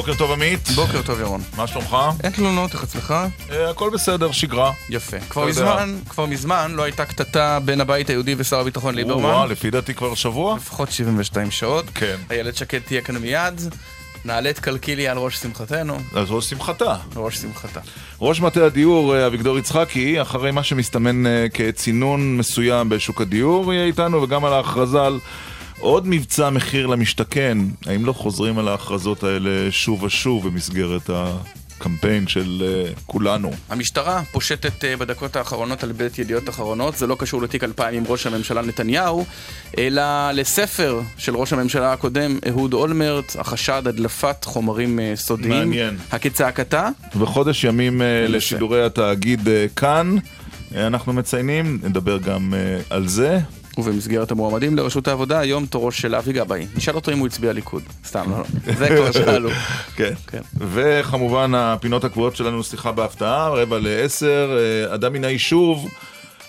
בוקר 0.00 0.14
טוב 0.14 0.32
עמית. 0.32 0.68
בוקר 0.74 1.02
טוב 1.02 1.20
ירון. 1.20 1.40
מה 1.56 1.66
שלומך? 1.66 1.96
אין 2.24 2.32
תלונות, 2.32 2.72
איך 2.74 2.82
אצלך? 2.82 3.14
אה, 3.50 3.70
הכל 3.70 3.90
בסדר, 3.94 4.32
שגרה. 4.32 4.72
יפה. 4.88 5.16
כבר 5.20 5.46
מזמן, 5.46 5.98
כבר 6.08 6.26
מזמן 6.26 6.72
לא 6.74 6.82
הייתה 6.82 7.04
קטטה 7.04 7.58
בין 7.64 7.80
הבית 7.80 8.10
היהודי 8.10 8.34
ושר 8.38 8.60
הביטחון 8.60 8.94
ליברמן. 8.94 9.24
וואו, 9.24 9.46
לפי 9.48 9.70
דעתי 9.70 9.94
כבר 9.94 10.14
שבוע. 10.14 10.56
לפחות 10.56 10.92
72 10.92 11.50
שעות. 11.50 11.84
כן. 11.94 12.16
איילת 12.30 12.56
שקד 12.56 12.78
תהיה 12.78 13.00
כאן 13.00 13.16
מיד. 13.16 13.60
נעלה 14.24 14.50
את 14.50 14.58
קלקיליה 14.58 15.12
על 15.12 15.18
ראש 15.18 15.36
שמחתנו. 15.36 15.98
אז 16.14 16.30
ראש 16.30 16.50
שמחתה. 16.50 16.96
ראש 17.16 17.36
שמחתה. 17.36 17.80
ראש 18.20 18.40
מטה 18.40 18.66
הדיור 18.66 19.16
אה, 19.16 19.26
אביגדור 19.26 19.58
יצחקי, 19.58 20.22
אחרי 20.22 20.50
מה 20.50 20.62
שמסתמן 20.62 21.26
אה, 21.26 21.46
כצינון 21.54 22.36
מסוים 22.36 22.88
בשוק 22.88 23.20
הדיור, 23.20 23.72
יהיה 23.72 23.84
איתנו, 23.84 24.22
וגם 24.22 24.44
על 24.44 24.52
ההכרזה 24.52 25.02
על 25.02 25.18
עוד 25.80 26.08
מבצע 26.08 26.50
מחיר 26.50 26.86
למשתכן. 26.86 27.58
האם 27.86 28.04
לא 28.04 28.12
חוזרים 28.12 28.58
על 28.58 28.68
ההכרזות 28.68 29.24
האלה 29.24 29.70
שוב 29.70 30.02
ושוב 30.02 30.48
במסגרת 30.48 31.10
הקמפיין 31.12 32.26
של 32.28 32.62
uh, 32.94 33.00
כולנו? 33.06 33.50
המשטרה 33.68 34.22
פושטת 34.32 34.84
uh, 34.84 35.00
בדקות 35.00 35.36
האחרונות 35.36 35.84
על 35.84 35.92
בית 35.92 36.18
ידיעות 36.18 36.48
אחרונות, 36.48 36.96
זה 36.96 37.06
לא 37.06 37.16
קשור 37.18 37.42
לתיק 37.42 37.64
2000 37.64 37.94
עם 37.94 38.04
ראש 38.06 38.26
הממשלה 38.26 38.62
נתניהו, 38.62 39.24
אלא 39.78 40.30
לספר 40.30 41.00
של 41.18 41.36
ראש 41.36 41.52
הממשלה 41.52 41.92
הקודם, 41.92 42.38
אהוד 42.48 42.72
אולמרט, 42.72 43.36
החשד 43.38 43.82
הדלפת 43.86 44.44
חומרים 44.44 44.98
uh, 44.98 45.16
סודיים. 45.16 45.50
מעניין. 45.50 45.96
הכצעקתה. 46.12 46.88
וחודש 47.16 47.64
ימים 47.64 48.00
uh, 48.00 48.04
לשידורי 48.30 48.84
התאגיד 48.84 49.40
uh, 49.46 49.50
כאן. 49.76 50.16
אנחנו 50.76 51.12
מציינים, 51.12 51.78
נדבר 51.82 52.18
גם 52.18 52.54
uh, 52.54 52.84
על 52.90 53.08
זה. 53.08 53.38
ובמסגרת 53.78 54.30
המועמדים 54.30 54.76
לראשות 54.76 55.08
העבודה, 55.08 55.38
היום 55.38 55.66
תורו 55.66 55.92
של 55.92 56.14
אבי 56.14 56.32
גבאי. 56.32 56.66
נשאל 56.76 56.94
אותו 56.94 57.12
אם 57.12 57.18
הוא 57.18 57.26
הצביע 57.26 57.52
ליכוד. 57.52 57.82
סתם, 58.06 58.30
לא, 58.30 58.38
לא. 58.38 58.72
זה 58.74 58.88
כבר 58.88 59.12
שאלו. 59.24 59.50
כן. 59.96 60.12
כן. 60.26 60.40
וכמובן, 60.58 61.52
הפינות 61.54 62.04
הקבועות 62.04 62.36
שלנו, 62.36 62.62
סליחה 62.64 62.92
בהפתעה, 62.92 63.48
רבע 63.48 63.78
לעשר, 63.78 64.58
אה, 64.58 64.94
אדם 64.94 65.12
מן 65.12 65.24
היישוב. 65.24 65.88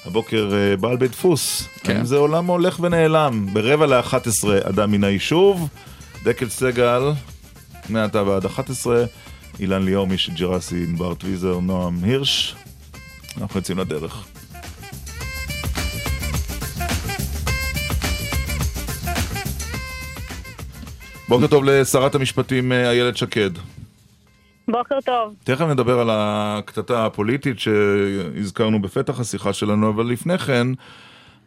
הבוקר 0.05 0.49
אה, 0.53 0.77
בעל 0.77 0.97
בית 0.97 1.11
דפוס. 1.11 1.67
כן. 1.83 2.05
זה 2.05 2.15
עולם 2.15 2.45
הולך 2.45 2.79
ונעלם. 2.79 3.45
ברבע 3.53 3.85
לאחת 3.85 4.27
עשרה, 4.27 4.57
אדם 4.63 4.91
מן 4.91 5.03
היישוב. 5.03 5.67
דקל 6.23 6.49
סגל, 6.49 7.01
מעתה 7.89 8.23
ועד 8.23 8.45
11. 8.45 9.03
אילן 9.59 9.83
ליאור, 9.83 10.07
מישל 10.07 10.31
ג'רסי, 10.31 10.85
ענבר 10.87 11.13
טוויזר, 11.13 11.59
נועם 11.59 11.97
הירש. 12.03 12.55
אנחנו 13.41 13.59
יוצאים 13.59 13.77
לדרך. 13.77 14.23
בוקר 21.31 21.47
טוב 21.47 21.63
לשרת 21.63 22.15
המשפטים 22.15 22.71
אה, 22.71 22.89
איילת 22.89 23.17
שקד. 23.17 23.49
בוקר 24.67 25.01
טוב. 25.05 25.35
תכף 25.43 25.65
נדבר 25.65 25.99
על 25.99 26.09
הקטטה 26.11 27.05
הפוליטית 27.05 27.59
שהזכרנו 27.59 28.81
בפתח 28.81 29.19
השיחה 29.19 29.53
שלנו, 29.53 29.89
אבל 29.89 30.05
לפני 30.05 30.37
כן, 30.37 30.67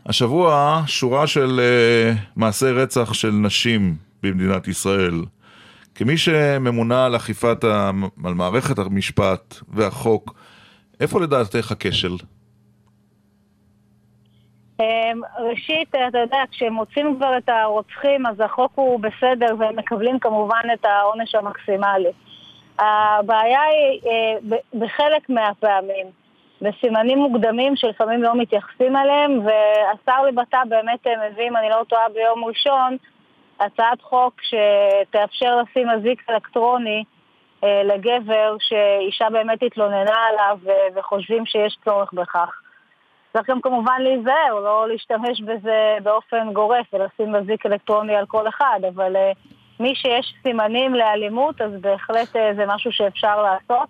השבוע 0.07 0.83
שורה 0.87 1.27
של 1.27 1.61
uh, 1.61 2.19
מעשי 2.37 2.67
רצח 2.67 3.13
של 3.13 3.31
נשים 3.31 3.97
במדינת 4.23 4.69
ישראל. 4.69 5.23
כמי 5.95 6.19
שממונה 6.19 7.07
על 7.07 7.17
אכיפת. 7.17 7.65
על 8.25 8.35
מערכת 8.35 8.79
המשפט 8.79 9.55
והחוק, 9.69 10.35
איפה 11.01 11.21
לדעתך 11.21 11.73
הכשל? 11.73 12.17
אמ, 14.81 15.21
ראשית, 15.39 15.95
אתה 16.09 16.19
יודע, 16.19 16.43
כשמוצאים 16.51 17.17
כבר 17.17 17.37
את 17.39 17.49
הרוצחים, 17.49 18.27
אז 18.27 18.41
החוק 18.41 18.73
הוא 18.75 19.01
בסדר 19.01 19.55
והם 19.59 19.77
מקבלים 19.77 20.19
כמובן 20.19 20.63
את 20.75 20.85
העונש 20.85 21.35
המקסימלי. 21.35 22.11
הבעיה 22.79 23.63
היא 23.63 24.01
אה, 24.07 24.57
בחלק 24.75 25.29
מהפעמים, 25.29 26.07
בסימנים 26.61 27.19
מוקדמים 27.19 27.77
שלפעמים 27.77 28.23
לא 28.23 28.35
מתייחסים 28.35 28.97
אליהם, 28.97 29.41
והשר 29.47 30.23
לבט"פ 30.23 30.69
באמת 30.69 31.07
אה, 31.07 31.31
מביא, 31.31 31.49
אם 31.49 31.57
אני 31.57 31.69
לא 31.69 31.85
טועה, 31.89 32.09
ביום 32.15 32.45
ראשון, 32.45 32.97
הצעת 33.61 34.03
חוק 34.03 34.35
שתאפשר 34.43 35.57
לשים 35.57 35.91
אזיק 35.91 36.31
אלקטרוני 36.31 37.05
אה, 37.65 37.83
לגבר 37.85 38.57
שאישה 38.59 39.31
באמת 39.31 39.63
התלוננה 39.63 40.17
עליו 40.29 40.59
וחושבים 40.95 41.47
שיש 41.47 41.77
צורך 41.85 42.13
בכך. 42.13 42.64
צריך 43.37 43.51
גם 43.51 43.61
כמובן 43.61 43.97
להיזהר, 44.01 44.61
לא 44.65 44.89
להשתמש 44.89 45.41
בזה 45.41 45.97
באופן 46.03 46.53
גורף 46.53 46.87
ולשים 46.93 47.33
מזיק 47.33 47.67
אלקטרוני 47.67 48.15
על 48.15 48.27
כל 48.27 48.49
אחד, 48.49 48.81
אבל 48.95 49.17
uh, 49.17 49.53
מי 49.81 49.95
שיש 49.95 50.35
סימנים 50.43 50.95
לאלימות, 50.95 51.61
אז 51.61 51.71
בהחלט 51.81 52.37
uh, 52.37 52.57
זה 52.57 52.65
משהו 52.67 52.93
שאפשר 52.93 53.43
לעשות. 53.43 53.89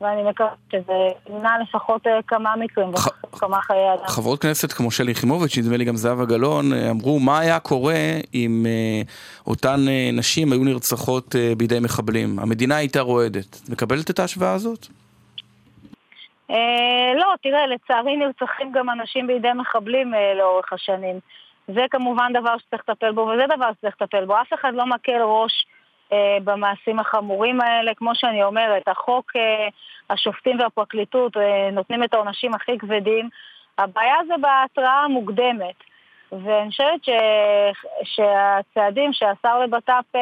ואני 0.00 0.22
מקווה 0.30 0.50
שזה 0.72 0.92
ימנע 1.30 1.50
לפחות 1.62 2.06
uh, 2.06 2.10
כמה 2.26 2.56
מקרים 2.56 2.88
וכמה 2.88 3.60
חיי 3.62 3.94
אדם. 3.94 4.06
חברות 4.06 4.42
כנסת 4.42 4.72
כמו 4.72 4.90
שלי 4.90 5.12
יחימוביץ', 5.12 5.58
נדמה 5.58 5.76
לי 5.76 5.84
גם 5.84 5.96
זהבה 5.96 6.24
גלאון, 6.24 6.72
אמרו 6.72 7.20
מה 7.20 7.38
היה 7.38 7.60
קורה 7.60 7.94
אם 8.34 8.66
uh, 8.66 9.08
אותן 9.46 9.80
uh, 9.86 10.16
נשים 10.16 10.52
היו 10.52 10.64
נרצחות 10.64 11.34
uh, 11.34 11.58
בידי 11.58 11.80
מחבלים. 11.80 12.38
המדינה 12.38 12.76
הייתה 12.76 13.00
רועדת. 13.00 13.60
מקבלת 13.68 14.10
את 14.10 14.18
ההשוואה 14.18 14.52
הזאת? 14.52 14.86
אה, 16.50 17.12
לא, 17.16 17.34
תראה, 17.42 17.66
לצערי 17.66 18.16
נרצחים 18.16 18.72
גם 18.72 18.90
אנשים 18.90 19.26
בידי 19.26 19.52
מחבלים 19.54 20.14
אה, 20.14 20.34
לאורך 20.34 20.72
השנים. 20.72 21.20
זה 21.68 21.84
כמובן 21.90 22.32
דבר 22.32 22.58
שצריך 22.58 22.82
לטפל 22.88 23.12
בו, 23.12 23.20
וזה 23.20 23.46
דבר 23.56 23.70
שצריך 23.78 23.96
לטפל 24.00 24.24
בו. 24.24 24.40
אף 24.40 24.52
אחד 24.54 24.74
לא 24.74 24.86
מקל 24.86 25.22
ראש 25.22 25.66
אה, 26.12 26.38
במעשים 26.44 26.98
החמורים 26.98 27.60
האלה. 27.60 27.94
כמו 27.94 28.14
שאני 28.14 28.44
אומרת, 28.44 28.88
החוק, 28.88 29.32
אה, 29.36 29.68
השופטים 30.10 30.60
והפרקליטות 30.60 31.36
אה, 31.36 31.70
נותנים 31.72 32.04
את 32.04 32.14
העונשים 32.14 32.54
הכי 32.54 32.78
כבדים. 32.78 33.28
הבעיה 33.78 34.16
זה 34.28 34.34
בהתראה 34.40 35.04
המוקדמת. 35.04 35.74
ואני 36.32 36.70
חושבת 36.70 37.04
ש... 37.04 37.10
שהצעדים 38.04 39.10
שהשר 39.12 39.58
לבט"פ 39.64 40.16
אה, 40.16 40.20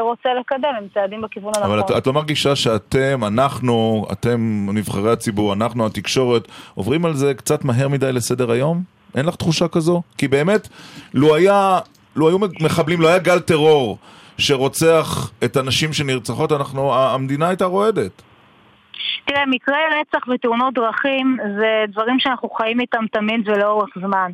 רוצה 0.00 0.28
לקדם 0.40 0.68
הם 0.78 0.88
צעדים 0.94 1.20
בכיוון 1.20 1.52
הנכון. 1.56 1.70
אבל 1.70 1.80
את, 1.80 1.90
את 1.98 2.06
לא 2.06 2.12
מרגישה 2.12 2.56
שאתם, 2.56 3.24
אנחנו, 3.24 4.06
אתם 4.12 4.66
נבחרי 4.72 5.12
הציבור, 5.12 5.52
אנחנו 5.52 5.86
התקשורת, 5.86 6.48
עוברים 6.74 7.04
על 7.04 7.12
זה 7.12 7.34
קצת 7.34 7.64
מהר 7.64 7.88
מדי 7.88 8.12
לסדר 8.12 8.50
היום? 8.50 8.82
אין 9.16 9.26
לך 9.26 9.36
תחושה 9.36 9.68
כזו? 9.68 10.02
כי 10.18 10.28
באמת, 10.28 10.68
לו 11.14 11.34
היה, 11.34 11.78
לו 12.16 12.28
היו 12.28 12.38
מחבלים, 12.60 13.00
לא 13.00 13.08
היה 13.08 13.18
גל 13.18 13.40
טרור 13.40 13.98
שרוצח 14.38 15.30
את 15.44 15.56
הנשים 15.56 15.92
שנרצחות, 15.92 16.52
אנחנו, 16.52 16.94
המדינה 16.94 17.48
הייתה 17.48 17.64
רועדת. 17.64 18.22
תראה, 19.24 19.46
מקרי 19.46 19.76
רצח 20.00 20.28
ותאונות 20.28 20.74
דרכים 20.74 21.36
זה 21.58 21.84
דברים 21.88 22.18
שאנחנו 22.18 22.50
חיים 22.50 22.80
איתם 22.80 23.04
תמיד 23.12 23.48
ולאורך 23.48 23.90
זמן. 24.00 24.30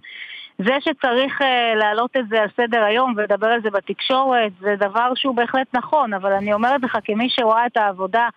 זה 0.65 0.77
שצריך 0.81 1.41
uh, 1.41 1.45
להעלות 1.77 2.17
את 2.17 2.29
זה 2.29 2.43
על 2.43 2.49
סדר 2.57 2.83
היום 2.83 3.15
ולדבר 3.17 3.47
על 3.47 3.63
זה 3.63 3.71
בתקשורת 3.71 4.53
זה 4.61 4.75
דבר 4.79 5.13
שהוא 5.15 5.35
בהחלט 5.35 5.67
נכון, 5.73 6.15
אבל 6.15 6.33
אני 6.33 6.53
אומרת 6.53 6.83
לך 6.83 6.99
כמי 7.05 7.29
שרואה 7.31 7.67
את 7.67 7.77
העבודה 7.77 8.29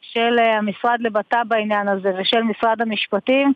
של 0.00 0.36
uh, 0.38 0.42
המשרד 0.42 0.96
לבט"פ 1.00 1.36
בעניין 1.48 1.88
הזה 1.88 2.12
ושל 2.18 2.42
משרד 2.42 2.82
המשפטים, 2.82 3.52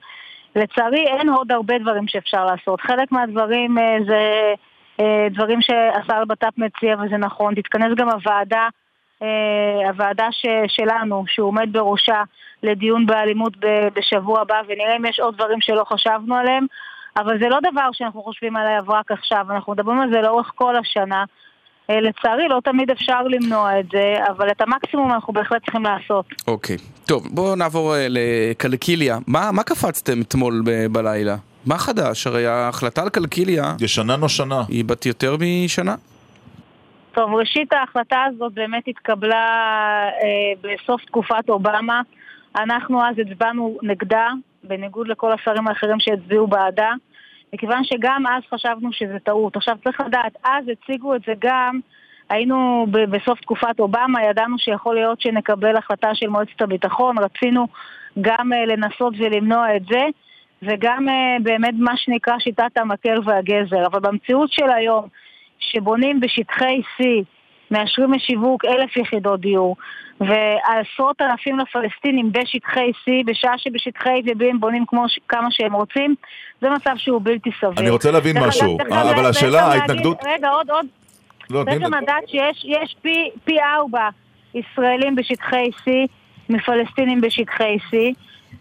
לצערי 0.56 1.06
אין 1.06 1.28
עוד 1.28 1.52
הרבה 1.52 1.78
דברים 1.78 2.08
שאפשר 2.08 2.44
לעשות. 2.44 2.80
חלק 2.80 3.12
מהדברים 3.12 3.78
uh, 3.78 3.80
זה 4.06 4.52
uh, 5.00 5.04
דברים 5.30 5.60
שהשר 5.60 6.20
לבט"פ 6.20 6.58
מציע 6.58 6.96
וזה 7.04 7.16
נכון. 7.16 7.54
תתכנס 7.54 7.94
גם 7.96 8.08
הוועדה, 8.08 8.68
uh, 9.20 9.24
הוועדה 9.88 10.28
ש, 10.30 10.46
שלנו, 10.68 11.24
שהוא 11.28 11.48
עומד 11.48 11.72
בראשה 11.72 12.22
לדיון 12.62 13.06
באלימות 13.06 13.52
בשבוע 13.94 14.40
הבא 14.40 14.60
ונראה 14.68 14.96
אם 14.96 15.04
יש 15.04 15.20
עוד 15.20 15.34
דברים 15.34 15.60
שלא 15.60 15.84
חשבנו 15.84 16.34
עליהם. 16.34 16.66
אבל 17.16 17.38
זה 17.38 17.48
לא 17.48 17.58
דבר 17.70 17.88
שאנחנו 17.92 18.22
חושבים 18.22 18.56
עליו 18.56 18.84
רק 18.88 19.12
עכשיו, 19.12 19.46
אנחנו 19.50 19.72
מדברים 19.72 20.00
על 20.00 20.10
זה 20.12 20.20
לאורך 20.20 20.52
כל 20.54 20.76
השנה. 20.76 21.24
אה, 21.90 22.00
לצערי 22.00 22.48
לא 22.48 22.60
תמיד 22.64 22.90
אפשר 22.90 23.22
למנוע 23.22 23.80
את 23.80 23.86
זה, 23.92 24.16
אבל 24.30 24.50
את 24.50 24.60
המקסימום 24.60 25.12
אנחנו 25.12 25.32
בהחלט 25.32 25.64
צריכים 25.64 25.82
לעשות. 25.82 26.26
אוקיי. 26.46 26.76
Okay. 26.76 27.06
טוב, 27.08 27.26
בואו 27.30 27.56
נעבור 27.56 27.94
uh, 27.94 27.96
לקלקיליה. 28.08 29.18
מה, 29.26 29.52
מה 29.52 29.62
קפצתם 29.62 30.20
אתמול 30.20 30.62
ב- 30.64 30.86
בלילה? 30.86 31.36
מה 31.66 31.78
חדש? 31.78 32.26
הרי 32.26 32.46
ההחלטה 32.46 33.02
על 33.02 33.08
קלקיליה... 33.08 33.74
ישנה 33.80 34.16
נושנה. 34.16 34.62
היא 34.68 34.84
בת 34.84 35.06
יותר 35.06 35.36
משנה? 35.40 35.94
טוב, 37.12 37.34
ראשית 37.34 37.72
ההחלטה 37.72 38.24
הזאת 38.28 38.52
באמת 38.52 38.82
התקבלה 38.88 39.46
אה, 40.22 40.52
בסוף 40.60 41.04
תקופת 41.04 41.48
אובמה. 41.48 42.00
אנחנו 42.56 43.04
אז 43.06 43.14
הצבענו 43.18 43.78
נגדה, 43.82 44.28
בניגוד 44.68 45.08
לכל 45.08 45.32
השרים 45.32 45.68
האחרים 45.68 46.00
שהצביעו 46.00 46.46
בעדה, 46.46 46.92
מכיוון 47.52 47.84
שגם 47.84 48.24
אז 48.26 48.42
חשבנו 48.54 48.92
שזה 48.92 49.18
טעות. 49.24 49.56
עכשיו 49.56 49.76
צריך 49.84 50.00
לדעת, 50.00 50.36
אז 50.44 50.64
הציגו 50.68 51.14
את 51.14 51.20
זה 51.26 51.32
גם, 51.38 51.80
היינו 52.28 52.86
ב- 52.90 53.16
בסוף 53.16 53.40
תקופת 53.40 53.80
אובמה, 53.80 54.22
ידענו 54.22 54.58
שיכול 54.58 54.94
להיות 54.94 55.20
שנקבל 55.20 55.76
החלטה 55.76 56.14
של 56.14 56.28
מועצת 56.28 56.60
הביטחון, 56.60 57.18
רצינו 57.18 57.66
גם 58.20 58.52
אה, 58.52 58.66
לנסות 58.66 59.14
ולמנוע 59.18 59.76
את 59.76 59.82
זה. 59.90 60.04
וגם 60.62 61.08
uh, 61.08 61.42
באמת 61.42 61.74
מה 61.78 61.96
שנקרא 61.96 62.38
שיטת 62.38 62.78
המקל 62.78 63.20
והגזר. 63.24 63.86
אבל 63.86 64.00
במציאות 64.00 64.52
של 64.52 64.70
היום, 64.70 65.08
שבונים 65.58 66.20
בשטחי 66.20 66.80
C, 66.80 67.04
מאשרים 67.70 68.12
לשיווק 68.12 68.64
אלף 68.64 68.96
יחידות 68.96 69.40
דיור, 69.40 69.76
ועשרות 70.20 71.20
אלפים 71.20 71.58
לפלסטינים 71.58 72.32
בשטחי 72.32 72.90
C, 72.90 73.10
בשעה 73.26 73.58
שבשטחי 73.58 74.08
A 74.08 74.30
ו-B 74.30 74.44
הם 74.50 74.60
בונים 74.60 74.84
כמו 74.86 75.08
ש... 75.08 75.18
כמה 75.28 75.48
שהם 75.50 75.72
רוצים, 75.72 76.14
זה 76.60 76.70
מצב 76.70 76.92
שהוא 76.96 77.20
בלתי 77.24 77.50
סביר. 77.60 77.78
אני 77.78 77.90
רוצה 77.90 78.10
להבין 78.10 78.36
משהו, 78.48 78.78
אבל 78.90 79.26
השאלה, 79.26 79.62
ההתנגדות... 79.62 80.18
רגע, 80.26 80.48
עוד, 80.48 80.70
עוד. 80.70 80.86
לא, 81.50 81.64
צריך 81.64 81.82
גם 81.82 81.94
לדעת 81.94 82.28
שיש 82.28 82.64
יש 82.64 82.96
פי, 83.02 83.30
פי 83.44 83.56
ארבע 83.60 84.08
ישראלים 84.54 85.16
בשטחי 85.16 85.70
C 85.84 85.90
מפלסטינים 86.48 87.20
בשטחי 87.20 87.76
C 87.90 87.96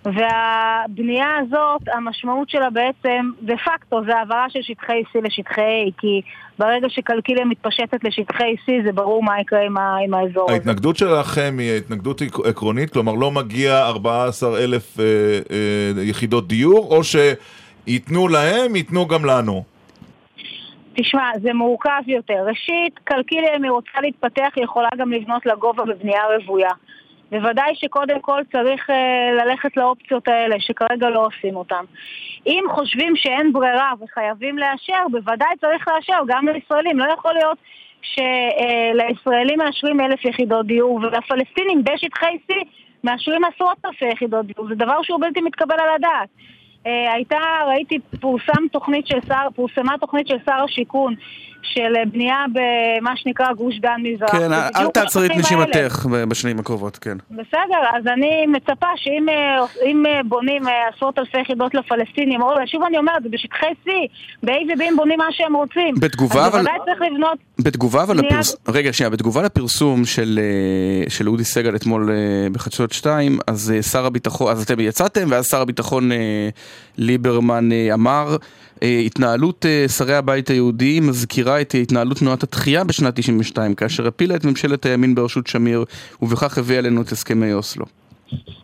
והבנייה 0.06 1.38
הזאת, 1.38 1.82
המשמעות 1.94 2.50
שלה 2.50 2.70
בעצם, 2.70 3.32
דה 3.42 3.54
פקטו, 3.58 4.02
זה 4.06 4.18
העברה 4.18 4.46
של 4.50 4.62
שטחי 4.62 5.04
C 5.14 5.20
לשטחי 5.24 5.62
A 5.62 5.92
כי 6.02 6.22
ברגע 6.60 6.90
שקלקיליה 6.90 7.46
מתפשטת 7.46 8.04
לשטחי 8.04 8.56
C 8.66 8.72
זה 8.86 8.92
ברור 8.92 9.24
מה 9.24 9.40
יקרה 9.42 9.62
עם, 9.66 9.78
ה, 9.78 9.98
עם 10.06 10.14
האזור 10.14 10.44
הזה. 10.44 10.54
ההתנגדות 10.54 10.98
שלכם 10.98 11.56
היא 11.60 11.78
התנגדות 11.78 12.22
עק- 12.22 12.46
עקרונית, 12.46 12.90
כלומר 12.94 13.14
לא 13.14 13.32
מגיע 13.32 13.86
14 13.88 14.58
אלף 14.64 15.00
אה, 15.00 15.06
אה, 15.52 16.04
יחידות 16.04 16.48
דיור, 16.48 16.88
או 16.96 17.02
שייתנו 17.04 18.28
להם, 18.28 18.76
ייתנו 18.76 19.08
גם 19.08 19.26
לנו. 19.26 19.64
תשמע, 20.98 21.22
זה 21.42 21.54
מורכב 21.54 22.02
יותר. 22.08 22.46
ראשית, 22.48 23.00
קלקיליה, 23.04 23.56
אם 23.58 23.64
היא 23.64 23.72
רוצה 23.72 23.90
להתפתח, 24.02 24.48
היא 24.56 24.64
יכולה 24.64 24.90
גם 24.98 25.12
לבנות 25.12 25.46
לגובה 25.46 25.84
בבנייה 25.86 26.22
רוויה. 26.48 26.70
בוודאי 27.32 27.76
שקודם 27.76 28.20
כל 28.22 28.42
צריך 28.52 28.90
אה, 28.90 29.46
ללכת 29.46 29.78
לאופציות 29.78 30.28
האלה, 30.28 30.56
שכרגע 30.60 31.10
לא 31.10 31.26
עושים 31.26 31.56
אותן. 31.56 31.84
אם 32.48 32.64
חושבים 32.70 33.16
שאין 33.16 33.54
ברירה 33.54 33.92
וחייבים 34.02 34.58
לאשר, 34.58 35.04
בוודאי 35.12 35.58
צריך 35.62 35.88
לאשר, 35.88 36.20
גם 36.28 36.48
לישראלים. 36.48 37.00
לא 37.00 37.14
יכול 37.14 37.34
להיות 37.34 37.58
שלישראלים 38.02 39.60
מאשרים 39.60 40.02
אלף 40.02 40.26
יחידות 40.26 40.66
דיור, 40.66 40.96
ולפלסטינים 40.96 41.84
בשטחי 41.84 42.38
C 42.52 42.54
מאשרים 43.04 43.42
עשרות 43.44 43.78
אלפי 43.86 44.06
יחידות 44.06 44.46
דיור. 44.46 44.68
זה 44.68 44.76
דבר 44.76 45.02
שהוא 45.04 45.22
בלתי 45.22 45.42
מתקבל 45.42 45.76
על 45.80 45.90
הדעת. 45.96 46.30
אה, 46.88 47.14
הייתה, 47.14 47.38
ראיתי, 47.68 48.00
פורסם 48.22 48.68
תוכנית 48.72 49.08
של 49.08 49.20
שר, 49.28 49.48
פורסמה 49.56 49.98
תוכנית 50.00 50.28
של 50.28 50.38
שר 50.46 50.64
השיכון 50.64 51.16
של 51.74 51.94
בנייה 52.12 52.46
במה 52.54 53.18
שנקרא 53.18 53.54
גוש 53.54 53.80
דן 53.80 54.02
מזרח. 54.04 54.32
כן, 54.32 54.54
אל 54.54 54.88
תעצרי 54.88 55.26
את. 55.26 55.32
נשימתך 55.36 56.06
בשנים 56.28 56.60
הקרובות, 56.60 56.98
כן. 56.98 57.18
בסדר, 57.32 57.82
אז 57.98 58.08
אני 58.08 58.46
מצפה 58.48 58.88
שאם 58.96 59.30
אה, 59.30 59.60
אה, 60.06 60.24
בונים 60.24 60.68
אה, 60.68 60.74
עשרות 60.96 61.20
אלפי 61.20 61.42
יחידות 61.42 61.74
לפלסטינים, 61.74 62.42
או 62.42 62.54
שוב 62.66 62.84
אני 62.84 62.98
אומרת, 62.98 63.24
זה 63.24 63.30
בשטחי 63.30 63.66
C, 63.86 63.90
ב-A 64.44 64.52
ו-B 64.52 64.84
בונים 64.96 65.20
מה 65.20 65.26
שהם 65.32 65.56
רוצים. 65.56 65.96
בתגובה, 66.00 66.42
אז 66.42 66.48
אבל- 66.48 66.60
בוודאי 66.60 66.80
צריך 66.86 67.02
לבנות... 67.12 67.38
בתגובה 67.60 68.04
אבל. 68.04 68.18
לפרסום, 68.18 68.60
רגע 68.68 68.94
שנייה, 68.94 69.10
בתגובה 69.10 69.42
לפרסום 69.42 70.06
של, 70.06 70.40
אודי 71.28 71.44
סגל 71.44 71.76
אתמול 71.76 72.10
בחדשות 72.52 72.92
2, 72.92 73.40
אז 73.48 73.74
שר 73.92 74.06
הביטחון, 74.06 74.52
אז 74.52 74.64
אתם 74.64 74.80
יצאתם, 74.80 75.28
ואז 75.30 75.46
שר 75.48 75.62
הביטחון 75.62 76.10
ליברמן 76.98 77.70
אמר, 77.94 78.36
התנהלות 79.06 79.66
אה, 79.66 79.88
שרי 79.88 80.16
הבית 80.16 80.48
היהודי 80.48 81.00
מזכירה 81.00 81.62
את 81.62 81.76
התנהלות 81.82 82.18
תנועת 82.18 82.44
התחייה 82.44 82.84
בשנת 82.84 83.16
92, 83.16 83.76
כאשר 83.76 84.08
הפילה 84.08 84.36
את 84.36 84.46
ממשלת 84.46 84.86
הימין 84.86 85.16
בראשות 85.16 85.48
שמיר, 85.48 85.86
ובכך 86.22 86.58
הביאה 86.58 86.80
עלינו 86.80 87.02
את 87.02 87.08
הסכמי 87.08 87.54
אוסלו. 87.54 87.86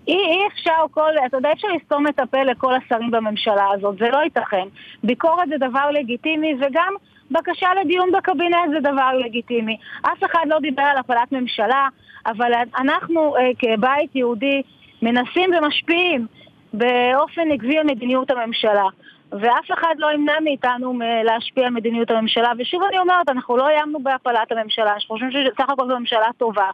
אי, 0.07 0.13
אי 0.13 0.47
אפשר 0.53 0.85
כל, 0.91 1.11
אתה 1.25 1.37
יודע, 1.37 1.49
אי 1.49 1.53
אפשר 1.53 1.67
לסתום 1.67 2.07
את 2.07 2.19
הפה 2.19 2.43
לכל 2.43 2.73
השרים 2.75 3.11
בממשלה 3.11 3.65
הזאת, 3.73 3.95
זה 3.99 4.09
לא 4.11 4.17
ייתכן. 4.17 4.67
ביקורת 5.03 5.49
זה 5.49 5.55
דבר 5.57 5.91
לגיטימי 5.91 6.53
וגם 6.55 6.93
בקשה 7.31 7.67
לדיון 7.81 8.11
בקבינט 8.11 8.69
זה 8.73 8.79
דבר 8.79 9.11
לגיטימי. 9.25 9.77
אף 10.01 10.23
אחד 10.31 10.45
לא 10.45 10.59
דיבר 10.59 10.83
על 10.83 10.97
הפלת 10.97 11.31
ממשלה, 11.31 11.87
אבל 12.25 12.51
אנחנו 12.77 13.35
אה, 13.37 13.51
כבית 13.59 14.15
יהודי 14.15 14.61
מנסים 15.01 15.49
ומשפיעים 15.57 16.27
באופן 16.73 17.51
עקבי 17.53 17.77
על 17.77 17.85
מדיניות 17.85 18.31
הממשלה. 18.31 18.85
ואף 19.31 19.71
אחד 19.73 19.95
לא 19.97 20.07
ימנע 20.13 20.39
מאיתנו 20.43 20.93
מ- 20.93 21.01
להשפיע 21.23 21.65
על 21.65 21.73
מדיניות 21.73 22.11
הממשלה. 22.11 22.51
ושוב 22.59 22.81
אני 22.89 22.99
אומרת, 22.99 23.29
אנחנו 23.29 23.57
לא 23.57 23.67
איימנו 23.67 24.03
בהפלת 24.03 24.51
הממשלה, 24.51 24.93
אנחנו 24.93 25.15
חושבים 25.15 25.31
שסך 25.31 25.69
הכל 25.69 25.87
זו 25.87 25.99
ממשלה 25.99 26.27
טובה. 26.37 26.69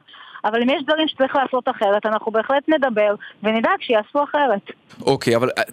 אבל 0.45 0.61
אם 0.61 0.69
יש 0.69 0.83
דברים 0.83 1.07
שצריך 1.07 1.35
לעשות 1.35 1.69
אחרת, 1.69 2.05
אנחנו 2.05 2.31
בהחלט 2.31 2.63
נדבר 2.67 3.15
ונדאג 3.43 3.79
שיעשו 3.79 4.23
אחרת. 4.23 4.71
אוקיי, 5.01 5.35
אבל 5.35 5.49
אה, 5.57 5.63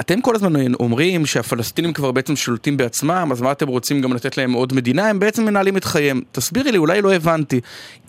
אתם 0.00 0.20
כל 0.20 0.34
הזמן 0.34 0.74
אומרים 0.80 1.26
שהפלסטינים 1.26 1.92
כבר 1.92 2.12
בעצם 2.12 2.36
שולטים 2.36 2.76
בעצמם, 2.76 3.28
אז 3.32 3.42
מה 3.42 3.52
אתם 3.52 3.68
רוצים 3.68 4.00
גם 4.00 4.12
לתת 4.12 4.36
להם 4.38 4.52
עוד 4.52 4.72
מדינה? 4.72 5.08
הם 5.08 5.18
בעצם 5.18 5.44
מנהלים 5.44 5.76
את 5.76 5.84
חייהם. 5.84 6.20
תסבירי 6.32 6.72
לי, 6.72 6.78
אולי 6.78 7.02
לא 7.02 7.12
הבנתי. 7.12 7.60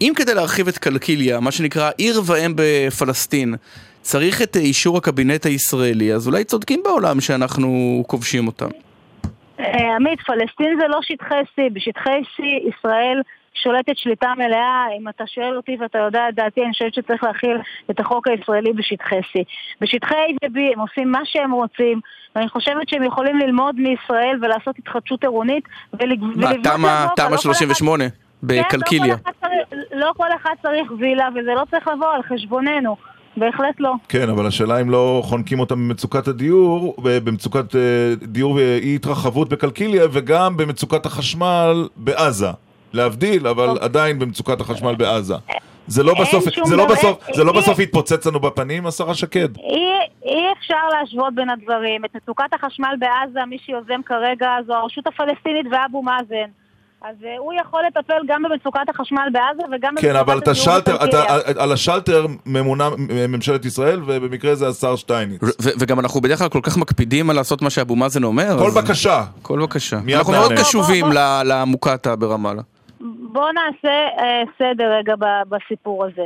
אם 0.02 0.14
כדי 0.16 0.34
להרחיב 0.34 0.68
את 0.68 0.78
קלקיליה, 0.78 1.40
מה 1.40 1.52
שנקרא 1.52 1.92
עיר 1.98 2.22
ואם 2.26 2.54
בפלסטין, 2.56 3.56
צריך 4.04 4.42
את 4.42 4.56
אישור 4.56 4.98
הקבינט 4.98 5.46
הישראלי, 5.46 6.14
אז 6.14 6.28
אולי 6.28 6.44
צודקים 6.44 6.82
בעולם 6.84 7.22
שאנחנו 7.22 8.04
כובשים 8.08 8.48
אותם. 8.48 8.70
אה, 9.60 9.96
עמית, 9.96 10.20
פלסטין 10.22 10.78
זה 10.82 10.88
לא 10.88 11.00
שטחי 11.02 11.36
C, 11.56 11.74
בשטחי 11.74 12.10
C 12.36 12.42
ישראל 12.70 13.22
שולטת 13.64 13.98
שליטה 13.98 14.28
מלאה, 14.38 14.86
אם 15.00 15.08
אתה 15.10 15.24
שואל 15.28 15.58
אותי 15.58 15.78
ואתה 15.80 16.00
יודע 16.00 16.20
את 16.30 16.36
דעתי, 16.36 16.62
אני 16.64 16.72
חושבת 16.72 16.94
שצריך 16.94 17.24
להכיל 17.24 17.58
את 17.92 18.00
החוק 18.00 18.28
הישראלי 18.28 18.74
בשטחי 18.74 19.16
C. 19.20 19.44
בשטחי 19.82 20.16
A 20.16 20.46
ו-B 20.46 20.60
הם 20.74 20.80
עושים 20.80 21.12
מה 21.12 21.20
שהם 21.24 21.52
רוצים, 21.52 22.00
ואני 22.36 22.50
חושבת 22.50 22.90
שהם 22.90 23.04
יכולים 23.04 23.38
ללמוד 23.40 23.76
מישראל 23.76 24.38
ולעשות 24.42 24.76
התחדשות 24.80 25.24
עירונית 25.24 25.64
ולג- 25.94 26.20
מה, 26.22 26.28
ולבנות 26.28 26.64
תמ"א 26.64 26.74
לגובה, 26.74 27.08
תמ"א 27.16 27.24
לא 27.24 27.28
כל 27.28 27.36
אחד- 27.36 27.42
38 27.42 28.04
כן, 28.10 28.16
בקלקיליה. 28.44 29.16
לא 29.16 29.22
אחד 29.24 29.32
צריך, 29.42 29.82
לא 29.92 30.12
כל 30.18 30.28
אחד 30.42 30.54
צריך 30.62 30.92
וילה, 31.00 31.28
וזה 31.36 31.52
לא 31.56 31.64
צריך 31.72 31.88
לבוא 31.88 32.08
על 32.08 32.22
חשבוננו. 32.24 32.96
בהחלט 33.38 33.80
לא. 33.80 33.94
כן, 34.10 34.30
אבל 34.30 34.48
השאלה 34.48 34.82
אם 34.82 34.90
לא 34.90 35.22
חונקים 35.26 35.60
אותם 35.60 35.76
במצוקת 35.76 36.28
הדיור, 36.28 36.96
במצוקת 36.98 37.76
אה, 37.76 37.82
דיור 38.22 38.54
ואי 38.54 38.96
התרחבות 38.96 39.50
בקלקיליה, 39.50 40.06
וגם 40.12 40.58
במצוקת 40.58 41.06
החשמל 41.06 41.88
בעזה. 41.96 42.50
להבדיל, 42.94 43.48
אבל 43.48 43.78
עדיין 43.82 44.20
במצוקת 44.20 44.62
החשמל 44.62 44.96
בעזה. 44.96 45.36
זה 45.88 46.04
לא 46.04 46.14
אין 46.14 46.22
בסוף, 46.22 46.44
זה 46.64 46.76
לא 46.76 46.86
בסוף, 46.86 47.24
זה 47.34 47.44
לא 47.44 47.54
בסוף 47.54 47.80
יתפוצץ 47.80 48.28
לנו 48.28 48.40
בפנים, 48.40 48.88
השרה 48.88 49.14
שקד. 49.14 49.58
אי, 49.58 49.90
אי 50.26 50.46
אפשר 50.60 50.88
להשוות 50.92 51.36
בין 51.36 51.50
הדברים. 51.50 52.06
את 52.06 52.16
מצוקת 52.16 52.54
החשמל 52.54 52.96
בעזה, 53.00 53.46
מי 53.46 53.58
שיוזם 53.66 54.02
כרגע 54.06 54.50
זו 54.68 54.74
הרשות 54.74 55.08
הפלסטינית 55.08 55.66
ואבו 55.72 56.02
מאזן. 56.02 56.50
אז 57.04 57.16
אה, 57.26 57.36
הוא 57.38 57.54
יכול 57.62 57.82
לטפל 57.88 58.14
גם 58.28 58.44
במצוקת 58.44 58.90
החשמל 58.90 59.28
בעזה 59.34 59.64
וגם 59.72 59.96
כן, 59.98 60.08
במצוקת 60.08 60.16
אבל 60.30 60.38
אתה 60.38 60.52
הדיור 60.52 60.66
שלטר, 60.66 60.96
בקלקיליה. 60.96 61.40
אתה, 61.40 61.64
על 61.64 61.72
השלטר 61.72 62.26
ממונה 62.46 62.90
ממשלת 63.28 63.66
ישראל, 63.66 64.00
ובמקרה 64.06 64.56
זה 64.56 64.68
השר 64.68 64.96
שטייניץ. 64.96 65.44
ו- 65.44 65.70
וגם 65.80 66.00
אנחנו 66.00 66.22
בדרך 66.22 66.40
כלל 66.40 66.50
כל 66.50 66.60
כך 66.64 66.78
מקפידים 66.78 67.30
על 67.30 67.36
לעשות 67.36 67.62
מה 67.62 67.70
שאבו 67.70 67.96
מאזן 67.96 68.24
אומר. 68.24 68.56
כל 68.60 68.68
אז- 68.68 68.78
בקשה. 68.78 69.24
כל 69.42 69.60
בקשה. 69.64 69.98
אנחנו 70.16 70.32
מאוד. 70.34 70.52
קשובים 70.60 71.06
למוקטעה 71.46 72.16
ברמאללה. 72.16 72.62
בואו 73.32 73.46
נעשה 73.52 73.88
אה, 74.20 74.44
סדר 74.60 74.94
רגע 75.00 75.14
ב- 75.20 75.44
בסיפור 75.56 76.06
הזה. 76.06 76.26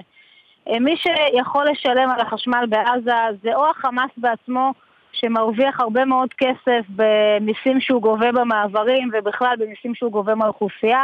אה, 0.69 0.79
מי 0.79 0.96
שיכול 0.98 1.65
לשלם 1.72 2.10
על 2.10 2.22
החשמל 2.22 2.65
בעזה 2.69 3.12
זה 3.43 3.50
או 3.55 3.65
החמאס 3.69 4.12
בעצמו, 4.17 4.72
שמרוויח 5.11 5.79
הרבה 5.79 6.05
מאוד 6.05 6.33
כסף 6.37 6.85
במיסים 6.89 7.79
שהוא 7.79 8.01
גובה 8.01 8.31
במעברים 8.31 9.09
ובכלל 9.13 9.55
במיסים 9.59 9.95
שהוא 9.95 10.11
גובה 10.11 10.35
מהאוכלוסייה, 10.35 11.03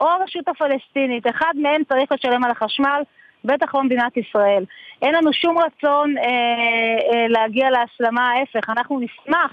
או 0.00 0.08
הרשות 0.08 0.48
הפלסטינית. 0.48 1.26
אחד 1.26 1.52
מהם 1.62 1.82
צריך 1.88 2.12
לשלם 2.12 2.44
על 2.44 2.50
החשמל, 2.50 3.02
בטח 3.44 3.74
לא 3.74 3.82
מדינת 3.82 4.16
ישראל. 4.16 4.64
אין 5.02 5.14
לנו 5.14 5.32
שום 5.32 5.58
רצון 5.58 6.18
אה, 6.18 6.24
אה, 6.24 7.28
להגיע 7.28 7.70
להסלמה, 7.70 8.30
ההפך, 8.30 8.70
אנחנו 8.70 9.00
נשמח 9.00 9.52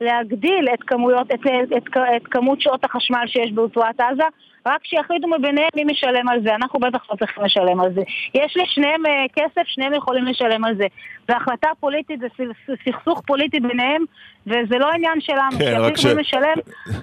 להגדיל 0.00 0.66
את, 0.74 0.82
כמויות, 0.82 1.30
את, 1.34 1.40
את, 1.46 1.76
את, 1.76 1.96
את 2.16 2.26
כמות 2.30 2.60
שעות 2.60 2.84
החשמל 2.84 3.24
שיש 3.26 3.52
ברצועת 3.52 4.00
עזה, 4.00 4.24
רק 4.66 4.80
שיחליטו 4.84 5.28
מביניהם 5.28 5.68
מי 5.76 5.84
משלם 5.84 6.28
על 6.28 6.42
זה, 6.44 6.54
אנחנו 6.54 6.80
בטח 6.80 6.98
לא 7.10 7.16
צריכים 7.16 7.44
לשלם 7.44 7.80
על 7.80 7.92
זה. 7.94 8.00
יש 8.34 8.56
לשניהם 8.56 9.06
אה, 9.06 9.26
כסף, 9.36 9.62
שניהם 9.66 9.94
יכולים 9.94 10.24
לשלם 10.24 10.64
על 10.64 10.74
זה. 10.76 10.86
והחלטה 11.28 11.68
פוליטית 11.80 12.20
זה 12.20 12.26
סכסוך 12.84 13.22
פוליטי 13.26 13.60
ביניהם, 13.60 14.04
וזה 14.46 14.78
לא 14.78 14.88
עניין 14.94 15.20
שלנו, 15.20 15.58
כן, 15.58 15.76
רק 15.78 15.96
ש... 15.96 16.06
משלם. 16.06 16.54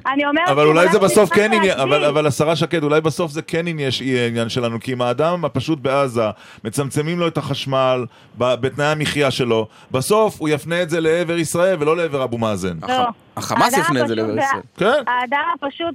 אני 0.07 0.25
אומרת... 0.25 0.49
אבל 0.49 0.65
אולי 0.65 0.87
זה 0.91 0.99
בסוף 0.99 1.33
כן 1.33 1.53
עניין, 1.53 1.79
אבל, 1.79 2.05
אבל 2.05 2.27
השרה 2.27 2.55
שקד, 2.55 2.83
אולי 2.83 3.01
בסוף 3.01 3.31
זה 3.31 3.41
כן 3.41 3.65
יהיה 3.67 4.27
עניין 4.27 4.49
שלנו, 4.49 4.79
כי 4.79 4.93
אם 4.93 5.01
האדם 5.01 5.45
הפשוט 5.45 5.79
בעזה, 5.79 6.29
מצמצמים 6.63 7.19
לו 7.19 7.27
את 7.27 7.37
החשמל 7.37 8.05
בתנאי 8.37 8.85
המחיה 8.85 9.31
שלו, 9.31 9.67
בסוף 9.91 10.39
הוא 10.39 10.49
יפנה 10.49 10.81
את 10.81 10.89
זה 10.89 10.99
לעבר 10.99 11.37
ישראל 11.37 11.75
ולא 11.79 11.97
לעבר 11.97 12.23
אבו 12.23 12.37
מאזן. 12.37 12.77
לא. 12.87 13.26
החמאס 13.37 13.77
יפנה 13.77 14.01
את 14.01 14.07
זה 14.07 14.15
לעבר 14.15 14.37
ישראל. 14.37 14.61
כן. 14.77 15.03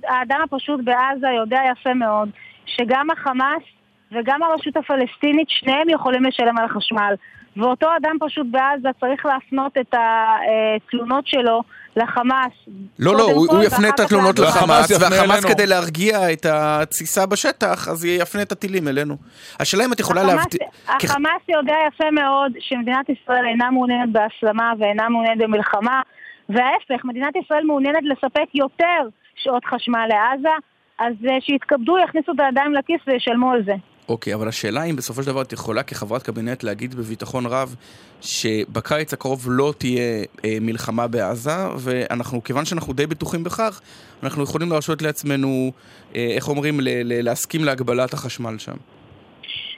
האדם 0.09 0.41
הפשוט 0.45 0.81
בעזה 0.85 1.29
יודע 1.37 1.61
יפה 1.73 1.95
מאוד 1.95 2.29
שגם 2.67 3.11
החמאס 3.11 3.63
וגם 4.13 4.43
הרשות 4.43 4.77
הפלסטינית, 4.77 5.49
שניהם 5.51 5.89
יכולים 5.89 6.25
לשלם 6.25 6.59
על 6.59 6.65
החשמל. 6.65 7.15
ואותו 7.57 7.87
אדם 7.97 8.17
פשוט 8.21 8.47
בעזה 8.51 8.89
צריך 9.01 9.27
להפנות 9.27 9.79
את 9.79 9.95
התלונות 9.95 11.27
שלו 11.27 11.63
לחמאס. 11.97 12.53
לא, 12.99 13.17
לא, 13.17 13.23
הוא, 13.23 13.47
הוא 13.51 13.63
יפנה 13.63 13.89
את 13.89 14.01
התלונות 14.01 14.39
לחמאס, 14.39 15.01
והחמאס 15.01 15.45
כדי 15.45 15.67
להרגיע 15.67 16.33
את 16.33 16.47
התסיסה 16.47 17.27
בשטח, 17.27 17.89
אז 17.89 18.05
יפנה 18.05 18.43
את 18.43 18.53
הטילים 18.53 18.89
אלינו. 18.89 19.17
השאלה 19.61 19.85
אם 19.85 19.93
את 19.93 20.01
יכולה 20.01 20.23
להבטיח... 20.23 20.69
החמאס 20.89 21.43
יודע 21.49 21.75
יפה 21.89 22.11
מאוד 22.11 22.53
שמדינת 22.61 23.09
ישראל 23.09 23.47
אינה 23.47 23.71
מעוניינת 23.71 24.09
בהסלמה 24.13 24.73
ואינה 24.79 25.09
מעוניינת 25.09 25.39
במלחמה, 25.39 26.01
וההפך, 26.49 27.05
מדינת 27.05 27.37
ישראל 27.37 27.65
מעוניינת 27.65 28.03
לספק 28.05 28.55
יותר 28.55 29.09
שעות 29.37 29.65
חשמל 29.65 30.07
לעזה, 30.09 30.55
אז 30.99 31.15
אה, 31.31 31.41
שיתכבדו, 31.41 31.99
יכניסו 31.99 32.33
את 32.33 32.41
הידיים 32.41 32.75
לכיס 32.75 33.01
וישלמו 33.07 33.51
על 33.51 33.65
זה. 33.65 33.75
אוקיי, 34.09 34.35
אבל 34.35 34.49
השאלה 34.49 34.85
אם 34.85 34.97
בסופו 34.97 35.23
של 35.23 35.31
דבר 35.31 35.43
את 35.43 35.53
יכולה 35.53 35.83
כחברת 35.83 36.23
קבינט 36.23 36.63
להגיד 36.63 36.95
בביטחון 36.95 37.47
רב 37.47 37.77
שבקיץ 38.21 39.13
הקרוב 39.13 39.47
לא 39.49 39.73
תהיה 39.79 40.25
אה, 40.45 40.59
מלחמה 40.61 41.07
בעזה, 41.07 41.69
ואנחנו, 41.79 42.45
כיוון 42.45 42.65
שאנחנו 42.65 42.93
די 42.93 43.07
בטוחים 43.07 43.45
בכך, 43.45 43.81
אנחנו 44.23 44.43
יכולים 44.43 44.71
להרשות 44.71 45.03
לעצמנו, 45.03 45.73
אה, 46.17 46.27
איך 46.37 46.49
אומרים, 46.49 46.81
ל- 46.81 47.03
ל- 47.03 47.25
להסכים 47.25 47.65
להגבלת 47.65 48.13
החשמל 48.13 48.59
שם. 48.59 48.77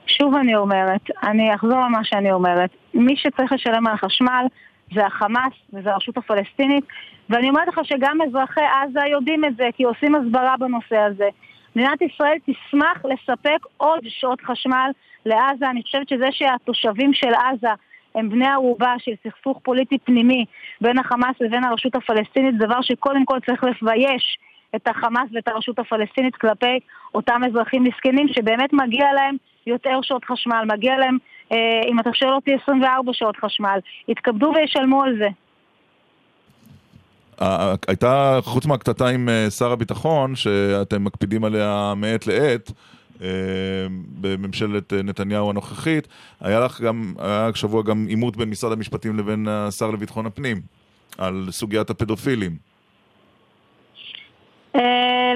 שוב 0.06 0.34
אני 0.34 0.56
אומרת, 0.56 1.00
אני 1.22 1.54
אחזור 1.54 1.76
על 1.76 1.88
מה 1.88 2.00
שאני 2.04 2.32
אומרת. 2.32 2.70
מי 2.94 3.16
שצריך 3.16 3.52
לשלם 3.52 3.86
על 3.86 3.94
החשמל 3.94 4.46
זה 4.94 5.06
החמאס 5.06 5.52
וזה 5.72 5.92
הרשות 5.92 6.16
הפלסטינית, 6.16 6.84
ואני 7.30 7.48
אומרת 7.48 7.68
לך 7.68 7.80
שגם 7.82 8.18
אזרחי 8.22 8.60
עזה 8.60 9.00
יודעים 9.10 9.44
את 9.44 9.56
זה, 9.56 9.68
כי 9.76 9.82
עושים 9.82 10.14
הסברה 10.14 10.56
בנושא 10.56 10.96
הזה. 10.96 11.28
מדינת 11.76 12.02
ישראל 12.02 12.36
תשמח 12.46 13.04
לספק 13.04 13.58
עוד 13.76 14.00
שעות 14.08 14.40
חשמל 14.40 14.90
לעזה. 15.26 15.70
אני 15.70 15.82
חושבת 15.82 16.08
שזה 16.08 16.26
שהתושבים 16.30 17.12
של 17.14 17.32
עזה 17.34 17.70
הם 18.14 18.28
בני 18.28 18.48
ערובה 18.48 18.94
של 18.98 19.12
סכסוך 19.28 19.60
פוליטי 19.62 19.98
פנימי 19.98 20.44
בין 20.80 20.98
החמאס 20.98 21.36
לבין 21.40 21.64
הרשות 21.64 21.94
הפלסטינית, 21.94 22.58
דבר 22.58 22.82
שקודם 22.82 23.24
כל 23.24 23.38
צריך 23.46 23.64
לבייש 23.64 24.38
את 24.76 24.88
החמאס 24.88 25.28
ואת 25.32 25.48
הרשות 25.48 25.78
הפלסטינית 25.78 26.36
כלפי 26.36 26.78
אותם 27.14 27.40
אזרחים 27.46 27.84
מסכנים 27.84 28.28
שבאמת 28.28 28.72
מגיע 28.72 29.12
להם 29.12 29.36
יותר 29.66 29.98
שעות 30.02 30.24
חשמל, 30.24 30.64
מגיע 30.66 30.98
להם, 30.98 31.18
אם 31.88 32.00
אתה 32.00 32.10
שואל 32.14 32.32
אותי, 32.32 32.50
24 32.62 33.12
שעות 33.14 33.36
חשמל. 33.44 33.78
יתכבדו 34.08 34.52
וישלמו 34.56 35.02
על 35.02 35.18
זה. 35.18 35.28
הייתה, 37.88 38.38
חוץ 38.42 38.66
מהקטטה 38.66 39.08
עם 39.08 39.28
אה, 39.28 39.50
שר 39.50 39.72
הביטחון, 39.72 40.36
שאתם 40.36 41.04
מקפידים 41.04 41.44
עליה 41.44 41.92
מעת 41.96 42.26
לעת, 42.26 42.72
אה, 43.22 43.28
בממשלת 44.20 44.92
אה, 44.92 45.02
נתניהו 45.02 45.50
הנוכחית, 45.50 46.08
היה 46.40 46.60
לך 46.60 46.80
גם, 46.80 47.14
היה 47.18 47.50
שבוע 47.54 47.82
גם 47.82 48.06
עימות 48.08 48.36
בין 48.36 48.50
משרד 48.50 48.72
המשפטים 48.72 49.18
לבין 49.18 49.48
השר 49.48 49.90
לביטחון 49.90 50.26
הפנים, 50.26 50.60
על 51.18 51.48
סוגיית 51.50 51.90
הפדופילים. 51.90 52.73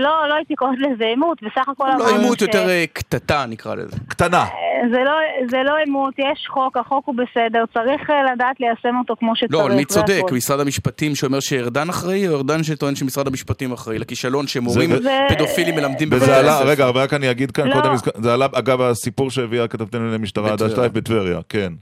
לא, 0.01 0.29
לא 0.29 0.35
הייתי 0.35 0.55
קוראת 0.55 0.79
לזה 0.79 1.05
עימות, 1.05 1.43
בסך 1.43 1.69
הכל... 1.69 1.89
לא 1.99 2.09
עימות, 2.09 2.43
יותר 2.43 2.69
אה, 2.69 2.85
קטטה 2.93 3.45
נקרא 3.49 3.75
לזה. 3.75 3.97
קטנה. 4.09 4.45
זה 4.93 4.99
לא, 5.05 5.13
זה 5.51 5.57
לא 5.65 5.77
עימות, 5.77 6.15
יש 6.19 6.47
חוק, 6.49 6.77
החוק 6.77 7.07
הוא 7.07 7.15
בסדר, 7.15 7.65
צריך 7.75 8.11
אה, 8.11 8.33
לדעת 8.33 8.61
ליישם 8.61 8.97
אותו 8.99 9.17
כמו 9.19 9.37
שצריך. 9.37 9.53
לא, 9.53 9.63
אבל 9.67 9.75
מי 9.75 9.85
צודק? 9.85 10.23
משרד 10.33 10.61
המשפטים 10.61 11.15
שאומר 11.15 11.41
שארדן 11.41 11.89
אחראי, 11.89 12.29
או 12.29 12.37
ארדן 12.37 12.63
שטוען 12.63 12.95
שמשרד 12.95 13.27
המשפטים 13.27 13.73
אחראי 13.73 13.99
לכישלון 13.99 14.47
שמורים 14.47 14.91
פדופילים 15.29 15.75
מלמדים 15.75 16.11
בבית 16.11 16.23
הספר? 16.23 16.67
רגע, 16.67 16.87
רק 16.87 17.15
אני 17.15 17.31
אגיד 17.31 17.51
כאן 17.51 17.69
לא. 17.69 17.75
קודם, 17.75 17.95
זה 18.15 18.35
עלה 18.35 18.47
אגב 18.55 18.81
הסיפור 18.81 19.31
שהביאה 19.31 19.69
כתבתנו 19.69 20.13
למשטרה 20.13 20.53
עדה 20.53 20.71
שטייף 20.71 20.93
בטבריה, 20.93 21.41
כן. 21.49 21.73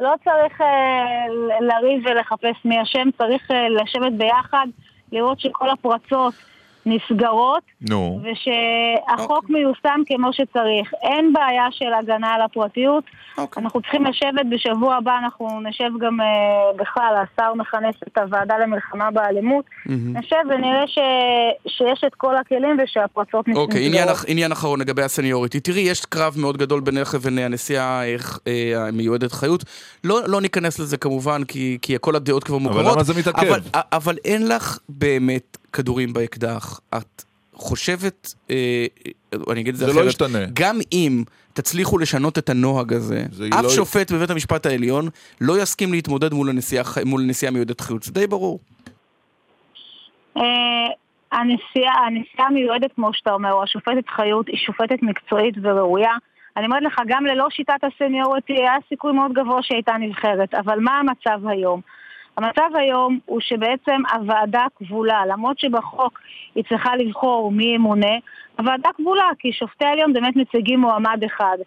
לא 0.00 0.14
צריך 0.24 0.60
אה, 0.60 0.66
לריב 1.60 2.06
ולחפש 2.06 2.64
מי 2.64 2.82
אשם, 2.82 3.08
צריך 3.18 3.42
לשבת 3.82 4.12
ביחד, 4.12 4.66
לראות 5.12 5.40
שכל 5.40 5.70
הפרצות 5.70 6.34
נסגרות, 6.88 7.62
נו. 7.90 8.20
ושהחוק 8.22 9.30
אוקיי. 9.30 9.56
מיושם 9.56 10.00
כמו 10.06 10.32
שצריך. 10.32 10.92
אין 11.02 11.32
בעיה 11.32 11.66
של 11.70 11.92
הגנה 11.98 12.34
על 12.34 12.42
הפרטיות. 12.42 13.04
אוקיי. 13.38 13.62
אנחנו 13.62 13.80
צריכים 13.80 14.04
לשבת 14.04 14.46
בשבוע 14.50 14.96
הבא, 14.96 15.18
אנחנו 15.18 15.60
נשב 15.60 15.90
גם 16.00 16.20
uh, 16.20 16.76
בכלל, 16.76 17.14
השר 17.22 17.54
מכנס 17.54 17.94
את 18.08 18.18
הוועדה 18.18 18.58
למלחמה 18.58 19.10
באלימות. 19.10 19.64
Mm-hmm. 19.64 19.90
נשב 20.18 20.36
ונראה 20.50 20.86
ש... 20.86 20.98
שיש 21.66 22.04
את 22.06 22.14
כל 22.14 22.36
הכלים 22.36 22.76
ושהפרצות 22.84 23.48
נסגרות. 23.48 23.68
אוקיי, 23.68 23.86
עניין, 23.86 24.08
עניין 24.26 24.52
אחרון 24.52 24.80
לגבי 24.80 25.02
הסניוריטי. 25.02 25.60
תראי, 25.60 25.80
יש 25.80 26.04
קרב 26.04 26.34
מאוד 26.36 26.56
גדול 26.56 26.80
בינך 26.80 27.14
לבין 27.14 27.38
הנשיאה 27.38 28.02
אה, 28.46 28.86
המיועדת 28.88 29.32
חיות. 29.32 29.64
לא, 30.04 30.20
לא 30.26 30.40
ניכנס 30.40 30.78
לזה 30.78 30.96
כמובן, 30.96 31.44
כי, 31.44 31.78
כי 31.82 31.96
כל 32.00 32.16
הדעות 32.16 32.44
כבר 32.44 32.58
מוכרות. 32.58 32.80
אבל 32.84 32.92
למה 32.92 33.02
זה 33.02 33.14
מתעכב? 33.18 33.46
אבל, 33.46 33.60
אבל 33.92 34.16
אין 34.24 34.48
לך 34.48 34.78
באמת 34.88 35.56
כדורים 35.72 36.12
באקדח. 36.12 36.80
את 36.98 37.24
חושבת, 37.54 38.34
אה, 38.50 38.86
אני 39.50 39.60
אגיד 39.60 39.74
את 39.74 39.78
זה, 39.78 39.86
זה 39.86 39.92
אחרת, 39.92 40.04
לא 40.04 40.08
ישתנה. 40.08 40.38
גם 40.52 40.78
אם 40.92 41.22
תצליחו 41.52 41.98
לשנות 41.98 42.38
את 42.38 42.48
הנוהג 42.48 42.92
הזה, 42.92 43.22
אף 43.54 43.64
לא... 43.64 43.70
שופט 43.70 44.12
בבית 44.12 44.30
המשפט 44.30 44.66
העליון 44.66 45.08
לא 45.40 45.62
יסכים 45.62 45.92
להתמודד 45.92 46.32
מול 46.32 46.50
הנשיאה, 46.50 46.82
מול 47.06 47.22
הנשיאה 47.22 47.50
מיועדת 47.50 47.80
חיות, 47.80 48.02
זה 48.02 48.12
די 48.12 48.26
ברור. 48.26 48.60
אה, 50.36 50.42
הנשיאה, 51.32 51.92
הנשיאה 52.06 52.46
המיועדת, 52.46 52.92
כמו 52.94 53.14
שאתה 53.14 53.32
אומר, 53.32 53.52
או 53.52 53.62
השופטת 53.62 54.08
חיות, 54.16 54.48
היא 54.48 54.56
שופטת 54.56 55.02
מקצועית 55.02 55.54
וראויה. 55.62 56.12
אני 56.56 56.66
אומרת 56.66 56.82
לך, 56.82 57.00
גם 57.06 57.26
ללא 57.26 57.46
שיטת 57.50 57.74
הסניוריטי 57.82 58.52
היה 58.52 58.72
סיכוי 58.88 59.12
מאוד 59.12 59.32
גבוה 59.32 59.62
שהייתה 59.62 59.92
נבחרת, 60.00 60.54
אבל 60.54 60.78
מה 60.80 61.00
המצב 61.00 61.48
היום? 61.48 61.80
המצב 62.38 62.70
היום 62.74 63.18
הוא 63.26 63.40
שבעצם 63.40 64.02
הוועדה 64.12 64.66
כבולה, 64.76 65.26
למרות 65.26 65.58
שבחוק 65.58 66.20
היא 66.54 66.64
צריכה 66.68 66.96
לבחור 66.96 67.52
מי 67.52 67.64
ימונה, 67.64 68.16
הוועדה 68.58 68.88
כבולה, 68.96 69.30
כי 69.38 69.52
שופטי 69.52 69.84
העליון 69.84 70.12
באמת 70.12 70.36
מציגים 70.36 70.80
מועמד 70.80 71.24
אחד. 71.26 71.58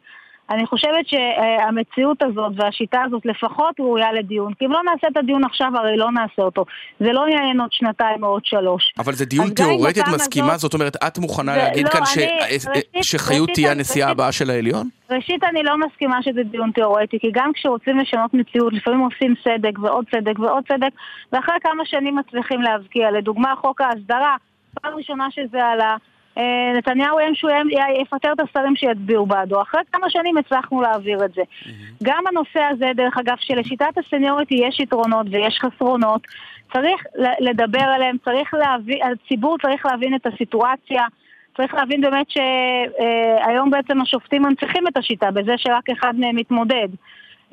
אני 0.51 0.65
חושבת 0.65 1.07
שהמציאות 1.07 2.23
הזאת 2.23 2.53
והשיטה 2.55 3.01
הזאת 3.05 3.25
לפחות 3.25 3.79
ראויה 3.79 4.13
לדיון, 4.13 4.53
כי 4.53 4.65
אם 4.65 4.71
לא 4.71 4.79
נעשה 4.83 5.07
את 5.11 5.17
הדיון 5.17 5.43
עכשיו, 5.43 5.71
הרי 5.75 5.97
לא 5.97 6.11
נעשה 6.11 6.41
אותו. 6.41 6.65
זה 6.99 7.11
לא 7.11 7.27
יעניין 7.29 7.61
עוד 7.61 7.71
שנתיים 7.71 8.23
או 8.23 8.27
עוד 8.27 8.45
שלוש. 8.45 8.93
אבל 8.99 9.13
זה 9.13 9.25
דיון 9.25 9.49
תיאורטי, 9.49 10.01
את 10.01 10.05
מסכימה? 10.15 10.57
זאת 10.57 10.73
אומרת, 10.73 10.95
את 11.07 11.17
מוכנה 11.17 11.57
להגיד 11.57 11.85
לא, 11.85 11.91
כאן 11.91 12.01
שחיות 13.01 13.49
תהיה 13.53 13.71
הנשיאה 13.71 14.09
הבאה 14.09 14.31
של 14.31 14.49
העליון? 14.49 14.89
ראשית, 15.09 15.43
אני 15.43 15.63
לא 15.63 15.77
מסכימה 15.77 16.23
שזה 16.23 16.43
דיון 16.43 16.71
תיאורטי, 16.71 17.19
כי 17.19 17.31
גם 17.33 17.51
כשרוצים 17.53 17.97
לשנות 17.97 18.33
מציאות, 18.33 18.73
לפעמים 18.73 18.99
עושים 18.99 19.33
צדק 19.43 19.79
ועוד 19.79 20.05
צדק 20.11 20.39
ועוד 20.39 20.63
צדק, 20.67 20.89
ואחרי 21.31 21.55
כמה 21.63 21.85
שנים 21.85 22.15
מצליחים 22.15 22.61
להבקיע. 22.61 23.11
לדוגמה, 23.11 23.53
חוק 23.61 23.81
ההסדרה, 23.81 24.35
פעם 24.81 24.93
ראשונה 24.95 25.27
שזה 25.31 25.65
עלה, 25.65 25.83
אה, 25.91 25.95
נתניהו 26.77 27.19
איים 27.19 27.35
שהוא 27.35 27.51
יפטר 28.01 28.33
את 28.33 28.39
השרים 28.39 28.75
שיצביעו 28.75 29.25
בעדו. 29.25 29.61
אחרי 29.61 29.81
כמה 29.91 30.09
שנים 30.09 30.37
הצלחנו 30.37 30.81
להעביר 30.81 31.25
את 31.25 31.33
זה. 31.33 31.41
גם 32.03 32.23
הנושא 32.27 32.59
הזה, 32.59 32.91
דרך 32.95 33.17
אגב, 33.17 33.35
שלשיטת 33.39 33.97
הסניוריטי 33.97 34.55
יש 34.55 34.79
יתרונות 34.79 35.27
ויש 35.31 35.59
חסרונות, 35.59 36.21
צריך 36.73 37.03
לדבר 37.39 37.83
עליהם, 37.95 38.17
צריך 38.25 38.53
להבין, 38.53 38.99
הציבור 39.03 39.57
צריך 39.61 39.85
להבין 39.85 40.15
את 40.15 40.27
הסיטואציה. 40.27 41.05
צריך 41.57 41.73
להבין 41.73 42.01
באמת 42.01 42.29
שהיום 42.29 43.73
אה, 43.73 43.81
בעצם 43.81 44.01
השופטים 44.01 44.41
מנציחים 44.41 44.87
את 44.87 44.97
השיטה 44.97 45.31
בזה 45.31 45.53
שרק 45.57 45.89
אחד 45.89 46.13
מהם 46.17 46.35
מתמודד. 46.35 46.87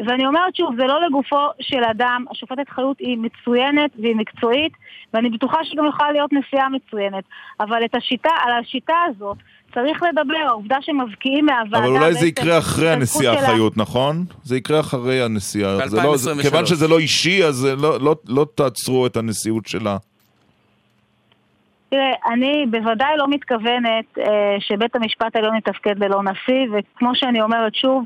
ואני 0.06 0.26
אומרת 0.26 0.56
שוב, 0.56 0.74
זה 0.76 0.84
לא 0.86 1.06
לגופו 1.06 1.46
של 1.60 1.84
אדם, 1.90 2.24
השופטת 2.30 2.68
חיות 2.68 2.98
היא 2.98 3.18
מצוינת 3.18 3.90
והיא 3.98 4.16
מקצועית, 4.16 4.72
ואני 5.14 5.30
בטוחה 5.30 5.58
שגם 5.64 5.86
יכולה 5.86 6.12
להיות 6.12 6.32
נשיאה 6.32 6.68
מצוינת. 6.68 7.24
אבל 7.60 7.84
את 7.84 7.94
השיטה, 7.94 8.30
על 8.44 8.52
השיטה 8.60 8.94
הזאת 9.08 9.36
צריך 9.74 10.02
לדבר, 10.02 10.48
העובדה 10.48 10.76
שמבקיעים 10.80 11.46
מהוועדה... 11.46 11.78
אבל 11.78 11.96
אולי 11.96 12.14
זה 12.14 12.26
יקרה 12.26 12.58
אחרי 12.58 12.90
הנשיאה 12.90 13.46
חיות, 13.46 13.76
נכון? 13.76 14.24
זה 14.44 14.56
יקרה 14.56 14.80
אחרי 14.80 15.22
הנשיאה. 15.22 15.78
לא, 15.92 16.14
כיוון 16.42 16.66
שזה 16.66 16.88
לא 16.88 16.98
אישי, 16.98 17.44
אז 17.44 17.64
לא, 17.64 18.00
לא, 18.00 18.16
לא 18.28 18.46
תעצרו 18.54 19.06
את 19.06 19.16
הנשיאות 19.16 19.66
שלה. 19.66 19.96
תראה, 21.90 22.12
אני 22.32 22.66
בוודאי 22.70 23.16
לא 23.16 23.28
מתכוונת 23.28 24.18
אה, 24.18 24.56
שבית 24.60 24.96
המשפט 24.96 25.36
העליון 25.36 25.56
יתפקד 25.56 26.04
ללא 26.04 26.22
נשיא, 26.22 26.66
וכמו 26.72 27.10
שאני 27.14 27.42
אומרת 27.42 27.74
שוב, 27.74 28.04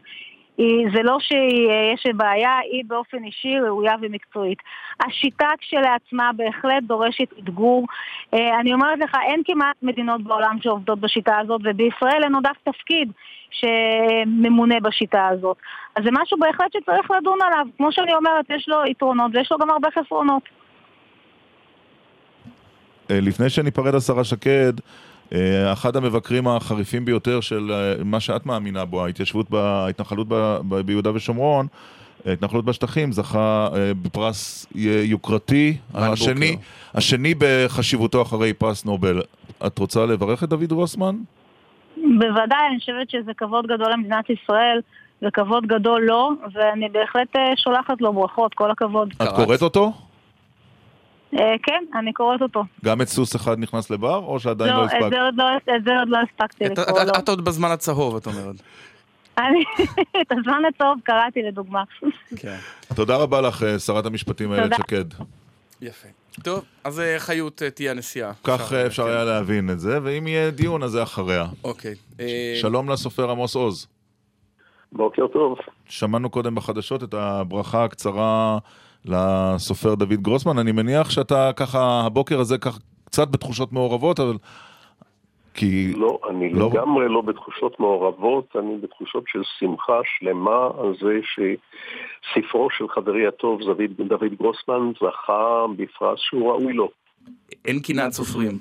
היא, 0.59 0.87
זה 0.95 1.03
לא 1.03 1.19
שיש 1.21 2.07
בעיה, 2.17 2.59
היא 2.73 2.85
באופן 2.87 3.25
אישי 3.25 3.59
ראויה 3.67 3.93
ומקצועית. 4.03 4.59
השיטה 5.01 5.49
כשלעצמה 5.59 6.31
בהחלט 6.37 6.83
דורשת 6.83 7.29
אתגור. 7.39 7.87
אה, 8.35 8.61
אני 8.61 8.73
אומרת 8.73 8.99
לך, 8.99 9.11
אין 9.29 9.43
כמעט 9.45 9.77
מדינות 9.83 10.23
בעולם 10.23 10.57
שעובדות 10.63 11.01
בשיטה 11.01 11.39
הזאת, 11.39 11.61
ובישראל 11.65 12.21
אין 12.25 12.35
עוד 12.35 12.47
אף 12.47 12.57
תפקיד 12.65 13.13
שממונה 13.51 14.81
בשיטה 14.81 15.29
הזאת. 15.29 15.57
אז 15.97 16.05
זה 16.05 16.11
משהו 16.13 16.39
בהחלט 16.39 16.73
שצריך 16.73 17.11
לדון 17.11 17.39
עליו. 17.43 17.67
כמו 17.77 17.93
שאני 17.93 18.15
אומרת, 18.15 18.45
יש 18.51 18.69
לו 18.69 18.77
יתרונות 18.87 19.31
ויש 19.35 19.53
לו 19.53 19.59
גם 19.59 19.71
הרבה 19.71 19.89
חסרונות. 19.91 20.43
אה, 23.11 23.21
לפני 23.21 23.51
שניפרד 23.51 23.95
השרה 23.95 24.25
שקד, 24.25 24.73
אה, 24.81 25.12
אחד 25.73 25.97
המבקרים 25.97 26.49
החריפים 26.49 27.05
ביותר 27.05 27.41
של 27.41 27.73
אה, 27.73 28.05
מה 28.05 28.21
שאת 28.21 28.47
מאמינה 28.47 28.85
בו, 28.85 29.05
ההתיישבות, 29.05 29.51
בהתנחלות 29.51 30.27
ביהודה 30.87 31.11
ושומרון, 31.15 31.67
ההתנחלות 32.27 32.65
בשטחים, 32.65 33.13
זכה 33.13 33.69
בפרס 34.03 34.67
יוקרתי, 35.05 35.77
השני, 35.95 36.57
השני 36.95 37.35
בחשיבותו 37.39 38.23
אחרי 38.23 38.53
פרס 38.53 38.85
נובל. 38.85 39.23
את 39.67 39.79
רוצה 39.79 40.07
לברך 40.07 40.45
את 40.45 40.49
דוד 40.49 40.73
רוסמן? 40.73 41.17
בוודאי, 41.97 42.67
אני 42.71 42.79
חושבת 42.79 43.11
שזה 43.11 43.33
כבוד 43.37 43.67
גדול 43.67 43.93
למדינת 43.93 44.31
ישראל. 44.31 44.81
וכבוד 45.23 45.67
גדול 45.67 46.03
לו, 46.03 46.31
ואני 46.53 46.89
בהחלט 46.89 47.37
שולחת 47.57 48.01
לו 48.01 48.13
ברכות, 48.13 48.55
כל 48.55 48.71
הכבוד. 48.71 49.15
את 49.23 49.29
קוראת 49.37 49.63
אותו? 49.63 49.93
אה, 51.39 51.55
כן, 51.63 51.85
אני 51.95 52.13
קוראת 52.13 52.43
אותו. 52.43 52.65
גם 52.85 53.01
את 53.01 53.09
סוס 53.09 53.37
אחד 53.37 53.59
נכנס 53.59 53.91
לבר, 53.91 54.17
או 54.17 54.41
שעדיין 54.41 54.71
לא, 54.71 54.77
לא 54.77 54.85
הספקת? 54.85 55.01
לא, 55.37 55.77
את 55.77 55.85
זה 55.85 55.91
עוד 55.99 56.09
לא 56.09 56.19
הספקתי 56.19 56.65
לקרוא, 56.65 57.01
לא. 57.03 57.13
את 57.19 57.29
עוד 57.29 57.45
בזמן 57.45 57.71
הצהוב, 57.71 58.17
את 58.17 58.27
אומרת. 58.27 58.57
אני, 59.39 59.65
את 60.23 60.33
הזמן 60.33 60.63
הצהוב 60.69 60.99
קראתי 61.05 61.43
לדוגמה. 61.43 61.83
כן. 62.37 62.57
תודה 62.95 63.17
רבה 63.17 63.41
לך, 63.41 63.63
אה, 63.63 63.79
שרת 63.79 64.07
המשפטים 64.07 64.53
איילת 64.53 64.73
שקד. 64.77 65.05
יפה. 65.81 66.09
טוב, 66.43 66.65
אז 66.85 67.01
אה, 67.01 67.19
חיות 67.19 67.63
תהיה 67.75 67.91
הנשיאה. 67.91 68.33
כך 68.45 68.73
אפשר 68.73 69.07
היה 69.07 69.25
להבין 69.25 69.71
את 69.71 69.81
זה, 69.81 69.99
ואם 70.03 70.27
יהיה 70.27 70.51
דיון, 70.51 70.83
אז 70.83 70.91
זה 70.91 71.03
אחריה. 71.03 71.47
אוקיי. 71.65 71.95
שלום 72.61 72.91
לסופר 72.91 73.31
עמוס 73.31 73.55
עוז. 73.55 73.87
בוקר 74.93 75.27
טוב. 75.27 75.59
שמענו 75.89 76.31
קודם 76.31 76.55
בחדשות 76.55 77.03
את 77.03 77.15
הברכה 77.15 77.85
הקצרה 77.85 78.59
לסופר 79.05 79.95
דוד 79.95 80.13
גרוסמן. 80.13 80.59
אני 80.59 80.73
מניח 80.73 81.11
שאתה 81.11 81.51
ככה, 81.57 82.03
הבוקר 82.07 82.41
הזה 82.41 82.59
ככה 82.59 82.79
קצת 83.05 83.29
בתחושות 83.29 83.73
מעורבות, 83.73 84.21
אבל... 84.21 84.37
כי... 85.55 85.93
לא, 85.97 86.21
אני 86.31 86.53
לא... 86.53 86.71
לגמרי 86.71 87.09
לא 87.09 87.21
בתחושות 87.21 87.81
מעורבות, 87.81 88.57
אני 88.59 88.77
בתחושות 88.83 89.25
של 89.27 89.43
שמחה 89.59 90.01
שלמה 90.05 90.69
על 90.79 90.95
זה 91.01 91.19
שספרו 91.23 92.69
של 92.79 92.89
חברי 92.89 93.27
הטוב 93.27 93.61
דוד, 93.61 94.09
דוד 94.09 94.35
גרוסמן 94.39 94.93
זכה 94.97 95.65
בפרס 95.77 96.19
שהוא 96.19 96.53
ראוי 96.53 96.73
לו. 96.73 96.89
אין 97.65 97.81
קנאת 97.81 98.13
סופרים. 98.13 98.59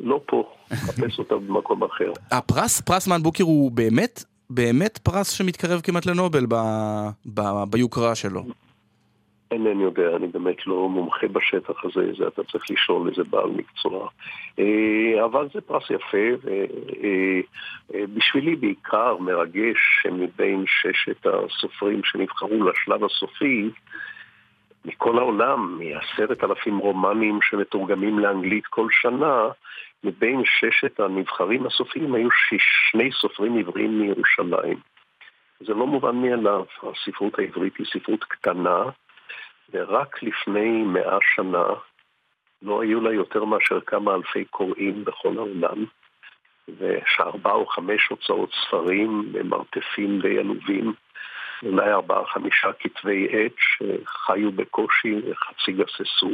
לא 0.00 0.20
פה, 0.26 0.44
חפש 0.72 1.18
אותה 1.18 1.34
במקום 1.34 1.84
אחר. 1.84 2.12
הפרס, 2.30 2.80
פרס 2.80 3.08
מן 3.08 3.22
בוקר 3.22 3.44
הוא 3.44 3.72
באמת, 3.72 4.24
באמת 4.50 4.98
פרס 4.98 5.30
שמתקרב 5.30 5.80
כמעט 5.80 6.06
לנובל 6.06 6.46
ב, 6.48 6.54
ב, 7.34 7.40
ביוקרה 7.70 8.14
שלו. 8.14 8.44
אינני 9.50 9.82
יודע, 9.82 10.16
אני 10.16 10.26
באמת 10.26 10.66
לא 10.66 10.88
מומחה 10.88 11.28
בשטח 11.28 11.84
הזה, 11.84 12.12
זה 12.18 12.26
אתה 12.28 12.44
צריך 12.44 12.64
לשאול 12.70 13.08
איזה 13.08 13.24
בעל 13.24 13.50
מקצוע. 13.50 14.08
אה, 14.58 15.24
אבל 15.24 15.48
זה 15.54 15.60
פרס 15.60 15.90
יפה, 15.90 16.48
ובשבילי 17.92 18.50
אה, 18.50 18.54
אה, 18.54 18.60
בעיקר 18.60 19.16
מרגש 19.16 19.76
שמבין 20.02 20.64
ששת 20.66 21.26
הסופרים 21.26 22.00
שנבחרו 22.04 22.64
לשלב 22.64 23.04
הסופי, 23.04 23.70
מכל 24.84 25.18
העולם, 25.18 25.78
מעשרת 25.78 26.44
אלפים 26.44 26.78
רומנים 26.78 27.38
שמתורגמים 27.42 28.18
לאנגלית 28.18 28.66
כל 28.66 28.86
שנה, 28.90 29.48
מבין 30.04 30.42
ששת 30.44 31.00
הנבחרים 31.00 31.66
הסופיים 31.66 32.14
היו 32.14 32.28
שני 32.90 33.10
סופרים 33.12 33.58
עבריים 33.58 34.00
מירושלים. 34.00 34.78
זה 35.60 35.74
לא 35.74 35.86
מובן 35.86 36.16
מאליו, 36.16 36.64
הספרות 36.82 37.38
העברית 37.38 37.76
היא 37.76 37.86
ספרות 37.86 38.24
קטנה, 38.24 38.82
ורק 39.72 40.22
לפני 40.22 40.82
מאה 40.82 41.18
שנה 41.34 41.66
לא 42.62 42.82
היו 42.82 43.00
לה 43.00 43.12
יותר 43.12 43.44
מאשר 43.44 43.80
כמה 43.80 44.14
אלפי 44.14 44.44
קוראים 44.44 45.04
בכל 45.04 45.36
העולם, 45.36 45.84
ושארבע 46.78 47.52
או 47.52 47.66
חמש 47.66 48.06
הוצאות 48.08 48.50
ספרים 48.66 49.32
במרתפים 49.32 50.20
די 50.20 50.38
עלובים, 50.38 50.92
אולי 51.62 51.92
ארבעה 51.92 52.26
חמישה 52.26 52.72
כתבי 52.80 53.28
עת 53.30 53.52
שחיו 53.58 54.52
בקושי 54.52 55.14
וחצי 55.30 55.72
גססו. 55.72 56.30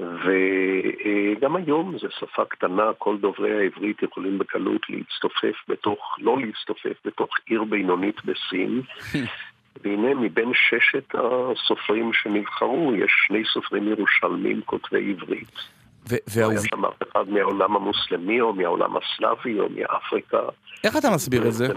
וגם 0.00 1.56
היום 1.56 1.98
זו 1.98 2.08
שפה 2.10 2.44
קטנה, 2.44 2.90
כל 2.98 3.16
דוברי 3.16 3.58
העברית 3.58 4.02
יכולים 4.02 4.38
בקלות 4.38 4.82
להצטופף 4.90 5.56
בתוך, 5.68 6.16
לא 6.18 6.36
להצטופף, 6.38 6.96
בתוך 7.04 7.30
עיר 7.46 7.64
בינונית 7.64 8.24
בסין, 8.24 8.82
והנה 9.84 10.14
מבין 10.14 10.52
ששת 10.54 11.14
הסופרים 11.14 12.10
שנבחרו, 12.12 12.92
יש 12.94 13.10
שני 13.26 13.42
סופרים 13.52 13.88
ירושלמים 13.88 14.60
כותבי 14.64 15.10
עברית. 15.10 15.52
והעוב... 16.06 16.52
היה 16.52 16.60
שם 16.62 16.84
אף 16.84 17.02
אחד 17.12 17.28
מהעולם 17.28 17.76
המוסלמי 17.76 18.40
או 18.40 18.52
מהעולם 18.52 18.90
הסלאבי 18.96 19.60
או 19.60 19.68
מאפריקה. 19.68 20.38
איך 20.84 20.96
אתה 20.96 21.10
מסביר 21.10 21.48
את 21.48 21.52
זה, 21.52 21.68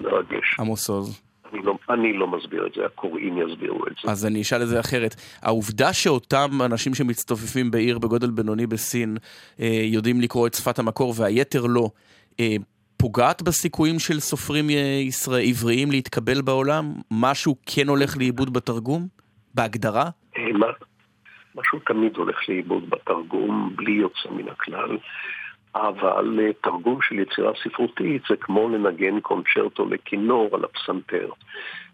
עמוס 0.59 0.89
עוז? 0.89 1.21
אני 1.53 1.63
לא, 1.63 1.77
אני 1.89 2.13
לא 2.13 2.27
מסביר 2.27 2.67
את 2.67 2.73
זה, 2.75 2.85
הקוראים 2.85 3.37
יסבירו 3.37 3.87
את 3.87 3.93
זה. 4.03 4.11
אז 4.11 4.25
אני 4.25 4.41
אשאל 4.41 4.61
את 4.61 4.67
זה 4.67 4.79
אחרת. 4.79 5.15
העובדה 5.41 5.93
שאותם 5.93 6.49
אנשים 6.65 6.95
שמצטופפים 6.95 7.71
בעיר 7.71 7.99
בגודל 7.99 8.29
בינוני 8.29 8.67
בסין 8.67 9.17
אה, 9.59 9.81
יודעים 9.83 10.21
לקרוא 10.21 10.47
את 10.47 10.53
שפת 10.53 10.79
המקור 10.79 11.13
והיתר 11.17 11.65
לא, 11.65 11.89
אה, 12.39 12.55
פוגעת 13.01 13.41
בסיכויים 13.41 13.99
של 13.99 14.19
סופרים 14.19 14.69
ישראל, 15.07 15.43
עבריים 15.49 15.91
להתקבל 15.91 16.41
בעולם? 16.41 16.85
משהו 17.11 17.55
כן 17.65 17.87
הולך 17.87 18.17
לאיבוד 18.17 18.53
בתרגום? 18.53 19.07
בהגדרה? 19.55 20.09
אה, 20.37 20.43
משהו 21.55 21.79
תמיד 21.85 22.15
הולך 22.17 22.49
לאיבוד 22.49 22.89
בתרגום, 22.89 23.73
בלי 23.75 23.91
יוצא 23.91 24.29
מן 24.29 24.49
הכלל. 24.49 24.97
אבל 25.75 26.39
אה, 26.39 26.53
תרגום 26.63 27.01
של 27.01 27.19
יצירה 27.19 27.51
ספרותית 27.63 28.21
זה 28.29 28.35
כמו 28.41 28.69
לנגן 28.69 29.19
קונצ'רטו 29.19 29.85
לכינור 29.85 30.49
על 30.53 30.63
הפסנתר. 30.65 31.29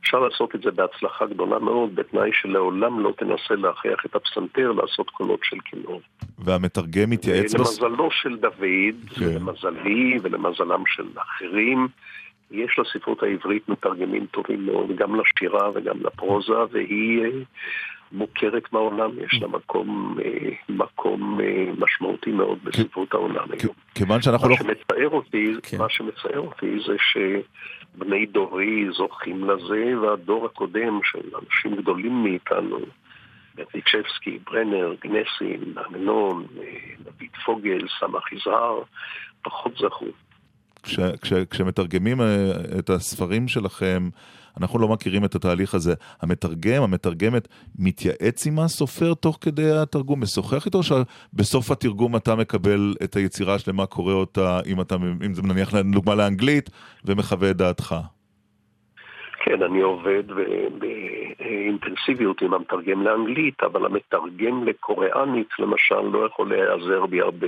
אפשר 0.02 0.20
לעשות 0.20 0.56
את 0.56 0.62
זה 0.62 0.72
בהצלחה 0.72 1.26
גדולה 1.26 1.60
מאוד, 1.60 1.96
בתנאי 1.96 2.30
שלעולם 2.34 3.00
לא 3.00 3.14
תנסה 3.18 3.56
להכריח 3.56 4.06
את 4.06 4.16
הפסנתר 4.16 4.72
לעשות 4.72 5.10
קולות 5.10 5.40
של 5.44 5.58
כינור. 5.66 6.02
והמתרגם 6.40 7.10
מתייעץ... 7.10 7.54
בס... 7.54 7.82
למזלו 7.82 8.12
של 8.12 8.38
דוד, 8.38 9.10
כן. 9.20 9.26
למזלי 9.26 10.20
ולמזלם 10.22 10.84
של 10.88 11.08
אחרים, 11.18 11.88
יש 12.51 12.79
לספרות 12.79 13.23
העברית 13.23 13.69
מתרגמים 13.69 14.25
טובים 14.25 14.65
מאוד, 14.65 14.95
גם 14.95 15.15
לשירה 15.15 15.69
וגם 15.75 16.01
לפרוזה, 16.01 16.53
והיא 16.71 17.23
אה, 17.23 17.29
מוכרת 18.12 18.63
בעולם, 18.71 19.12
יש 19.19 19.39
לה 19.41 19.47
מקום, 19.47 20.17
אה, 20.25 20.49
מקום 20.69 21.39
אה, 21.41 21.65
משמעותי 21.77 22.31
מאוד 22.31 22.60
בספרות 22.63 23.13
העולם 23.13 23.45
היום. 23.51 23.73
כיוון 23.95 24.21
שאנחנו 24.21 24.49
לא... 24.49 24.55
שמצער 24.55 25.10
אותי, 25.10 25.53
כן. 25.63 25.77
מה 25.77 25.89
שמצער 25.89 26.39
אותי 26.39 26.77
זה 26.88 26.95
שבני 26.99 28.25
דורי 28.25 28.88
זוכים 28.97 29.49
לזה, 29.49 29.99
והדור 30.01 30.45
הקודם 30.45 30.99
של 31.03 31.29
אנשים 31.36 31.75
גדולים 31.81 32.23
מאיתנו, 32.23 32.79
ברדיצ'בסקי, 33.55 34.39
ברנר, 34.51 34.93
גנסין, 35.03 35.73
אמנון, 35.88 36.45
דוד 36.99 37.36
פוגל, 37.45 37.88
סמך 37.99 38.31
יזהר, 38.34 38.81
פחות 39.41 39.77
זכו. 39.77 40.05
כש, 40.86 41.00
כש, 41.21 41.34
כשמתרגמים 41.34 42.17
את 42.80 42.89
הספרים 42.89 43.48
שלכם, 43.48 44.10
אנחנו 44.62 44.80
לא 44.80 44.88
מכירים 44.88 45.26
את 45.26 45.36
התהליך 45.36 45.74
הזה. 45.74 45.93
המתרגם, 46.21 46.84
המתרגמת, 46.84 47.48
מתייעץ 47.80 48.48
עם 48.48 48.60
הסופר 48.60 49.13
תוך 49.13 49.38
כדי 49.41 49.71
התרגום, 49.71 50.21
משוחח 50.21 50.65
איתו, 50.65 50.80
שבסוף 50.84 51.71
התרגום 51.71 52.15
אתה 52.15 52.36
מקבל 52.36 52.93
את 53.04 53.15
היצירה 53.15 53.56
השלמה, 53.56 53.86
קורא 53.86 54.13
אותה, 54.13 54.60
אם, 54.65 54.82
אתה, 54.82 54.95
אם 55.26 55.34
זה 55.34 55.41
נניח 55.41 55.74
לדוגמה 55.74 56.15
לאנגלית, 56.15 56.69
ומחווה 57.06 57.50
את 57.50 57.58
דעתך? 57.58 57.95
כן, 59.43 59.63
אני 59.63 59.82
עובד 59.82 60.24
באינטנסיביות 60.80 62.41
עם 62.41 62.54
המתרגם 62.54 63.04
לאנגלית, 63.04 63.63
אבל 63.63 63.86
המתרגם 63.86 64.63
לקוריאנית, 64.63 65.50
למשל, 65.60 66.02
לא 66.12 66.26
יכול 66.26 66.50
להיעזר 66.50 67.06
בי 67.06 67.21
הרבה. 67.21 67.48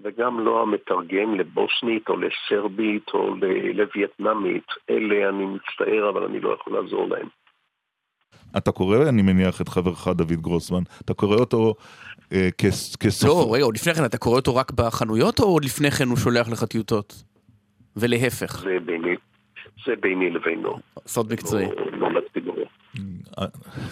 וגם 0.00 0.40
לא 0.40 0.62
המתרגם 0.62 1.34
לבוסנית 1.34 2.08
או 2.08 2.14
לסרבית 2.16 3.08
או 3.14 3.34
לווייטנמית. 3.74 4.66
אלה 4.90 5.28
אני 5.28 5.44
מצטער, 5.46 6.10
אבל 6.10 6.24
אני 6.24 6.40
לא 6.40 6.56
יכול 6.60 6.80
לעזור 6.80 7.08
להם. 7.08 7.28
אתה 8.56 8.72
קורא, 8.72 8.96
אני 9.08 9.22
מניח, 9.22 9.60
את 9.60 9.68
חברך 9.68 10.08
דוד 10.08 10.32
גרוסמן, 10.32 10.82
אתה 11.04 11.14
קורא 11.14 11.36
אותו 11.36 11.74
כסופר. 12.98 13.28
לא, 13.28 13.54
רגע, 13.54 13.64
עוד 13.64 13.74
לפני 13.74 13.94
כן 13.94 14.04
אתה 14.04 14.18
קורא 14.18 14.36
אותו 14.36 14.56
רק 14.56 14.72
בחנויות, 14.72 15.40
או 15.40 15.44
עוד 15.44 15.64
לפני 15.64 15.90
כן 15.90 16.08
הוא 16.08 16.16
שולח 16.16 16.48
לך 16.48 16.64
טיוטות? 16.64 17.22
ולהפך. 17.96 18.56
זה 18.56 18.76
ביני, 18.84 19.14
זה 19.86 19.92
ביני 20.00 20.30
לבינו. 20.30 20.78
סוד 21.06 21.32
מקצועי. 21.32 21.66
לא, 21.92 22.10
לא. 22.10 22.20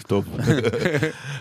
טוב, 0.07 0.25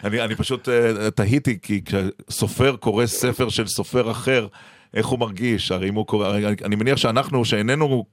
אני, 0.04 0.22
אני 0.22 0.34
פשוט 0.34 0.68
תהיתי, 1.14 1.58
כי 1.62 1.80
כשסופר 1.84 2.76
קורא 2.76 3.06
ספר 3.06 3.48
של 3.48 3.66
סופר 3.66 4.10
אחר, 4.10 4.46
איך 4.94 5.06
הוא 5.06 5.18
מרגיש, 5.18 5.72
הרי 5.72 5.88
אם 5.88 5.94
הוא 5.94 6.06
קורא, 6.06 6.38
אני 6.64 6.76
מניח 6.76 6.96
שאנחנו, 6.96 7.44
שאיננו, 7.44 8.04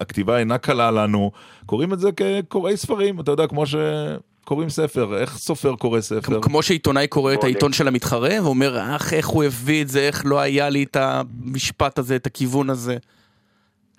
הכתיבה 0.00 0.38
אינה 0.38 0.58
קלה 0.58 0.90
לנו, 0.90 1.30
קוראים 1.66 1.92
את 1.92 1.98
זה 1.98 2.10
כקוראי 2.12 2.76
ספרים, 2.76 3.20
אתה 3.20 3.30
יודע, 3.30 3.46
כמו 3.46 3.64
שקוראים 3.66 4.68
ספר, 4.68 5.18
איך 5.18 5.36
סופר 5.36 5.74
קורא 5.76 6.00
ספר? 6.00 6.40
כמו 6.42 6.62
שעיתונאי 6.62 7.06
קורא 7.06 7.34
את 7.34 7.44
העיתון 7.44 7.72
של 7.72 7.88
המתחרה, 7.88 8.34
ואומר, 8.42 8.96
אך, 8.96 9.12
איך 9.12 9.26
הוא 9.26 9.44
הביא 9.44 9.82
את 9.82 9.88
זה, 9.88 10.00
איך 10.00 10.22
לא 10.26 10.40
היה 10.40 10.68
לי 10.68 10.82
את 10.82 10.96
המשפט 10.96 11.98
הזה, 11.98 12.16
את 12.16 12.26
הכיוון 12.26 12.70
הזה. 12.70 12.96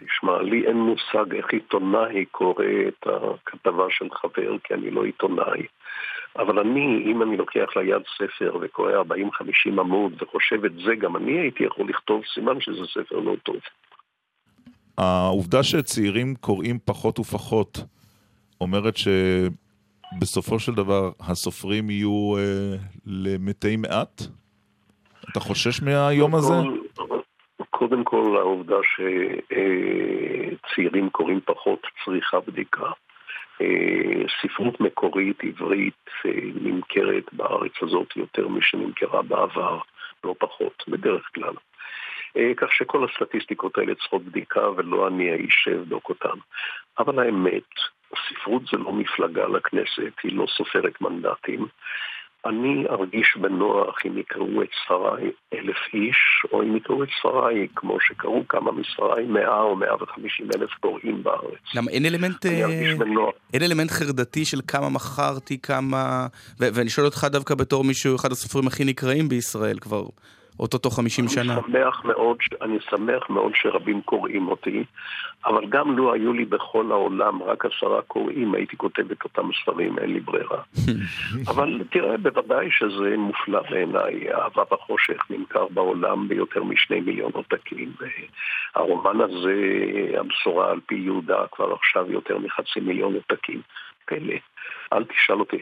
תשמע, 0.05 0.41
לי 0.41 0.67
אין 0.67 0.77
מושג 0.77 1.35
איך 1.35 1.45
עיתונאי 1.53 2.25
קורא 2.25 2.65
את 2.87 3.07
הכתבה 3.07 3.85
של 3.89 4.07
חבר, 4.11 4.57
כי 4.63 4.73
אני 4.73 4.91
לא 4.91 5.05
עיתונאי. 5.05 5.65
אבל 6.37 6.59
אני, 6.59 7.03
אם 7.05 7.21
אני 7.21 7.37
לוקח 7.37 7.67
ליד 7.75 8.01
ספר 8.17 8.57
וקורא 8.61 8.91
40-50 8.91 9.79
עמוד 9.79 10.21
וחושב 10.21 10.65
את 10.65 10.73
זה, 10.85 10.95
גם 10.95 11.15
אני 11.17 11.39
הייתי 11.39 11.63
יכול 11.63 11.89
לכתוב 11.89 12.21
סימן 12.33 12.61
שזה 12.61 12.85
ספר 12.93 13.19
לא 13.19 13.35
טוב. 13.43 13.55
העובדה 14.97 15.63
שצעירים 15.63 16.35
קוראים 16.35 16.79
פחות 16.85 17.19
ופחות 17.19 17.77
אומרת 18.61 18.93
שבסופו 18.97 20.59
של 20.59 20.71
דבר 20.71 21.11
הסופרים 21.19 21.89
יהיו 21.89 22.37
אה, 22.37 22.75
למתי 23.05 23.75
מעט? 23.77 24.21
אתה 25.31 25.39
חושש 25.39 25.81
מהיום 25.81 26.35
הזה? 26.35 26.53
קודם 27.77 28.03
כל, 28.03 28.37
העובדה 28.37 28.75
שצעירים 30.63 31.09
קוראים 31.09 31.39
פחות 31.45 31.87
צריכה 32.05 32.39
בדיקה. 32.39 32.91
ספרות 34.41 34.79
מקורית 34.79 35.43
עברית 35.43 36.05
נמכרת 36.61 37.33
בארץ 37.33 37.71
הזאת 37.81 38.15
יותר 38.15 38.47
משנמכרה 38.47 39.21
בעבר, 39.21 39.79
לא 40.23 40.35
פחות, 40.39 40.83
בדרך 40.87 41.29
כלל. 41.35 41.53
כך 42.57 42.73
שכל 42.73 43.05
הסטטיסטיקות 43.05 43.77
האלה 43.77 43.95
צריכות 43.95 44.23
בדיקה 44.23 44.69
ולא 44.69 45.07
אני 45.07 45.31
האיש 45.31 45.55
שאבדוק 45.63 46.09
אותן. 46.09 46.39
אבל 46.99 47.19
האמת, 47.19 47.69
ספרות 48.29 48.61
זה 48.71 48.77
לא 48.77 48.91
מפלגה 48.93 49.47
לכנסת, 49.47 50.13
היא 50.23 50.37
לא 50.37 50.45
סופרת 50.57 51.01
מנדטים. 51.01 51.67
אני 52.49 52.85
ארגיש 52.89 53.37
בנוח 53.41 53.95
אם 54.05 54.17
יקראו 54.17 54.63
את 54.63 54.69
ספריי 54.85 55.31
אלף 55.53 55.77
איש, 55.93 56.17
או 56.51 56.63
אם 56.63 56.77
יקראו 56.77 57.03
את 57.03 57.09
ספריי 57.19 57.67
כמו 57.75 57.97
שקראו 58.01 58.43
כמה 58.49 58.71
מספריי, 58.71 59.25
מאה 59.25 59.61
או 59.61 59.75
מאה 59.75 60.03
וחמישים 60.03 60.47
אלף 60.55 60.69
קוראים 60.79 61.23
בארץ. 61.23 61.59
למה 61.75 61.91
אין 61.91 62.05
אלמנט, 62.05 62.45
בנוח. 62.97 63.33
אין 63.53 63.63
אלמנט 63.63 63.91
חרדתי 63.91 64.45
של 64.45 64.61
כמה 64.67 64.89
מכרתי, 64.89 65.57
כמה... 65.61 66.27
ו- 66.59 66.69
ואני 66.73 66.89
שואל 66.89 67.05
אותך 67.05 67.27
דווקא 67.31 67.55
בתור 67.55 67.83
מישהו, 67.83 68.15
אחד 68.15 68.31
הסופרים 68.31 68.67
הכי 68.67 68.83
נקראים 68.85 69.29
בישראל 69.29 69.79
כבר. 69.79 70.03
אוטוטו 70.59 70.89
50 70.89 71.27
שנה. 71.27 71.53
אני 71.53 71.61
שמח 71.61 72.05
מאוד, 72.05 72.37
אני 72.61 72.77
שמח 72.89 73.29
מאוד 73.29 73.51
שרבים 73.55 74.01
קוראים 74.01 74.47
אותי, 74.47 74.83
אבל 75.45 75.65
גם 75.69 75.97
לו 75.97 76.13
היו 76.13 76.33
לי 76.33 76.45
בכל 76.45 76.91
העולם 76.91 77.43
רק 77.43 77.65
עשרה 77.65 78.01
קוראים, 78.01 78.55
הייתי 78.55 78.77
כותב 78.77 79.11
את 79.11 79.23
אותם 79.23 79.49
ספרים, 79.61 79.99
אין 79.99 80.13
לי 80.13 80.19
ברירה. 80.19 80.61
אבל 81.51 81.83
תראה, 81.91 82.17
בוודאי 82.17 82.67
שזה 82.71 83.17
מופלא 83.17 83.61
בעיניי. 83.69 84.33
אהבה 84.33 84.63
בחושך 84.71 85.21
נמכר 85.29 85.67
בעולם 85.67 86.27
ביותר 86.27 86.63
משני 86.63 86.99
מיליון 86.99 87.31
עותקים. 87.33 87.93
הרומן 88.75 89.21
הזה, 89.21 89.55
הבשורה 90.19 90.71
על 90.71 90.79
פי 90.85 90.95
יהודה, 90.95 91.45
כבר 91.51 91.73
עכשיו 91.73 92.11
יותר 92.11 92.37
מחצי 92.37 92.79
מיליון 92.79 93.13
עותקים. 93.13 93.61
פלא. 94.05 94.35
אל 94.93 95.03
תשאל 95.03 95.39
אותי. 95.39 95.61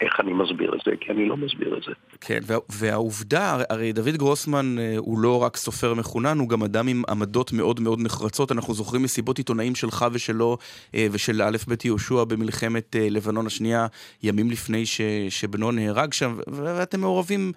איך 0.00 0.20
אני 0.20 0.32
מסביר 0.32 0.74
את 0.74 0.80
זה, 0.84 0.90
כי 1.00 1.12
אני 1.12 1.28
לא 1.28 1.36
מסביר 1.36 1.76
את 1.78 1.82
זה. 1.82 1.92
כן, 2.20 2.38
וה, 2.42 2.56
והעובדה, 2.68 3.62
הרי 3.68 3.92
דוד 3.92 4.16
גרוסמן 4.16 4.78
אה, 4.78 4.94
הוא 4.96 5.18
לא 5.18 5.42
רק 5.42 5.56
סופר 5.56 5.94
מחונן, 5.94 6.38
הוא 6.38 6.48
גם 6.48 6.62
אדם 6.62 6.88
עם 6.88 7.02
עמדות 7.08 7.52
מאוד 7.52 7.80
מאוד 7.80 8.00
נחרצות. 8.00 8.52
אנחנו 8.52 8.74
זוכרים 8.74 9.02
מסיבות 9.02 9.38
עיתונאים 9.38 9.74
שלך 9.74 10.06
ושלו 10.12 10.58
אה, 10.94 11.06
ושל 11.12 11.42
א' 11.42 11.56
ב' 11.68 11.74
יהושע 11.84 12.24
במלחמת 12.24 12.96
אה, 12.96 13.08
לבנון 13.10 13.46
השנייה, 13.46 13.86
ימים 14.22 14.50
לפני 14.50 14.86
ש, 14.86 15.00
שבנו 15.28 15.70
נהרג 15.70 16.12
שם, 16.12 16.38
ואתם 16.46 17.00
מעורבים 17.00 17.52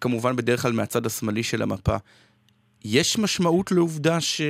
כמובן 0.00 0.36
בדרך 0.36 0.62
כלל 0.62 0.72
מהצד 0.72 1.06
השמאלי 1.06 1.42
של 1.42 1.62
המפה. 1.62 1.96
יש 2.84 3.18
משמעות 3.18 3.72
לעובדה 3.72 4.20
ש... 4.20 4.40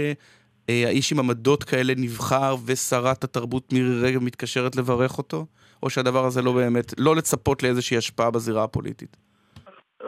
האיש 0.69 1.13
עם 1.13 1.19
עמדות 1.19 1.65
כאלה 1.65 1.93
נבחר 1.97 2.57
ושרת 2.65 3.25
התרבות 3.25 3.73
מירי 3.73 4.01
רגב 4.01 4.23
מתקשרת 4.23 4.77
לברך 4.77 5.19
אותו? 5.19 5.47
או 5.83 5.91
שהדבר 5.91 6.25
הזה 6.25 6.43
לא 6.43 6.53
באמת, 6.53 6.95
לא 6.99 7.17
לצפות 7.17 7.63
לאיזושהי 7.63 7.97
השפעה 7.97 8.31
בזירה 8.31 8.65
הפוליטית? 8.65 9.17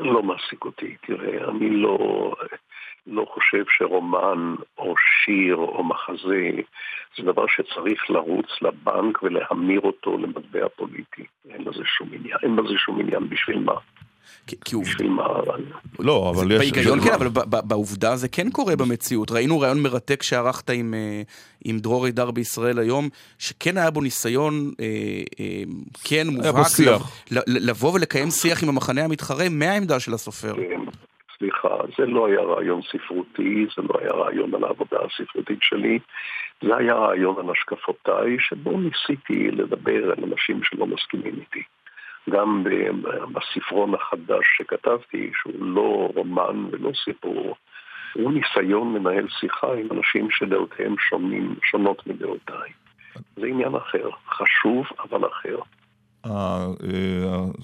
לא 0.00 0.22
מעסיק 0.22 0.64
אותי, 0.64 0.96
תראה, 1.06 1.50
אני 1.50 1.70
לא, 1.70 1.98
לא 3.06 3.26
חושב 3.34 3.64
שרומן 3.68 4.54
או 4.78 4.94
שיר 5.24 5.56
או 5.56 5.84
מחזה 5.84 6.50
זה 7.16 7.22
דבר 7.22 7.46
שצריך 7.46 8.10
לרוץ 8.10 8.46
לבנק 8.62 9.22
ולהמיר 9.22 9.80
אותו 9.80 10.18
למטבע 10.18 10.68
פוליטי. 10.76 11.24
אין 11.48 11.62
לזה 11.62 11.84
שום 11.84 12.08
עניין, 12.12 12.38
אין 12.42 12.56
בזה 12.56 12.74
שום 12.78 13.00
עניין 13.00 13.28
בשביל 13.28 13.58
מה. 13.58 13.74
כי 14.46 14.74
הוא... 14.74 14.84
לא, 15.98 16.32
אבל 16.34 16.52
יש... 16.52 16.58
בהיגיון 16.58 17.00
כן, 17.00 17.12
אבל 17.12 17.28
בעובדה 17.44 18.16
זה 18.16 18.28
כן 18.28 18.50
קורה 18.50 18.76
במציאות. 18.76 19.30
ראינו 19.30 19.60
ראיון 19.60 19.82
מרתק 19.82 20.22
שערכת 20.22 20.70
עם, 20.70 20.94
אה, 20.94 21.22
עם 21.64 21.78
דרור 21.78 22.06
הידר 22.06 22.30
בישראל 22.30 22.78
היום, 22.78 23.08
שכן 23.38 23.78
היה 23.78 23.90
בו 23.90 24.00
ניסיון, 24.00 24.52
אה, 24.80 24.86
אה, 25.40 25.62
כן 26.04 26.26
מובהק, 26.30 26.66
לבוא 27.46 27.94
ולקיים 27.94 28.30
שיח 28.30 28.62
עם 28.62 28.68
המחנה 28.68 29.04
המתחרה 29.04 29.44
מהעמדה 29.50 30.00
של 30.00 30.14
הסופר. 30.14 30.54
כן, 30.54 30.80
סליחה, 31.38 31.76
זה 31.98 32.06
לא 32.06 32.26
היה 32.26 32.40
רעיון 32.40 32.80
ספרותי, 32.82 33.66
זה 33.76 33.82
לא 33.82 33.98
היה 34.00 34.10
רעיון 34.10 34.54
על 34.54 34.64
העבודה 34.64 34.98
הספרותית 35.04 35.58
שלי, 35.62 35.98
זה 36.62 36.76
היה 36.76 36.94
רעיון 36.94 37.36
על 37.38 37.50
השקפותיי, 37.50 38.36
שבו 38.38 38.80
ניסיתי 38.80 39.50
לדבר 39.50 40.10
על 40.10 40.24
אנשים 40.24 40.60
שלא 40.64 40.86
מסכימים 40.86 41.34
איתי. 41.40 41.62
גם 42.30 42.64
בספרון 43.32 43.94
החדש 43.94 44.44
שכתבתי, 44.58 45.30
שהוא 45.34 45.64
לא 45.64 46.10
רומן 46.14 46.66
ולא 46.70 46.90
סיפור, 47.04 47.56
הוא 48.14 48.32
ניסיון 48.32 48.94
לנהל 48.94 49.26
שיחה 49.40 49.74
עם 49.74 49.88
אנשים 49.90 50.28
שדעותיהם 50.30 50.94
שונים, 50.98 51.54
שונות 51.62 52.06
מדעותיי. 52.06 52.70
זה 53.36 53.46
עניין 53.46 53.74
אחר, 53.74 54.10
חשוב 54.28 54.86
אבל 54.98 55.28
אחר. 55.28 55.58
אה, 56.26 56.66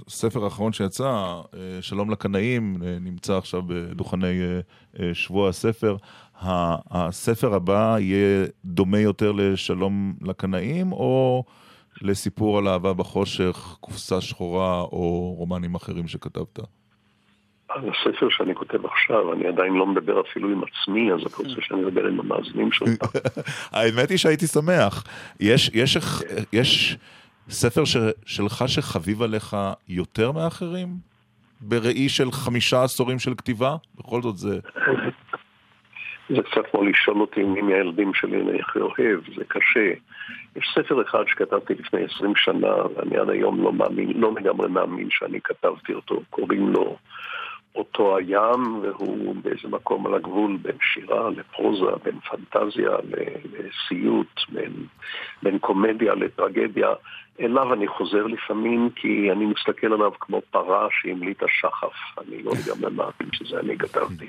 הספר 0.06 0.44
האחרון 0.44 0.72
שיצא, 0.72 1.04
אה, 1.04 1.78
שלום 1.80 2.10
לקנאים, 2.10 2.76
אה, 2.82 2.96
נמצא 3.00 3.36
עכשיו 3.36 3.62
בדוכני 3.66 4.40
שבוע 5.12 5.48
הספר. 5.48 5.96
הספר 6.90 7.54
הבא 7.54 7.96
יהיה 7.98 8.46
דומה 8.64 8.98
יותר 8.98 9.32
לשלום 9.32 10.14
לקנאים, 10.22 10.92
או 10.92 11.44
לסיפור 12.02 12.58
על 12.58 12.68
אהבה 12.68 12.92
בחושך, 12.92 13.76
קופסה 13.80 14.20
שחורה 14.20 14.80
או 14.80 15.34
רומנים 15.38 15.74
אחרים 15.74 16.08
שכתבת? 16.08 16.58
על 17.68 17.88
הספר 17.88 18.28
שאני 18.30 18.54
כותב 18.54 18.86
עכשיו, 18.86 19.32
אני 19.32 19.46
עדיין 19.46 19.72
לא 19.72 19.86
מדבר 19.86 20.20
אפילו 20.20 20.48
עם 20.48 20.62
עצמי, 20.62 21.12
אז 21.12 21.20
אתה 21.20 21.36
רוצה 21.36 21.60
שאני 21.60 21.84
אדבר 21.84 22.06
עם 22.06 22.20
המאזינים 22.20 22.72
שלך? 22.72 22.88
האמת 23.72 24.10
היא 24.10 24.18
שהייתי 24.18 24.46
שמח. 24.46 25.04
יש, 25.40 25.70
יש, 25.74 25.96
יש 26.52 26.96
ספר 27.48 27.84
ש, 27.84 27.96
שלך 28.26 28.64
שחביב 28.66 29.22
עליך 29.22 29.56
יותר 29.88 30.32
מאחרים? 30.32 30.88
בראי 31.60 32.08
של 32.08 32.30
חמישה 32.32 32.82
עשורים 32.82 33.18
של 33.18 33.34
כתיבה? 33.34 33.76
בכל 33.98 34.22
זאת 34.22 34.36
זה... 34.36 34.58
זה 36.36 36.42
קצת 36.42 36.62
כמו 36.70 36.84
לשאול 36.84 37.20
אותי 37.20 37.42
מי 37.42 37.62
מהילדים 37.62 38.14
שלי 38.14 38.40
אני 38.40 38.60
הכי 38.60 38.78
אוהב, 38.78 39.20
זה 39.36 39.44
קשה. 39.48 39.90
יש 40.56 40.74
ספר 40.74 41.02
אחד 41.02 41.24
שכתבתי 41.26 41.74
לפני 41.74 42.04
עשרים 42.04 42.36
שנה, 42.36 42.74
ואני 42.96 43.18
עד 43.18 43.30
היום 43.30 43.62
לא 43.62 43.72
מאמין, 43.72 44.20
לא 44.20 44.32
לגמרי 44.34 44.68
מאמין 44.68 45.08
שאני 45.10 45.40
כתבתי 45.40 45.94
אותו, 45.94 46.22
קוראים 46.30 46.68
לו 46.68 46.96
אותו 47.74 48.16
הים, 48.16 48.78
והוא 48.82 49.34
באיזה 49.42 49.68
מקום 49.68 50.06
על 50.06 50.14
הגבול 50.14 50.56
בין 50.62 50.76
שירה 50.92 51.30
לפרוזה, 51.30 51.96
בין 52.04 52.20
פנטזיה 52.20 52.90
לסיוט, 53.52 54.40
בין, 54.48 54.72
בין 55.42 55.58
קומדיה 55.58 56.14
לטרגדיה. 56.14 56.88
אליו 57.40 57.74
אני 57.74 57.88
חוזר 57.88 58.26
לפעמים 58.26 58.90
כי 58.96 59.32
אני 59.32 59.46
מסתכל 59.46 59.92
עליו 59.92 60.12
כמו 60.20 60.42
פרה 60.50 60.88
שהמליטה 60.90 61.46
שחף. 61.48 62.18
אני 62.18 62.42
לא 62.42 62.52
לגמרי 62.60 62.90
מאמין 62.90 63.32
שזה 63.32 63.60
אני 63.60 63.78
כתבתי. 63.78 64.28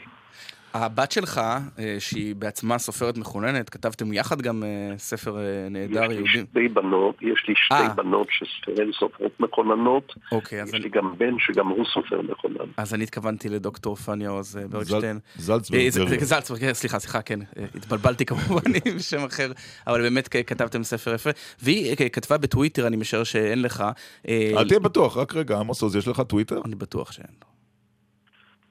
הבת 0.73 1.11
שלך, 1.11 1.41
אה, 1.79 1.95
שהיא 1.99 2.35
בעצמה 2.35 2.77
סופרת 2.77 3.17
מחוננת, 3.17 3.69
כתבתם 3.69 4.13
יחד 4.13 4.41
גם 4.41 4.63
אה, 4.63 4.69
ספר 4.97 5.37
אה, 5.37 5.43
נהדר 5.69 6.03
יש 6.03 6.09
לי 6.09 6.15
יהודי. 6.15 6.29
שתי 6.29 6.67
בנות, 6.67 7.15
יש 7.21 7.45
לי 7.47 7.53
שתי 7.65 7.73
אה. 7.75 7.93
בנות 7.93 8.27
שהן 8.31 8.91
סופרות 8.99 9.39
מכוננות. 9.39 10.13
אוקיי, 10.31 10.61
אז 10.61 10.67
יש 10.67 10.73
אני- 10.73 10.83
לי 10.83 10.89
גם 10.89 11.13
בן 11.17 11.33
שגם 11.39 11.67
הוא 11.67 11.85
סופר 11.93 12.21
מכונן. 12.21 12.71
אז 12.77 12.93
אני 12.93 13.03
התכוונתי 13.03 13.49
לדוקטור 13.49 13.95
פניה 13.95 14.29
עוז 14.29 14.59
ברגשטיין. 14.69 15.19
זל- 15.35 15.41
זלצברג. 15.59 15.89
זה- 15.89 16.25
זלצברג, 16.25 16.71
סליחה, 16.73 16.99
סליחה, 16.99 17.21
כן, 17.21 17.39
התבלבלתי 17.75 18.25
כמובן 18.25 18.61
עם 18.85 18.99
שם 18.99 19.23
אחר, 19.25 19.51
אבל 19.87 20.01
באמת 20.01 20.27
כתבתם 20.27 20.83
ספר 20.83 21.13
יפה. 21.13 21.29
והיא 21.61 21.95
כתבה 22.13 22.37
בטוויטר, 22.37 22.87
אני 22.87 22.97
משער 22.97 23.23
שאין 23.23 23.61
לך. 23.61 23.83
אל 24.27 24.67
תהיה 24.67 24.79
בטוח, 24.79 25.17
רק 25.17 25.35
רגע, 25.35 25.57
עמוס 25.59 25.81
עוז, 25.81 25.95
יש 25.95 26.07
לך 26.07 26.21
טוויטר? 26.27 26.61
אני 26.65 26.75
בטוח 26.75 27.11
שאין. 27.11 27.50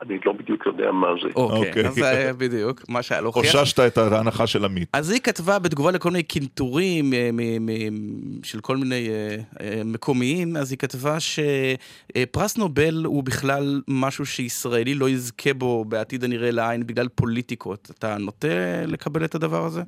אני 0.03 0.19
לא 0.27 0.33
בדיוק 0.33 0.67
יודע 0.67 0.93
מה 0.93 1.09
זה. 1.23 1.29
אוקיי, 1.37 1.69
אוקיי. 1.69 1.87
אז 1.87 1.95
זה 1.95 2.09
היה 2.09 2.33
בדיוק 2.33 2.81
מה 2.89 3.03
שהיה 3.03 3.21
להוכיח. 3.21 3.43
חוששת 3.43 3.81
את 3.81 3.99
ההנחה 3.99 4.47
של 4.47 4.65
עמית. 4.65 4.89
אז 4.93 5.11
היא 5.11 5.21
כתבה 5.21 5.59
בתגובה 5.59 5.91
לכל 5.91 6.11
מיני 6.11 6.23
קינטורים 6.23 7.13
אה, 7.13 7.31
מ- 7.33 7.67
מ- 7.67 8.43
של 8.45 8.61
כל 8.61 8.77
מיני 8.77 9.09
אה, 9.09 9.37
אה, 9.61 9.83
מקומיים, 9.85 10.57
אז 10.57 10.73
היא 10.73 10.79
כתבה 10.79 11.17
שפרס 11.21 12.59
נובל 12.59 13.03
הוא 13.05 13.25
בכלל 13.25 13.81
משהו 13.89 14.27
שישראלי 14.27 14.95
לא 14.95 15.09
יזכה 15.09 15.55
בו 15.55 15.85
בעתיד 15.85 16.25
הנראה 16.25 16.51
לעין 16.51 16.87
בגלל 16.87 17.09
פוליטיקות. 17.09 17.91
אתה 17.99 18.17
נוטה 18.19 18.49
לקבל 18.87 19.25
את 19.25 19.35
הדבר 19.35 19.65
הזה? 19.65 19.83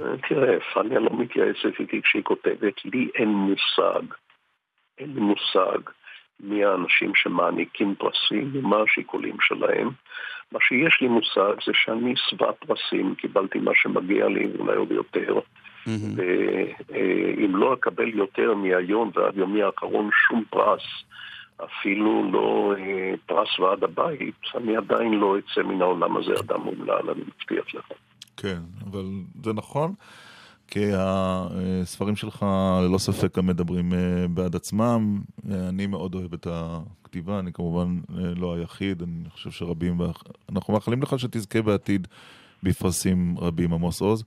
אה, 0.00 0.04
תראה, 0.28 0.58
פניה 0.74 0.98
לא 0.98 1.10
מתייעצת 1.18 1.80
איתי 1.80 2.02
כשהיא 2.02 2.22
כותבת, 2.22 2.74
לי 2.84 3.08
אין 3.14 3.28
מושג, 3.28 4.14
אין 4.98 5.14
לי 5.14 5.20
מושג 5.20 5.78
מי 6.40 6.64
האנשים 6.64 7.12
שמעניקים 7.14 7.94
פרסים 7.94 8.50
ומה 8.52 8.76
השיקולים 8.82 9.36
שלהם. 9.40 9.90
מה 10.52 10.58
שיש 10.62 10.98
לי 11.00 11.08
מושג 11.08 11.54
זה 11.66 11.72
שאני 11.74 12.14
שבע 12.16 12.52
פרסים, 12.52 13.14
קיבלתי 13.14 13.58
מה 13.58 13.72
שמגיע 13.74 14.28
לי 14.28 14.46
ואולי 14.46 14.76
עוד 14.76 14.90
יותר. 14.90 15.40
ואם 15.86 17.56
לא 17.56 17.74
אקבל 17.74 18.08
יותר 18.08 18.54
מהיום 18.54 19.10
ועד 19.14 19.36
יומי 19.36 19.62
האחרון 19.62 20.10
שום 20.28 20.44
פרס, 20.50 20.82
אפילו 21.64 22.30
לא 22.32 22.74
אה, 22.78 23.14
פרס 23.26 23.58
ועד 23.58 23.84
הבית, 23.84 24.40
אני 24.56 24.76
עדיין 24.76 25.14
לא 25.14 25.36
אצא 25.38 25.62
מן 25.62 25.82
העולם 25.82 26.16
הזה 26.16 26.32
אדם 26.40 26.66
אומלל, 26.66 27.10
אני 27.10 27.20
מבטיח 27.20 27.74
לך. 27.74 27.88
כן, 28.36 28.60
אבל 28.90 29.04
זה 29.44 29.52
נכון, 29.52 29.92
כי 30.70 30.84
הספרים 30.94 32.16
שלך 32.16 32.46
ללא 32.82 32.98
ספק 32.98 33.38
גם 33.38 33.46
מדברים 33.46 33.92
אה, 33.92 34.28
בעד 34.28 34.56
עצמם. 34.56 35.20
אני 35.50 35.86
מאוד 35.86 36.14
אוהב 36.14 36.32
את 36.32 36.46
הכתיבה, 36.50 37.38
אני 37.38 37.52
כמובן 37.52 38.00
אה, 38.10 38.34
לא 38.36 38.54
היחיד, 38.54 39.02
אני 39.02 39.30
חושב 39.30 39.50
שרבים, 39.50 40.00
אנחנו 40.48 40.74
מאחלים 40.74 41.02
לך 41.02 41.18
שתזכה 41.18 41.62
בעתיד 41.62 42.08
בפרסים 42.62 43.38
רבים, 43.38 43.72
עמוס 43.72 44.00
עוז, 44.00 44.24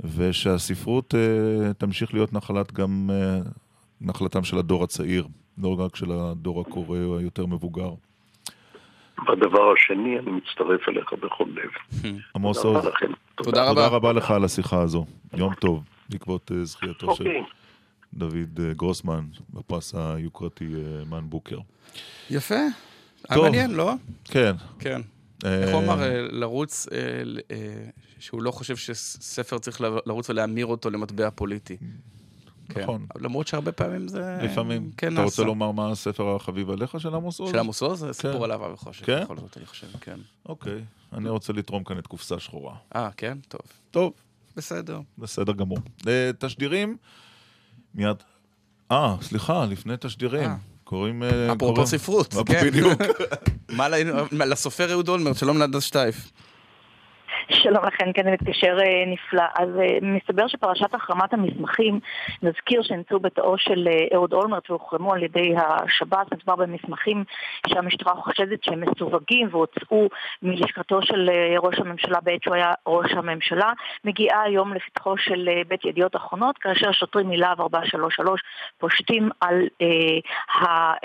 ושהספרות 0.00 1.14
אה, 1.14 1.74
תמשיך 1.74 2.14
להיות 2.14 2.32
נחלת 2.32 2.72
גם, 2.72 3.10
נחלתם 4.00 4.44
של 4.44 4.58
הדור 4.58 4.84
הצעיר, 4.84 5.26
לא 5.58 5.80
רק 5.80 5.96
של 5.96 6.12
הדור 6.12 6.60
הקורא 6.60 6.98
היותר 6.98 7.46
מבוגר. 7.46 7.94
והדבר 9.18 9.72
השני, 9.72 10.18
אני 10.18 10.30
מצטרף 10.30 10.88
אליך 10.88 11.12
בכל 11.12 11.44
לב. 11.54 11.70
עמוס 12.36 12.62
תודה 12.62 12.78
עוז, 12.78 12.86
רבה 12.86 12.94
לכם. 12.94 13.12
תודה 13.34 13.50
תודה 13.50 13.70
רבה. 13.70 13.86
רבה 13.86 14.12
לך 14.12 14.30
על 14.30 14.44
השיחה 14.44 14.82
הזו. 14.82 15.06
יום 15.36 15.54
טוב, 15.54 15.84
בעקבות 16.08 16.52
אה, 16.52 16.64
זכייתו 16.64 17.14
של... 17.14 17.26
אוקיי. 17.26 17.42
דוד 18.14 18.60
אה, 18.60 18.72
גרוסמן 18.74 19.24
בפרס 19.50 19.94
היוקרתי 19.94 20.64
אה, 20.64 21.04
מן 21.10 21.24
בוקר. 21.30 21.58
יפה. 22.30 22.54
היה. 23.28 23.42
מעניין, 23.42 23.70
לא? 23.70 23.92
כן. 24.24 24.52
כן. 24.78 25.00
איך 25.44 25.74
הוא 25.74 25.84
אמר? 25.84 25.96
לרוץ, 26.30 26.88
שהוא 28.18 28.42
לא 28.42 28.50
חושב 28.50 28.76
שספר 28.76 29.58
צריך 29.58 29.80
לרוץ 29.80 30.30
ולהמיר 30.30 30.66
אותו 30.66 30.90
למטבע 30.90 31.30
פוליטי. 31.30 31.76
כן. 32.72 32.82
נכון. 32.82 33.06
למרות 33.20 33.46
שהרבה 33.46 33.72
פעמים 33.72 34.08
זה... 34.08 34.38
לפעמים. 34.42 34.90
כן 34.96 35.12
אתה 35.12 35.22
רוצה 35.22 35.42
נעשה. 35.42 35.48
לומר 35.48 35.70
מה 35.70 35.90
הספר 35.90 36.36
החביב 36.36 36.70
עליך 36.70 37.00
של 37.00 37.14
עמוס 37.14 37.40
עוז? 37.40 37.50
של 37.50 37.58
עמוס 37.58 37.82
עוז? 37.82 38.00
זה 38.00 38.12
סיפור 38.12 38.38
כן. 38.38 38.42
על 38.42 38.52
אהבה 38.52 38.72
וחושך. 38.72 39.06
כן? 39.06 39.24
בכל 39.24 39.36
זאת, 39.36 39.56
אני 39.56 39.66
חושב, 39.66 39.86
כן. 40.00 40.18
אוקיי. 40.46 40.84
אני 41.12 41.28
רוצה 41.28 41.52
לתרום 41.52 41.84
כאן 41.84 41.98
את 41.98 42.06
קופסה 42.06 42.40
שחורה. 42.40 42.74
אה, 42.96 43.08
כן? 43.16 43.38
טוב. 43.48 43.60
טוב, 43.90 44.12
בסדר. 44.56 45.00
בסדר 45.18 45.52
גמור. 45.52 45.78
אה, 46.08 46.30
תשדירים, 46.38 46.96
מיד... 47.94 48.16
אה, 48.92 49.16
סליחה, 49.22 49.64
לפני 49.64 49.94
תשדירים. 50.00 50.50
אה. 50.50 50.56
קוראים... 50.84 51.22
אה, 51.22 51.52
אפרופו 51.52 51.86
ספרות, 51.86 52.34
כן. 52.46 52.66
בדיוק. 52.66 53.00
מה 54.32 54.44
לסופר 54.46 54.92
אהוד 54.92 55.08
אולמרט, 55.08 55.36
שלום 55.36 55.58
להדס 55.58 55.82
שטייף. 55.82 56.32
שלום 57.52 57.84
לכן, 57.84 58.12
כן, 58.14 58.22
זה 58.24 58.30
מתקשר 58.30 58.76
אה, 58.80 59.04
נפלא. 59.06 59.44
אז 59.54 59.68
אה, 59.78 59.98
מסתבר 60.02 60.48
שפרשת 60.48 60.94
החרמת 60.94 61.32
המסמכים, 61.32 62.00
נזכיר 62.42 62.82
שנמצאו 62.82 63.20
בתאו 63.20 63.58
של 63.58 63.88
אה, 63.88 64.06
אהוד 64.14 64.32
אולמרט 64.32 64.70
והוחרמו 64.70 65.12
על 65.12 65.22
ידי 65.22 65.54
השב"ס, 65.56 66.26
מדובר 66.32 66.56
במסמכים 66.56 67.24
שהמשטרה 67.66 68.14
חושדת 68.14 68.64
שהם 68.64 68.80
מסווגים 68.80 69.48
והוצאו 69.50 70.08
מלשכתו 70.42 71.02
של 71.02 71.30
ראש 71.58 71.78
הממשלה 71.78 72.20
בעת 72.20 72.42
שהוא 72.42 72.54
היה 72.54 72.72
ראש 72.86 73.12
הממשלה, 73.12 73.72
מגיעה 74.04 74.42
היום 74.42 74.74
לפתחו 74.74 75.18
של 75.18 75.48
בית 75.68 75.84
ידיעות 75.84 76.16
אחרונות, 76.16 76.58
כאשר 76.58 76.92
שוטרים 76.92 77.28
מלהב 77.28 77.60
433 77.60 78.40
פושטים 78.78 79.30
על 79.40 79.68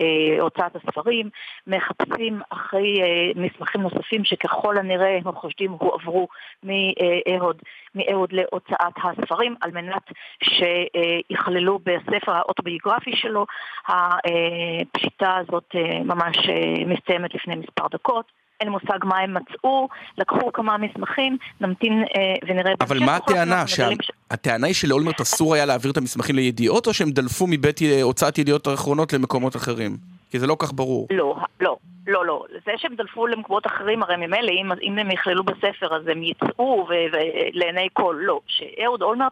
אה, 0.02 0.42
הוצאת 0.42 0.76
הספרים, 0.76 1.30
מחפשים 1.68 2.42
אחרי 2.50 3.02
אה, 3.02 3.32
מסמכים 3.36 3.82
נוספים 3.82 4.26
שככל 4.26 4.78
הנראה 4.78 5.20
הם 5.26 5.36
חושדים 5.36 5.72
הועברו 5.72 6.28
מאהוד, 6.64 7.58
מאהוד 7.96 8.30
להוצאת 8.34 8.94
הספרים 9.04 9.56
על 9.62 9.72
מנת 9.72 10.04
שיכללו 10.44 11.80
בספר 11.80 12.32
האוטוביוגרפי 12.32 13.12
שלו. 13.16 13.46
הפשיטה 13.88 15.36
הזאת 15.36 15.66
אה, 15.76 16.04
ממש 16.04 16.38
אה, 16.50 16.86
מסתיימת 16.86 17.36
לפני 17.36 17.56
מספר 17.56 17.88
דקות. 17.92 18.26
אין 18.62 18.70
מושג 18.70 18.98
מה 19.04 19.18
הם 19.18 19.34
מצאו, 19.34 19.88
לקחו 20.18 20.52
כמה 20.54 20.78
מסמכים, 20.78 21.38
נמתין 21.62 21.94
אה, 21.94 22.34
ונראה 22.48 22.74
אבל. 22.82 23.00
מה 23.00 23.16
הטענה? 23.16 23.64
מגלים 23.78 23.98
ש- 24.02 24.12
שהטענה 24.32 24.68
היא 24.68 24.76
שלאולמרט 24.76 25.22
אסור 25.22 25.54
היה 25.54 25.66
להעביר 25.66 25.92
את 25.92 25.98
המסמכים 25.98 26.36
לידיעות, 26.36 26.88
או 26.88 26.94
שהם 26.94 27.12
דלפו 27.12 27.48
מבית 27.48 27.80
הוצאת 28.02 28.38
ידיעות 28.38 28.68
האחרונות 28.68 29.14
למקומות 29.14 29.56
אחרים? 29.56 30.17
כי 30.32 30.40
זה 30.40 30.48
לא 30.48 30.56
כך 30.60 30.72
ברור. 30.74 31.08
לא, 31.12 31.36
לא, 31.60 31.78
לא, 32.08 32.26
לא. 32.26 32.46
זה 32.66 32.72
שהם 32.78 32.96
דלפו 32.96 33.28
למקומות 33.28 33.68
אחרים, 33.68 34.04
הרי 34.04 34.16
ממילא, 34.16 34.52
אם, 34.52 34.72
אם 34.82 34.98
הם 34.98 35.12
יכללו 35.12 35.44
בספר, 35.44 35.96
אז 35.96 36.08
הם 36.08 36.24
יצאו 36.24 36.48
ו- 36.90 37.14
ו- 37.14 37.18
לעיני 37.54 37.88
כל. 37.94 38.16
לא. 38.20 38.40
שאהוד 38.48 39.02
אולמרט 39.02 39.32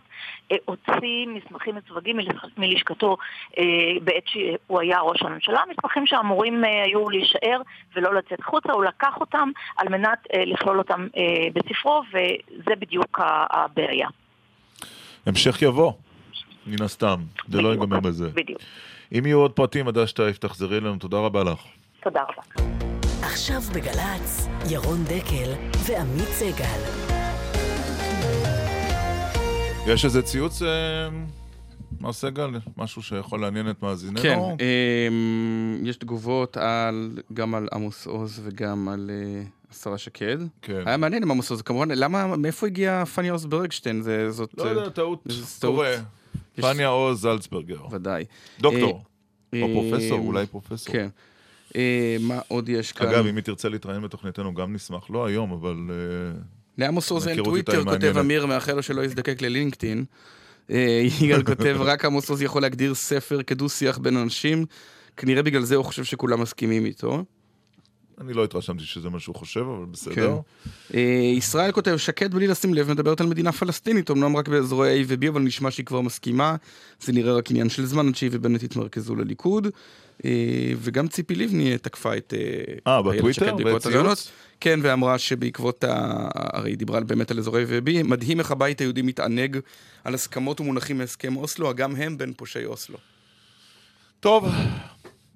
אה, 0.52 0.58
הוציא 0.66 0.94
מסמכים 1.28 1.76
מסווגים 1.76 2.18
מלש- 2.20 2.52
מלשכתו 2.58 3.18
אה, 3.58 3.64
בעת 4.04 4.24
שהוא 4.28 4.80
היה 4.80 5.00
ראש 5.00 5.22
הממשלה, 5.22 5.60
מסמכים 5.72 6.06
שאמורים 6.08 6.66
אה, 6.66 6.84
היו 6.84 7.10
להישאר 7.10 7.62
ולא 7.96 8.14
לצאת 8.16 8.40
החוצה, 8.40 8.72
הוא 8.74 8.84
לקח 8.84 9.18
אותם 9.20 9.50
על 9.78 9.90
מנת 9.90 10.20
אה, 10.34 10.46
לכלול 10.46 10.78
אותם 10.78 11.08
אה, 11.18 11.24
בספרו, 11.54 12.02
וזה 12.10 12.76
בדיוק 12.80 13.20
ה- 13.20 13.64
הבעיה. 13.64 14.08
המשך 15.26 15.62
יבוא, 15.62 15.92
מן 16.68 16.82
הסתם. 16.82 17.16
זה 17.48 17.62
לא. 17.62 17.70
ייגמר 17.70 18.00
בזה. 18.00 18.30
בדיוק. 18.34 18.62
אם 19.12 19.26
יהיו 19.26 19.40
עוד 19.40 19.52
פרטים, 19.52 19.88
הדס 19.88 20.10
שטייף, 20.10 20.38
תחזרי 20.38 20.78
אלינו, 20.78 20.98
תודה 20.98 21.18
רבה 21.18 21.44
לך. 21.44 21.60
תודה 22.04 22.22
רבה. 22.22 22.70
עכשיו 23.22 23.62
בגל"צ, 23.74 24.48
ירון 24.70 25.04
דקל 25.04 25.52
ועמית 25.88 26.28
סגל. 26.28 26.80
יש 29.88 30.06
איזה 30.06 30.22
ציוץ, 30.22 30.62
אה, 30.62 30.68
מר 32.00 32.14
סגל? 32.14 32.50
משהו 32.78 33.02
שיכול 33.02 33.42
לעניין 33.42 33.70
את 33.70 33.84
מאזיננו? 33.84 34.22
כן, 34.22 34.40
אמ, 34.40 35.80
יש 35.84 35.98
תגובות 35.98 36.58
על, 36.58 37.20
גם 37.34 37.56
על 37.56 37.68
עמוס 37.74 38.08
עוז 38.08 38.42
וגם 38.44 38.90
על 38.90 39.12
אה, 39.14 39.44
השרה 39.72 39.98
שקד. 39.98 40.38
כן. 40.62 40.82
היה 40.86 40.98
מעניין 40.98 41.24
עם 41.24 41.32
עמוס 41.32 41.52
עוז, 41.52 41.62
כמובן, 41.62 41.92
למה, 41.92 42.36
מאיפה 42.38 42.68
הגיע 42.68 43.06
פניה 43.06 43.32
עוז 43.32 43.46
ברגשטיין? 43.46 44.02
זה, 44.02 44.32
זאת... 44.32 44.54
לא 44.58 44.66
אה, 44.66 44.70
יודע, 44.70 44.90
טעות 44.90 45.24
זה 45.26 45.62
טעות. 45.62 45.86
פניה 46.56 46.88
עוז 46.88 47.22
זלצברגר. 47.22 47.82
ודאי. 47.92 48.26
דוקטור. 48.60 49.04
אה, 49.54 49.62
או 49.62 49.68
פרופסור, 49.74 50.20
אה, 50.20 50.24
אולי 50.24 50.46
פרופסור. 50.46 50.94
כן. 50.94 51.08
אה, 51.76 52.18
מה 52.20 52.40
עוד 52.48 52.70
יש 52.70 52.92
כאן? 52.92 53.08
אגב, 53.08 53.26
אם 53.26 53.36
היא 53.36 53.44
תרצה 53.44 53.70
להתראיין 53.70 54.02
בתוכניתנו, 54.02 54.54
גם 54.54 54.74
נשמח. 54.74 55.10
לא 55.10 55.26
היום, 55.26 55.52
אבל... 55.52 55.76
לעמוס 56.78 57.12
איתה 57.12 57.44
טוויטר, 57.44 57.84
כותב. 57.84 58.18
אמיר, 58.20 58.46
מאחל 58.46 58.74
לו 58.74 58.84
שלא 58.84 59.02
יזדקק 59.06 59.42
ללינקדאין. 59.42 60.06
יגאל 61.22 61.44
כותב, 61.50 61.78
רק 61.80 62.06
עמוס 62.06 62.30
עוז 62.30 62.42
יכול 62.42 62.62
להגדיר 62.62 62.94
ספר 62.96 63.44
כדו-שיח 63.44 63.98
בין 63.98 64.18
אנשים, 64.18 64.66
כנראה 65.18 65.44
בגלל 65.44 65.62
זה 65.62 65.76
הוא 65.76 65.86
חושב 65.86 66.04
שכולם 66.04 66.42
מסכימים 66.42 66.86
איתו. 66.86 67.24
אני 68.22 68.34
לא 68.34 68.44
התרשמתי 68.44 68.84
שזה 68.84 69.10
מה 69.10 69.20
שהוא 69.20 69.36
חושב, 69.36 69.60
אבל 69.60 69.86
בסדר. 69.86 70.16
כן. 70.16 70.32
אה, 70.94 71.32
ישראל 71.38 71.72
כותב, 71.72 71.98
שקד 71.98 72.34
בלי 72.34 72.48
לשים 72.48 72.74
לב 72.74 72.90
מדברת 72.92 73.22
על 73.22 73.28
מדינה 73.28 73.52
פלסטינית, 73.52 74.12
אמנם 74.12 74.38
רק 74.38 74.48
באזורי 74.48 75.02
A 75.02 75.06
ו-B, 75.08 75.30
אבל 75.30 75.42
נשמע 75.42 75.72
שהיא 75.72 75.86
כבר 75.86 76.02
מסכימה. 76.02 76.56
זה 77.00 77.14
נראה 77.14 77.34
רק 77.34 77.52
עניין 77.52 77.70
של 77.70 77.86
זמן 77.86 78.08
עד 78.08 78.16
שהיא 78.16 78.30
ובנט 78.34 78.64
יתמרכזו 78.64 79.16
לליכוד. 79.16 79.68
אה, 80.26 80.32
וגם 80.78 81.08
ציפי 81.08 81.36
לבני 81.36 81.78
תקפה 81.78 82.18
את... 82.18 82.34
אה, 82.88 83.02
בטוויטר? 83.02 83.56
בציוץ? 83.56 84.32
כן, 84.60 84.80
ואמרה 84.84 85.18
שבעקבות 85.18 85.84
ה... 85.84 86.28
הרי 86.34 86.72
היא 86.72 86.78
דיברה 86.78 87.00
באמת 87.00 87.32
על 87.32 87.40
אזורי 87.40 87.66
ו-B, 87.68 88.04
מדהים 88.04 88.40
איך 88.40 88.52
הבית 88.52 88.80
היהודי 88.80 89.02
מתענג 89.02 89.60
על 90.04 90.14
הסכמות 90.14 90.62
ומונחים 90.62 90.98
מהסכם 90.98 91.38
אוסלו, 91.38 91.72
אגם 91.72 91.96
הם 91.96 92.18
בין 92.18 92.34
פושעי 92.34 92.66
אוסלו. 92.66 92.98
טוב, 94.20 94.46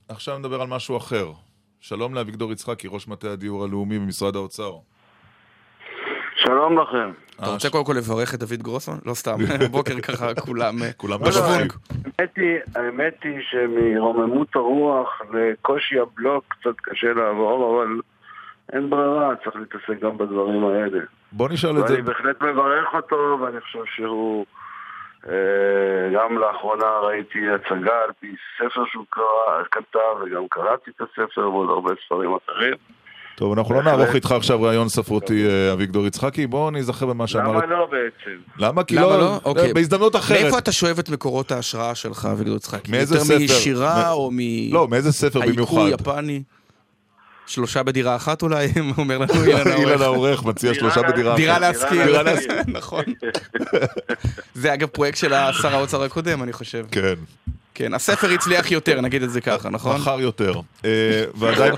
עכשיו 0.07 0.37
נדבר 0.37 0.61
על 0.61 0.67
משהו 0.67 0.97
אחר. 0.97 1.31
שלום 1.81 2.15
לאביגדור 2.15 2.51
יצחקי, 2.51 2.87
ראש 2.91 3.07
מטה 3.07 3.31
הדיור 3.31 3.63
הלאומי 3.63 3.99
במשרד 3.99 4.35
האוצר. 4.35 4.71
שלום 6.35 6.79
לכם. 6.79 7.11
אתה 7.35 7.49
רוצה 7.49 7.69
קודם 7.69 7.85
כל 7.85 7.93
לברך 7.97 8.33
את 8.33 8.39
דוד 8.39 8.63
גרוסון? 8.63 8.99
לא 9.05 9.13
סתם, 9.13 9.37
בוקר 9.71 9.99
ככה 10.01 10.35
כולם 10.35 10.75
כולם 10.97 11.19
לא, 11.19 11.25
לא, 11.25 11.31
בשוונג. 11.31 11.73
האמת 12.19 12.35
היא, 12.35 12.57
האמת 12.75 13.23
היא 13.23 13.39
שמרוממות 13.49 14.55
הרוח 14.55 15.21
לקושי 15.33 15.99
הבלוק 15.99 16.43
קצת 16.47 16.75
קשה 16.81 17.13
לעבור, 17.13 17.81
אבל 17.83 18.01
אין 18.73 18.89
ברירה, 18.89 19.35
צריך 19.43 19.55
להתעסק 19.55 20.03
גם 20.03 20.17
בדברים 20.17 20.63
האלה. 20.65 20.99
בוא 21.31 21.49
נשאל 21.49 21.79
את 21.79 21.87
זה. 21.87 21.93
ואני 21.93 22.01
בהחלט 22.01 22.41
מברך 22.41 22.93
אותו, 22.93 23.37
ואני 23.41 23.61
חושב 23.61 23.83
שהוא... 23.95 24.45
אה, 25.27 25.33
גם 26.15 26.37
לאחרונה 26.37 26.85
ראיתי 27.01 27.39
הצגה 27.55 27.95
על 28.05 28.11
פי 28.19 28.27
ספר 28.57 28.83
שהוא 28.91 29.05
קרא, 29.09 29.63
כתב, 29.71 30.21
וגם 30.25 30.47
קראתי 30.49 30.91
את 30.95 31.01
הספר 31.01 31.49
ועוד 31.49 31.69
הרבה 31.69 31.91
ספרים 32.05 32.29
אחרים. 32.45 32.73
טוב, 33.35 33.57
אנחנו 33.57 33.75
לא 33.75 33.83
נערוך 33.83 34.15
איתך 34.15 34.31
עכשיו 34.31 34.61
ראיון 34.61 34.89
ספרותי, 34.89 35.47
אה, 35.47 35.73
אביגדור 35.73 36.05
יצחקי, 36.05 36.47
בוא 36.47 36.71
ניזכר 36.71 37.05
במה 37.05 37.27
שאמר... 37.27 37.51
למה 37.51 37.65
לא 37.65 37.85
בעצם? 37.85 38.37
למה? 38.57 38.83
כי 38.83 38.95
למה 38.95 39.05
לא... 39.05 39.19
לא? 39.19 39.39
אוקיי. 39.45 39.73
בהזדמנות 39.73 40.15
אחרת. 40.15 40.41
מאיפה 40.41 40.57
אתה 40.57 40.71
שואב 40.71 40.99
את 40.99 41.09
מקורות 41.09 41.51
ההשראה 41.51 41.95
שלך, 41.95 42.27
אביגדור 42.31 42.55
יצחקי? 42.55 42.91
מאיזה 42.91 43.15
יותר 43.15 43.25
ספר? 43.25 43.35
משירה 43.43 44.03
מ- 44.07 44.11
או 44.11 44.29
מ... 44.31 44.37
לא, 44.73 44.87
מאיזה 44.87 45.11
ספר 45.11 45.39
במיוחד? 45.39 45.77
האיקוי 45.77 45.93
יפני? 45.93 46.43
שלושה 47.49 47.83
בדירה 47.83 48.15
אחת 48.15 48.41
אולי, 48.41 48.67
אומר 48.97 49.17
לנו 49.17 49.33
אילן 49.43 49.71
אילן 49.71 50.01
העורך. 50.01 50.43
מציע 50.45 50.73
שלושה 50.73 51.01
בדירה 51.01 51.35
דירה 51.35 51.53
אחת. 51.53 51.61
להשכיר. 51.61 52.05
דירה 52.05 52.23
להשכיר, 52.23 52.55
נכון. 52.67 53.03
זה 54.53 54.73
אגב 54.73 54.87
פרויקט 54.87 55.17
של 55.17 55.29
שר 55.61 55.75
האוצר 55.75 56.03
הקודם, 56.03 56.43
אני 56.43 56.53
חושב. 56.53 56.85
כן, 56.91 57.13
כן, 57.75 57.93
הספר 57.93 58.29
הצליח 58.29 58.71
יותר, 58.71 59.01
נגיד 59.01 59.23
את 59.23 59.29
זה 59.29 59.41
ככה, 59.41 59.69
נכון? 59.69 59.95
מחר 59.95 60.19
יותר. 60.21 60.53
אה, 60.85 61.23
ועדיין... 61.35 61.73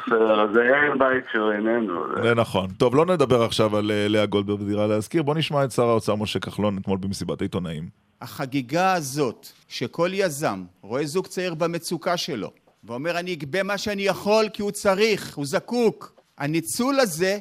זה 0.54 0.60
אין 0.62 1.00
בית 1.00 1.24
שאיננו. 1.34 2.04
זה- 2.16 2.22
זה 2.24 2.36
נכון. 2.36 2.68
טוב, 2.78 2.96
לא 2.96 3.06
נדבר 3.06 3.44
עכשיו 3.44 3.78
על 3.78 3.92
אה, 3.92 4.08
לאה 4.08 4.26
גולדברג 4.26 4.60
בדירה 4.60 4.88
להזכיר, 4.88 5.24
בוא 5.24 5.36
נשמע 5.36 5.64
את 5.64 5.72
שר 5.72 5.84
האוצר 5.90 6.16
משה 6.16 6.40
כחלון 6.40 6.78
אתמול 6.82 6.98
במסיבת 7.02 7.42
העיתונאים. 7.42 7.84
החגיגה 8.22 8.94
הזאת, 8.94 9.48
שכל 9.68 10.10
יזם 10.14 10.64
רואה 10.82 11.06
זוג 11.06 11.28
צעיר 11.28 11.54
במצוקה 11.54 12.18
שלו, 12.18 12.52
ואומר 12.84 13.20
אני 13.20 13.34
אגבה 13.34 13.64
מה 13.64 13.78
שאני 13.78 14.02
יכול 14.02 14.46
כי 14.54 14.62
הוא 14.62 14.72
צריך, 14.72 15.38
הוא 15.38 15.46
זקוק. 15.46 16.22
הניצול 16.38 17.00
הזה 17.00 17.38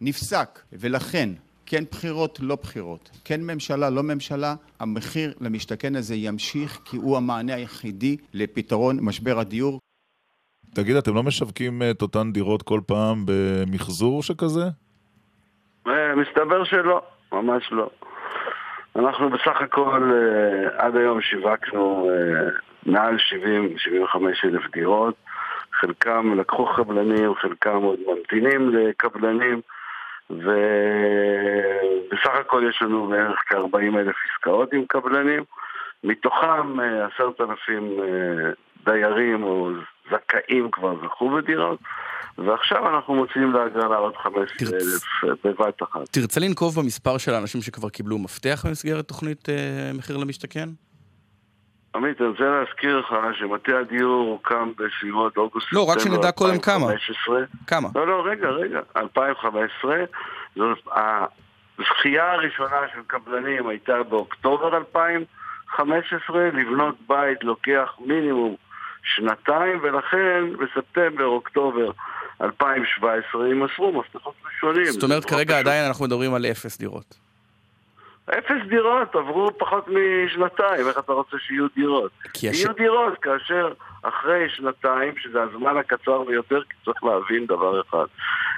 נפסק, 0.00 0.60
ולכן, 0.72 1.28
כן 1.66 1.84
בחירות, 1.90 2.38
לא 2.42 2.56
בחירות, 2.62 3.10
כן 3.24 3.40
ממשלה, 3.40 3.90
לא 3.90 4.02
ממשלה, 4.02 4.54
המחיר 4.80 5.34
למשתכן 5.40 5.96
הזה 5.96 6.14
ימשיך 6.14 6.80
כי 6.84 6.96
הוא 6.96 7.16
המענה 7.16 7.54
היחידי 7.54 8.16
לפתרון 8.34 8.98
משבר 9.02 9.38
הדיור. 9.38 9.80
תגיד, 10.74 10.96
אתם 10.96 11.14
לא 11.14 11.22
משווקים 11.22 11.82
אה, 11.82 11.90
את 11.90 12.02
אותן 12.02 12.32
דירות 12.32 12.62
כל 12.62 12.80
פעם 12.86 13.24
במחזור 13.26 14.22
שכזה? 14.22 14.64
אה, 15.86 16.14
מסתבר 16.16 16.64
שלא, 16.64 17.02
ממש 17.32 17.68
לא. 17.72 17.90
אנחנו 18.96 19.30
בסך 19.30 19.60
הכל 19.60 20.10
אה, 20.12 20.68
עד 20.86 20.96
היום 20.96 21.20
שיווקנו 21.20 22.10
אה, 22.10 22.14
מעל 22.86 23.16
70-75 23.16 23.18
אלף 24.44 24.70
דירות. 24.72 25.14
חלקם 25.72 26.38
לקחו 26.40 26.66
קבלנים, 26.66 27.34
חלקם 27.34 27.82
עוד 27.82 27.98
ממתינים 28.06 28.68
לקבלנים, 28.68 29.60
ובסך 30.30 30.44
הכל 32.40 32.64
יש 32.70 32.82
לנו 32.82 33.06
בערך 33.06 33.38
כ-40 33.48 33.98
אלף 33.98 34.16
עסקאות 34.30 34.72
עם 34.72 34.84
קבלנים. 34.88 35.44
מתוכם 36.04 36.80
אה, 36.80 37.06
עשרת 37.06 37.40
אלפים 37.40 38.00
דיירים 38.84 39.42
או 39.42 39.70
זכאים 40.10 40.70
כבר 40.70 40.94
זכו 41.04 41.30
בדירות, 41.30 41.78
ועכשיו 42.38 42.88
אנחנו 42.94 43.14
מוציאים 43.14 43.52
להגרלה 43.52 43.96
עוד 43.96 44.16
15 44.16 44.78
אלף 44.78 45.44
בבת 45.44 45.82
אחת. 45.82 46.08
תרצה 46.10 46.40
לנקוב 46.40 46.80
במספר 46.80 47.18
של 47.18 47.34
האנשים 47.34 47.62
שכבר 47.62 47.88
קיבלו 47.88 48.18
מפתח 48.18 48.64
במסגרת 48.66 49.08
תוכנית 49.08 49.48
אה, 49.48 49.90
מחיר 49.94 50.16
למשתכן? 50.16 50.68
עמית, 51.94 52.20
אני 52.20 52.28
רוצה 52.28 52.44
להזכיר 52.44 52.98
לך 52.98 53.14
שמטה 53.38 53.78
הדיור 53.78 54.30
הוקם 54.30 54.72
בסביבות 54.78 55.36
אוגוסט 55.36 55.66
לא, 55.72 55.90
רק 55.90 55.98
שנדע 55.98 56.32
קודם 56.32 56.58
כמה. 56.58 56.92
2015. 56.92 57.42
כמה? 57.66 57.88
לא, 57.94 58.06
לא, 58.06 58.22
רגע, 58.26 58.48
רגע, 58.48 58.80
2015. 58.96 60.04
זאת 60.56 60.78
הזכייה 61.78 62.32
הראשונה 62.32 62.76
של 62.94 63.00
קבלנים 63.06 63.68
הייתה 63.68 64.02
באוקטובר 64.02 64.76
2015, 64.76 66.50
לבנות 66.52 66.94
בית 67.08 67.44
לוקח 67.44 67.92
מינימום 68.06 68.56
שנתיים, 69.04 69.78
ולכן 69.82 70.44
בספטמבר, 70.58 71.24
אוקטובר 71.24 71.90
2017 72.40 73.48
יימסרו 73.48 73.92
מפתחות 74.00 74.34
ראשונים. 74.46 74.84
זאת 74.84 75.02
אומרת, 75.02 75.24
כרגע 75.24 75.54
פשוט. 75.54 75.66
עדיין 75.66 75.84
אנחנו 75.86 76.04
מדברים 76.04 76.34
על 76.34 76.46
אפס 76.46 76.78
דירות. 76.78 77.14
אפס 78.30 78.66
דירות, 78.68 79.14
עברו 79.14 79.58
פחות 79.58 79.88
משנתיים, 79.88 80.88
איך 80.88 80.98
אתה 80.98 81.12
רוצה 81.12 81.36
שיהיו 81.46 81.66
דירות? 81.74 82.10
כי 82.32 82.48
הש- 82.48 82.56
יהיו 82.60 82.72
דירות 82.72 83.18
כאשר 83.22 83.72
אחרי 84.02 84.48
שנתיים, 84.48 85.12
שזה 85.18 85.42
הזמן 85.42 85.76
הקצר 85.76 86.22
ביותר, 86.22 86.62
כי 86.62 86.74
צריך 86.84 87.04
להבין 87.04 87.46
דבר 87.46 87.80
אחד. 87.80 88.04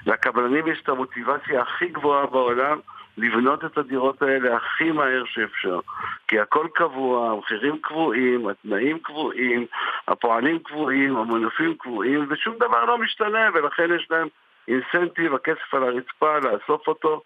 לקבלנים 0.07 0.67
יש 0.69 0.79
את 0.83 0.89
המוטיבציה 0.89 1.63
הכי 1.63 1.89
גבוהה 1.89 2.27
בעולם 2.27 2.79
לבנות 3.17 3.65
את 3.65 3.79
הדירות 3.79 4.23
האלה 4.23 4.57
הכי 4.57 4.91
מהר 4.91 5.25
שאפשר. 5.27 5.81
כי 6.29 6.41
הכל 6.41 6.67
קבוע, 6.75 7.31
המחירים 7.31 7.79
קבועים, 7.83 8.49
התנאים 8.49 8.99
קבועים, 8.99 9.67
הפועלים 10.09 10.59
קבועים, 10.59 11.17
המנופים 11.17 11.75
קבועים, 11.75 12.27
ושום 12.31 12.57
דבר 12.57 12.85
לא 12.85 12.99
משתנה, 12.99 13.49
ולכן 13.55 13.93
יש 13.97 14.07
להם 14.11 14.29
אינסנטיב, 14.69 15.35
הכסף 15.35 15.75
על 15.75 15.83
הרצפה, 15.83 16.39
לאסוף 16.39 16.89
אותו. 16.89 17.23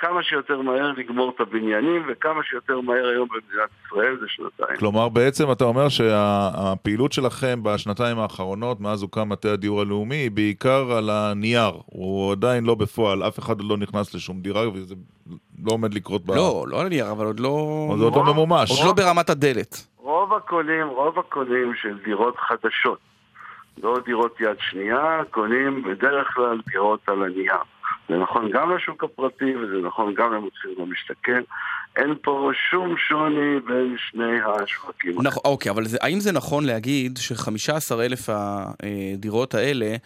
כמה 0.00 0.22
שיותר 0.22 0.60
מהר 0.60 0.92
לגמור 0.96 1.32
את 1.34 1.40
הבניינים, 1.40 2.02
וכמה 2.08 2.42
שיותר 2.44 2.80
מהר 2.80 3.06
היום 3.06 3.28
במדינת 3.28 3.70
ישראל 3.86 4.16
זה 4.20 4.26
שנתיים. 4.28 4.78
כלומר, 4.78 5.08
בעצם 5.08 5.52
אתה 5.52 5.64
אומר 5.64 5.88
שהפעילות 5.88 7.12
שלכם 7.12 7.62
בשנתיים 7.62 8.18
האחרונות, 8.18 8.80
מאז 8.80 9.02
הוקם 9.02 9.28
מטה 9.28 9.52
הדיור 9.52 9.80
הלאומי, 9.80 10.16
היא 10.16 10.30
בעיקר 10.30 10.92
על 10.92 11.10
הנייר. 11.10 11.72
הוא 11.86 12.32
עדיין 12.32 12.64
לא 12.64 12.74
בפועל, 12.74 13.22
אף 13.22 13.38
אחד 13.38 13.60
עוד 13.60 13.70
לא 13.70 13.76
נכנס 13.76 14.14
לשום 14.14 14.40
דירה, 14.40 14.68
וזה 14.68 14.94
לא 15.64 15.72
עומד 15.72 15.94
לקרות 15.94 16.26
ב... 16.26 16.30
לא, 16.30 16.64
לא 16.68 16.80
על 16.80 16.86
הנייר, 16.86 17.10
אבל 17.10 17.26
עוד 17.26 17.40
לא... 17.40 17.86
עוד 17.88 18.00
עוד 18.00 18.14
לא 18.14 18.24
ממומש. 18.24 18.70
עוד 18.70 18.86
לא 18.86 18.92
ברמת 18.92 19.30
הדלת. 19.30 19.86
רוב 19.96 20.34
הקונים, 20.34 20.88
רוב 20.88 21.18
הקונים 21.18 21.72
של 21.74 21.98
דירות 22.04 22.36
חדשות, 22.36 22.98
לא 23.82 23.98
דירות 24.04 24.40
יד 24.40 24.56
שנייה, 24.60 25.20
קונים 25.30 25.82
בדרך 25.82 26.28
כלל 26.34 26.60
דירות 26.72 27.00
על 27.08 27.22
הנייר. 27.22 27.62
זה 28.10 28.16
נכון 28.16 28.50
גם 28.52 28.76
לשוק 28.76 29.04
הפרטי 29.04 29.56
וזה 29.56 29.86
נכון 29.86 30.14
גם 30.14 30.32
למוצאים 30.32 30.74
במשתכן. 30.78 31.40
אין 31.96 32.14
פה 32.22 32.50
שום 32.70 32.94
שוני 33.08 33.60
בין 33.66 33.96
שני 34.10 34.36
השווקים. 34.40 35.22
נכון, 35.22 35.42
אוקיי, 35.44 35.70
אבל 35.70 35.84
זה, 35.86 35.98
האם 36.00 36.20
זה 36.20 36.32
נכון 36.32 36.64
להגיד 36.64 37.18
ש-15 37.18 37.94
אלף 38.00 38.28
הדירות 38.32 39.54
האלה 39.54 39.96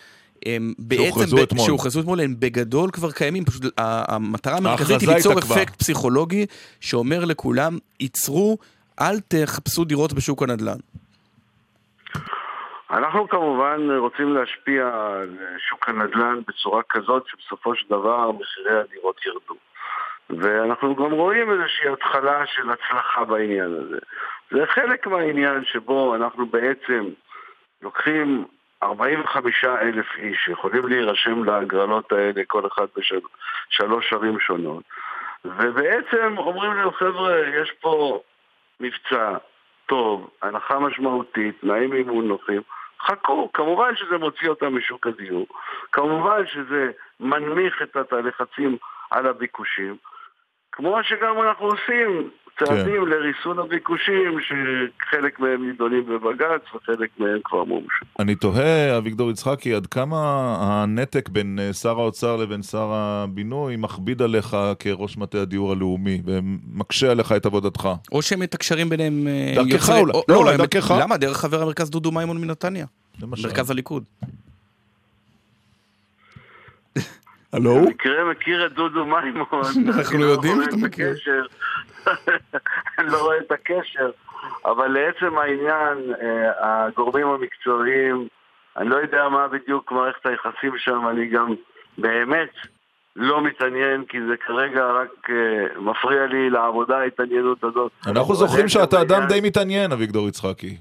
הם 0.46 0.72
בעצם, 0.78 1.58
שהוכרזו 1.58 2.00
אתמול. 2.00 2.20
הם 2.20 2.34
בגדול 2.38 2.90
כבר 2.90 3.10
קיימים, 3.12 3.44
פשוט 3.44 3.64
ה- 3.80 4.14
המטרה 4.14 4.56
המרכזית 4.56 5.00
היא 5.00 5.08
ליצור. 5.08 5.38
אפקט 5.38 5.76
פסיכולוגי 5.76 6.46
שאומר 6.80 7.24
לכולם, 7.24 7.78
ייצרו, 8.00 8.58
אל 9.00 9.20
תחפשו 9.20 9.84
דירות 9.84 10.12
בשוק 10.12 10.42
הנדל"ן. 10.42 10.78
אנחנו 12.94 13.28
כמובן 13.28 13.90
רוצים 13.90 14.34
להשפיע 14.34 14.86
על 14.86 15.36
שוק 15.68 15.88
הנדל"ן 15.88 16.40
בצורה 16.48 16.82
כזאת 16.88 17.26
שבסופו 17.26 17.74
של 17.74 17.86
דבר 17.88 18.30
מחירי 18.32 18.80
הדירות 18.80 19.26
ירדו. 19.26 19.54
ואנחנו 20.30 20.96
גם 20.96 21.12
רואים 21.12 21.50
איזושהי 21.50 21.88
התחלה 21.92 22.46
של 22.46 22.70
הצלחה 22.70 23.24
בעניין 23.24 23.74
הזה. 23.74 23.98
זה 24.50 24.66
חלק 24.66 25.06
מהעניין 25.06 25.64
שבו 25.64 26.14
אנחנו 26.14 26.46
בעצם 26.46 27.04
לוקחים 27.82 28.44
45 28.82 29.64
אלף 29.64 30.06
איש 30.16 30.38
שיכולים 30.44 30.88
להירשם 30.88 31.44
להגרלות 31.44 32.12
האלה, 32.12 32.42
כל 32.46 32.66
אחד 32.66 32.86
בשלוש 32.96 34.12
ערים 34.12 34.40
שונות, 34.40 34.82
ובעצם 35.44 36.38
אומרים 36.38 36.72
להם, 36.72 36.90
חבר'ה, 36.90 37.38
יש 37.38 37.72
פה 37.80 38.20
מבצע 38.80 39.36
טוב, 39.86 40.30
הנחה 40.42 40.78
משמעותית, 40.78 41.60
תנאים 41.60 41.90
מימון 41.90 42.28
נוחים, 42.28 42.62
חכו, 43.06 43.50
כמובן 43.52 43.96
שזה 43.96 44.18
מוציא 44.18 44.48
אותם 44.48 44.76
משוק 44.76 45.06
הדיור, 45.06 45.46
כמובן 45.92 46.46
שזה 46.46 46.90
מנמיך 47.20 47.82
את 47.82 48.12
הלחצים 48.12 48.76
על 49.10 49.26
הביקושים, 49.26 49.96
כמו 50.76 50.96
שגם 51.02 51.34
אנחנו 51.48 51.66
עושים 51.66 52.30
צעדים 52.58 53.04
כן. 53.04 53.10
לריסון 53.10 53.58
הביקושים, 53.58 54.38
שחלק 54.40 55.40
מהם 55.40 55.66
נידונים 55.66 56.06
בבג"ץ 56.06 56.74
וחלק 56.74 57.10
מהם 57.18 57.38
כבר 57.44 57.64
מומשו. 57.64 58.04
אני 58.18 58.34
תוהה, 58.34 58.98
אביגדור 58.98 59.30
יצחקי, 59.30 59.74
עד 59.74 59.86
כמה 59.86 60.16
הנתק 60.60 61.28
בין 61.28 61.58
אה, 61.62 61.72
שר 61.72 62.00
האוצר 62.00 62.36
לבין 62.36 62.62
שר 62.62 62.90
הבינוי 62.92 63.76
מכביד 63.76 64.22
עליך 64.22 64.56
כראש 64.78 65.16
מטה 65.16 65.38
הדיור 65.38 65.72
הלאומי, 65.72 66.22
ומקשה 66.24 67.10
עליך 67.10 67.32
את 67.32 67.46
עבודתך. 67.46 67.88
או 68.12 68.22
שהם 68.22 68.40
מתקשרים 68.40 68.88
ביניהם... 68.88 69.26
אה, 69.28 69.52
דרכך 69.54 69.90
אולי, 69.90 70.12
לא, 70.12 70.22
לא, 70.28 70.36
אולי 70.36 70.56
דרכך. 70.56 70.94
למה? 71.00 71.16
דרך 71.16 71.36
חבר 71.36 71.62
המרכז 71.62 71.90
דודו 71.90 72.12
מימון 72.12 72.40
מנתניה. 72.40 72.86
מרכז 73.22 73.70
הליכוד. 73.70 74.04
הלו? 77.54 77.74
במקרה 77.74 78.30
מכיר 78.30 78.66
את 78.66 78.72
דודו 78.72 79.04
מימון. 79.06 79.62
אנחנו 79.98 80.18
לא 80.18 80.24
יודעים 80.24 80.62
שאתה 80.64 80.76
מכיר. 80.76 81.14
אני 82.98 83.12
לא 83.12 83.22
רואה 83.22 83.38
את 83.38 83.52
הקשר, 83.52 84.10
אבל 84.64 84.86
לעצם 84.86 85.38
העניין, 85.38 86.14
אה, 86.22 86.86
הגורמים 86.86 87.26
המקצועיים, 87.26 88.28
אני 88.76 88.88
לא 88.88 88.96
יודע 88.96 89.28
מה 89.28 89.48
בדיוק 89.48 89.92
מערכת 89.92 90.26
היחסים 90.26 90.72
שם, 90.78 91.08
אני 91.10 91.28
גם 91.28 91.54
באמת 91.98 92.50
לא 93.16 93.44
מתעניין, 93.44 94.04
כי 94.08 94.18
זה 94.28 94.34
כרגע 94.46 94.86
רק 94.86 95.30
uh, 95.30 95.80
מפריע 95.80 96.26
לי 96.26 96.50
לעבודה 96.50 96.98
ההתעניינות 96.98 97.64
הזאת. 97.64 97.92
אנחנו 98.06 98.34
זוכרים 98.34 98.68
שאתה 98.68 99.02
אדם 99.02 99.26
די 99.28 99.40
מתעניין, 99.42 99.92
אביגדור 99.92 100.28
יצחקי. 100.28 100.76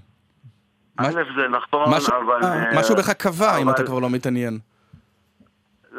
א', 0.98 1.12
זה 1.36 1.48
נכון, 1.50 1.94
אבל... 1.94 2.40
משהו 2.76 2.96
בך 2.96 3.10
קבע 3.10 3.58
אם 3.58 3.70
אתה 3.70 3.84
כבר 3.84 4.00
לא 4.00 4.10
מתעניין. 4.10 4.60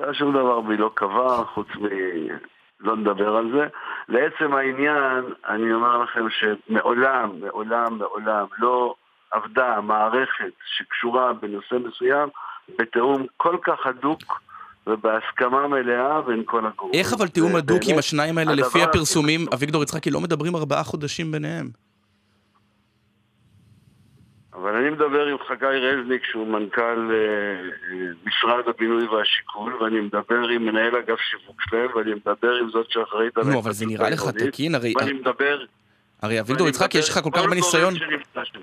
לא 0.07 0.15
שום 0.15 0.33
דבר 0.33 0.61
בי 0.61 0.77
לא 0.77 0.91
קבע, 0.95 1.45
חוץ 1.55 1.67
מ... 1.81 1.87
לא 2.81 2.97
נדבר 2.97 3.37
על 3.37 3.51
זה. 3.55 3.67
לעצם 4.09 4.55
העניין, 4.55 5.25
אני 5.49 5.73
אומר 5.73 5.99
לכם 5.99 6.21
שמעולם, 6.31 7.31
מעולם, 7.41 7.99
מעולם 7.99 8.47
לא 8.59 8.95
עבדה 9.31 9.81
מערכת 9.81 10.53
שקשורה 10.77 11.33
בנושא 11.33 11.75
מסוים 11.89 12.29
בתיאום 12.79 13.27
כל 13.37 13.57
כך 13.63 13.87
הדוק 13.87 14.41
ובהסכמה 14.87 15.69
מלאה 15.69 16.23
בין 16.23 16.43
כל 16.47 16.67
הגורמים. 16.67 17.01
איך 17.01 17.13
אבל 17.13 17.29
תיאום 17.29 17.57
הדוק 17.57 17.83
עם 17.89 17.99
השניים 17.99 18.39
האלה, 18.39 18.55
לפי 18.55 18.83
הפרסומים, 18.83 19.41
אביגדור 19.55 19.83
יצחקי, 19.83 20.11
לא 20.11 20.21
מדברים 20.21 20.57
ארבעה 20.57 20.85
חודשים 20.85 21.33
ביניהם? 21.33 21.84
אבל 24.55 24.75
אני 24.77 24.91
מדבר 24.91 25.27
עם 25.27 25.37
חגי 25.49 25.67
רזניק 25.67 26.23
שהוא 26.25 26.47
מנכ"ל 26.47 26.81
אה, 26.81 27.17
אה, 27.91 28.07
משרד 28.25 28.69
הבינוי 28.69 29.07
והשיכון 29.07 29.73
ואני 29.73 30.01
מדבר 30.01 30.49
עם 30.55 30.67
מנהל 30.67 30.97
אגף 30.97 31.19
שיווק 31.31 31.57
שלהם 31.61 31.91
ואני 31.97 32.15
מדבר 32.15 32.55
עם 32.55 32.71
זאת 32.71 32.91
שאחראית 32.91 33.39
על... 33.39 33.45
נו, 33.45 33.59
אבל 33.59 33.73
זה 33.73 33.87
נראה 33.87 34.11
לך 34.11 34.29
תקין? 34.29 34.75
הרי... 34.75 34.93
ואני 34.97 35.13
מדבר... 35.13 35.65
הרי 36.23 36.41
אביגדור 36.41 36.69
יצחק, 36.69 36.95
יש 36.95 37.09
לך 37.09 37.19
כל 37.19 37.31
כך 37.33 37.41
הרבה 37.41 37.55
ניסיון. 37.55 37.95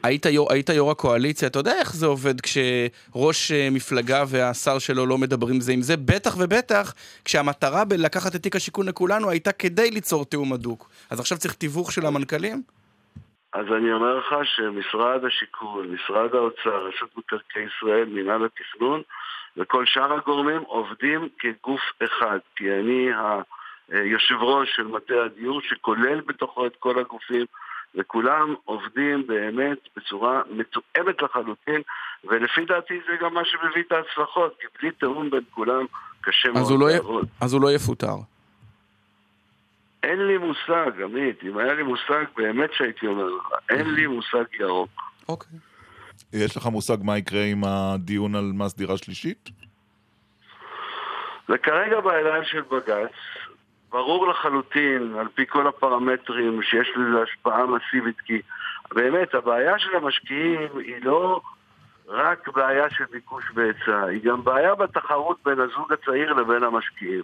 היית 0.04 0.26
יו"ר, 0.26 0.54
היית 0.54 0.70
יו"ר 0.70 0.92
הקואליציה, 0.92 1.48
אתה 1.48 1.60
יודע 1.60 1.80
איך 1.80 1.96
זה 1.96 2.06
עובד 2.06 2.42
כשראש 2.42 3.52
אה, 3.52 3.68
מפלגה 3.72 4.24
והשר 4.28 4.80
שלו 4.80 5.06
לא 5.06 5.18
מדברים 5.18 5.62
זה 5.62 5.72
עם 5.72 5.82
זה, 5.82 5.98
בטח 5.98 6.36
ובטח 6.40 6.94
כשהמטרה 7.26 7.86
בלקחת 7.86 8.36
את 8.36 8.44
תיק 8.44 8.56
השיכון 8.56 8.88
לכולנו 8.88 9.30
הייתה 9.30 9.52
כדי 9.52 9.92
ליצור 9.92 10.26
תיאום 10.26 10.54
הדוק. 10.54 10.90
אז 11.10 11.20
עכשיו 11.20 11.38
צריך 11.38 11.54
תיווך 11.54 11.92
של 11.92 12.06
המנכ"לים? 12.06 12.62
אז 13.54 13.66
אני 13.78 13.94
אומר 13.94 14.18
לך 14.18 14.36
שמשרד 14.44 15.26
השיכון, 15.26 15.88
משרד 15.88 16.36
האוצר, 16.36 16.88
רשות 16.88 17.18
מקרקעי 17.18 17.64
ישראל, 17.64 18.06
מינהל 18.06 18.46
התכנון 18.46 19.02
וכל 19.58 19.86
שאר 19.86 20.14
הגורמים 20.14 20.62
עובדים 20.62 21.30
כגוף 21.40 21.82
אחד, 22.04 22.40
כי 22.56 22.72
אני 22.72 23.10
היושב 23.90 24.36
ראש 24.36 24.70
של 24.76 24.88
מטה 24.88 25.14
הדיור 25.26 25.62
שכולל 25.62 26.22
בתוכו 26.22 26.66
את 26.66 26.76
כל 26.80 27.00
הגופים 27.00 27.46
וכולם 27.96 28.56
עובדים 28.66 29.28
באמת 29.28 29.78
בצורה 29.96 30.42
מתואמת 30.50 31.22
לחלוטין 31.22 31.82
ולפי 32.24 32.66
דעתי 32.66 33.00
זה 33.08 33.16
גם 33.22 33.34
מה 33.34 33.42
שמביא 33.46 33.84
את 33.88 33.92
ההצלחות, 33.92 34.56
כי 34.60 34.68
בלי 34.80 34.92
תיאום 34.92 35.30
בין 35.30 35.44
כולם 35.52 35.86
קשה 36.22 36.50
מאוד 36.52 36.80
לא 36.80 36.90
לעבוד. 36.90 37.28
אז 37.42 37.54
הוא 37.54 37.62
לא 37.62 37.72
יפוטר. 37.72 38.31
אין 40.04 40.28
לי 40.28 40.38
מושג, 40.38 41.02
עמית, 41.04 41.44
אם 41.44 41.58
היה 41.58 41.74
לי 41.74 41.84
מושג, 41.84 42.24
באמת 42.38 42.74
שהייתי 42.74 43.08
אומר 43.08 43.26
לך, 43.26 43.50
אין 43.70 43.94
לי 43.94 44.08
מושג 44.08 44.44
ירוק. 44.60 44.90
אוקיי. 45.30 45.60
יש 46.34 46.58
לך 46.58 46.66
מושג 46.66 46.98
מה 47.04 47.18
יקרה 47.18 47.44
עם 47.44 47.64
הדיון 47.64 48.36
על 48.36 48.52
מס 48.54 48.76
דירה 48.76 48.98
שלישית? 48.98 49.50
זה 51.48 51.58
כרגע 51.58 52.00
בידיים 52.00 52.44
של 52.44 52.62
בג"ץ. 52.62 53.12
ברור 53.90 54.28
לחלוטין, 54.28 55.16
על 55.20 55.28
פי 55.36 55.46
כל 55.48 55.68
הפרמטרים, 55.68 56.62
שיש 56.64 56.92
לזה 56.96 57.24
השפעה 57.24 57.66
מסיבית, 57.66 58.22
כי 58.22 58.42
באמת, 58.92 59.34
הבעיה 59.36 59.80
של 59.80 59.96
המשקיעים 59.96 60.70
היא 60.78 60.96
לא 61.02 61.42
רק 62.12 62.48
בעיה 62.48 62.90
של 62.90 63.04
ביקוש 63.12 63.44
והיצע, 63.56 64.04
היא 64.04 64.24
גם 64.24 64.44
בעיה 64.44 64.76
בתחרות 64.76 65.38
בין 65.46 65.60
הזוג 65.60 65.94
הצעיר 65.94 66.34
לבין 66.34 66.64
המשקיעים. 66.64 67.22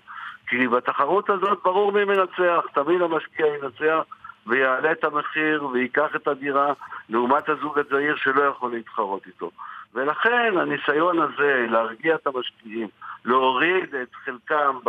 כי 0.47 0.67
בתחרות 0.67 1.29
הזאת 1.29 1.59
ברור 1.63 1.91
מי 1.91 2.03
מנצח, 2.03 2.65
תמיד 2.73 3.01
המשקיע 3.01 3.45
ינצח 3.47 4.03
ויעלה 4.47 4.91
את 4.91 5.03
המחיר 5.03 5.65
וייקח 5.65 6.15
את 6.15 6.27
הדירה 6.27 6.73
לעומת 7.09 7.49
הזוג 7.49 7.79
הצעיר 7.79 8.15
שלא 8.15 8.43
יכול 8.43 8.71
להתחרות 8.71 9.27
איתו. 9.27 9.51
ולכן 9.93 10.57
הניסיון 10.57 11.19
הזה 11.19 11.65
להרגיע 11.69 12.15
את 12.15 12.27
המשקיעים, 12.27 12.87
להוריד 13.25 13.95
את 13.95 14.15
חלקם 14.25 14.79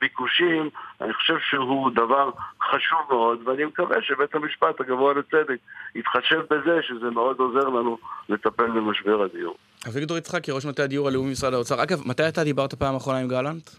בביקושים, 0.00 0.70
אני 1.00 1.12
חושב 1.14 1.34
שהוא 1.50 1.90
דבר 1.90 2.30
חשוב 2.70 2.98
מאוד, 3.10 3.48
ואני 3.48 3.64
מקווה 3.64 3.96
שבית 4.02 4.34
המשפט 4.34 4.80
הגבוה 4.80 5.14
לצדק 5.14 5.58
יתחשב 5.94 6.40
בזה 6.50 6.80
שזה 6.82 7.10
מאוד 7.10 7.38
עוזר 7.38 7.68
לנו 7.68 7.98
לטפל 8.28 8.70
במשבר 8.70 9.22
הדיור. 9.22 9.56
אביגדור 9.88 10.18
יצחקי, 10.18 10.52
ראש 10.52 10.66
מטה 10.66 10.82
הדיור 10.82 11.08
הלאומי 11.08 11.28
במשרד 11.28 11.54
האוצר. 11.54 11.82
אגב, 11.82 12.08
מתי 12.08 12.28
אתה 12.28 12.44
דיברת 12.44 12.74
פעם 12.74 12.96
אחרונה 12.96 13.18
עם 13.18 13.28
גלנט? 13.28 13.70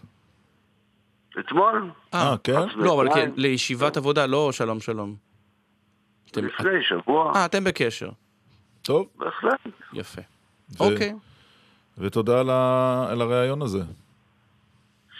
אתמול. 1.38 1.90
אה, 2.14 2.34
כן? 2.44 2.68
לא, 2.76 2.94
אבל 2.94 3.14
כן, 3.14 3.30
לישיבת 3.36 3.96
עבודה, 3.96 4.26
לא 4.26 4.52
שלום 4.52 4.80
שלום. 4.80 5.14
לפני 6.36 6.82
שבוע. 6.82 7.32
אה, 7.36 7.44
אתם 7.44 7.64
בקשר. 7.64 8.08
טוב. 8.82 9.08
בהחלט. 9.16 9.60
יפה. 9.92 10.22
אוקיי. 10.80 11.14
ותודה 11.98 12.40
על 13.10 13.20
הריאיון 13.20 13.62
הזה. 13.62 13.82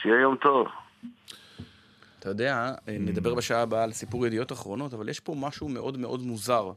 שיהיה 0.02 0.20
יום 0.20 0.36
טוב. 0.36 0.68
אתה 2.22 2.30
יודע, 2.30 2.74
נדבר 2.88 3.34
בשעה 3.34 3.62
הבאה 3.62 3.82
על 3.82 3.92
סיפור 3.92 4.26
ידיעות 4.26 4.52
אחרונות, 4.52 4.94
אבל 4.94 5.08
יש 5.08 5.20
פה 5.20 5.34
משהו 5.38 5.68
מאוד 5.68 5.98
מאוד 5.98 6.22
מוזר. 6.22 6.72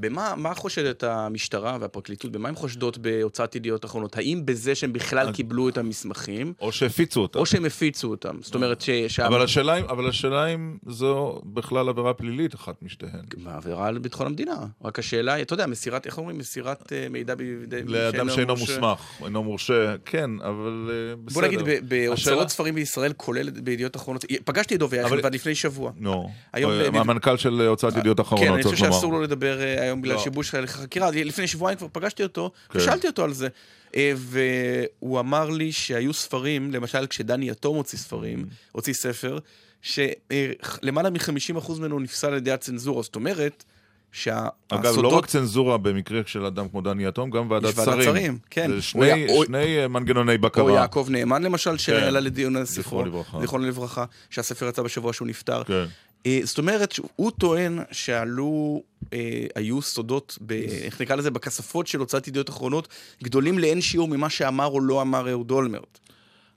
במה 0.00 0.54
חושדת 0.54 1.04
המשטרה 1.04 1.78
והפרקליטות, 1.80 2.32
במה 2.32 2.48
הן 2.48 2.54
חושדות 2.54 2.98
בהוצאת 2.98 3.56
ידיעות 3.56 3.84
אחרונות? 3.84 4.16
האם 4.16 4.42
בזה 4.44 4.74
שהם 4.74 4.92
בכלל 4.92 5.32
קיבלו 5.32 5.68
את 5.68 5.78
המסמכים? 5.78 6.52
או 6.60 6.72
שהפיצו 6.72 7.20
אותם. 7.20 7.38
או 7.38 7.46
שהם 7.46 7.64
הפיצו 7.64 8.10
אותם. 8.10 8.36
זאת 8.40 8.54
אומרת 8.54 8.80
ש... 8.80 9.20
אבל 9.20 9.42
השאלה, 9.42 9.78
אבל 9.78 10.08
השאלה 10.08 10.46
אם 10.46 10.76
זו 10.86 11.40
בכלל 11.44 11.88
עבירה 11.88 12.14
פלילית, 12.14 12.54
אחת 12.54 12.82
משתיהן. 12.82 13.20
עבירה 13.46 13.86
על 13.86 13.98
ביטחון 13.98 14.26
המדינה. 14.26 14.56
רק 14.84 14.98
השאלה 14.98 15.32
היא, 15.32 15.44
אתה 15.44 15.54
יודע, 15.54 15.66
מסירת, 15.66 16.06
איך 16.06 16.18
אומרים? 16.18 16.38
מסירת 16.38 16.92
אה, 16.92 17.06
מידע 17.10 17.34
בידי... 17.34 17.82
לאדם 17.82 18.30
שאינו 18.30 18.56
מוסמך, 18.56 19.00
אינו 19.24 19.42
מורשה, 19.42 19.94
כן, 20.04 20.30
אבל 20.40 20.90
בסדר. 21.24 21.40
בוא 21.40 21.48
נגיד, 21.48 21.88
בהוצאות 21.88 22.48
ספרים 22.48 22.74
בישראל, 22.74 23.12
כולל 23.16 23.50
בידיעות 23.50 23.96
אחרונות, 23.96 24.24
פגשתי 24.44 24.74
את 24.74 24.80
דובי 24.80 24.98
אייכלבד 24.98 25.34
לפני 25.34 25.54
שבוע. 25.54 25.92
נו, 25.96 26.30
המנכ"ל 26.54 27.36
של 27.36 27.60
הוצאת 27.60 27.96
ידיעות 27.96 28.20
אחרונות, 28.20 28.46
כן, 28.46 28.52
אני 28.52 28.62
חושב 28.62 28.76
שאסור 28.76 29.12
לו 29.12 29.22
לדבר 29.22 29.60
אה, 29.60 29.87
היום 29.88 30.02
בגלל 30.02 30.14
לא. 30.14 30.20
שיבוש 30.20 30.54
חקירה. 30.66 31.10
לפני 31.10 31.46
שבועיים 31.46 31.78
כבר 31.78 31.88
פגשתי 31.92 32.22
אותו, 32.22 32.50
כן. 32.70 32.78
ושאלתי 32.78 33.06
אותו 33.06 33.24
על 33.24 33.32
זה. 33.32 33.48
אה, 33.96 34.12
והוא 34.16 35.20
אמר 35.20 35.50
לי 35.50 35.72
שהיו 35.72 36.12
ספרים, 36.12 36.72
למשל 36.72 37.06
כשדני 37.06 37.50
יתום 37.50 37.76
הוציא 37.76 37.98
ספרים, 37.98 38.46
הוציא 38.72 38.92
ספר, 38.92 39.38
שלמעלה 39.82 41.10
מ-50% 41.10 41.72
ממנו 41.78 42.00
נפסל 42.00 42.26
על 42.26 42.36
ידי 42.36 42.52
הצנזורה. 42.52 43.02
זאת 43.02 43.16
אומרת, 43.16 43.64
שהסודות... 44.12 44.52
אגב, 44.68 44.98
לא 44.98 45.08
רק 45.08 45.26
צנזורה 45.26 45.78
במקרה 45.78 46.20
של 46.26 46.44
אדם 46.44 46.68
כמו 46.68 46.80
דני 46.80 47.06
יתום, 47.06 47.30
גם 47.30 47.50
ועדת 47.50 47.74
שרים. 47.74 48.02
שרים, 48.02 48.38
כן. 48.50 48.70
זה 48.70 48.82
שני, 48.82 49.12
היה, 49.12 49.28
שני 49.44 49.84
או... 49.84 49.88
מנגנוני 49.88 50.38
בקרה. 50.38 50.64
או 50.64 50.70
יעקב 50.70 51.06
נאמן 51.10 51.42
למשל, 51.42 51.70
כן. 51.70 51.78
שעלה 51.78 52.20
לדיון 52.20 52.56
על 52.56 52.64
ספרו. 52.64 53.04
זיכרונו 53.40 53.66
לברכה. 53.66 54.04
שהספר 54.30 54.68
יצא 54.68 54.82
בשבוע 54.82 55.12
שהוא 55.12 55.28
נפטר. 55.28 55.64
כן. 55.64 55.84
אה, 56.26 56.40
זאת 56.44 56.58
אומרת, 56.58 56.94
הוא 57.16 57.30
טוען 57.30 57.78
שעלו, 57.90 58.82
אה, 59.12 59.46
היו 59.54 59.82
סודות, 59.82 60.38
ב, 60.46 60.52
איך 60.52 61.00
נקרא 61.00 61.16
לזה, 61.16 61.30
בכספות 61.30 61.86
של 61.86 61.98
הוצאת 61.98 62.28
ידיעות 62.28 62.48
אחרונות, 62.50 62.88
גדולים 63.24 63.58
לאין 63.58 63.80
שיעור 63.80 64.08
ממה 64.08 64.30
שאמר 64.30 64.66
או 64.66 64.80
לא 64.80 65.02
אמר 65.02 65.30
אהוד 65.30 65.50
אולמרט. 65.50 65.98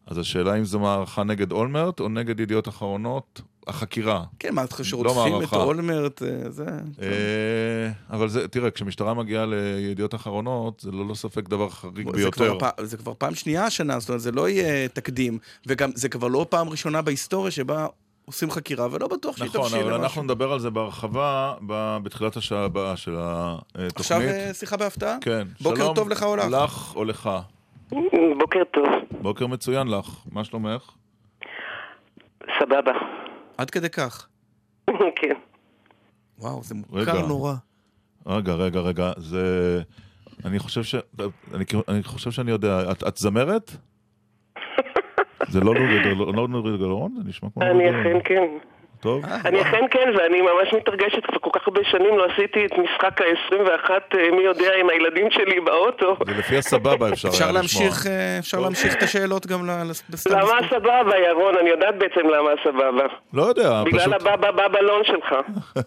אז 0.07 0.17
השאלה 0.17 0.57
אם 0.57 0.65
זו 0.65 0.79
מערכה 0.79 1.23
נגד 1.23 1.51
אולמרט 1.51 1.99
או 1.99 2.09
נגד 2.09 2.39
ידיעות 2.39 2.67
אחרונות, 2.67 3.41
החקירה. 3.67 4.23
כן, 4.39 4.55
מה, 4.55 4.63
אתה 4.63 4.75
חושב 4.75 4.97
לא 4.97 5.03
שרודפים 5.13 5.33
את 5.33 5.39
מערכה. 5.39 5.63
אולמרט, 5.63 6.23
אה, 6.23 6.49
זה... 6.49 6.65
אה, 7.01 7.91
אבל 8.09 8.29
זה, 8.29 8.47
תראה, 8.47 8.71
כשמשטרה 8.71 9.13
מגיעה 9.13 9.45
לידיעות 9.45 10.15
אחרונות, 10.15 10.79
זה 10.79 10.91
ללא 10.91 11.13
ספק 11.15 11.49
דבר 11.49 11.69
חריג 11.69 12.07
זה 12.07 12.11
ביותר. 12.17 12.57
כבר, 12.57 12.69
פ- 12.69 12.85
זה 12.85 12.97
כבר 12.97 13.13
פעם 13.17 13.35
שנייה 13.35 13.65
השנה, 13.65 13.99
זאת 13.99 14.09
אומרת, 14.09 14.21
זה 14.21 14.31
לא 14.31 14.49
יהיה 14.49 14.87
תקדים, 14.87 15.39
וגם 15.67 15.91
זה 15.95 16.09
כבר 16.09 16.27
לא 16.27 16.45
פעם 16.49 16.69
ראשונה 16.69 17.01
בהיסטוריה 17.01 17.51
שבה 17.51 17.87
עושים 18.31 18.51
חקירה, 18.51 18.87
ולא 18.91 19.07
בטוח 19.07 19.37
שהיא 19.37 19.49
נכון, 19.49 19.61
תבשיל 19.61 19.79
אבל 19.79 19.87
למשהו. 19.87 20.03
אנחנו 20.03 20.23
נדבר 20.23 20.51
על 20.51 20.59
זה 20.59 20.69
בהרחבה 20.69 21.53
בתחילת 22.03 22.37
השעה 22.37 22.63
הבאה 22.63 22.97
של 22.97 23.15
התוכנית. 23.19 23.99
עכשיו 23.99 24.21
אה, 24.21 24.53
שיחה 24.53 24.77
בהפתעה? 24.77 25.17
כן. 25.21 25.47
בוקר 25.61 25.93
טוב 25.93 26.09
לך 26.09 26.23
או 26.23 26.35
לך? 26.35 26.45
לך 26.51 26.95
או 26.95 27.03
לך. 27.03 27.29
בוקר 28.39 28.63
טוב, 28.73 28.85
בוקר 29.21 29.47
מצוין 29.47 29.87
לך. 29.87 30.19
מה 30.31 30.43
שלומך? 30.43 30.91
סבבה. 32.59 32.91
עד 33.57 33.69
כדי 33.69 33.89
כך. 33.89 34.27
כן. 35.21 35.35
וואו, 36.39 36.63
זה. 36.63 36.75
מוכר 36.75 37.27
נורא. 37.27 37.53
רגע, 38.27 38.53
רגע, 38.53 38.79
רגע, 38.79 39.11
זה... 39.17 39.81
אני 40.45 40.59
חושב 40.59 40.83
ש... 40.83 40.95
אני, 41.53 41.65
אני 41.87 42.03
חושב 42.03 42.31
שאני 42.31 42.51
יודע. 42.51 42.91
את, 42.91 43.03
את 43.07 43.17
זמרת? 43.17 43.71
זה 45.47 45.59
לא 45.59 45.73
נורית 46.47 46.77
גלרון? 46.79 47.11
לא? 47.15 47.21
זה 47.23 47.29
נשמע 47.29 47.49
כמו 47.53 47.63
אני 47.63 47.73
נורית 47.73 47.91
גלרון. 47.91 48.21
אכן 48.21 48.35
כן. 48.35 48.70
טוב. 49.01 49.23
אני 49.45 49.61
אכן 49.61 49.85
כן, 49.91 50.09
ואני 50.17 50.41
ממש 50.41 50.73
מתרגשת, 50.73 51.25
כבר 51.25 51.37
כל 51.41 51.49
כך 51.53 51.67
הרבה 51.67 51.81
שנים 51.83 52.17
לא 52.17 52.25
עשיתי 52.25 52.65
את 52.65 52.71
משחק 52.77 53.21
ה-21, 53.21 53.89
מי 54.31 54.43
יודע, 54.43 54.71
עם 54.79 54.89
הילדים 54.89 55.31
שלי 55.31 55.59
באוטו. 55.59 56.15
זה 56.25 56.33
לפי 56.39 56.57
הסבבה 56.57 57.09
אפשר 57.09 57.27
היה 57.27 57.33
אפשר 57.33 57.45
לשמוע. 57.45 57.51
להמשיך, 57.51 58.07
אה, 58.07 58.37
אפשר 58.39 58.59
להמשיך 58.59 58.95
את 58.97 59.03
השאלות 59.03 59.47
גם 59.47 59.65
ל- 59.69 59.89
לס- 59.89 60.03
בסתם. 60.09 60.37
למה 60.39 60.59
סבבה, 60.69 61.17
ירון? 61.29 61.57
אני 61.57 61.69
יודעת 61.69 61.95
בעצם 61.97 62.27
למה 62.29 62.49
סבבה. 62.63 63.05
לא 63.33 63.41
יודע, 63.43 63.83
בגלל 63.85 63.99
פשוט... 63.99 64.13
הבבא 64.13 64.51
בבלון 64.67 65.03
שלך. 65.03 65.35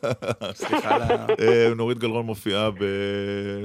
סליחה 0.55 0.97
אה, 1.41 1.69
נורית 1.77 1.99
גלרון 1.99 2.27
מופיעה 2.27 2.71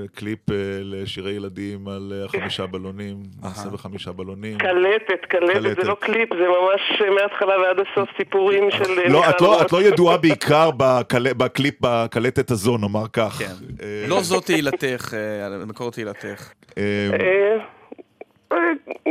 בקליפ 0.04 0.40
אה, 0.52 0.56
לשירי 0.82 1.32
ילדים 1.32 1.88
על 1.88 2.14
אה, 2.20 2.26
החמישה 2.26 2.66
בלונים, 2.66 3.16
מעשה 3.42 3.70
בחמישה 3.70 4.12
בלונים. 4.12 4.58
קלטת, 4.58 5.26
קלטת. 5.26 5.82
זה 5.82 5.88
לא 5.90 5.96
קליפ, 6.00 6.30
זה 6.34 6.46
ממש 6.48 7.02
אה, 7.02 7.10
מההתחלה 7.10 7.60
ועד 7.60 7.78
הסוף 7.80 8.10
סיפורים 8.18 8.72
של... 8.72 9.00
אה, 9.00 9.10
לא, 9.10 9.30
את 9.30 9.39
לא, 9.42 9.48
נערות. 9.48 9.66
את 9.66 9.72
לא 9.72 9.82
ידועה 9.84 10.18
בעיקר 10.18 10.70
בקל... 10.78 11.34
בקליפ, 11.34 11.76
בקלטת 11.82 12.52
הזו, 12.52 12.78
נאמר 12.78 13.06
כך. 13.14 13.36
כן. 13.40 13.54
אה, 13.84 14.06
לא 14.08 14.22
זו 14.24 14.40
תהילתך, 14.40 15.14
אה, 15.14 15.66
מקור 15.66 15.92
תהילתך. 15.92 16.50
אה, 16.78 17.10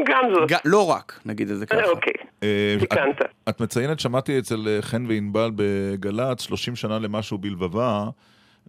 גם 0.08 0.22
זאת. 0.34 0.50
לא 0.64 0.90
רק, 0.90 1.20
נגיד 1.26 1.50
את 1.50 1.58
זה 1.58 1.66
ככה. 1.66 1.84
אוקיי, 1.84 2.12
את- 2.38 2.44
תיקנת. 2.80 3.16
את 3.48 3.60
מציינת, 3.60 4.00
שמעתי 4.00 4.38
אצל 4.38 4.78
חן 4.80 5.06
וענבל 5.08 5.50
בגל"צ, 5.56 6.40
30 6.40 6.76
שנה 6.76 6.98
למשהו 6.98 7.38
בלבבה, 7.38 8.04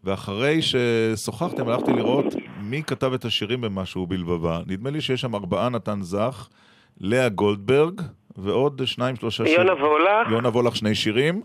ואחרי 0.03 0.59
ששוחחתם 0.61 1.69
הלכתי 1.69 1.91
לראות 1.93 2.25
מי 2.61 2.83
כתב 2.83 3.13
את 3.13 3.25
השירים 3.25 3.61
במשהו 3.61 4.07
בלבבה. 4.07 4.59
נדמה 4.67 4.89
לי 4.89 5.01
שיש 5.01 5.21
שם 5.21 5.35
ארבעה 5.35 5.69
נתן 5.69 5.99
זך, 6.01 6.47
לאה 7.01 7.29
גולדברג, 7.29 8.01
ועוד 8.43 8.81
שניים, 8.85 9.15
שלושה 9.15 9.45
שירים. 9.45 9.67
יונה 9.67 9.85
וולך, 9.85 10.31
יונה 10.31 10.49
וולך 10.49 10.75
שני 10.75 10.95
שירים. 10.95 11.41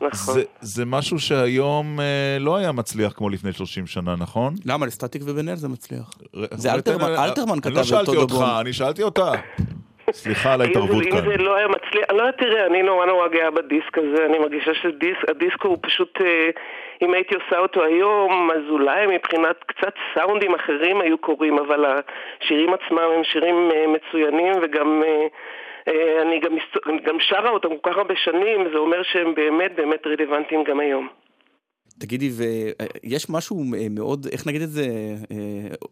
נכון. 0.00 0.34
זה, 0.34 0.42
זה 0.60 0.84
משהו 0.86 1.18
שהיום 1.18 2.00
אה, 2.00 2.04
לא 2.40 2.56
היה 2.56 2.72
מצליח 2.72 3.12
כמו 3.12 3.28
לפני 3.30 3.52
30 3.52 3.86
שנה, 3.86 4.14
נכון? 4.18 4.54
למה? 4.66 4.86
לסטטיק 4.86 5.22
ובן 5.26 5.48
אל 5.48 5.54
זה 5.56 5.68
מצליח. 5.68 6.10
ר- 6.36 6.44
זה 6.50 6.72
אלתרמן- 6.74 7.14
תן- 7.16 7.22
אלתרמן 7.22 7.52
אני 7.52 7.60
כתב 7.62 7.70
לא 7.74 7.80
את 7.80 7.84
שאלתי 7.86 8.06
טודו 8.06 8.20
אותך, 8.20 8.34
בון. 8.34 8.44
אני 8.60 8.72
שאלתי 8.72 9.02
אותה. 9.02 9.32
סליחה 10.12 10.52
על 10.54 10.60
ההתערבות 10.60 11.04
כאן. 11.04 11.16
אם 11.18 11.30
זה 11.30 11.36
לא 11.36 11.56
היה 11.56 11.68
מצליח, 11.68 12.10
לא, 12.10 12.30
תראה, 12.38 12.66
אני 12.66 12.82
נורא 12.82 13.06
נורא 13.06 13.28
גאה 13.28 13.50
בדיסק 13.50 13.98
הזה, 13.98 14.26
אני 14.26 14.38
מרגישה 14.38 14.70
שהדיסק 14.82 15.62
הוא 15.62 15.78
פשוט, 15.82 16.18
אה, 16.20 16.50
אם 17.02 17.14
הייתי 17.14 17.34
עושה 17.34 17.58
אותו 17.58 17.84
היום, 17.84 18.50
אז 18.50 18.62
אולי 18.70 19.06
מבחינת 19.16 19.56
קצת 19.66 19.92
סאונדים 20.14 20.54
אחרים 20.54 21.00
היו 21.00 21.18
קורים, 21.18 21.58
אבל 21.58 21.84
השירים 21.84 22.70
עצמם 22.74 23.08
הם 23.16 23.24
שירים 23.24 23.68
אה, 23.74 23.84
מצוינים, 23.96 24.52
וגם 24.62 25.02
אה, 25.06 25.08
אה, 25.08 25.26
אני 26.22 26.40
גם, 26.40 26.52
גם 27.06 27.16
שרה 27.20 27.50
אותם 27.50 27.68
כל 27.68 27.90
כך 27.90 27.96
הרבה 27.96 28.14
שנים, 28.16 28.60
זה 28.72 28.78
אומר 28.78 29.02
שהם 29.02 29.34
באמת 29.34 29.72
באמת 29.76 30.06
רלוונטיים 30.06 30.64
גם 30.64 30.80
היום. 30.80 31.08
תגידי, 32.00 32.30
ויש 32.30 33.30
משהו 33.30 33.64
אה, 33.74 33.86
מאוד, 33.90 34.26
איך 34.32 34.46
נגיד 34.46 34.62
את 34.62 34.70
זה, 34.70 34.86
אה, 35.30 35.36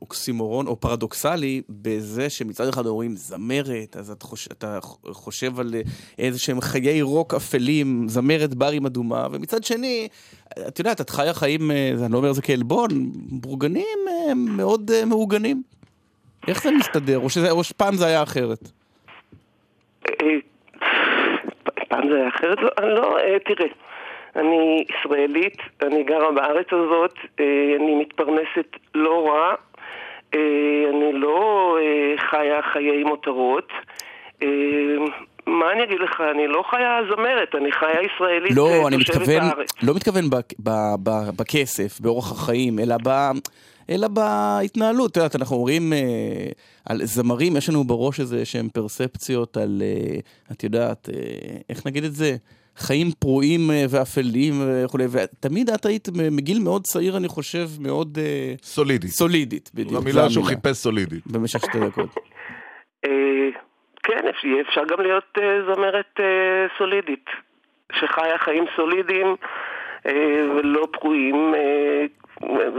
אוקסימורון 0.01 0.67
או 0.67 0.77
פרדוקסלי, 0.81 1.63
בזה 1.69 2.31
שמצד 2.31 2.69
אחד 2.69 2.87
אומרים 2.87 3.17
זמרת, 3.17 3.97
אז 3.97 4.11
את 4.11 4.23
חוש, 4.23 4.47
אתה 4.47 4.79
חושב 5.13 5.61
על 5.61 5.75
אה, 5.75 5.81
איזה 6.19 6.39
שהם 6.39 6.61
חיי 6.61 7.03
רוק 7.03 7.35
אפלים, 7.35 8.09
זמרת 8.09 8.55
בר 8.55 8.71
עם 8.71 8.87
אדומה, 8.87 9.27
ומצד 9.33 9.65
שני, 9.65 10.09
את 10.69 10.79
יודעת, 10.79 11.01
את 11.01 11.11
חיה 11.11 11.35
חיים, 11.35 11.71
אה, 11.71 11.91
אני 12.05 12.13
לא 12.13 12.19
אומר 12.19 12.31
את 12.31 12.35
זה 12.35 12.43
כעלבון, 12.43 13.11
בורגנים 13.15 13.99
אה, 14.09 14.35
מאוד 14.35 14.91
אה, 14.91 15.05
מעוגנים. 15.05 15.63
איך 16.49 16.63
זה 16.63 16.71
מסתדר? 16.71 17.19
או, 17.19 17.31
שזה, 17.31 17.51
או 17.51 17.65
שפעם 17.65 17.97
זה 17.97 18.07
היה 18.07 18.23
אחרת? 18.23 18.71
אה, 20.23 20.37
פעם 21.89 22.09
זה 22.09 22.17
היה 22.17 22.29
אחרת? 22.29 22.59
לא, 22.63 22.95
לא, 22.95 23.19
אה, 23.19 23.37
תראה, 23.45 23.69
אני 24.37 24.85
ישראלית, 24.91 25.59
אני 25.83 26.03
גרה 26.03 26.33
בארץ 26.33 26.67
הזאת, 26.73 27.15
אה, 27.41 27.77
אני 27.77 27.95
מתפרנסת 27.95 28.77
לא 28.95 29.29
רע, 29.29 29.55
אני 30.91 31.13
לא 31.13 31.77
חיה 32.31 32.63
חיי 32.73 33.05
מותרות. 33.05 33.73
מה 35.47 35.73
אני 35.73 35.83
אגיד 35.83 36.01
לך, 36.01 36.21
אני 36.35 36.47
לא 36.47 36.63
חיה 36.71 37.01
זמרת, 37.15 37.55
אני 37.55 37.73
חיה 37.73 38.03
ישראלית 38.03 38.57
לא, 38.57 38.89
אני 38.89 38.97
מתכוון, 38.97 39.41
הארץ. 39.41 39.71
לא 39.83 39.95
מתכוון 39.95 40.25
בכסף, 41.37 42.01
באורח 42.01 42.33
החיים, 42.33 42.79
אלא 42.79 42.97
ב... 43.05 43.11
אלא 43.91 44.09
בהתנהלות, 44.09 45.11
את 45.11 45.17
יודעת, 45.17 45.37
אנחנו 45.37 45.57
אומרים 45.57 45.93
אה, 45.93 45.99
על 46.89 47.01
זמרים, 47.05 47.57
יש 47.57 47.69
לנו 47.69 47.85
בראש 47.85 48.21
איזה 48.21 48.45
שהם 48.45 48.69
פרספציות 48.69 49.57
על, 49.57 49.83
אה, 49.83 50.21
את 50.53 50.65
יודעת, 50.65 51.09
אה, 51.13 51.57
איך 51.69 51.87
נגיד 51.87 52.05
את 52.05 52.15
זה? 52.15 52.37
חיים 52.79 53.07
פרועים 53.19 53.71
אה, 53.71 53.85
ואפלים 53.91 54.55
וכולי, 54.65 55.05
ותמיד 55.13 55.71
את 55.71 55.87
היית 55.87 56.09
מגיל 56.31 56.59
מאוד 56.59 56.83
צעיר, 56.83 57.17
אני 57.17 57.29
חושב, 57.29 57.67
מאוד 57.81 58.19
אה, 58.21 58.55
סולידית. 58.63 59.11
סולידית, 59.11 59.71
בדיוק. 59.75 59.91
זו 59.93 59.99
המילה 59.99 60.31
שהוא 60.31 60.45
המילה. 60.45 60.61
חיפש 60.61 60.77
סולידית. 60.77 61.27
במשך 61.27 61.59
שתי 61.59 61.79
דקות. 61.81 62.15
אה, 63.05 63.49
כן, 64.03 64.25
אפשר, 64.69 64.83
גם 64.89 65.01
להיות 65.01 65.39
אה, 65.39 65.75
זמרת 65.75 66.21
אה, 66.21 66.67
סולידית, 66.79 67.25
שחיה 67.93 68.39
חיים 68.39 68.65
סולידיים 68.77 69.37
אה, 70.07 70.13
ולא 70.57 70.89
פגועים. 70.93 71.55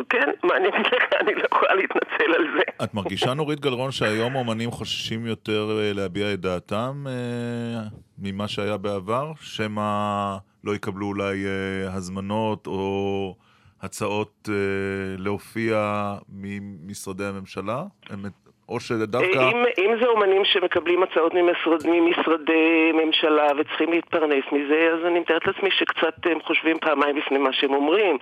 כן, 0.09 0.29
מה 0.43 0.57
אני 0.57 0.67
אגיד 0.67 0.85
לך, 0.85 1.03
אני 1.19 1.35
לא 1.35 1.43
יכולה 1.51 1.73
להתנצל 1.73 2.33
על 2.35 2.47
זה. 2.55 2.83
את 2.83 2.93
מרגישה, 2.93 3.33
נורית 3.33 3.59
גלרון, 3.59 3.91
שהיום 3.91 4.35
אומנים 4.35 4.71
חוששים 4.71 5.25
יותר 5.25 5.79
אה, 5.79 5.91
להביע 5.93 6.33
את 6.33 6.39
דעתם 6.39 7.05
אה, 7.07 7.81
ממה 8.19 8.47
שהיה 8.47 8.77
בעבר? 8.77 9.31
שמא 9.41 10.37
לא 10.63 10.75
יקבלו 10.75 11.05
אולי 11.07 11.45
אה, 11.45 11.93
הזמנות 11.93 12.67
או 12.67 13.35
הצעות 13.81 14.49
להופיע 15.17 15.77
ממשרדי 16.29 17.25
הממשלה? 17.25 17.83
או 18.69 18.79
שדווקא... 18.79 19.39
אם, 19.51 19.63
אם 19.77 19.91
זה 20.01 20.07
אומנים 20.07 20.45
שמקבלים 20.45 21.03
הצעות 21.03 21.33
ממשרד, 21.33 21.87
ממשרדי 21.87 22.91
ממשלה 22.93 23.47
וצריכים 23.57 23.91
להתפרנס 23.91 24.43
מזה, 24.51 24.89
אז 24.93 25.05
אני 25.05 25.19
מתארת 25.19 25.47
לעצמי 25.47 25.69
שקצת 25.71 26.25
הם 26.25 26.39
חושבים 26.45 26.79
פעמיים 26.79 27.17
לפני 27.17 27.37
מה 27.37 27.53
שהם 27.53 27.73
אומרים. 27.73 28.17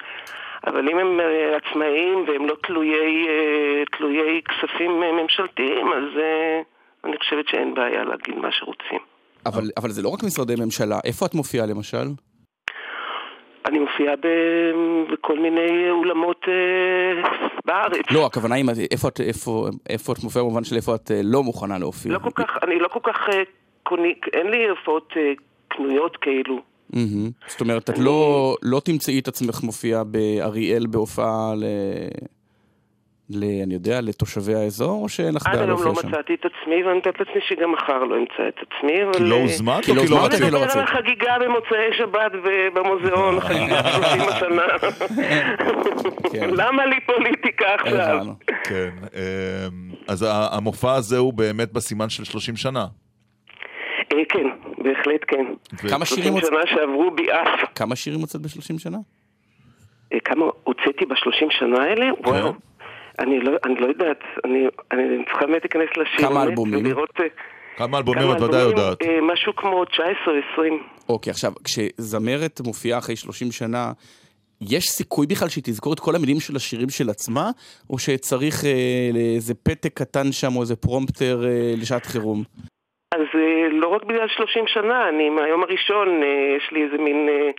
אבל 0.68 0.90
אם 0.90 0.98
הם 1.00 1.20
אה, 1.20 1.58
עצמאיים 1.58 2.26
והם 2.28 2.46
לא 2.46 2.56
תלויי, 2.68 3.28
אה, 3.28 3.84
תלויי 3.98 4.42
כספים 4.42 5.04
אה, 5.04 5.12
ממשלתיים, 5.12 5.94
אז 5.94 6.22
אני 7.04 7.18
חושבת 7.18 7.48
שאין 7.48 7.74
בעיה 7.74 8.04
להגיד 8.04 8.36
מה 8.36 8.52
שרוצים. 8.52 9.00
אבל, 9.46 9.70
אבל 9.78 9.90
זה 9.90 10.02
לא 10.02 10.10
רק 10.10 10.24
משרדי 10.24 10.56
ממשלה, 10.56 11.00
איפה 11.06 11.26
את 11.26 11.36
מופיעה 11.36 11.66
למשל? 11.66 12.08
אני 13.68 13.80
מופיעה 13.80 14.16
ב- 14.16 15.14
בכל 15.14 15.40
מיני 15.40 15.90
אולמות 15.90 16.46
אה, 16.48 17.30
בארץ. 17.66 18.12
לא, 18.12 18.26
הכוונה 18.26 18.56
היא, 18.56 18.66
איפה 18.92 19.08
את, 19.08 19.20
איפה, 19.20 19.68
איפה 19.90 20.14
את 20.14 20.24
מופיעה 20.24 20.46
במובן 20.46 20.64
של 20.64 20.76
איפה 20.76 20.96
את 20.96 21.12
אה, 21.12 21.22
לא 21.24 21.44
מוכנה 21.44 21.80
להופיע. 21.80 22.12
לא 22.12 22.20
כל 22.20 22.32
כך, 22.36 22.58
אני 22.64 22.80
לא 22.80 22.88
כל 22.88 23.00
כך 23.04 23.30
אה, 23.30 23.44
קוני, 23.84 24.14
אין 24.34 24.48
לי 24.48 24.68
הופעות 24.70 25.14
אה, 25.18 25.34
קנויות 25.68 26.18
כאילו. 26.18 26.62
זאת 27.48 27.62
אומרת, 27.62 27.90
את 27.90 27.98
לא, 27.98 28.56
לא 28.62 28.82
תמצאי 28.86 29.20
את 29.20 29.28
עצמך 29.28 29.64
מופיעה 29.64 30.04
באריאל 30.04 30.88
בהופעה 30.88 31.54
ל... 31.56 31.64
ל... 33.30 33.44
אני 33.64 33.74
יודע, 33.74 34.02
לתושבי 34.02 34.56
האזור, 34.56 35.04
או 35.04 35.10
שאין 35.10 35.34
לך 35.34 35.48
עד 35.48 35.52
בעיה 35.54 35.66
היום 35.66 35.80
לא 35.80 35.86
להופיע 35.86 36.02
שם? 36.02 36.08
מצאתי 36.08 36.34
את 36.34 36.46
עצמי, 36.46 36.84
ואני 36.84 36.98
מתארת 36.98 37.20
לעצמי 37.20 37.42
שגם 37.48 37.72
מחר 37.72 38.04
לא 38.04 38.16
אמצא 38.18 38.48
את 38.48 38.56
עצמי, 38.58 39.04
אבל... 39.04 39.14
כי 39.14 39.24
לא 39.24 39.36
אה, 39.36 39.42
הוזמנת 39.42 39.86
כי 39.86 39.92
או 39.92 39.96
לא 39.96 40.02
כי 40.02 40.10
לא 40.10 40.16
הוזמנת, 40.16 40.34
רצית? 40.34 40.46
כי 40.46 40.52
לא 40.52 40.60
נדבר 40.60 40.64
רצית. 40.64 40.78
על 40.78 40.84
החגיגה 40.84 41.36
במוצאי 41.40 41.98
שבת 41.98 42.32
במוזיאון, 42.74 43.40
חגיגת 43.40 43.86
30 43.96 44.22
השנה. 44.30 44.64
כן. 46.32 46.50
למה 46.54 46.86
לי 46.86 46.96
פוליטיקה 47.06 47.66
עכשיו? 47.80 48.26
כן. 48.64 48.90
אה, 49.16 49.68
אז 50.08 50.26
המופע 50.30 50.94
הזה 50.94 51.18
הוא 51.18 51.34
באמת 51.34 51.74
בסימן 51.74 52.10
של 52.10 52.24
30 52.24 52.56
שנה. 52.56 52.86
כן, 54.30 54.48
בהחלט 54.84 55.22
כן. 55.28 55.46
כמה 55.90 56.06
שירים 56.06 56.34
30 56.34 56.34
הוצ- 56.34 56.48
שנה 56.48 56.76
שעברו 56.76 57.12
בי 57.12 57.32
אף. 57.32 57.70
כמה 57.76 57.96
שירים 57.96 58.20
הוצאת 58.20 58.42
ב-30 58.42 58.80
שנה? 58.80 58.98
אה, 60.14 60.20
כמה 60.26 60.46
הוצאתי 60.64 61.06
בשלושים 61.06 61.48
שנה 61.52 61.84
האלה? 61.84 62.06
וואו. 62.26 62.54
אני 63.20 63.40
לא, 63.40 63.52
אני 63.66 63.76
לא 63.80 63.86
יודעת, 63.88 64.20
אני, 64.46 64.60
אני 64.92 65.26
צריכה 65.30 65.46
באמת 65.46 65.62
להיכנס 65.64 65.90
לשיר. 65.98 66.28
כמה 66.30 66.44
אלבומים? 66.44 66.86
ולראות, 66.86 67.10
אה, 67.20 67.26
כמה 67.78 67.98
אלבומים 67.98 68.32
את 68.32 68.42
ודאי 68.42 68.62
יודעת. 68.62 69.02
אה, 69.02 69.20
משהו 69.34 69.56
כמו 69.56 69.84
19-20. 69.84 69.98
אוקיי, 71.10 71.32
עכשיו, 71.32 71.54
כשזמרת 71.64 72.62
מופיעה 72.66 73.00
אחרי 73.00 73.16
30 73.16 73.52
שנה, 73.52 73.92
יש 74.62 74.86
סיכוי 74.86 75.28
בכלל 75.28 75.50
שהיא 75.50 75.64
תזכור 75.64 75.94
את 75.94 76.00
כל 76.00 76.16
המילים 76.16 76.40
של 76.40 76.56
השירים 76.56 76.90
של 76.90 77.10
עצמה, 77.10 77.52
או 77.90 78.00
שצריך 78.00 78.66
אה, 78.66 79.10
איזה 79.36 79.54
פתק 79.54 79.94
קטן 79.94 80.32
שם, 80.32 80.56
או 80.56 80.62
איזה 80.62 80.76
פרומפטר 80.76 81.46
אה, 81.46 81.74
לשעת 81.78 82.06
חירום? 82.06 82.44
אז 83.12 83.28
אה, 83.36 83.70
לא 83.72 83.88
רק 83.88 84.04
בגלל 84.04 84.28
30 84.28 84.68
שנה, 84.68 85.10
אני 85.10 85.30
מהיום 85.30 85.64
הראשון, 85.64 86.24
אה, 86.24 86.56
יש 86.58 86.72
לי 86.72 86.84
איזה 86.84 86.98
מין, 86.98 87.30
אה, 87.30 87.50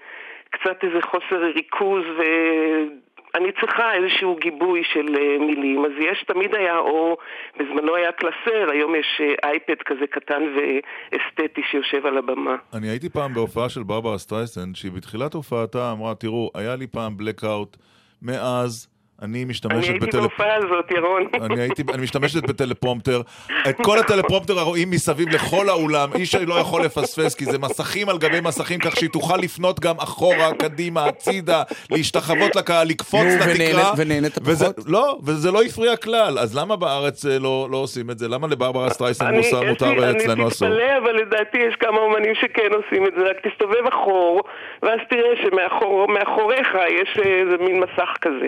קצת 0.51 0.79
איזה 0.83 0.99
חוסר 1.03 1.45
ריכוז 1.55 2.05
ואני 2.19 3.53
צריכה 3.61 3.95
איזשהו 3.95 4.37
גיבוי 4.41 4.83
של 4.93 5.07
מילים, 5.41 5.85
אז 5.85 5.93
יש, 6.01 6.25
תמיד 6.27 6.55
היה, 6.55 6.79
או 6.79 7.17
בזמנו 7.59 7.95
היה 7.95 8.13
קלסר, 8.13 8.71
היום 8.73 8.95
יש 8.95 9.21
אייפד 9.45 9.83
כזה 9.85 10.07
קטן 10.11 10.43
ואסתטי 10.55 11.63
שיושב 11.71 12.07
על 12.07 12.19
הבמה. 12.19 12.57
אני 12.75 12.89
הייתי 12.89 13.09
פעם 13.09 13.35
בהופעה 13.35 13.69
של 13.69 13.83
ברברה 13.83 14.19
סטרייסן, 14.19 14.75
שהיא 14.75 14.93
בתחילת 14.93 15.35
הופעתה 15.35 15.93
אמרה, 15.93 16.15
תראו, 16.15 16.51
היה 16.55 16.77
לי 16.77 16.87
פעם 16.87 17.17
blackout, 17.21 17.77
מאז 18.23 18.89
אני 19.23 19.39
אני 19.39 19.45
משתמשת 19.45 19.89
הייתי 19.89 20.07
בטלפ... 20.07 20.21
בהופעה 20.21 20.55
הזאת, 20.57 20.91
ירון. 20.91 21.23
אני 21.43 21.61
הייתי, 21.61 21.83
אני 21.95 22.03
משתמשת 22.03 22.43
בטלפרומפטר, 22.43 23.21
את 23.69 23.77
כל 23.83 23.99
הטלפרומפטר 23.99 24.59
הרואים 24.59 24.91
מסביב 24.91 25.29
לכל 25.29 25.69
האולם, 25.69 26.09
איש 26.15 26.35
לא 26.35 26.55
יכול 26.55 26.83
לפספס, 26.85 27.35
כי 27.35 27.45
זה 27.45 27.59
מסכים 27.59 28.09
על 28.09 28.19
גבי 28.19 28.41
מסכים, 28.41 28.79
כך 28.81 28.97
שהיא 28.97 29.11
תוכל 29.11 29.37
לפנות 29.37 29.81
גם 29.81 29.95
אחורה, 29.99 30.55
קדימה, 30.59 31.05
הצידה, 31.05 31.63
להשתחוות 31.91 32.57
לקהל, 32.57 32.89
לקפוץ 32.89 33.21
לתקרה. 33.41 33.93
ונהנית- 33.97 34.39
וזה, 34.43 34.65
פחות? 34.73 34.85
לא, 34.89 35.19
וזה 35.25 35.51
לא 35.51 35.63
הפריע 35.63 35.97
כלל, 35.97 36.39
אז 36.39 36.59
למה 36.59 36.77
בארץ 36.77 37.27
אה, 37.27 37.39
לא, 37.39 37.69
לא 37.71 37.77
עושים 37.77 38.11
את 38.11 38.19
זה? 38.19 38.29
למה 38.29 38.47
לברברה 38.47 38.91
סטרייסן 38.91 39.27
אני- 39.27 39.37
מוסר 39.37 39.63
מותר 39.63 39.93
ואצלנו 40.01 40.49
אסור? 40.49 40.69
אני 40.69 40.77
תתפלא, 40.77 40.99
אבל 40.99 41.17
לדעתי 41.17 41.59
יש 41.69 41.75
כמה 41.81 41.99
אומנים 41.99 42.35
שכן 42.35 42.69
עושים 42.73 43.07
את 43.07 43.13
זה, 43.19 43.23
רק 43.31 43.37
תסתובב 43.47 43.87
אחור, 43.93 44.41
ואז 44.83 44.99
תראה 45.11 45.31
שמאחוריך 45.43 46.69
יש 47.03 47.19
אה, 47.19 47.41
איזה 47.41 47.57
מין 47.65 47.81
מסך 47.81 48.11
כזה. 48.21 48.47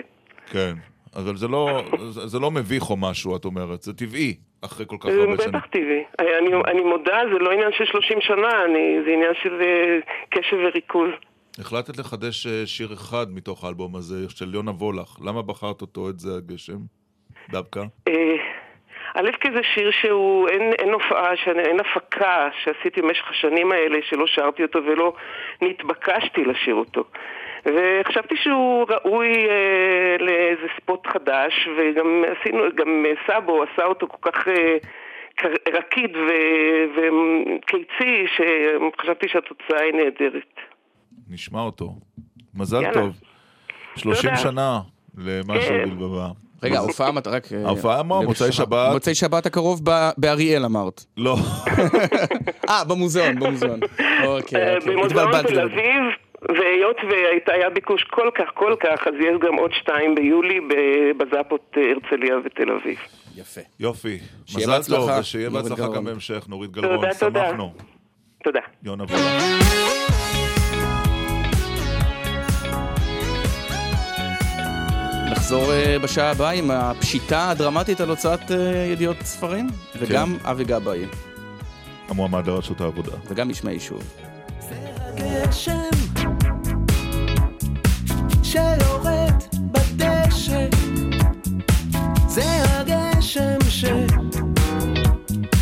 כן, 0.51 0.73
אבל 1.15 1.35
זה 1.35 1.47
לא, 1.47 1.81
זה, 2.09 2.27
זה 2.27 2.39
לא 2.39 2.51
מביך 2.51 2.89
או 2.89 2.97
משהו, 2.97 3.35
את 3.35 3.45
אומרת, 3.45 3.81
זה 3.81 3.93
טבעי, 3.93 4.35
אחרי 4.65 4.85
כל 4.87 4.95
כך 4.99 5.09
זה 5.09 5.19
הרבה 5.21 5.37
שנים. 5.37 5.49
בטח 5.49 5.65
טבעי. 5.65 6.03
אה, 6.19 6.37
אני, 6.39 6.49
אני 6.67 6.81
מודה, 6.81 7.19
זה 7.33 7.39
לא 7.39 7.51
עניין 7.51 7.71
של 7.77 7.85
30 7.85 8.17
שנה, 8.21 8.65
אני, 8.65 8.97
זה 9.05 9.11
עניין 9.11 9.33
של 9.43 9.61
אה, 9.61 9.99
קשב 10.29 10.57
וריכוז. 10.67 11.09
החלטת 11.59 11.97
לחדש 11.97 12.47
אה, 12.47 12.61
שיר 12.65 12.93
אחד 12.93 13.25
מתוך 13.29 13.63
האלבום 13.65 13.95
הזה, 13.95 14.29
של 14.29 14.53
יונה 14.53 14.71
וולך. 14.71 15.17
למה 15.25 15.41
בחרת 15.41 15.81
אותו, 15.81 16.09
את 16.09 16.19
זה 16.19 16.29
הגשם? 16.37 16.77
דווקא? 17.49 17.79
אה, 18.07 18.35
א', 19.15 19.29
כי 19.41 19.47
זה 19.51 19.59
שיר 19.75 19.91
שהוא, 20.01 20.49
אין, 20.49 20.61
אין 20.79 20.93
הופעה, 20.93 21.37
שאני- 21.43 21.63
אין 21.63 21.77
הפקה 21.79 22.49
שעשיתי 22.63 23.01
במשך 23.01 23.23
השנים 23.29 23.71
האלה 23.71 23.99
שלא 24.09 24.27
שרתי 24.27 24.63
אותו 24.63 24.79
ולא 24.85 25.13
נתבקשתי 25.61 26.41
לשיר 26.45 26.75
אותו. 26.75 27.03
וחשבתי 27.65 28.35
שהוא 28.43 28.85
ראוי 28.89 29.27
אה, 29.27 29.55
לאיזה 30.19 30.67
ספוט 30.81 31.07
חדש, 31.07 31.53
וגם 31.77 32.23
עשינו, 32.31 32.63
גם 32.75 33.05
אה, 33.05 33.11
סאבו 33.27 33.63
עשה 33.63 33.85
אותו 33.85 34.07
כל 34.07 34.31
כך 34.31 34.47
אה, 34.47 34.77
רקיד 35.73 36.15
ו- 36.15 36.85
וקיצי, 36.95 38.25
שחשבתי 38.35 39.27
שהתוצאה 39.27 39.81
היא 39.81 39.93
נהדרת. 39.93 40.53
נשמע 41.29 41.59
אותו. 41.61 41.93
מזל 42.55 42.81
יאללה. 42.81 42.93
טוב. 42.93 43.11
30 43.95 44.29
תודה. 44.29 44.35
שנה 44.41 44.79
למשהו 45.17 45.69
כן. 45.69 45.89
בלבבה. 45.89 46.27
רגע, 46.63 46.77
ההופעה, 46.77 47.11
מת- 47.11 47.27
רק... 47.27 47.43
אה, 47.53 47.65
ההופעה 47.65 47.99
אמרה, 47.99 48.21
מוצאי 48.21 48.47
למשך- 48.47 48.57
שבת. 48.57 48.93
מוצאי 48.93 49.15
שבת 49.15 49.45
הקרוב 49.45 49.81
ב- 49.89 50.09
באריאל 50.17 50.65
אמרת. 50.65 51.01
לא. 51.17 51.35
אה, 52.69 52.83
במוזיאון, 52.89 53.39
במוזיאון. 53.39 53.79
אוקיי, 54.25 54.61
אה, 54.61 54.75
אוקיי. 54.75 54.93
במוזיאון 54.95 55.05
התבלבלתי 55.27 55.53
תל. 55.53 55.59
אביב, 55.61 56.03
והיות 56.49 56.97
והיה 57.47 57.69
ביקוש 57.69 58.03
כל 58.03 58.29
כך 58.35 58.49
כל 58.53 58.75
כך, 58.79 59.07
אז 59.07 59.13
יש 59.19 59.39
גם 59.41 59.55
עוד 59.55 59.71
שתיים 59.73 60.15
ביולי 60.15 60.59
בזאפות 61.17 61.77
אה, 61.77 61.81
הרצליה 61.91 62.35
ותל 62.45 62.71
אביב. 62.71 62.97
יפה. 63.35 63.61
יופי. 63.79 64.19
שיהיה 64.45 64.67
מזל 64.67 64.95
טוב, 64.95 65.09
ושיהיה 65.19 65.49
בהצלחה. 65.49 65.87
גם 65.95 66.03
בהמשך, 66.03 66.45
נורית 66.47 66.71
גלרון. 66.71 66.95
תודה, 66.95 67.13
תודה. 67.19 67.47
שמחנו. 67.49 67.73
תודה. 68.43 68.59
יונה 68.83 69.03
וולך. 69.03 69.21
נחזור 75.31 75.71
אה, 75.71 75.99
בשעה 76.03 76.31
הבאה 76.31 76.51
עם 76.51 76.71
הפשיטה 76.71 77.49
הדרמטית 77.49 78.01
על 78.01 78.09
הוצאת 78.09 78.51
אה, 78.51 78.87
ידיעות 78.91 79.17
ספרים, 79.21 79.67
וגם 79.99 80.37
אבי 80.43 80.63
גבאי, 80.63 81.05
המועמד 82.09 82.47
לראשות 82.47 82.81
העבודה. 82.81 83.11
וגם 83.27 83.49
ישמעי 83.49 83.79
שוב. 83.79 84.03
גשם 85.15 86.30
שיורד 88.51 89.43
בדשא. 89.55 90.67
זה 92.27 92.43
הגשם 92.63 93.57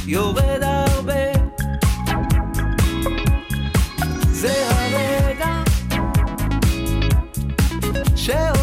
שיורד 0.08 0.64
הרבה. 0.64 1.32
זה 4.32 4.68
הרגע 4.70 5.64
שעובר 8.16 8.59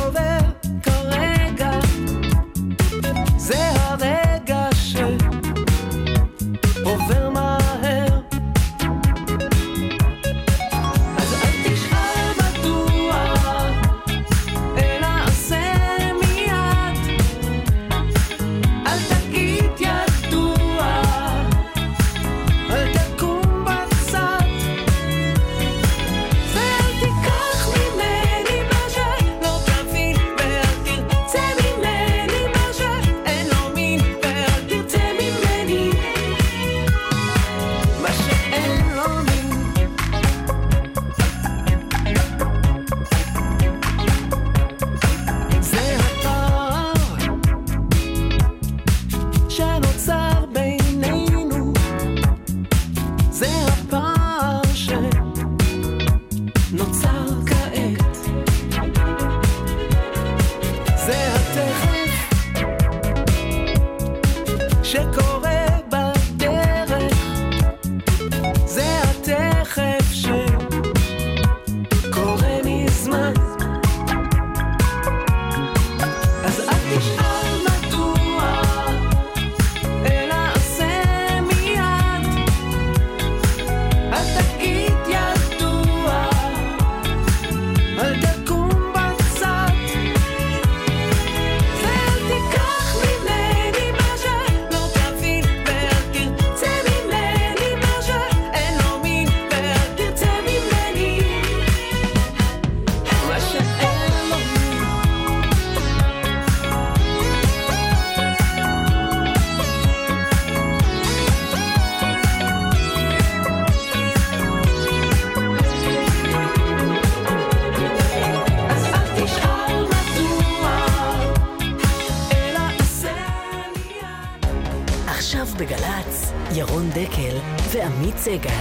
ועמית 128.27 128.56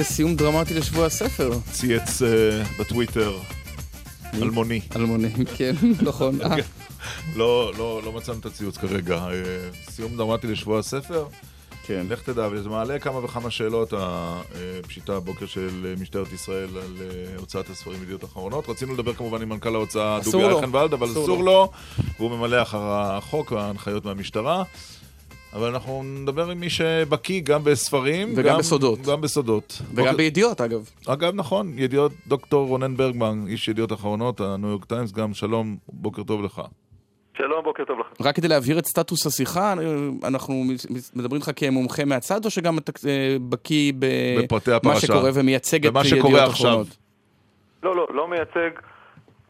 איזה 0.00 0.12
סיום 0.14 0.36
דרמטי 0.36 0.74
לשבוע 0.74 1.06
הספר. 1.06 1.50
צייץ 1.72 2.22
אה, 2.22 2.62
בטוויטר, 2.78 3.38
אלמוני. 4.34 4.80
אלמוני, 4.96 5.28
כן, 5.56 5.74
נכון. 6.08 6.42
אה, 6.42 6.56
לא, 7.36 7.72
לא, 7.78 8.00
לא 8.04 8.12
מצאנו 8.12 8.38
את 8.38 8.46
הציוץ 8.46 8.76
כרגע. 8.76 9.16
אה, 9.16 9.32
סיום 9.90 10.16
דרמטי 10.16 10.46
לשבוע 10.46 10.78
הספר. 10.78 11.26
כן. 11.86 12.06
לך 12.08 12.22
תדע, 12.22 12.48
וזה 12.52 12.68
מעלה 12.68 12.98
כמה 12.98 13.24
וכמה 13.24 13.50
שאלות, 13.50 13.92
הפשיטה 13.96 15.16
הבוקר 15.16 15.46
של 15.46 15.94
משטרת 16.00 16.32
ישראל 16.32 16.68
על 16.76 16.96
הוצאת 17.36 17.70
הספרים 17.70 18.00
בידיעות 18.00 18.24
אחרונות. 18.24 18.68
רצינו 18.68 18.94
לדבר 18.94 19.14
כמובן 19.14 19.42
עם 19.42 19.48
מנכ"ל 19.48 19.74
ההוצאה 19.74 20.18
דובי. 20.24 20.44
אייכנוולד, 20.44 20.92
אבל 20.92 21.06
אסור. 21.06 21.42
לו, 21.44 21.70
והוא 22.18 22.30
ממלא 22.30 22.62
אחר 22.62 22.82
החוק 22.82 23.52
וההנחיות 23.52 24.04
מהמשטרה. 24.04 24.62
אבל 25.52 25.68
אנחנו 25.68 26.02
נדבר 26.04 26.50
עם 26.50 26.60
מי 26.60 26.70
שבקיא 26.70 27.40
גם 27.42 27.64
בספרים. 27.64 28.32
וגם 28.36 28.58
בסודות. 28.58 28.98
גם 29.02 29.20
בסודות. 29.20 29.78
וגם 29.94 30.04
בוקר- 30.04 30.16
בידיעות, 30.16 30.60
אגב. 30.60 30.90
אגב, 31.06 31.34
נכון, 31.34 31.72
ידיעות 31.78 32.12
דוקטור 32.26 32.68
רונן 32.68 32.96
ברגמן, 32.96 33.44
איש 33.46 33.68
ידיעות 33.68 33.92
אחרונות, 33.92 34.40
הניו 34.40 34.68
יורק 34.70 34.84
טיימס, 34.84 35.12
גם 35.12 35.34
שלום, 35.34 35.76
בוקר 35.88 36.22
טוב 36.22 36.44
לך. 36.44 36.62
שלום, 37.36 37.64
בוקר 37.64 37.84
טוב 37.84 37.98
לכם. 38.00 38.24
רק 38.24 38.36
כדי 38.36 38.48
להבהיר 38.48 38.78
את 38.78 38.86
סטטוס 38.86 39.26
השיחה, 39.26 39.74
אנחנו 40.24 40.64
מדברים 41.16 41.40
איתך 41.42 41.50
כמומחה 41.56 42.04
מהצד, 42.04 42.44
או 42.44 42.50
שגם 42.50 42.78
אתה 42.78 42.92
אה, 43.08 43.36
בקיא 43.48 43.92
במה. 43.98 45.00
שקורה 45.00 45.30
ומייצג 45.34 45.86
את 45.86 45.92
ידיעות 45.96 46.06
שקורה 46.06 46.44
עכשיו. 46.44 46.68
אחרונות? 46.70 46.96
לא, 47.82 47.96
לא, 47.96 48.06
לא 48.14 48.28
מייצג, 48.28 48.70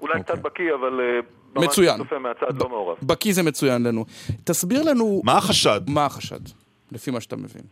אולי 0.01 0.19
אוקיי. 0.19 0.23
קצת 0.23 0.39
בקיא, 0.43 0.65
אבל 0.81 1.01
אה, 1.01 1.05
ממש 1.05 1.25
מצוין. 1.57 1.99
צופה 1.99 2.19
מהצד, 2.19 2.63
לא 2.63 2.69
מעורב. 2.69 2.97
בקיא 3.03 3.33
זה 3.33 3.43
מצוין 3.43 3.83
לנו. 3.87 4.05
תסביר 4.45 4.83
לנו 4.91 5.23
מה 5.25 5.37
החשד? 5.37 5.81
מה 5.89 6.07
החשד, 6.07 6.41
לפי 6.93 7.11
מה 7.11 7.21
שאתה 7.21 7.37
מבין. 7.37 7.63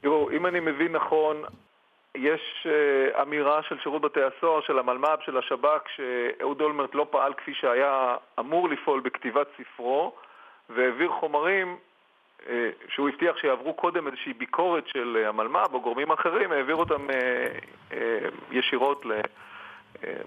תראו, 0.00 0.30
אם 0.30 0.46
אני 0.46 0.60
מבין 0.60 0.92
נכון, 0.92 1.36
יש 2.14 2.66
אה, 2.66 3.22
אמירה 3.22 3.60
של 3.68 3.76
שירות 3.82 4.02
בתי 4.02 4.20
הסוהר, 4.22 4.60
של 4.66 4.78
המלמ"ב, 4.78 5.16
של 5.24 5.38
השב"כ, 5.38 5.82
שאהוד 5.96 6.60
אולמרט 6.60 6.94
לא 6.94 7.06
פעל 7.10 7.32
כפי 7.34 7.54
שהיה 7.54 8.16
אמור 8.38 8.68
לפעול 8.68 9.00
בכתיבת 9.00 9.46
ספרו, 9.56 10.12
והעביר 10.70 11.10
חומרים 11.20 11.76
אה, 12.48 12.70
שהוא 12.88 13.08
הבטיח 13.08 13.36
שיעברו 13.36 13.74
קודם 13.74 14.06
איזושהי 14.06 14.32
ביקורת 14.32 14.84
של 14.88 15.18
אה, 15.22 15.28
המלמ"ב 15.28 15.74
או 15.74 15.80
גורמים 15.80 16.10
אחרים, 16.10 16.52
העביר 16.52 16.76
אותם 16.76 17.10
אה, 17.10 17.46
אה, 17.92 18.28
ישירות 18.50 19.04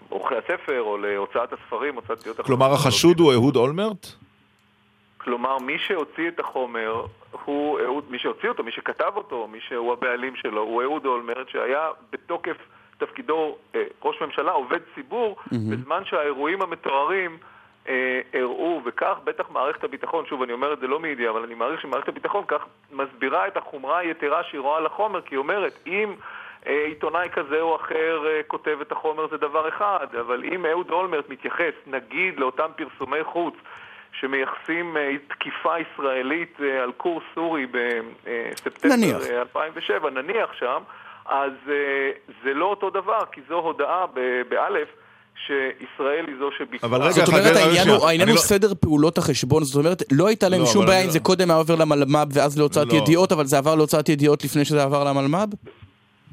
לעורכי 0.09 0.35
הספר 0.35 0.81
או 0.81 0.97
להוצאת 0.97 1.53
הספרים, 1.53 1.95
הוצאת 1.95 2.19
ידיעות 2.19 2.39
כלומר, 2.41 2.65
אחרונות. 2.65 2.85
החשוד 2.85 3.19
הוא 3.19 3.33
אהוד 3.33 3.55
אולמרט? 3.55 4.07
כלומר, 5.17 5.57
מי 5.57 5.77
שהוציא 5.79 6.27
את 6.27 6.39
החומר 6.39 7.05
הוא 7.45 7.79
אהוד, 7.79 8.03
מי 8.09 8.19
שהוציא 8.19 8.49
אותו, 8.49 8.63
מי 8.63 8.71
שכתב 8.71 9.11
אותו, 9.15 9.47
מי 9.47 9.59
שהוא 9.67 9.93
הבעלים 9.93 10.35
שלו, 10.35 10.61
הוא 10.61 10.81
אהוד 10.81 11.05
אולמרט, 11.05 11.49
שהיה 11.49 11.89
בתוקף 12.11 12.57
תפקידו 12.97 13.55
אה, 13.75 13.83
ראש 14.03 14.21
ממשלה, 14.21 14.51
עובד 14.51 14.79
ציבור, 14.95 15.37
בזמן 15.51 16.05
שהאירועים 16.05 16.61
המתוארים 16.61 17.37
אה, 17.89 18.21
וכך 18.85 19.17
בטח 19.23 19.49
מערכת 19.49 19.83
הביטחון, 19.83 20.25
שוב, 20.25 20.41
אני 20.41 20.53
אומר 20.53 20.73
את 20.73 20.79
זה 20.79 20.87
לא 20.87 20.99
מידיעה, 20.99 21.31
אבל 21.31 21.43
אני 21.43 21.55
מעריך 21.55 21.81
שמערכת 21.81 22.07
הביטחון 22.07 22.43
כך 22.47 22.65
מסבירה 22.91 23.47
את 23.47 23.57
החומרה 23.57 23.97
היתרה 23.97 24.43
שהיא 24.43 24.61
רואה 24.61 24.79
לחומר, 24.79 25.21
כי 25.21 25.35
היא 25.35 25.39
אומרת, 25.39 25.73
אם... 25.87 26.15
אה, 26.67 26.83
עיתונאי 26.87 27.27
כזה 27.33 27.61
או 27.61 27.75
אחר 27.75 28.25
אה, 28.27 28.41
כותב 28.47 28.77
את 28.81 28.91
החומר 28.91 29.27
זה 29.31 29.37
דבר 29.37 29.69
אחד, 29.69 30.07
אבל 30.19 30.43
אם 30.53 30.65
אהוד 30.65 30.89
אולמרט 30.89 31.29
מתייחס, 31.29 31.73
נגיד, 31.87 32.33
לאותם 32.39 32.69
פרסומי 32.77 33.23
חוץ 33.23 33.53
שמייחסים 34.19 34.97
אה, 34.97 35.11
תקיפה 35.29 35.73
ישראלית 35.79 36.57
על 36.83 36.91
קורס 36.91 37.23
סורי 37.35 37.65
בספטמבר 37.65 38.95
נניח. 38.95 39.17
אה, 39.29 39.39
2007, 39.41 40.09
נניח 40.09 40.53
שם, 40.59 40.81
אז 41.25 41.51
זה 42.43 42.53
לא 42.53 42.65
אותו 42.65 42.89
דבר, 42.89 43.19
כי 43.31 43.41
זו 43.49 43.55
הודעה 43.55 44.05
באלף 44.49 44.87
שישראל 45.47 46.25
היא 46.27 46.35
זו 46.39 46.49
שביצעה. 46.57 46.89
אבל 46.89 47.01
רגע, 47.01 47.11
זאת 47.11 47.27
אומרת, 47.27 47.55
העניין. 47.55 47.87
הוא 47.89 48.07
העניין 48.07 48.21
אני 48.21 48.31
הוא 48.31 48.35
לא- 48.35 48.41
סדר 48.41 48.73
פעולות 48.79 49.17
החשבון, 49.17 49.63
זאת 49.63 49.75
אומרת, 49.85 50.03
לא 50.11 50.27
הייתה 50.27 50.49
להם 50.49 50.59
לא, 50.61 50.65
שום 50.65 50.85
בעיה 50.85 51.01
אם 51.01 51.05
לא- 51.05 51.11
זה 51.11 51.19
קודם 51.19 51.49
היה 51.49 51.57
עובר 51.57 51.75
למלמ"ב 51.75 52.27
ואז 52.33 52.57
להוצאת 52.57 52.93
לא. 52.93 52.97
ידיעות, 52.97 53.31
אבל 53.31 53.45
זה 53.45 53.57
עבר 53.57 53.75
להוצאת 53.75 54.09
ידיעות 54.09 54.43
לפני 54.43 54.65
שזה 54.65 54.83
עבר 54.83 55.03
למלמ"ב? 55.03 55.47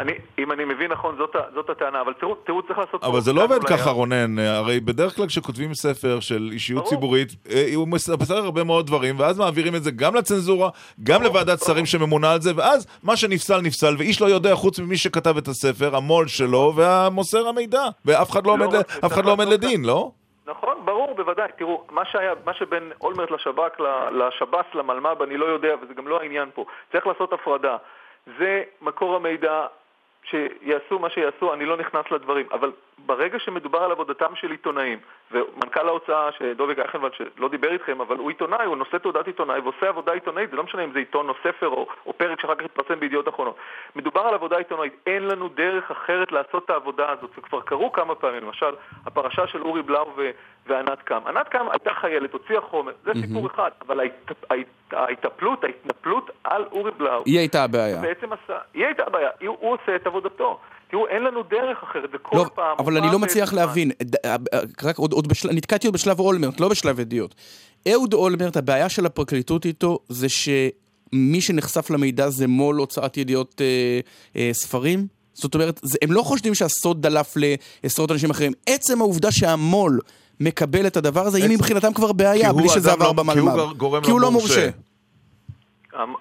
אני, 0.00 0.12
אם 0.38 0.52
אני 0.52 0.64
מבין 0.64 0.92
נכון, 0.92 1.16
זאת, 1.18 1.36
זאת 1.54 1.70
הטענה, 1.70 2.00
אבל 2.00 2.12
תראו, 2.12 2.34
תראו 2.34 2.62
צריך 2.62 2.78
לעשות... 2.78 3.04
אבל 3.04 3.20
זה 3.20 3.32
לא 3.32 3.44
עובד 3.44 3.64
ככה, 3.64 3.90
רונן. 3.90 4.38
הרי 4.38 4.80
בדרך 4.80 5.16
כלל 5.16 5.26
כשכותבים 5.26 5.74
ספר 5.74 6.20
של 6.20 6.48
אישיות 6.52 6.78
ברור. 6.82 6.90
ציבורית, 6.90 7.28
אה, 7.50 7.64
הוא 7.74 7.88
מספר 7.88 8.36
הרבה 8.36 8.64
מאוד 8.64 8.86
דברים, 8.86 9.20
ואז 9.20 9.38
מעבירים 9.38 9.74
את 9.74 9.82
זה 9.82 9.90
גם 9.90 10.14
לצנזורה, 10.14 10.70
גם 11.02 11.22
לוועדת 11.22 11.58
שרים 11.58 11.86
שממונה 11.86 12.32
על 12.32 12.40
זה, 12.40 12.50
ואז 12.56 12.86
מה 13.02 13.16
שנפסל 13.16 13.60
נפסל, 13.60 13.94
ואיש 13.98 14.20
לא 14.20 14.26
יודע 14.26 14.54
חוץ 14.54 14.78
ממי 14.80 14.96
שכתב 14.96 15.36
את 15.36 15.48
הספר, 15.48 15.96
המו"ל 15.96 16.26
שלו 16.28 16.72
והמוסר 16.76 17.48
המידע. 17.48 17.82
ואף 18.04 18.30
אחד 18.30 18.46
לא 18.46 18.58
לא, 18.58 18.64
עומד 18.64 18.74
ל- 18.74 18.78
רק 18.78 18.86
אף 19.04 19.12
אחד 19.12 19.24
לא 19.24 19.32
עומד 19.32 19.46
לדין, 19.48 19.84
לא? 19.84 20.10
נכון, 20.46 20.74
ברור, 20.84 21.14
בוודאי. 21.16 21.48
תראו, 21.58 21.84
מה 21.90 22.02
שהיה, 22.12 22.32
מה 22.44 22.54
שבין 22.54 22.92
אולמרט 23.00 23.30
לשב"כ, 23.30 23.80
לשב"ס, 24.12 24.74
למלמ"ב, 24.74 25.22
אני 25.22 25.36
לא 25.36 25.46
יודע, 25.46 25.68
וזה 25.82 25.94
גם 25.94 26.08
לא 26.08 26.20
העניין 26.20 26.48
פה. 26.54 26.64
צריך 26.92 27.06
לעשות 27.06 27.32
הפרדה. 27.32 27.76
זה 28.38 28.62
מקור 28.82 29.16
המידע, 29.16 29.66
שיעשו 30.30 30.98
מה 30.98 31.10
שיעשו, 31.10 31.54
אני 31.54 31.64
לא 31.64 31.76
נכנס 31.76 32.04
לדברים. 32.10 32.46
אבל 32.52 32.72
ברגע 32.98 33.38
שמדובר 33.38 33.78
על 33.78 33.90
עבודתם 33.92 34.34
של 34.34 34.50
עיתונאים, 34.50 34.98
ומנכ"ל 35.32 35.88
ההוצאה, 35.88 36.28
שדוביק 36.38 36.78
אייכנוולד, 36.78 37.12
שלא 37.14 37.48
דיבר 37.48 37.72
איתכם, 37.72 38.00
אבל 38.00 38.16
הוא 38.16 38.28
עיתונאי, 38.28 38.64
הוא 38.66 38.76
נושא 38.76 38.96
תעודת 38.98 39.26
עיתונאי 39.26 39.58
ועושה 39.60 39.88
עבודה 39.88 40.12
עיתונאית, 40.12 40.50
זה 40.50 40.56
לא 40.56 40.62
משנה 40.62 40.84
אם 40.84 40.92
זה 40.92 40.98
עיתון 40.98 41.28
או 41.28 41.34
ספר 41.42 41.68
או, 41.68 41.86
או 42.06 42.12
פרק 42.12 42.40
שאחר 42.40 42.54
כך 42.54 42.64
יתפרסם 42.64 43.00
בידיעות 43.00 43.28
אחרונות. 43.28 43.56
מדובר 43.96 44.20
על 44.20 44.34
עבודה 44.34 44.56
עיתונאית, 44.56 44.92
אין 45.06 45.22
לנו 45.28 45.48
דרך 45.48 45.90
אחרת 45.90 46.32
לעשות 46.32 46.64
את 46.64 46.70
העבודה 46.70 47.10
הזאת, 47.10 47.30
וכבר 47.38 47.60
קרו 47.60 47.92
כמה 47.92 48.14
פעמים, 48.14 48.42
למשל, 48.44 48.74
הפרשה 49.06 49.46
של 49.46 49.62
אורי 49.62 49.82
בלאו 49.82 50.12
ו- 50.16 50.30
וענת 50.66 51.02
קם. 51.02 51.20
ענת 51.26 51.48
קם 51.48 51.66
הייתה 51.70 51.94
חיילת, 51.94 52.32
הוציאה 52.32 52.60
חומר, 52.60 52.92
זה 53.04 53.12
סיפור 53.26 53.46
אחד, 53.46 53.70
אבל 53.86 54.00
ההת- 54.00 54.32
ההת- 54.50 54.66
ההתאפלות, 54.92 55.64
ההתנפלות 55.64 56.30
על 56.44 56.64
אורי 56.72 56.90
בלאו, 56.90 57.22
היא 57.26 57.38
הייתה 57.38 57.64
הבעיה. 57.64 58.00
בעצם 58.00 58.32
עשה, 58.32 58.58
היא 58.74 58.84
הייתה 58.86 59.02
הבעיה, 59.06 59.30
הוא, 59.46 59.56
הוא 59.60 59.72
עושה 59.82 59.96
את 59.96 60.06
עבודתו. 60.06 60.58
תראו, 60.90 61.08
אין 61.08 61.22
לנו 61.22 61.42
דרך 61.42 61.78
אחרת, 61.82 62.10
זה 62.12 62.18
כל 62.22 62.36
לא, 62.36 62.46
פעם... 62.54 62.76
אבל 62.78 62.96
אני 62.96 63.06
לא 63.12 63.18
מצליח. 63.18 63.52
להבין, 63.52 63.90
אה, 64.24 64.36
אה, 64.52 64.60
רק 64.82 64.98
עוד, 64.98 65.12
עוד 65.12 65.28
בשל... 65.28 65.52
נתקעתי 65.52 65.86
עוד 65.86 65.94
בשלב 65.94 66.20
אולמרט, 66.20 66.60
לא 66.60 66.68
בשלב 66.68 67.00
ידיעות. 67.00 67.34
אהוד 67.92 68.14
אולמרט, 68.14 68.56
הבעיה 68.56 68.88
של 68.88 69.06
הפרקליטות 69.06 69.66
איתו 69.66 69.98
זה 70.08 70.28
שמי 70.28 71.40
שנחשף 71.40 71.90
למידע 71.90 72.30
זה 72.30 72.46
מו"ל 72.46 72.76
הוצאת 72.76 73.16
ידיעות 73.16 73.60
אה, 73.60 74.00
אה, 74.36 74.50
ספרים? 74.52 75.06
זאת 75.34 75.54
אומרת, 75.54 75.80
זה, 75.82 75.98
הם 76.02 76.12
לא 76.12 76.22
חושדים 76.22 76.54
שהסוד 76.54 77.02
דלף 77.02 77.34
לעשרות 77.84 78.10
אנשים 78.10 78.30
אחרים. 78.30 78.52
עצם 78.66 79.00
העובדה 79.00 79.32
שהמו"ל 79.32 80.00
מקבל 80.40 80.86
את 80.86 80.96
הדבר 80.96 81.26
הזה, 81.26 81.38
היא 81.38 81.50
מבחינתם 81.50 81.92
כבר 81.92 82.12
בעיה, 82.12 82.52
בלי 82.52 82.68
שזה 82.68 82.92
עבר 82.92 83.12
לא- 83.12 83.22
כי 83.32 83.38
הוא 83.38 83.50
במלמ"ב. 83.50 83.76
גורם 83.76 84.04
כי 84.04 84.10
הוא 84.10 84.20
לא 84.20 84.26
לא 84.26 84.32
מורשה. 84.32 84.68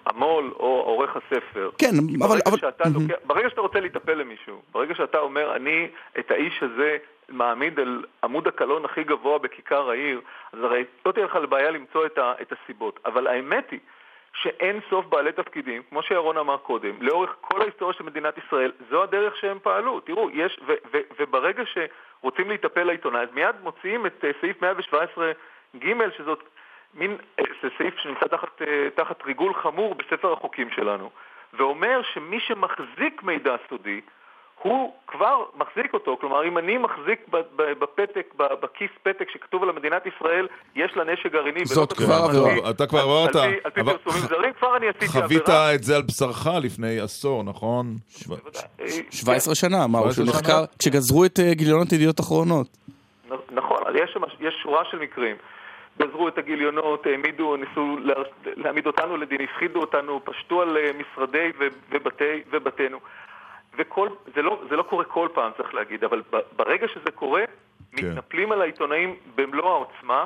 המו"ל 0.05 0.51
או 0.59 0.82
עורך 0.86 1.15
הספר. 1.15 1.69
כן, 1.78 1.88
אבל- 2.19 2.28
ברגע 2.30 2.41
אבל- 2.49 2.57
שאתה 2.57 2.84
מהמם. 2.89 3.01
לוקח, 3.09 3.15
ברגע 3.26 3.49
שאתה 3.49 3.61
רוצה 3.61 3.80
להיטפל 3.80 4.13
למישהו, 4.13 4.61
ברגע 4.71 4.95
שאתה 4.95 5.19
אומר, 5.19 5.55
אני 5.55 5.88
את 6.19 6.32
האיש 6.32 6.63
הזה 6.63 6.97
מעמיד 7.30 7.80
על 7.80 8.03
עמוד 8.23 8.47
הקלון 8.47 8.86
הכי 8.86 9.03
גבוה 9.03 9.38
בכיכר 9.39 9.89
העיר, 9.89 10.21
אז 10.53 10.59
הרי 10.63 10.84
לא 11.05 11.11
תהיה 11.11 11.26
לך 11.26 11.38
בעיה 11.49 11.71
למצוא 11.71 12.05
את, 12.05 12.17
ה, 12.17 12.34
את 12.41 12.53
הסיבות. 12.53 12.99
אבל 13.05 13.28
האמת 13.28 13.71
היא 13.71 13.80
שאין 14.34 14.80
סוף 14.89 15.05
בעלי 15.05 15.32
תפקידים, 15.32 15.82
כמו 15.89 16.03
שירון 16.03 16.38
אמר 16.38 16.57
קודם, 16.57 17.01
לאורך 17.01 17.36
כל 17.41 17.61
ההיסטוריה 17.61 17.93
של 17.93 18.03
מדינת 18.03 18.38
ישראל, 18.38 18.71
זו 18.89 19.03
הדרך 19.03 19.38
שהם 19.38 19.57
פעלו. 19.63 19.99
תראו, 19.99 20.30
יש, 20.34 20.59
ו, 20.67 20.73
ו, 20.93 20.97
וברגע 21.19 21.63
שרוצים 21.65 22.49
להיטפל 22.49 22.84
לעיתונאי, 22.84 23.21
אז 23.21 23.30
מיד 23.34 23.55
מוציאים 23.63 24.05
את 24.05 24.26
אה, 24.26 24.32
סעיף 24.41 24.61
117 24.61 25.32
ג', 25.76 25.88
שזאת 26.17 26.43
מין, 26.95 27.11
אה, 27.39 27.43
זה 27.63 27.67
סעיף 27.77 27.93
שנמצא 28.03 28.25
תחת, 28.27 28.61
אה, 28.61 28.67
תחת 28.95 29.15
ריגול 29.25 29.53
חמור 29.63 29.95
בספר 29.95 30.33
החוקים 30.33 30.69
שלנו, 30.75 31.09
ואומר 31.59 32.01
שמי 32.13 32.37
שמחזיק 32.47 33.23
מידע 33.23 33.55
סודי 33.69 34.01
הוא 34.63 34.93
כבר 35.07 35.43
מחזיק 35.55 35.93
אותו, 35.93 36.17
כלומר 36.21 36.47
אם 36.47 36.57
אני 36.57 36.77
מחזיק 36.77 37.19
בפתק, 37.79 38.33
בכיס 38.37 38.89
פתק 39.03 39.27
שכתוב 39.33 39.63
על 39.63 39.71
מדינת 39.71 40.03
ישראל, 40.05 40.47
יש 40.75 40.91
לה 40.95 41.03
נשק 41.13 41.31
גרעיני, 41.31 41.65
זאת 41.65 41.93
כבר 41.93 42.13
עבירה. 42.13 42.49
פי- 42.63 42.69
אתה 42.69 42.87
כבר 42.87 42.99
עברת, 42.99 43.35
על 43.35 43.51
פי- 43.51 43.57
על 43.63 43.71
פי 43.71 43.81
אבל- 43.81 43.97
פרסומים 43.97 44.27
זרים, 44.27 44.53
כבר 44.53 44.77
אני 44.77 44.87
עשיתי 44.89 45.07
חווית 45.07 45.41
עבירה. 45.49 45.75
את 45.75 45.83
זה 45.83 45.95
על 45.95 46.01
בשרך 46.01 46.47
לפני 46.63 46.99
עשור, 46.99 47.43
נכון? 47.43 47.85
אה, 48.79 48.85
17 49.11 49.55
שנה, 49.55 49.87
מה, 49.87 49.99
הוא 49.99 50.11
17 50.11 50.13
שהוא 50.13 50.25
שנה? 50.25 50.33
נחקר, 50.41 50.65
כשגזרו 50.79 51.25
את 51.25 51.39
אה, 51.39 51.53
גיליונות 51.53 51.91
ידיעות 51.93 52.19
אחרונות. 52.19 52.67
נ- 53.31 53.55
נכון, 53.55 53.77
יש 54.39 54.53
שורה 54.63 54.83
של 54.91 54.99
מקרים. 54.99 55.35
גזרו 56.01 56.27
את 56.27 56.37
הגיליונות, 56.37 57.05
העמידו, 57.05 57.55
ניסו 57.55 57.97
לה- 58.01 58.13
להעמיד 58.45 58.87
אותנו 58.87 59.17
לדין, 59.17 59.41
הפחידו 59.41 59.79
אותנו, 59.81 60.21
פשטו 60.25 60.61
על 60.61 60.77
אה, 60.77 60.91
משרדי 60.97 61.51
ובתי, 61.91 62.41
ובתינו. 62.51 62.99
וכל, 63.77 64.07
זה 64.35 64.41
לא, 64.41 64.61
זה 64.69 64.75
לא 64.75 64.83
קורה 64.83 65.03
כל 65.03 65.27
פעם, 65.33 65.51
צריך 65.57 65.73
להגיד, 65.73 66.03
אבל 66.03 66.21
ברגע 66.55 66.87
שזה 66.87 67.11
קורה, 67.15 67.43
כן. 67.95 68.09
מתנפלים 68.11 68.51
על 68.51 68.61
העיתונאים 68.61 69.15
במלוא 69.35 69.69
העוצמה, 69.69 70.25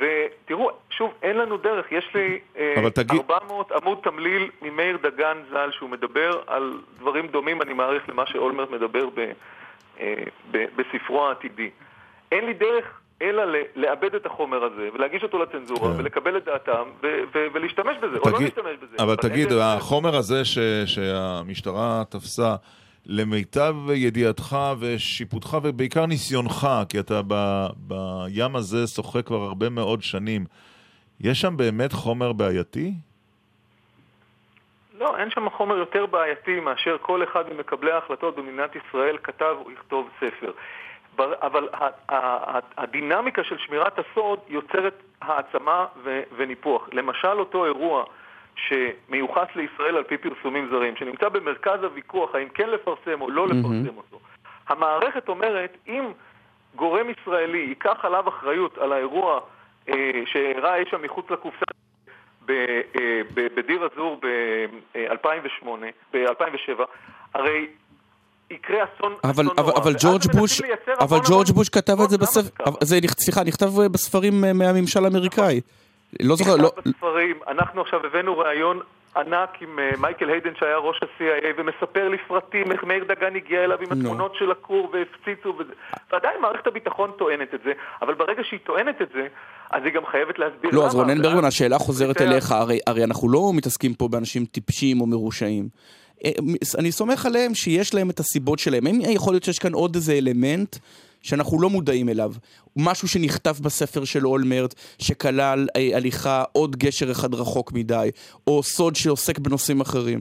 ותראו, 0.00 0.70
שוב, 0.90 1.14
אין 1.22 1.36
לנו 1.36 1.56
דרך, 1.56 1.92
יש 1.92 2.14
לי 2.14 2.40
אה, 2.56 2.90
תגיד- 2.94 3.20
400 3.30 3.72
עמוד 3.72 3.98
תמליל 4.02 4.50
ממאיר 4.62 4.96
דגן 4.96 5.36
ז"ל, 5.50 5.70
שהוא 5.72 5.90
מדבר 5.90 6.42
על 6.46 6.72
דברים 6.98 7.26
דומים, 7.26 7.62
אני 7.62 7.72
מעריך, 7.72 8.08
למה 8.08 8.26
שאולמרט 8.26 8.70
מדבר 8.70 9.08
ב, 9.14 9.32
אה, 10.00 10.14
ב, 10.50 10.64
בספרו 10.76 11.26
העתידי. 11.28 11.70
אין 12.32 12.46
לי 12.46 12.52
דרך 12.54 13.00
אלא 13.22 13.44
ל- 13.44 13.64
לאבד 13.76 14.14
את 14.14 14.26
החומר 14.26 14.64
הזה, 14.64 14.88
ולהגיש 14.94 15.22
אותו 15.22 15.38
לצנזורה, 15.42 15.92
כן. 15.94 16.00
ולקבל 16.00 16.36
את 16.36 16.44
דעתם, 16.44 16.82
ו- 17.02 17.06
ו- 17.34 17.46
ולהשתמש 17.52 17.96
בזה, 18.02 18.18
או 18.18 18.30
לא 18.30 18.36
תגיד- 18.36 18.40
להשתמש 18.56 18.76
בזה. 18.82 18.96
אבל 19.02 19.08
אין 19.10 19.30
תגיד, 19.30 19.46
אחרת. 19.46 19.60
החומר 19.78 20.16
הזה 20.16 20.44
ש- 20.44 20.58
שהמשטרה 20.86 22.02
תפסה, 22.08 22.56
למיטב 23.06 23.74
ידיעתך 23.94 24.56
ושיפוטך 24.78 25.56
ובעיקר 25.62 26.06
ניסיונך, 26.06 26.68
כי 26.88 27.00
אתה 27.00 27.20
ב- 27.26 27.66
בים 27.76 28.56
הזה 28.56 28.86
שוחה 28.86 29.22
כבר 29.22 29.36
הרבה 29.42 29.68
מאוד 29.68 30.02
שנים, 30.02 30.44
יש 31.20 31.40
שם 31.40 31.56
באמת 31.56 31.92
חומר 31.92 32.32
בעייתי? 32.32 32.92
לא, 34.98 35.16
אין 35.18 35.30
שם 35.30 35.50
חומר 35.50 35.76
יותר 35.76 36.06
בעייתי 36.06 36.60
מאשר 36.60 36.96
כל 37.02 37.24
אחד 37.24 37.44
ממקבלי 37.52 37.92
ההחלטות 37.92 38.36
במדינת 38.36 38.70
ישראל 38.76 39.16
כתב 39.22 39.54
או 39.64 39.70
יכתוב 39.70 40.08
ספר. 40.16 40.52
אבל 41.18 41.68
הדינמיקה 42.76 43.44
של 43.44 43.58
שמירת 43.58 43.98
הסוד 43.98 44.38
יוצרת 44.48 45.02
העצמה 45.22 45.86
וניפוח. 46.36 46.88
למשל 46.92 47.38
אותו 47.40 47.64
אירוע 47.64 48.04
שמיוחס 48.56 49.46
לישראל 49.56 49.96
על 49.96 50.02
פי 50.04 50.16
פרסומים 50.18 50.68
זרים, 50.70 50.96
שנמצא 50.96 51.28
במרכז 51.28 51.82
הוויכוח 51.82 52.34
האם 52.34 52.48
כן 52.48 52.70
לפרסם 52.70 53.20
או 53.20 53.30
לא 53.30 53.48
לפרסם 53.48 53.96
אותו. 53.96 54.20
המערכת 54.68 55.28
אומרת, 55.28 55.76
אם 55.86 56.04
גורם 56.74 57.06
ישראלי 57.10 57.58
ייקח 57.58 58.04
עליו 58.04 58.28
אחריות 58.28 58.78
על 58.78 58.92
האירוע 58.92 59.40
אה, 59.88 60.22
שאירע 60.26 60.76
אי 60.76 60.84
שם 60.90 61.02
מחוץ 61.02 61.30
לקופסה 61.30 61.64
ב- 62.46 62.80
אה, 63.00 63.20
ב- 63.34 63.54
בדיר 63.54 63.88
אזור 63.92 64.20
ב-2008, 64.22 65.66
ב-2007, 66.12 66.82
הרי 67.34 67.66
יקרה 68.52 68.78
אסון 68.84 69.12
אבל, 69.24 69.30
אסון 69.32 69.46
אבל, 69.58 69.64
נורא. 69.70 69.82
אבל 69.82 69.94
ג'ורג' 69.98 70.22
בוש, 70.32 70.60
אבל 71.00 71.18
ג'ורג' 71.28 71.50
בוש 71.50 71.68
כתב 71.68 72.00
את 72.04 72.10
זה 72.10 72.18
בספר? 72.18 72.70
זה, 72.82 72.98
סליחה, 73.18 73.44
נכתב 73.44 73.80
אה, 73.80 73.88
בספרים 73.88 74.44
אה, 74.44 74.52
מהממשל 74.52 75.04
האמריקאי. 75.04 75.60
לא 76.22 76.36
זוכר, 76.36 76.56
לא, 76.56 76.72
בספרים, 76.86 77.36
אנחנו 77.48 77.80
עכשיו 77.80 78.06
הבאנו 78.06 78.38
ראיון 78.38 78.80
ענק 79.16 79.48
עם 79.62 79.78
אה, 79.78 79.90
מייקל 80.00 80.28
היידן 80.28 80.50
שהיה 80.60 80.76
ראש 80.76 81.00
ה-CIA 81.02 81.46
ומספר 81.56 82.08
לפרטים 82.08 82.72
איך 82.72 82.84
מאיר 82.84 83.04
דגן 83.04 83.36
הגיע 83.36 83.64
אליו 83.64 83.78
עם 83.80 83.92
נו. 83.92 84.00
התמונות 84.00 84.34
של 84.38 84.50
הכור 84.50 84.92
והפציצו 84.92 85.54
וזה. 85.58 85.72
ועדיין 86.12 86.40
מערכת 86.40 86.66
הביטחון 86.66 87.10
טוענת 87.18 87.54
את 87.54 87.60
זה, 87.64 87.72
אבל 88.02 88.14
ברגע 88.14 88.42
שהיא 88.44 88.60
טוענת 88.64 89.02
את 89.02 89.08
זה, 89.14 89.26
אז 89.70 89.82
היא 89.84 89.92
גם 89.92 90.02
חייבת 90.10 90.38
להסביר 90.38 90.70
לא, 90.72 90.86
אז 90.86 90.94
למה. 90.94 91.02
רונן 91.02 91.18
ואז- 91.20 91.26
ברגמן, 91.32 91.44
השאלה 91.44 91.78
חוזרת 91.78 92.20
אליך, 92.20 92.54
הרי 92.86 93.04
אנחנו 93.04 93.28
לא 93.28 93.50
מתעסקים 93.54 93.94
פה 93.94 94.08
באנשים 94.08 94.44
טיפשים 94.44 95.00
או 95.00 95.06
מרושעים. 95.06 95.68
אה, 96.24 96.30
אני 96.78 96.92
סומך 96.92 97.26
עליהם 97.26 97.54
שיש 97.54 97.94
להם 97.94 98.10
את 98.10 98.18
הסיבות 98.18 98.58
שלהם. 98.58 98.86
האם 98.86 99.00
יכול 99.14 99.32
להיות 99.34 99.44
שיש 99.44 99.58
כאן 99.58 99.72
עוד 99.72 99.94
איזה 99.94 100.12
אלמנט 100.12 100.76
שאנחנו 101.22 101.62
לא 101.62 101.68
מודעים 101.68 102.08
אליו? 102.08 102.30
משהו 102.76 103.08
שנכתב 103.08 103.56
בספר 103.64 104.04
של 104.04 104.26
אולמרט, 104.26 104.74
שכלל 105.06 105.58
אה, 105.76 105.96
הליכה 105.96 106.42
עוד 106.52 106.76
גשר 106.76 107.10
אחד 107.10 107.34
רחוק 107.34 107.72
מדי, 107.74 108.08
או 108.46 108.62
סוד 108.62 108.94
שעוסק 108.96 109.38
בנושאים 109.38 109.80
אחרים. 109.80 110.20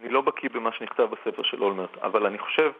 אני 0.00 0.08
לא 0.08 0.20
בקיא 0.20 0.48
במה 0.54 0.70
שנכתב 0.78 1.06
בספר 1.12 1.42
של 1.42 1.62
אולמרט, 1.62 1.96
אבל 2.02 2.26
אני 2.26 2.38
חושב 2.38 2.70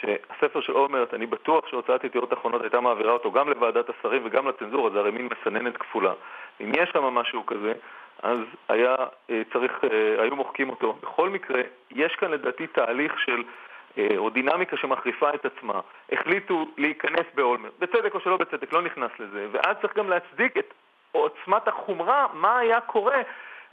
שהספר 0.00 0.60
של 0.60 0.72
אולמרט, 0.72 1.14
אני 1.14 1.26
בטוח 1.26 1.64
שהוצאת 1.70 2.04
ידיעות 2.04 2.32
אחרונות 2.32 2.62
הייתה 2.62 2.80
מעבירה 2.80 3.12
אותו 3.12 3.32
גם 3.32 3.48
לוועדת 3.48 3.86
השרים 3.90 4.22
וגם 4.26 4.48
לצנזורה, 4.48 4.90
זה 4.90 4.98
הרי 4.98 5.10
מין 5.10 5.28
מסננת 5.32 5.76
כפולה. 5.76 6.12
אם 6.60 6.72
יש 6.74 6.90
שם 6.92 7.04
משהו 7.04 7.46
כזה, 7.46 7.72
אז 8.22 8.38
היה 8.68 8.94
אה, 9.30 9.42
צריך, 9.52 9.72
אה, 9.84 10.22
היו 10.22 10.36
מוחקים 10.36 10.70
אותו. 10.70 10.92
בכל 11.02 11.28
מקרה, 11.28 11.62
יש 11.90 12.16
כאן 12.16 12.30
לדעתי 12.30 12.66
תהליך 12.66 13.18
של, 13.18 13.44
אה, 13.98 14.08
או 14.16 14.30
דינמיקה 14.30 14.76
שמחריפה 14.76 15.34
את 15.34 15.46
עצמה. 15.46 15.80
החליטו 16.12 16.66
להיכנס 16.76 17.26
באולמרט, 17.34 17.72
בצדק 17.78 18.14
או 18.14 18.20
שלא 18.20 18.36
בצדק, 18.36 18.72
לא 18.72 18.82
נכנס 18.82 19.10
לזה, 19.18 19.46
ואז 19.52 19.76
צריך 19.80 19.96
גם 19.96 20.10
להצדיק 20.10 20.56
את 20.56 20.74
עוצמת 21.12 21.68
החומרה, 21.68 22.26
מה 22.32 22.58
היה 22.58 22.80
קורה. 22.80 23.22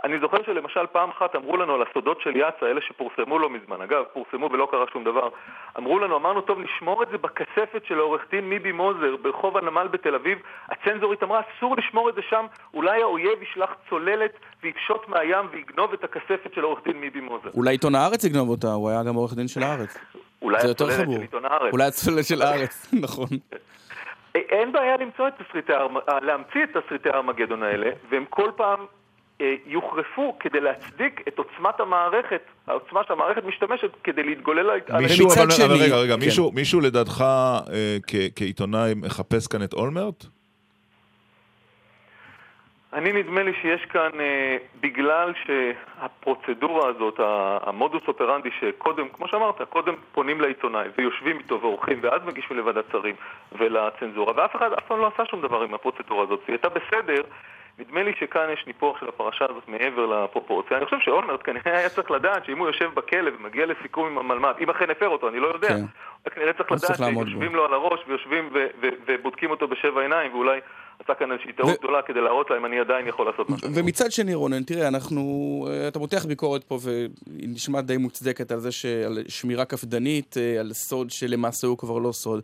אני 0.04 0.20
זוכר 0.20 0.38
שלמשל 0.46 0.86
פעם 0.92 1.10
אחת 1.10 1.36
אמרו 1.36 1.58
לנו 1.58 1.74
על 1.74 1.84
הסודות 1.90 2.22
של 2.22 2.36
יאצה, 2.36 2.66
אלה 2.66 2.82
שפורסמו 2.82 3.40
לא 3.40 3.50
מזמן, 3.50 3.82
אגב, 3.82 4.04
פורסמו 4.14 4.50
ולא 4.52 4.68
קרה 4.72 4.86
שום 4.94 5.04
דבר, 5.04 5.30
אמרו 5.78 6.00
לנו, 6.00 6.16
אמרנו, 6.16 6.42
טוב, 6.42 6.60
נשמור 6.60 7.04
את 7.04 7.08
זה 7.12 7.18
בכספת 7.18 7.82
של 7.88 8.00
העורך 8.00 8.22
דין 8.32 8.50
מיבי 8.50 8.72
מוזר 8.72 9.16
ברחוב 9.22 9.58
הנמל 9.58 9.88
בתל 9.88 10.16
אביב, 10.16 10.38
הצנזורית 10.70 11.24
אמרה, 11.24 11.42
אסור 11.42 11.76
לשמור 11.78 12.10
את 12.10 12.16
זה 12.16 12.22
שם, 12.30 12.46
אולי 12.74 13.02
האויב 13.02 13.42
ישלח 13.42 13.70
צוללת 13.90 14.32
ויפשוט 14.64 15.08
מהים 15.08 15.46
ויגנוב 15.52 15.94
את 15.94 16.04
הכספת 16.04 16.54
של 16.56 16.62
העורך 16.62 16.80
דין 16.86 16.98
מיבי 16.98 17.20
מוזר. 17.22 17.50
אולי 17.54 17.72
עיתון 17.72 17.96
הארץ 17.96 18.24
יגנוב 18.24 18.50
אותה, 18.50 18.68
הוא 18.68 18.90
היה 18.90 19.04
גם 19.04 19.16
עורך 19.16 19.34
דין 19.34 19.48
של 19.48 19.64
הארץ. 19.64 19.98
אולי 20.42 20.58
הצוללת. 20.72 21.12
של 21.12 21.22
עיתון 21.22 21.46
הארץ. 21.46 21.74
אולי 21.74 21.88
הצוללת 21.88 22.26
של 22.26 22.42
הארץ, 22.42 22.88
נכון. 23.06 23.28
אה, 24.36 24.42
אין 24.50 24.72
בעיה 24.72 24.98
למצוא 24.98 25.28
את 25.28 25.34
תסריטי, 25.42 25.74
אה, 25.74 26.20
להמציא 26.22 26.64
את 26.64 26.78
תסריטי 26.78 27.10
הארמגדון 27.10 27.64
האלה, 27.64 27.90
והם 28.10 28.26
כל 28.30 28.52
פעם 28.56 28.86
אה, 29.42 29.56
יוכרפו 29.66 30.36
כדי 30.40 30.60
להצדיק 30.60 31.22
את 31.28 31.38
עוצמת 31.38 31.80
המערכת, 31.80 32.42
העוצמה 32.68 33.02
שהמערכת 33.08 33.44
משתמשת 33.44 33.92
כדי 34.04 34.24
להתגולל 34.24 34.70
על... 34.70 34.80
על- 34.90 35.02
מישהו, 35.04 35.28
אבל, 35.28 35.52
שני- 35.52 35.66
אבל 35.66 35.74
רגע, 35.84 35.96
רגע, 35.96 36.14
כן. 36.14 36.20
מישהו, 36.20 36.52
מישהו 36.52 36.82
לדעתך 36.82 37.22
אה, 37.22 37.98
כ- 38.08 38.30
כעיתונאי 38.36 38.94
מחפש 38.96 39.48
כאן 39.48 39.64
את 39.64 39.74
אולמרט? 39.74 40.26
אני 42.94 43.14
נדמה 43.14 43.44
לי 43.44 43.52
שיש 43.62 43.82
כאן, 43.86 44.10
אה, 44.20 44.58
בגלל 44.82 45.34
שהפרוצדורה 45.46 46.90
הזאת, 46.90 47.20
המודוס 47.68 48.04
אופרנדי 48.08 48.50
שקודם, 48.60 49.10
כמו 49.14 49.28
שאמרת, 49.28 49.62
קודם 49.70 49.94
פונים 50.12 50.42
לעיתונאי 50.42 50.88
ויושבים 50.98 51.38
איתו 51.38 51.62
ועורכים 51.62 52.00
ואז 52.02 52.22
מגישים 52.26 52.58
לוועדת 52.58 52.86
שרים 52.92 53.16
ולצנזורה 53.60 54.34
ואף 54.38 54.56
אחד 54.56 54.74
אף 54.74 54.84
פעם 54.88 55.00
לא 55.00 55.12
עשה 55.14 55.26
שום 55.26 55.42
דבר 55.42 55.62
עם 55.62 55.74
הפרוצדורה 55.74 56.24
הזאת. 56.24 56.40
היא 56.48 56.54
הייתה 56.54 56.70
בסדר, 56.70 57.22
נדמה 57.80 58.04
לי 58.04 58.12
שכאן 58.20 58.50
יש 58.54 58.64
ניפוח 58.68 59.00
של 59.00 59.10
הפרשה 59.10 59.46
הזאת 59.50 59.64
מעבר 59.68 60.06
לפרופורציה. 60.06 60.78
אני 60.78 60.86
חושב 60.86 60.98
שאולמרט 61.00 61.40
כנראה 61.44 61.78
היה 61.78 61.90
צריך 61.90 62.12
לדעת 62.12 62.46
שאם 62.46 62.58
הוא 62.58 62.68
יושב 62.68 62.90
בכלא 62.94 63.32
ומגיע 63.40 63.66
לסיכום 63.66 64.06
עם 64.08 64.18
המלמ"ב, 64.18 64.56
אם 64.62 64.70
אכן 64.70 64.90
הפר 64.90 65.08
אותו, 65.08 65.30
אני 65.30 65.40
לא 65.40 65.48
יודע, 65.48 65.68
כן. 65.68 65.80
הוא 66.24 66.32
כנראה 66.36 66.54
צריך 66.54 66.72
לדעת. 66.72 66.98
שיושבים 66.98 67.56
לו 67.56 67.66
על 67.66 67.74
הראש 67.74 68.00
ויושבים 68.08 68.50
ו- 68.54 68.68
ו- 68.82 68.96
ובודקים 69.08 69.52
אותו 69.52 69.68
בשבע 69.68 70.02
עיניים 70.02 70.34
ואולי 70.34 70.60
עשה 71.00 71.14
כאן 71.14 71.32
איזושהי 71.32 71.54
טעות 71.54 71.70
ו- 71.70 71.78
גדולה 71.80 72.02
כדי 72.02 72.22
להראות 72.22 72.50
להם 72.50 72.66
אני 72.66 72.80
עדיין 72.80 73.08
יכול 73.08 73.26
לעשות 73.26 73.50
משהו. 73.50 73.70
ומצד 73.76 74.12
שני, 74.12 74.34
רונן, 74.34 74.64
תראה, 74.64 74.88
אנחנו... 74.88 75.22
אה, 75.70 75.88
אתה 75.88 76.00
מותח 76.00 76.26
ביקורת 76.26 76.64
פה, 76.64 76.78
והיא 76.82 77.50
נשמעת 77.50 77.86
די 77.86 77.98
מוצדקת 77.98 78.52
על 78.52 78.60
זה 78.60 78.72
ש... 78.72 78.86
על 78.86 79.18
שמירה 79.28 79.66
קפדנית, 79.66 80.38
אה, 80.38 80.60
על 80.60 80.74
סוד 80.74 81.10
שלמעשה 81.12 81.68
הוא 81.68 81.78
כבר 81.78 81.98
לא 81.98 82.12
סוד. 82.12 82.42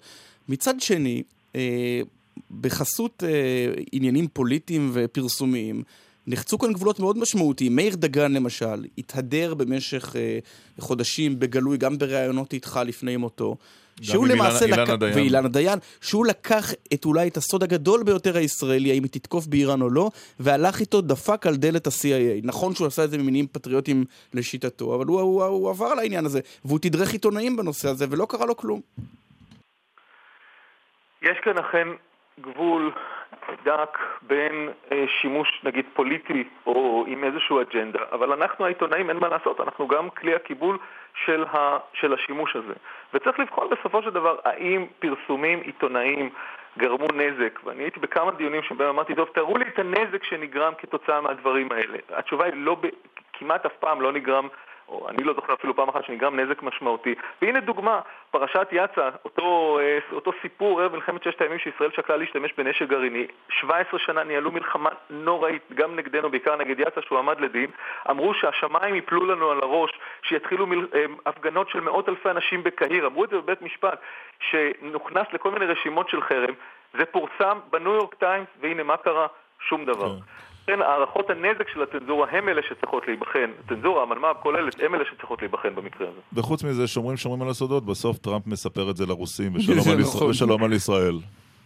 מצד 0.49 0.79
שני, 0.79 1.23
אה, 1.55 2.01
בחסות 2.61 3.23
אה, 3.27 3.73
עניינים 3.91 4.27
פוליטיים 4.27 4.89
ופרסומיים, 4.93 5.83
נחצו 6.27 6.57
כאן 6.59 6.73
גבולות 6.73 6.99
מאוד 6.99 7.17
משמעותיים. 7.17 7.75
מאיר 7.75 7.95
דגן, 7.95 8.31
למשל, 8.33 8.85
התהדר 8.97 9.53
במשך 9.53 10.15
אה, 10.15 10.39
חודשים 10.79 11.39
בגלוי, 11.39 11.77
גם 11.77 11.97
בראיונות 11.97 12.53
איתך 12.53 12.79
לפני 12.85 13.17
מותו. 13.17 13.55
שהוא 14.01 14.27
למעשה 14.27 14.65
אילנה- 14.65 14.81
לקח, 14.83 14.89
אילנה 14.91 14.97
דיין. 14.97 15.13
ואילנה 15.15 15.47
דיין, 15.47 15.79
שהוא 16.01 16.25
לקח 16.25 16.71
את 16.93 17.05
אולי 17.05 17.27
את 17.27 17.37
הסוד 17.37 17.63
הגדול 17.63 18.03
ביותר 18.03 18.37
הישראלי, 18.37 18.91
האם 18.91 19.03
היא 19.03 19.11
תתקוף 19.11 19.45
באיראן 19.47 19.81
או 19.81 19.89
לא, 19.89 20.11
והלך 20.39 20.79
איתו, 20.79 21.01
דפק 21.01 21.47
על 21.47 21.55
דלת 21.55 21.87
ה-CIA. 21.87 22.41
נכון 22.43 22.75
שהוא 22.75 22.87
עשה 22.87 23.03
את 23.03 23.09
זה 23.11 23.17
ממניעים 23.17 23.47
פטריוטיים 23.51 24.05
לשיטתו, 24.33 24.95
אבל 24.95 25.05
הוא, 25.05 25.21
הוא, 25.21 25.43
הוא 25.43 25.69
עבר 25.69 25.85
על 25.85 25.99
העניין 25.99 26.25
הזה, 26.25 26.39
והוא 26.65 26.79
תדרך 26.79 27.13
עיתונאים 27.13 27.57
בנושא 27.57 27.89
הזה, 27.89 28.05
ולא 28.09 28.25
קרה 28.29 28.45
לו 28.45 28.57
כלום. 28.57 28.81
יש 31.21 31.37
כאן 31.43 31.53
אכן 31.57 31.87
גבול 32.41 32.91
דק 33.63 33.97
בין 34.21 34.69
אה, 34.91 35.05
שימוש 35.07 35.61
נגיד 35.63 35.85
פוליטי 35.93 36.43
או 36.65 37.05
עם 37.07 37.23
איזושהי 37.23 37.55
אג'נדה, 37.61 37.99
אבל 38.11 38.31
אנחנו 38.31 38.65
העיתונאים 38.65 39.09
אין 39.09 39.17
מה 39.17 39.27
לעשות, 39.27 39.61
אנחנו 39.61 39.87
גם 39.87 40.09
כלי 40.09 40.35
הקיבול 40.35 40.77
של, 41.25 41.43
ה, 41.43 41.77
של 41.93 42.13
השימוש 42.13 42.55
הזה. 42.55 42.73
וצריך 43.13 43.39
לבחון 43.39 43.67
בסופו 43.69 44.03
של 44.03 44.09
דבר 44.09 44.35
האם 44.43 44.85
פרסומים 44.99 45.59
עיתונאיים 45.59 46.29
גרמו 46.77 47.07
נזק, 47.13 47.59
ואני 47.63 47.83
הייתי 47.83 47.99
בכמה 47.99 48.31
דיונים 48.31 48.63
שבהם 48.63 48.89
אמרתי, 48.89 49.15
טוב, 49.15 49.29
תראו 49.33 49.57
לי 49.57 49.65
את 49.67 49.79
הנזק 49.79 50.23
שנגרם 50.23 50.73
כתוצאה 50.77 51.21
מהדברים 51.21 51.71
האלה. 51.71 51.97
התשובה 52.09 52.45
היא 52.45 52.53
לא, 52.55 52.77
כמעט 53.33 53.65
אף 53.65 53.73
פעם 53.79 54.01
לא 54.01 54.11
נגרם 54.11 54.47
או 54.91 55.09
אני 55.09 55.23
לא 55.23 55.33
זוכר 55.33 55.53
אפילו 55.53 55.75
פעם 55.75 55.89
אחת 55.89 56.05
שנגרם 56.05 56.39
נזק 56.39 56.63
משמעותי. 56.63 57.15
והנה 57.41 57.59
דוגמה, 57.59 57.99
פרשת 58.31 58.67
יצא, 58.71 59.09
אותו, 59.25 59.79
אה, 59.81 59.99
אותו 60.11 60.31
סיפור 60.41 60.81
ערב 60.81 60.95
מלחמת 60.95 61.23
ששת 61.23 61.41
הימים 61.41 61.59
שישראל 61.59 61.91
שקלה 61.91 62.17
להשתמש 62.17 62.53
בנשק 62.57 62.87
גרעיני. 62.87 63.27
17 63.49 63.99
שנה 63.99 64.23
ניהלו 64.23 64.51
מלחמה 64.51 64.89
נוראית, 65.09 65.61
גם 65.73 65.95
נגדנו, 65.95 66.29
בעיקר 66.29 66.55
נגד 66.55 66.79
יצא, 66.79 67.01
שהוא 67.01 67.19
עמד 67.19 67.39
לדין. 67.39 67.69
אמרו 68.09 68.33
שהשמיים 68.33 68.95
יפלו 68.95 69.25
לנו 69.25 69.51
על 69.51 69.59
הראש, 69.63 69.91
שיתחילו 70.23 70.67
מל, 70.67 70.87
אה, 70.95 71.05
הפגנות 71.25 71.69
של 71.69 71.79
מאות 71.79 72.09
אלפי 72.09 72.29
אנשים 72.29 72.63
בקהיר. 72.63 73.07
אמרו 73.07 73.23
את 73.23 73.29
זה 73.29 73.37
בבית 73.37 73.61
משפט, 73.61 74.01
שנוכנס 74.39 75.27
לכל 75.33 75.51
מיני 75.51 75.65
רשימות 75.65 76.09
של 76.09 76.21
חרם. 76.21 76.53
זה 76.93 77.05
פורסם 77.05 77.59
בניו 77.69 77.93
יורק 77.93 78.13
טיימס, 78.13 78.47
והנה 78.61 78.83
מה 78.83 78.97
קרה? 78.97 79.27
שום 79.59 79.85
דבר. 79.85 80.11
לכן 80.63 80.81
הערכות 80.81 81.29
הנזק 81.29 81.69
של 81.73 81.81
הצנזורה 81.83 82.27
הם 82.31 82.49
אלה 82.49 82.61
שצריכות 82.69 83.03
להיבחן. 83.07 83.51
הצנזורה, 83.65 84.03
המלמ"ב, 84.03 84.33
כל 84.43 84.55
אלה, 84.55 84.69
הם 84.85 84.95
אלה 84.95 85.03
שצריכות 85.11 85.41
להיבחן 85.41 85.75
במקרה 85.75 86.07
הזה. 86.07 86.19
וחוץ 86.33 86.63
מזה, 86.63 86.87
שומרים 86.87 87.17
שומרים 87.17 87.41
על 87.41 87.49
הסודות, 87.49 87.85
בסוף 87.85 88.17
טראמפ 88.17 88.47
מספר 88.47 88.89
את 88.89 88.97
זה 88.97 89.05
לרוסים, 89.05 89.51
ושלום 89.55 89.79
זה 89.79 89.91
על 90.63 90.73
ישראל- 90.73 91.19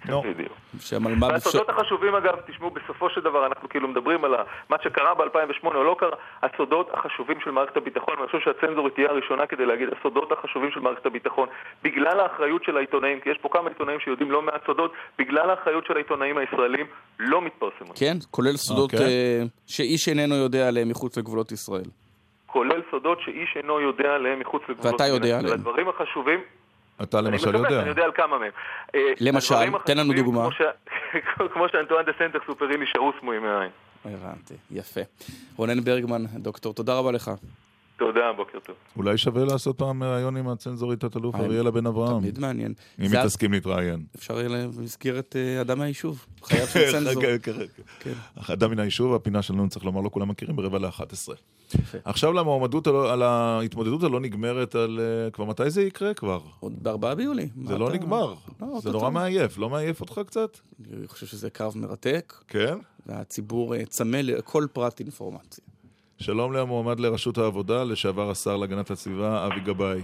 ישראל. 0.06 0.24
נו. 0.24 0.34
בדיוק. 0.34 0.54
שהמלמ"ב... 0.80 1.24
והסודות 1.24 1.70
החשובים 1.70 2.16
אגב, 2.16 2.36
תשמעו, 2.48 2.70
בסופו 2.70 3.10
של 3.10 3.22
דבר 3.22 3.46
אנחנו 3.46 3.70
כאילו 3.70 3.88
מדברים 3.88 4.26
על 4.26 4.32
מה 4.70 4.78
שקרה 4.84 5.14
ב-2008 5.14 5.66
או 5.66 5.84
לא 5.84 5.96
קרה, 6.00 6.18
הסודות 6.44 6.90
החשובים 6.94 7.38
של 7.44 7.52
מערכת 7.52 7.78
הביטחון, 7.78 8.14
ואני 8.18 8.28
חושב 8.28 8.40
שהצנזורית 8.46 8.96
תהיה 8.96 9.10
הראשונה 9.10 9.46
כדי 9.48 9.66
להגיד 9.66 9.90
הסודות 10.00 10.32
החשובים 10.32 10.72
של 10.72 10.80
מערכת 10.80 11.06
הביטחון, 11.06 11.48
בגלל 11.84 12.20
האחריות 12.20 12.64
של 12.64 12.78
העיתונאים, 12.78 13.20
כי 13.20 13.30
יש 13.30 13.38
פה 13.42 13.50
כמה 13.52 13.70
עיתונאים 13.70 14.00
שיודעים 14.00 14.32
לא 14.32 14.42
מעט 14.42 14.66
סודות, 14.66 14.94
בגלל 15.20 15.50
האחריות 15.50 15.86
של 15.86 15.94
העיתונאים 15.96 16.38
הישראלים, 16.38 16.86
לא 17.20 17.42
מתפרסמות. 17.42 18.00
כן, 18.00 18.18
כולל 18.32 18.58
סודות 18.58 18.94
אוקיי. 18.94 19.08
אה, 19.08 19.44
שאיש 19.68 20.10
איננו 20.10 20.36
יודע 20.36 20.68
עליהם 20.68 20.90
מחוץ 20.90 21.18
לגבולות 21.18 21.52
ישראל. 21.52 21.90
כולל 22.56 22.82
סודות 22.92 23.22
שאיש 23.22 23.58
אינו 23.58 23.82
יודע 23.82 24.16
עליהם 24.16 24.40
מחוץ 24.40 24.62
לגבולות. 24.70 24.94
ואתה 24.94 25.08
יודע 25.08 25.28
ישראל. 25.28 25.40
עליהם. 25.40 25.54
הדברים 25.54 25.90
החשובים, 25.90 26.40
אתה 27.04 27.20
אני 27.20 27.28
למשל 27.28 27.50
מקווה 27.50 27.58
יודע. 27.68 27.80
שאני 27.80 27.90
יודע 27.90 28.04
על 28.04 28.12
כמה 28.16 28.38
מהם. 28.40 28.52
אה, 28.96 29.00
למשל, 29.20 29.56
תן 29.86 29.98
לנו 29.98 30.14
דוגמה. 30.14 30.42
כמו 30.42 30.52
ש- 30.52 30.62
כמו 31.54 31.70
שאנטואן 31.70 32.06
דה 32.06 32.12
סנטר 32.20 32.40
סופרי 32.48 32.78
נשארו 32.78 33.12
סמויים 33.20 33.42
מהעין. 33.44 33.72
הבנתי, 34.06 34.54
יפה. 34.72 35.02
רונן 35.58 35.80
ברגמן, 35.84 36.26
דוקטור, 36.26 36.74
תודה 36.74 36.94
רבה 36.94 37.12
לך. 37.12 37.32
תודה, 37.98 38.34
בוקר 38.38 38.60
טוב. 38.60 38.76
אולי 38.98 39.18
שווה 39.18 39.46
לעשות 39.46 39.78
פעם 39.78 40.04
ראיון 40.04 40.38
עם 40.38 40.48
הצנזורית 40.48 41.00
תת-אלוף 41.00 41.36
אה, 41.36 41.40
אריאלה 41.46 41.72
בן 41.72 41.86
אברהם. 41.86 42.20
תמיד 42.20 42.40
מעניין. 42.40 42.74
אם 43.00 43.12
היא 43.12 43.24
תסכים 43.26 43.52
להתראיין. 43.52 44.06
אפשר 44.16 44.40
יהיה 44.40 44.68
במסגרת 44.68 45.36
אה, 45.36 45.62
אדם 45.62 45.78
מהיישוב. 45.78 46.26
חייב 46.44 46.68
של 46.68 46.92
צנזור. 46.92 47.22
כן, 47.22 47.38
כן, 47.44 47.52
כן. 48.00 48.14
אדם 48.54 48.72
מן 48.72 48.80
היישוב, 48.80 49.14
הפינה 49.14 49.42
שלנו, 49.42 49.70
צריך 49.70 49.86
לומר, 49.86 50.02
לא 50.02 50.10
כולם 50.10 50.30
מכירים, 50.30 50.56
ברבע 50.56 50.80
לאחת 50.80 51.14
עשרה. 51.14 51.36
עכשיו 52.06 52.34
למועמדות, 52.34 52.88
על 52.88 53.22
ההתמודדות 53.24 54.04
הלא 54.04 54.20
נגמרת, 54.20 54.76
על... 54.76 55.00
אה, 55.00 55.32
כבר 55.32 55.46
מתי 55.46 55.70
זה 55.70 55.82
יקרה 55.82 56.14
כבר? 56.14 56.40
עוד 56.60 56.84
בארבעה 56.84 57.16
ביולי. 57.16 57.50
זה 57.66 57.78
לא 57.78 57.92
נגמר. 57.92 58.34
לא, 58.62 58.80
זה. 58.82 58.92
נורא 58.92 59.10
מעייף. 59.10 59.58
לא 59.58 59.70
מעייף 59.70 60.02
אותך 60.02 60.22
קצת? 60.26 60.58
אני 60.94 61.08
חושב 61.08 61.26
שזה 61.26 61.50
קרב 61.50 61.74
מרתק, 61.78 62.34
כן? 62.48 62.78
והציבור 63.06 63.84
צמא 63.86 64.18
לכל 64.18 64.66
פרט 64.74 65.00
אינפורמציה. 65.00 65.75
שלום 66.20 66.54
למועמד 66.54 67.00
לראשות 67.00 67.38
העבודה, 67.38 67.84
לשעבר 67.84 68.32
השר 68.32 68.58
להגנת 68.58 68.92
הסביבה, 68.92 69.48
אבי 69.48 69.60
גבאי. 69.60 70.02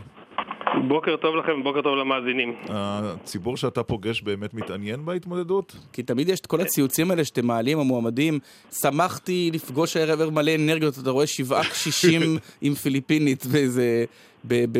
בוקר 0.87 1.15
טוב 1.15 1.35
לכם 1.35 1.51
ובוקר 1.59 1.81
טוב 1.81 1.97
למאזינים. 1.97 2.55
הציבור 2.69 3.57
שאתה 3.57 3.83
פוגש 3.83 4.21
באמת 4.21 4.53
מתעניין 4.53 5.05
בהתמודדות? 5.05 5.75
כי 5.93 6.03
תמיד 6.03 6.29
יש 6.29 6.39
את 6.39 6.45
כל 6.45 6.61
הציוצים 6.61 7.11
האלה 7.11 7.25
שאתם 7.25 7.47
מעלים, 7.47 7.79
המועמדים, 7.79 8.39
שמחתי 8.81 9.51
לפגוש 9.53 9.97
הערב 9.97 10.21
ערב 10.21 10.33
מלא 10.33 10.55
אנרגיות, 10.55 10.99
אתה 10.99 11.09
רואה 11.09 11.27
שבעה 11.27 11.63
קשישים 11.63 12.21
עם 12.61 12.73
פיליפינית 12.73 13.45
באיזה, 13.45 14.05
ב... 14.47 14.65
ב... 14.71 14.79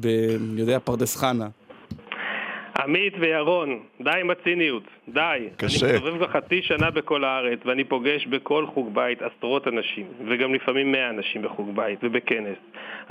ב... 0.00 0.06
אני 0.52 0.60
יודע, 0.60 0.78
פרדס 0.78 1.16
חנה. 1.16 1.48
עמית 2.82 3.14
וירון, 3.18 3.80
די 4.00 4.10
עם 4.20 4.30
הציניות, 4.30 4.82
די. 5.08 5.48
קשה. 5.56 5.86
אני 5.86 5.94
מסתובב 5.94 6.16
כבר 6.16 6.26
חצי 6.26 6.62
שנה 6.62 6.90
בכל 6.90 7.24
הארץ, 7.24 7.58
ואני 7.64 7.84
פוגש 7.84 8.26
בכל 8.26 8.66
חוג 8.66 8.94
בית 8.94 9.22
עשרות 9.22 9.68
אנשים, 9.68 10.06
וגם 10.28 10.54
לפעמים 10.54 10.92
מאה 10.92 11.10
אנשים 11.10 11.42
בחוג 11.42 11.76
בית 11.76 11.98
ובכנס. 12.02 12.56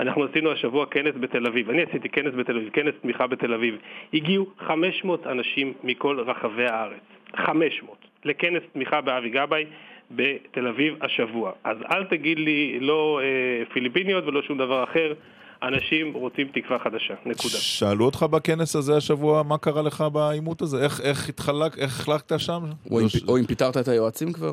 אנחנו 0.00 0.24
עשינו 0.24 0.50
השבוע 0.52 0.86
כנס 0.86 1.14
בתל 1.20 1.46
אביב, 1.46 1.70
אני 1.70 1.82
עשיתי 1.82 2.08
כנס 2.08 2.34
בתל 2.34 2.56
אביב, 2.56 2.70
כנס 2.72 2.94
תמיכה 3.02 3.26
בתל 3.26 3.54
אביב. 3.54 3.76
הגיעו 4.14 4.46
500 4.58 5.26
אנשים 5.26 5.72
מכל 5.84 6.20
רחבי 6.20 6.66
הארץ, 6.66 7.00
500, 7.36 7.96
לכנס 8.24 8.62
תמיכה 8.72 9.00
באבי 9.00 9.30
גבאי. 9.30 9.64
בתל 10.10 10.66
אביב 10.66 10.94
השבוע. 11.00 11.52
אז 11.64 11.76
אל 11.90 12.04
תגיד 12.04 12.38
לי 12.38 12.78
לא 12.80 13.20
אה, 13.22 13.64
פיליפיניות 13.72 14.26
ולא 14.26 14.42
שום 14.42 14.58
דבר 14.58 14.84
אחר, 14.84 15.12
אנשים 15.62 16.12
רוצים 16.12 16.48
תקווה 16.54 16.78
חדשה, 16.78 17.14
נקודה. 17.26 17.54
שאלו 17.58 18.04
אותך 18.04 18.22
בכנס 18.22 18.76
הזה 18.76 18.96
השבוע 18.96 19.42
מה 19.42 19.58
קרה 19.58 19.82
לך 19.82 20.04
בעימות 20.12 20.62
הזה? 20.62 20.84
איך, 20.84 21.00
איך 21.00 21.28
התחלק, 21.28 21.78
איך 21.78 22.00
החלקת 22.00 22.40
שם? 22.40 22.60
או 22.90 23.00
אם, 23.00 23.08
זה- 23.08 23.18
או 23.28 23.38
אם 23.38 23.44
פיטרת 23.46 23.76
את 23.76 23.88
היועצים 23.88 24.32
כבר? 24.32 24.52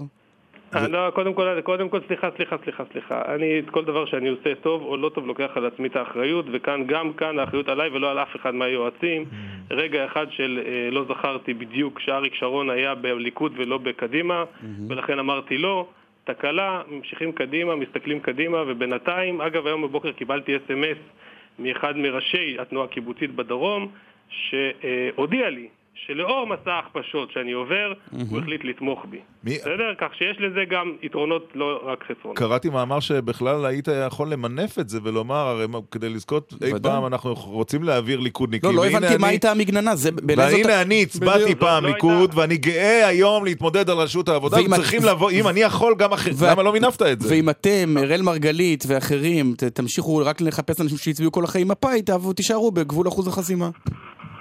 אה, 0.76 0.88
לא, 0.88 1.10
קודם 1.12 1.34
כל, 1.34 1.62
קודם 1.64 1.90
כל, 1.90 2.00
סליחה, 2.08 2.28
סליחה, 2.38 2.56
סליחה, 2.64 2.84
סליחה. 2.92 3.22
אני, 3.36 3.60
את 3.60 3.70
כל 3.70 3.86
דבר 3.86 4.06
שאני 4.06 4.30
עושה 4.30 4.56
טוב 4.62 4.82
או 4.82 4.98
לא 4.98 5.10
טוב, 5.10 5.28
לוקח 5.28 5.50
על 5.56 5.66
עצמי 5.66 5.88
את 5.88 5.96
האחריות, 5.96 6.46
וכאן, 6.54 6.84
גם 6.88 7.14
כאן 7.14 7.40
האחריות 7.40 7.70
עליי 7.70 7.90
ולא 7.90 8.12
על 8.12 8.20
אף 8.20 8.36
אחד 8.36 8.56
מהיועצים. 8.56 9.26
רגע 9.72 10.06
אחד 10.06 10.26
של 10.32 10.60
אה, 10.66 10.92
לא 10.92 11.06
זכרתי 11.10 11.54
בדיוק 11.54 12.00
שאריק 12.00 12.36
שרון 12.36 12.70
היה 12.70 12.96
בליכוד 12.96 13.52
ולא 13.58 13.78
בקדימה, 13.78 14.44
ולכן 14.90 15.20
אמרתי 15.20 15.58
לא. 15.58 15.88
תקלה, 16.24 16.82
ממשיכים 16.88 17.32
קדימה, 17.32 17.76
מסתכלים 17.76 18.20
קדימה, 18.20 18.64
ובינתיים, 18.68 19.42
אגב, 19.42 19.68
היום 19.68 19.82
בבוקר 19.82 20.12
קיבלתי 20.12 20.58
אס.אם.אס 20.58 20.98
מאחד 21.60 21.98
מראשי 21.98 22.58
התנועה 22.60 22.86
הקיבוצית 22.86 23.32
בדרום, 23.36 23.92
שהודיע 24.30 25.50
לי 25.50 25.68
שלאור 25.96 26.48
מסע 26.48 26.72
ההכפשות 26.72 27.32
שאני 27.34 27.52
עובר, 27.52 27.94
הוא 28.30 28.40
החליט 28.40 28.62
לתמוך 28.64 29.00
בי. 29.10 29.18
מי- 29.44 29.58
בסדר? 29.58 29.94
כך 30.02 30.08
שיש 30.18 30.38
לזה 30.40 30.60
גם 30.72 30.94
יתרונות, 31.02 31.48
לא 31.56 31.80
רק 31.86 32.04
חסרונות. 32.04 32.38
קראתי 32.38 32.70
מאמר 32.70 33.00
שבכלל 33.00 33.66
היית 33.66 33.88
יכול 34.08 34.30
למנף 34.30 34.80
את 34.80 34.90
זה 34.90 35.00
ולומר, 35.04 35.36
הרי 35.36 35.68
מה, 35.68 35.80
כדי 35.92 36.10
לזכות 36.10 36.54
אי. 36.64 36.72
פעם 36.84 37.06
אנחנו 37.06 37.34
רוצים 37.34 37.84
להעביר 37.84 38.20
ליכודניקים. 38.20 38.70
לא, 38.70 38.76
לא 38.76 38.86
הבנתי 38.86 39.18
מה 39.18 39.28
אני- 39.28 39.34
הייתה 39.34 39.52
המגננה, 39.52 39.96
זה 39.96 40.12
בעיניי. 40.12 40.54
והנה 40.64 40.82
אני 40.82 41.04
הצבעתי. 41.04 41.56
פעם 41.56 41.84
לא 41.84 41.90
ליכוד, 41.92 42.32
ואני 42.38 42.58
גאה 42.58 43.08
היום 43.08 43.46
להתמודד 43.46 43.90
על 43.90 43.98
רשות 43.98 44.30
העבודה, 44.30 44.58
ואם 44.58 44.66
את- 44.66 44.72
וצריכים 44.80 45.02
לבוא, 45.04 45.32
אם 45.32 45.48
אני 45.48 45.60
יכול, 45.62 45.96
גם 45.98 46.14
אחרים, 46.14 46.36
ואת- 46.40 46.52
למה 46.52 46.64
לא 46.64 46.74
מינפת 46.74 47.02
את 47.02 47.22
זה? 47.22 47.34
ואם 47.34 47.50
אתם, 47.50 47.96
אראל 47.98 48.22
מרגלית 48.22 48.84
ואחרים, 48.88 49.54
ת- 49.58 49.64
תמשיכו 49.64 50.18
רק 50.18 50.42
לחפש 50.42 50.82
אנשים 50.82 50.98
שהצביעו 50.98 51.32
כל 51.32 51.44
החיים 51.44 51.68
מפא"י, 51.68 52.02
תעבו- 52.02 52.34
תישארו 52.34 52.72
בגבול 52.72 53.08
אחוז 53.08 53.28
החסימה. 53.28 53.70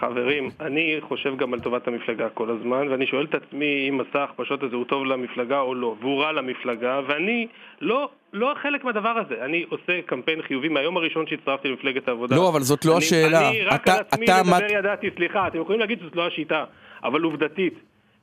חברים, 0.06 0.50
אני 0.60 0.96
חושב 1.00 1.36
גם 1.36 1.54
על 1.54 1.60
טובת 1.60 1.88
המפלגה 1.88 2.28
כל 2.28 2.50
הזמן, 2.50 2.88
ואני 2.88 3.06
שואל 3.06 3.24
את 3.24 3.34
עצמי 3.34 3.88
אם 3.88 3.98
מסע 3.98 4.20
ההכפשות 4.20 4.62
הזה 4.62 4.76
הוא 4.76 4.84
טוב 4.84 5.04
למפלגה 5.04 5.60
או 5.60 5.74
לא, 5.74 5.96
והוא 6.00 6.22
רע 6.22 6.32
למפלגה, 6.32 7.00
ואני 7.08 7.46
לא, 7.80 8.08
לא 8.32 8.52
חלק 8.62 8.84
מהדבר 8.84 9.08
הזה. 9.26 9.44
אני 9.44 9.64
עושה 9.68 10.02
קמפיין 10.06 10.42
חיובי 10.42 10.68
מהיום 10.68 10.96
הראשון 10.96 11.26
שהצטרפתי 11.26 11.68
למפלגת 11.68 12.08
העבודה. 12.08 12.36
לא, 12.36 12.48
אבל 12.48 12.60
זאת 12.60 12.84
לא 12.84 12.90
אני- 12.92 12.98
השאלה. 12.98 13.48
אני 13.48 13.64
רק 13.64 13.82
אתה- 13.82 13.92
על 13.94 14.00
עצמי 14.00 14.24
אתה 14.24 14.40
לדבר 14.40 14.54
עמד- 14.56 14.70
ידעתי, 14.70 15.10
סליחה, 15.16 15.46
אתם 15.46 15.60
יכולים 15.60 15.80
להגיד 15.80 15.98
שזאת 16.00 16.16
לא 16.16 16.26
השיטה, 16.26 16.64
אבל 17.04 17.22
עובדתית, 17.22 17.74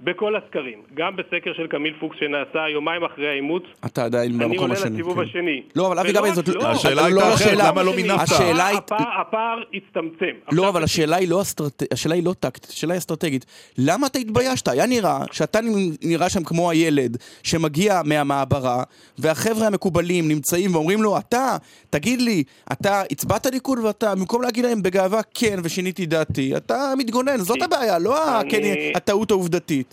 בכל 0.04 0.36
הסקרים, 0.36 0.80
גם 0.94 1.16
בסקר 1.16 1.54
של 1.58 1.68
קמיל 1.68 1.94
פוקס 2.00 2.18
שנעשה 2.20 2.70
יומיים 2.70 3.04
אחרי 3.04 3.28
העימות, 3.28 3.64
אתה 3.86 4.06
עדיין 4.06 4.32
אני 4.32 4.44
במקום 4.44 4.60
עולה 4.60 4.74
השני. 4.74 4.90
לסיבוב 4.94 5.16
כן. 5.16 5.30
השני. 5.30 5.62
לא, 5.76 5.88
אבל 5.88 6.00
אבי 6.00 6.14
גבאי 6.14 6.34
זאת 6.34 6.48
לא, 6.48 6.68
השאלה 6.68 7.10
לא 7.10 7.22
הייתה 7.22 7.34
אחרת, 7.34 7.58
למה 7.58 7.84
לא 7.84 7.94
מינפת? 7.96 8.22
הפער, 9.22 9.60
הצטמצם. 9.74 10.36
לא, 10.52 10.70
אבל 10.70 10.84
השאלה 10.84 11.16
היא 11.16 11.30
לא, 11.30 11.42
לא 12.24 12.34
טקטית, 12.40 12.70
השאלה 12.72 12.94
היא 12.94 12.98
אסטרטגית. 13.00 13.46
למה 13.78 14.08
אתה 14.08 14.20
התביישת? 14.20 14.68
היה 14.68 14.86
נראה 14.86 15.20
שאתה 15.32 15.60
נראה 16.04 16.30
שם 16.30 16.44
כמו 16.44 16.70
הילד 16.72 17.18
שמגיע 17.44 18.02
מהמעברה, 18.06 18.84
והחבר'ה 19.18 19.68
המקובלים 19.68 20.28
נמצאים 20.28 20.76
ואומרים 20.76 21.04
לו, 21.04 21.18
אתה, 21.18 21.58
תגיד 21.90 22.22
לי, 22.22 22.44
אתה 22.72 23.02
הצבעת 23.12 23.46
ליכוד 23.46 23.80
ואתה, 23.80 24.16
במקום 24.16 24.42
להגיד 24.42 24.66
להם 24.66 24.82
בגאווה 24.84 25.22
כן 25.34 25.60
ושיניתי 25.64 26.06
דעתי, 26.06 26.58
אתה 26.58 26.94
מתגונן, 26.98 27.38
זאת 27.38 27.62
הבעיה, 27.62 28.00
לא 28.00 28.40
אני- 28.42 28.92
הטעות 28.96 29.32
העובדתית. 29.32 29.89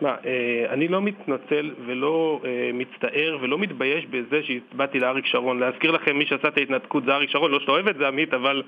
תשמע, 0.00 0.14
אה, 0.24 0.66
אני 0.72 0.88
לא 0.88 1.02
מתנצל 1.02 1.70
ולא 1.86 2.40
אה, 2.44 2.70
מצטער 2.74 3.38
ולא 3.40 3.58
מתבייש 3.58 4.06
בזה 4.06 4.42
שהצבעתי 4.42 5.00
לאריק 5.00 5.26
שרון. 5.26 5.60
להזכיר 5.60 5.90
לכם, 5.90 6.18
מי 6.18 6.26
שעשה 6.26 6.48
את 6.48 6.56
ההתנתקות 6.56 7.04
זה 7.04 7.14
אריק 7.14 7.30
שרון, 7.30 7.50
לא 7.50 7.60
שאתה 7.60 7.72
אוהב 7.72 7.88
את 7.88 7.96
זה 7.96 8.08
עמית, 8.08 8.34
אבל 8.34 8.62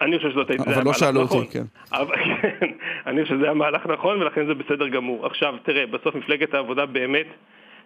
אני 0.00 0.16
חושב 0.16 0.30
שזאת 0.30 0.50
הייתה... 0.50 0.64
אבל 0.64 0.84
לא 0.84 0.92
שאלו 0.92 1.22
נכון. 1.22 1.38
אותי, 1.38 1.50
כן. 1.52 1.62
אבל 1.92 2.16
כן, 2.16 2.66
אני 3.06 3.22
חושב 3.22 3.34
שזה 3.34 3.44
היה 3.44 3.54
מהלך 3.54 3.86
נכון 3.86 4.22
ולכן 4.22 4.46
זה 4.46 4.54
בסדר 4.54 4.88
גמור. 4.88 5.26
עכשיו, 5.26 5.54
תראה, 5.62 5.86
בסוף 5.86 6.14
מפלגת 6.14 6.54
העבודה 6.54 6.86
באמת 6.86 7.26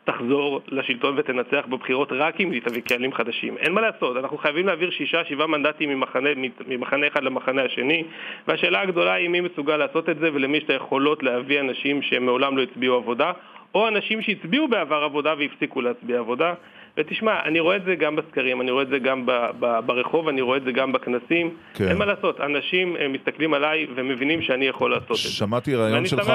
תחזור 0.05 0.61
לשלטון 0.69 1.15
ותנצח 1.19 1.65
בבחירות 1.69 2.13
רק 2.13 2.41
אם 2.41 2.51
היא 2.51 2.63
תביא 2.63 2.83
קהלים 2.83 3.13
חדשים. 3.13 3.57
אין 3.59 3.73
מה 3.73 3.81
לעשות, 3.81 4.17
אנחנו 4.17 4.39
חייבים 4.39 4.67
להעביר 4.67 4.91
שישה, 4.91 5.25
שבעה 5.25 5.47
מנדטים 5.47 5.89
ממחנה, 5.89 6.31
ממחנה 6.67 7.07
אחד 7.07 7.23
למחנה 7.23 7.63
השני, 7.63 8.05
והשאלה 8.49 8.81
הגדולה 8.81 9.13
היא 9.13 9.29
מי 9.29 9.41
מסוגל 9.41 9.77
לעשות 9.77 10.09
את 10.09 10.19
זה 10.19 10.31
ולמי 10.35 10.59
יש 10.59 10.65
את 10.65 10.71
היכולות 10.71 11.23
להביא 11.23 11.61
אנשים 11.61 12.03
שהם 12.03 12.27
מעולם 12.27 12.57
לא 12.57 12.63
הצביעו 12.63 12.97
עבודה, 12.97 13.33
או 13.75 13.89
אנשים 13.89 14.23
שהצביעו 14.23 14.69
בעבר 14.69 15.05
עבודה 15.05 15.35
והפסיקו 15.39 15.81
להצביע 15.81 16.19
עבודה. 16.19 16.55
ותשמע, 16.99 17.33
אני 17.45 17.61
רואה 17.61 17.77
את 17.77 17.85
זה 17.85 17.95
גם 17.95 18.17
בסקרים, 18.17 18.61
אני 18.61 18.71
רואה 18.71 18.83
את 18.83 18.89
זה 18.89 18.99
גם 18.99 19.27
ב- 19.27 19.51
ב- 19.61 19.81
ברחוב, 19.87 20.29
אני 20.29 20.41
רואה 20.41 20.57
את 20.57 20.63
זה 20.65 20.73
גם 20.73 20.93
בכנסים. 20.93 21.57
כן. 21.75 21.89
אין 21.89 21.99
מה 21.99 22.05
לעשות, 22.05 22.41
אנשים 22.41 22.97
אה, 22.97 23.09
מסתכלים 23.09 23.55
עליי 23.55 23.87
ומבינים 23.97 24.43
שאני 24.43 24.65
יכול 24.65 24.91
לעשות 24.91 25.11
את 25.11 25.17
זה. 25.17 25.23
שמעתי 25.29 25.77
ואני 25.77 26.09
שלך. 26.09 26.33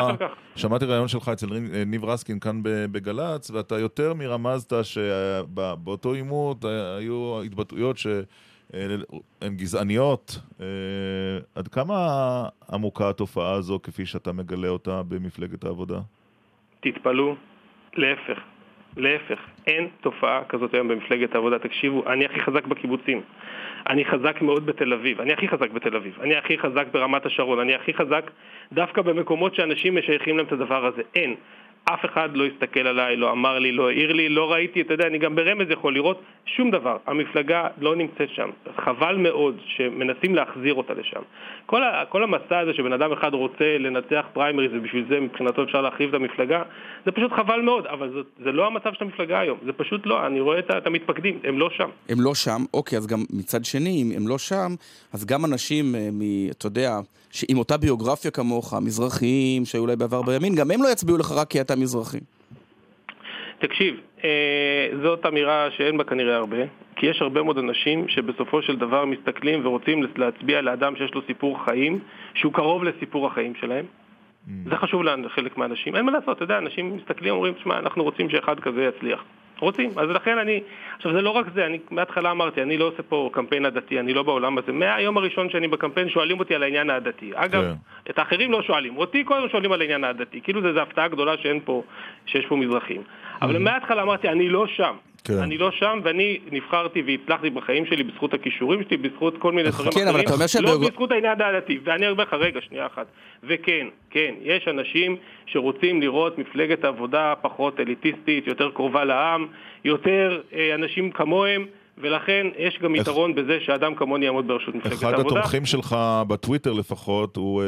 שמעתי 0.55 0.85
ראיון 0.85 1.07
שלך 1.07 1.29
אצל 1.29 1.47
ריב- 1.49 1.71
ניב 1.85 2.05
רסקין 2.05 2.39
כאן 2.39 2.59
בגל"צ, 2.63 3.51
ואתה 3.51 3.79
יותר 3.79 4.13
מרמזת 4.13 4.73
שבאותו 4.83 6.13
עימות 6.13 6.65
אה, 6.65 6.95
היו 6.97 7.41
התבטאויות 7.45 7.97
שהן 7.97 9.55
גזעניות. 9.55 10.39
אה, 10.61 10.65
עד 11.55 11.67
כמה 11.67 11.95
עמוקה 12.73 13.09
התופעה 13.09 13.51
הזו 13.51 13.79
כפי 13.83 14.05
שאתה 14.05 14.31
מגלה 14.31 14.67
אותה 14.67 15.01
במפלגת 15.07 15.63
העבודה? 15.63 15.99
תתפלאו, 16.79 17.35
להפך, 17.95 18.39
להפך, 18.97 19.39
אין 19.67 19.87
תופעה 20.01 20.43
כזאת 20.49 20.73
היום 20.73 20.87
במפלגת 20.87 21.35
העבודה. 21.35 21.59
תקשיבו, 21.59 22.03
אני 22.07 22.25
הכי 22.25 22.39
חזק 22.39 22.67
בקיבוצים, 22.67 23.21
אני 23.89 24.05
חזק 24.05 24.41
מאוד 24.41 24.65
בתל 24.65 24.93
אביב, 24.93 25.21
אני 25.21 25.33
הכי 25.33 25.47
חזק 25.47 25.71
בתל 25.71 25.95
אביב, 25.95 26.17
אני 26.21 26.35
הכי 26.35 26.57
חזק 26.57 26.87
ברמת 26.91 27.25
השרון, 27.25 27.59
אני 27.59 27.75
הכי 27.75 27.93
חזק 27.93 28.31
דווקא 28.73 29.01
במקומות 29.01 29.55
שאנשים 29.55 29.97
משייכים 29.97 30.37
להם 30.37 30.45
את 30.45 30.51
הדבר 30.51 30.85
הזה. 30.85 31.01
אין. 31.15 31.35
אף 31.85 32.05
אחד 32.05 32.29
לא 32.33 32.45
הסתכל 32.45 32.87
עליי, 32.87 33.15
לא 33.15 33.31
אמר 33.31 33.59
לי, 33.59 33.71
לא 33.71 33.89
העיר 33.89 34.13
לי, 34.13 34.29
לא 34.29 34.51
ראיתי, 34.51 34.81
אתה 34.81 34.93
יודע, 34.93 35.07
אני 35.07 35.17
גם 35.17 35.35
ברמז 35.35 35.67
יכול 35.69 35.93
לראות 35.93 36.21
שום 36.45 36.71
דבר. 36.71 36.97
המפלגה 37.07 37.67
לא 37.77 37.95
נמצאת 37.95 38.29
שם. 38.35 38.49
חבל 38.77 39.15
מאוד 39.15 39.59
שמנסים 39.65 40.35
להחזיר 40.35 40.73
אותה 40.73 40.93
לשם. 40.93 41.21
כל, 41.65 41.83
ה, 41.83 42.03
כל 42.09 42.23
המסע 42.23 42.59
הזה 42.59 42.73
שבן 42.73 42.93
אדם 42.93 43.11
אחד 43.11 43.33
רוצה 43.33 43.77
לנצח 43.79 44.25
פריימריז 44.33 44.71
ובשביל 44.73 45.05
זה 45.09 45.19
מבחינתו 45.19 45.63
אפשר 45.63 45.81
להחריב 45.81 46.09
את 46.09 46.15
המפלגה, 46.15 46.63
זה 47.05 47.11
פשוט 47.11 47.31
חבל 47.31 47.61
מאוד, 47.61 47.85
אבל 47.85 48.13
זאת, 48.13 48.25
זה 48.43 48.51
לא 48.51 48.67
המצב 48.67 48.93
של 48.93 49.03
המפלגה 49.03 49.39
היום. 49.39 49.57
זה 49.65 49.73
פשוט 49.73 50.05
לא, 50.05 50.27
אני 50.27 50.39
רואה 50.39 50.59
את, 50.59 50.71
את 50.77 50.87
המתפקדים, 50.87 51.39
הם 51.43 51.59
לא 51.59 51.69
שם. 51.69 51.89
הם 52.09 52.21
לא 52.21 52.35
שם, 52.35 52.61
אוקיי, 52.73 52.97
אז 52.97 53.07
גם 53.07 53.19
מצד 53.33 53.65
שני, 53.65 54.03
אם 54.03 54.11
הם 54.15 54.27
לא 54.27 54.37
שם, 54.37 54.75
אז 55.13 55.25
גם 55.25 55.45
אנשים, 55.45 55.95
אה, 55.95 56.09
אתה 56.51 56.67
יודע, 56.67 56.89
שעם 57.31 57.57
אותה 57.57 57.77
ביוגרפיה 57.77 58.31
כמוך, 58.31 58.73
מזרחיים, 58.81 59.65
שהיו 59.65 59.81
אולי 59.81 59.95
בעבר 59.95 60.21
בימין, 60.21 60.55
גם 60.55 60.71
הם 60.71 60.83
לא 60.83 60.87
יצביעו 60.87 61.17
לך 61.17 61.31
רק 61.31 61.47
כי 61.47 61.61
אתה 61.61 61.75
מזרחי. 61.75 62.19
תקשיב, 63.59 63.95
אה, 64.23 64.89
זאת 65.03 65.25
אמירה 65.25 65.67
שאין 65.77 65.97
בה 65.97 66.03
כנראה 66.03 66.35
הרבה, 66.35 66.57
כי 66.95 67.05
יש 67.05 67.21
הרבה 67.21 67.43
מאוד 67.43 67.57
אנשים 67.57 68.07
שבסופו 68.07 68.61
של 68.61 68.75
דבר 68.75 69.05
מסתכלים 69.05 69.65
ורוצים 69.65 70.03
להצביע 70.15 70.61
לאדם 70.61 70.95
שיש 70.95 71.13
לו 71.13 71.21
סיפור 71.27 71.65
חיים, 71.65 71.99
שהוא 72.33 72.53
קרוב 72.53 72.83
לסיפור 72.83 73.27
החיים 73.27 73.53
שלהם. 73.55 73.85
זה 74.69 74.75
חשוב 74.75 75.03
לחלק 75.03 75.57
מהאנשים. 75.57 75.95
אין 75.95 76.05
מה 76.05 76.11
לעשות, 76.11 76.37
אתה 76.37 76.43
יודע, 76.43 76.57
אנשים 76.57 76.97
מסתכלים 76.97 77.33
ואומרים, 77.33 77.53
שמע, 77.63 77.79
אנחנו 77.79 78.03
רוצים 78.03 78.29
שאחד 78.29 78.59
כזה 78.59 78.83
יצליח. 78.83 79.23
רוצים. 79.61 79.89
אז 79.97 80.09
לכן 80.09 80.37
אני, 80.37 80.59
עכשיו 80.95 81.13
זה 81.13 81.21
לא 81.21 81.29
רק 81.29 81.45
זה, 81.53 81.65
אני 81.65 81.79
מההתחלה 81.91 82.31
אמרתי, 82.31 82.61
אני 82.61 82.77
לא 82.77 82.85
עושה 82.85 83.03
פה 83.03 83.29
קמפיין 83.33 83.65
עדתי, 83.65 83.99
אני 83.99 84.13
לא 84.13 84.23
בעולם 84.23 84.57
הזה. 84.57 84.71
מהיום 84.71 85.17
הראשון 85.17 85.49
שאני 85.49 85.67
בקמפיין 85.67 86.09
שואלים 86.09 86.39
אותי 86.39 86.55
על 86.55 86.63
העניין 86.63 86.89
העדתי. 86.89 87.31
אגב, 87.35 87.63
כן. 87.63 87.73
את 88.09 88.19
האחרים 88.19 88.51
לא 88.51 88.61
שואלים, 88.61 88.97
אותי 88.97 89.23
קודם 89.23 89.49
שואלים 89.49 89.71
על 89.71 89.81
העניין 89.81 90.03
העדתי. 90.03 90.41
כאילו 90.41 90.61
זה, 90.61 90.73
זה 90.73 90.81
הפתעה 90.81 91.07
גדולה 91.07 91.37
שאין 91.37 91.59
פה, 91.65 91.83
שיש 92.25 92.45
פה 92.45 92.55
מזרחים. 92.55 93.01
אבל 93.41 93.57
מההתחלה 93.57 94.01
אמרתי, 94.01 94.29
אני 94.29 94.49
לא 94.49 94.67
שם. 94.67 94.95
כן. 95.23 95.37
אני 95.37 95.57
לא 95.57 95.71
שם, 95.71 95.99
ואני 96.03 96.39
נבחרתי 96.51 97.01
והצלחתי 97.07 97.49
בחיים 97.49 97.85
שלי 97.85 98.03
בזכות 98.03 98.33
הכישורים 98.33 98.83
שלי, 98.87 98.97
בזכות 98.97 99.33
כל 99.39 99.51
מיני 99.51 99.69
דברים 99.69 99.91
כן, 99.91 100.07
אבל 100.07 100.21
אחרים. 100.25 100.39
לא 100.39 100.47
שהביוג- 100.47 100.89
בזכות 100.91 101.11
העניין 101.11 101.41
העדתי. 101.41 101.79
ואני 101.83 102.09
אומר 102.09 102.23
לך, 102.23 102.33
רגע, 102.33 102.59
שנייה 102.61 102.85
אחת. 102.85 103.05
וכן, 103.43 103.87
כן, 104.09 104.33
יש 104.41 104.67
אנשים 104.67 105.15
שרוצים 105.45 106.01
לראות 106.01 106.37
מפלגת 106.37 106.85
עבודה 106.85 107.33
פחות 107.41 107.79
אליטיסטית, 107.79 108.47
יותר 108.47 108.69
קרובה 108.71 109.05
לעם, 109.05 109.47
יותר 109.85 110.41
אה, 110.53 110.75
אנשים 110.75 111.11
כמוהם. 111.11 111.65
ולכן 112.01 112.47
יש 112.57 112.79
גם 112.81 112.95
יתרון 112.95 113.35
בזה 113.35 113.57
שאדם 113.65 113.95
כמוני 113.95 114.25
יעמוד 114.25 114.47
בראשות 114.47 114.75
מפלגת 114.75 114.93
אחד 114.93 115.13
העבודה. 115.13 115.39
התומכים 115.39 115.65
שלך 115.65 115.95
בטוויטר 116.27 116.73
לפחות 116.73 117.35
הוא 117.35 117.61
אה, 117.61 117.65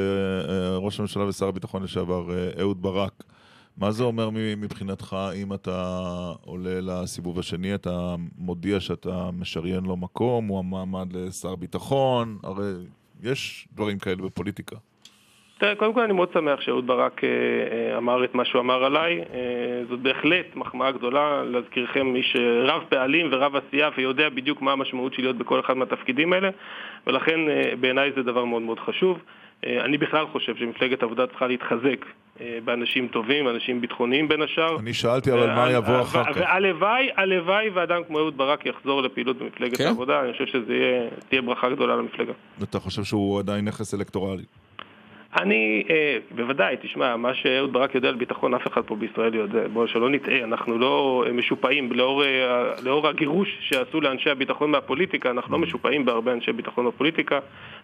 אה, 0.50 0.78
ראש 0.78 1.00
הממשלה 1.00 1.26
ושר 1.28 1.48
הביטחון 1.48 1.84
לשעבר 1.84 2.24
אה, 2.32 2.62
אהוד 2.62 2.82
ברק. 2.82 3.12
מה 3.82 3.92
זה 3.92 4.04
אומר 4.04 4.30
מבחינתך 4.34 5.16
אם 5.36 5.54
אתה 5.54 5.82
עולה 6.46 6.80
לסיבוב 6.82 7.40
השני, 7.40 7.76
אתה 7.76 8.16
מודיע 8.38 8.80
שאתה 8.80 9.30
משריין 9.40 9.84
לו 9.84 9.98
מקום, 9.98 10.48
הוא 10.48 10.60
המעמד 10.60 11.14
לשר 11.14 11.56
ביטחון, 11.56 12.38
הרי 12.44 12.74
יש 13.24 13.68
דברים 13.74 14.00
כאלה 14.00 14.16
בפוליטיקה. 14.16 14.76
תראה, 15.58 15.76
קודם 15.76 15.94
כל 15.94 16.02
אני 16.02 16.14
מאוד 16.14 16.30
שמח 16.34 16.62
שאהוד 16.62 16.88
ברק 16.88 17.24
אה, 17.24 17.30
אה, 17.30 17.98
אמר 17.98 18.24
את 18.26 18.36
מה 18.36 18.46
שהוא 18.46 18.62
אמר 18.62 18.84
עליי. 18.84 19.20
אה, 19.20 19.82
זאת 19.90 20.00
בהחלט 20.00 20.56
מחמאה 20.56 20.92
גדולה, 20.92 21.44
להזכירכם, 21.44 22.16
איש 22.16 22.36
אה, 22.36 22.64
רב 22.64 22.84
פעלים 22.90 23.28
ורב 23.32 23.56
עשייה 23.56 23.90
ויודע 23.98 24.30
בדיוק 24.30 24.62
מה 24.62 24.72
המשמעות 24.72 25.14
של 25.14 25.22
להיות 25.22 25.38
בכל 25.38 25.60
אחד 25.60 25.78
מהתפקידים 25.78 26.34
האלה, 26.34 26.50
ולכן 27.08 27.40
בעיניי 27.80 28.12
זה 28.16 28.24
דבר 28.24 28.46
מאוד 28.46 28.62
מאוד 28.62 28.80
חשוב. 28.80 29.18
אה, 29.66 29.86
אני 29.86 29.98
בכלל 29.98 30.26
חושב 30.32 30.56
שמפלגת 30.56 31.02
העבודה 31.02 31.28
צריכה 31.28 31.48
להתחזק 31.48 32.06
אה, 32.42 32.58
באנשים 32.66 33.08
טובים, 33.08 33.48
אנשים 33.50 33.82
ביטחוניים 33.82 34.28
בין 34.28 34.42
השאר. 34.42 34.80
אני 34.80 34.94
שאלתי 34.94 35.32
אבל 35.32 35.48
מה 35.48 35.62
וה- 35.62 35.72
יבוא 35.72 36.02
אחר 36.02 36.24
כך. 36.24 36.40
והלוואי, 36.40 37.10
הלוואי 37.18 37.70
ואדם 37.70 38.02
כמו 38.08 38.20
אהוד 38.20 38.38
ברק 38.38 38.66
יחזור 38.66 39.02
לפעילות 39.02 39.38
במפלגת 39.38 39.78
כן? 39.78 39.86
העבודה, 39.86 40.22
אני 40.22 40.32
חושב 40.32 40.46
שזה 40.46 40.74
תהיה 41.30 41.42
ברכה 41.42 41.70
גדולה 41.70 41.96
למפלגה. 41.96 42.34
אתה 42.64 42.80
חושב 42.80 43.04
שהוא 43.04 43.40
עדיין 43.40 43.66
נכס 43.66 43.94
אלקטורלי. 43.94 44.44
אני, 45.40 45.84
אה, 45.90 46.18
בוודאי, 46.36 46.76
תשמע, 46.82 47.16
מה 47.18 47.34
שאהוד 47.34 47.74
ברק 47.74 47.96
יודע 47.96 48.08
על 48.10 48.16
ביטחון, 48.16 48.54
אף 48.54 48.68
אחד 48.68 48.82
פה 48.86 48.96
בישראל 48.96 49.36
יודע. 49.36 49.68
בואו, 49.74 49.88
שלא 49.88 50.10
נטעה, 50.10 50.44
אנחנו 50.44 50.78
לא 50.78 51.24
אה, 51.28 51.34
משופעים, 51.34 51.92
לאור, 51.92 52.24
אה, 52.24 52.28
לאור 52.82 53.08
הגירוש 53.08 53.48
שעשו 53.62 54.02
לאנשי 54.02 54.30
הביטחון 54.30 54.72
מהפוליטיקה, 54.72 55.30
אנחנו 55.32 55.54
לא 55.54 55.60
משופעים 55.60 56.06
בהרבה 56.06 56.34
אנשי 56.34 56.52
ביטחון 56.52 56.88
בפוליטיקה, 56.88 57.40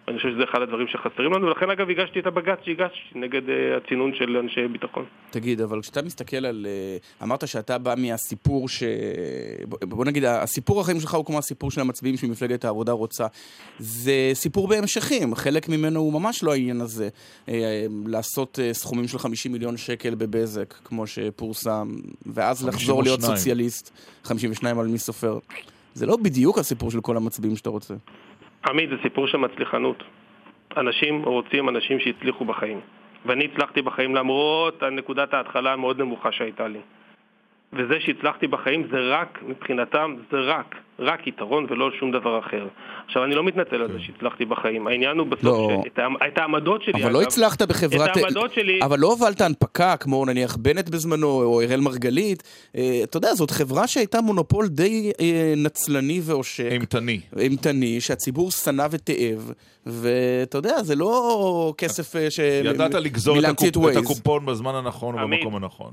ואני 0.06 0.16
חושב 0.18 0.30
שזה 0.30 0.44
אחד 0.44 0.62
הדברים 0.62 0.86
שחסרים 0.88 1.32
לנו, 1.32 1.46
ולכן 1.46 1.70
אגב 1.70 1.90
הגשתי 1.90 2.18
את 2.20 2.26
הבג"ץ 2.26 2.58
שהגשתי 2.64 2.98
נגד 3.14 3.48
אה, 3.50 3.54
הצינון 3.76 4.14
של 4.14 4.36
אנשי 4.36 4.68
ביטחון. 4.68 5.04
תגיד, 5.30 5.60
אבל 5.60 5.80
כשאתה 5.80 6.02
מסתכל 6.02 6.46
על... 6.46 6.66
אה, 6.68 6.96
אמרת 7.22 7.48
שאתה 7.48 7.78
בא 7.78 7.94
מהסיפור 7.98 8.68
ש... 8.68 8.82
בוא- 9.68 9.78
בוא 9.82 10.04
נגיד, 10.04 10.24
הסיפור 10.24 10.80
החיים 10.80 11.00
שלך 11.00 11.14
הוא 11.14 11.24
כמו 11.24 11.38
הסיפור 11.38 11.70
של 11.70 11.80
המצביעים 11.80 12.16
שמפלגת 12.16 12.64
העבודה 12.64 12.92
רוצה. 12.92 13.26
זה 13.78 14.30
סיפור 14.34 14.68
בהמשכים, 14.68 15.34
חלק 15.34 15.68
ממנו 15.68 16.00
הוא 16.00 16.12
ממש 16.12 16.42
לא 16.44 16.52
העניין 16.52 16.80
הזה. 16.80 17.08
אה, 17.48 17.86
לעשות 18.06 18.58
אה, 18.62 18.74
סכומים 18.74 19.08
של 19.08 19.18
50 19.18 19.52
מיליון 19.52 19.76
שקל 19.76 20.14
בבזק, 20.14 20.74
כמו 20.84 21.06
שפורסם, 21.06 21.88
ואז 22.26 22.68
לחזור 22.68 23.02
להיות 23.02 23.20
52. 23.20 23.36
סוציאליסט. 23.36 23.92
52 24.24 24.78
על 24.78 24.86
מי 24.86 24.98
סופר. 24.98 25.38
זה 25.94 26.06
לא 26.06 26.16
בדיוק 26.16 26.58
הסיפור 26.58 26.90
של 26.90 27.00
כל 27.00 27.16
המצביעים 27.16 27.56
שאתה 27.56 27.70
רוצה. 27.70 27.94
עמית, 28.66 28.90
זה 28.90 28.96
סיפור 29.02 29.26
של 29.26 29.38
מצליחנות. 29.38 30.02
אנשים 30.76 31.22
רוצים 31.24 31.68
אנשים 31.68 31.98
שהצליחו 32.00 32.44
בחיים. 32.44 32.80
ואני 33.26 33.48
הצלחתי 33.52 33.82
בחיים 33.82 34.14
למרות 34.14 34.82
נקודת 34.82 35.34
ההתחלה 35.34 35.72
המאוד 35.72 35.98
נמוכה 35.98 36.32
שהייתה 36.32 36.68
לי. 36.68 36.78
וזה 37.72 37.94
שהצלחתי 38.00 38.46
בחיים 38.46 38.88
זה 38.90 38.96
רק, 39.10 39.38
מבחינתם, 39.48 40.14
זה 40.30 40.36
רק, 40.40 40.74
רק 40.98 41.26
יתרון 41.26 41.66
ולא 41.70 41.90
שום 42.00 42.12
דבר 42.12 42.38
אחר. 42.38 42.66
עכשיו, 43.06 43.24
אני 43.24 43.34
לא 43.34 43.44
מתנצל 43.44 43.74
על 43.74 43.92
זה 43.92 43.98
שהצלחתי 44.00 44.44
בחיים. 44.44 44.86
העניין 44.86 45.18
הוא 45.18 45.26
בסוף, 45.26 45.44
לא. 45.44 45.82
שאת 45.84 45.98
את 46.26 46.38
העמדות 46.38 46.82
שלי, 46.82 47.02
אבל 47.02 47.12
לא 47.12 47.18
אגב, 47.18 47.26
הצלחת 47.26 47.62
בחברת... 47.62 48.10
את 48.10 48.16
העמדות 48.16 48.52
שלי... 48.52 48.80
אבל 48.82 48.98
לא 48.98 49.06
הובלת 49.06 49.40
הנפקה, 49.40 49.96
כמו 49.96 50.24
נניח 50.24 50.56
בנט 50.56 50.88
בזמנו, 50.88 51.26
או 51.26 51.60
אראל 51.60 51.80
מרגלית. 51.80 52.42
אה, 52.76 53.00
אתה 53.04 53.16
יודע, 53.16 53.34
זאת 53.34 53.50
חברה 53.50 53.86
שהייתה 53.86 54.20
מונופול 54.20 54.68
די 54.68 55.12
אה, 55.20 55.54
נצלני 55.56 56.20
ועושק. 56.24 56.68
אימתני. 56.70 57.20
אימתני, 57.38 58.00
שהציבור 58.00 58.50
שנא 58.50 58.86
ותיעב, 58.90 59.52
ואתה 59.86 60.58
יודע, 60.58 60.82
זה 60.82 60.94
לא 60.94 61.74
כסף 61.78 62.16
אה, 62.16 62.30
ש... 62.30 62.38
ידעת 62.64 62.94
לגזור 62.94 63.38
את 63.38 63.44
הקופ-. 63.44 63.98
הקופון 63.98 64.46
בזמן 64.46 64.74
הנכון. 64.74 65.14
ובמקום 65.14 65.56
הנכון. 65.56 65.92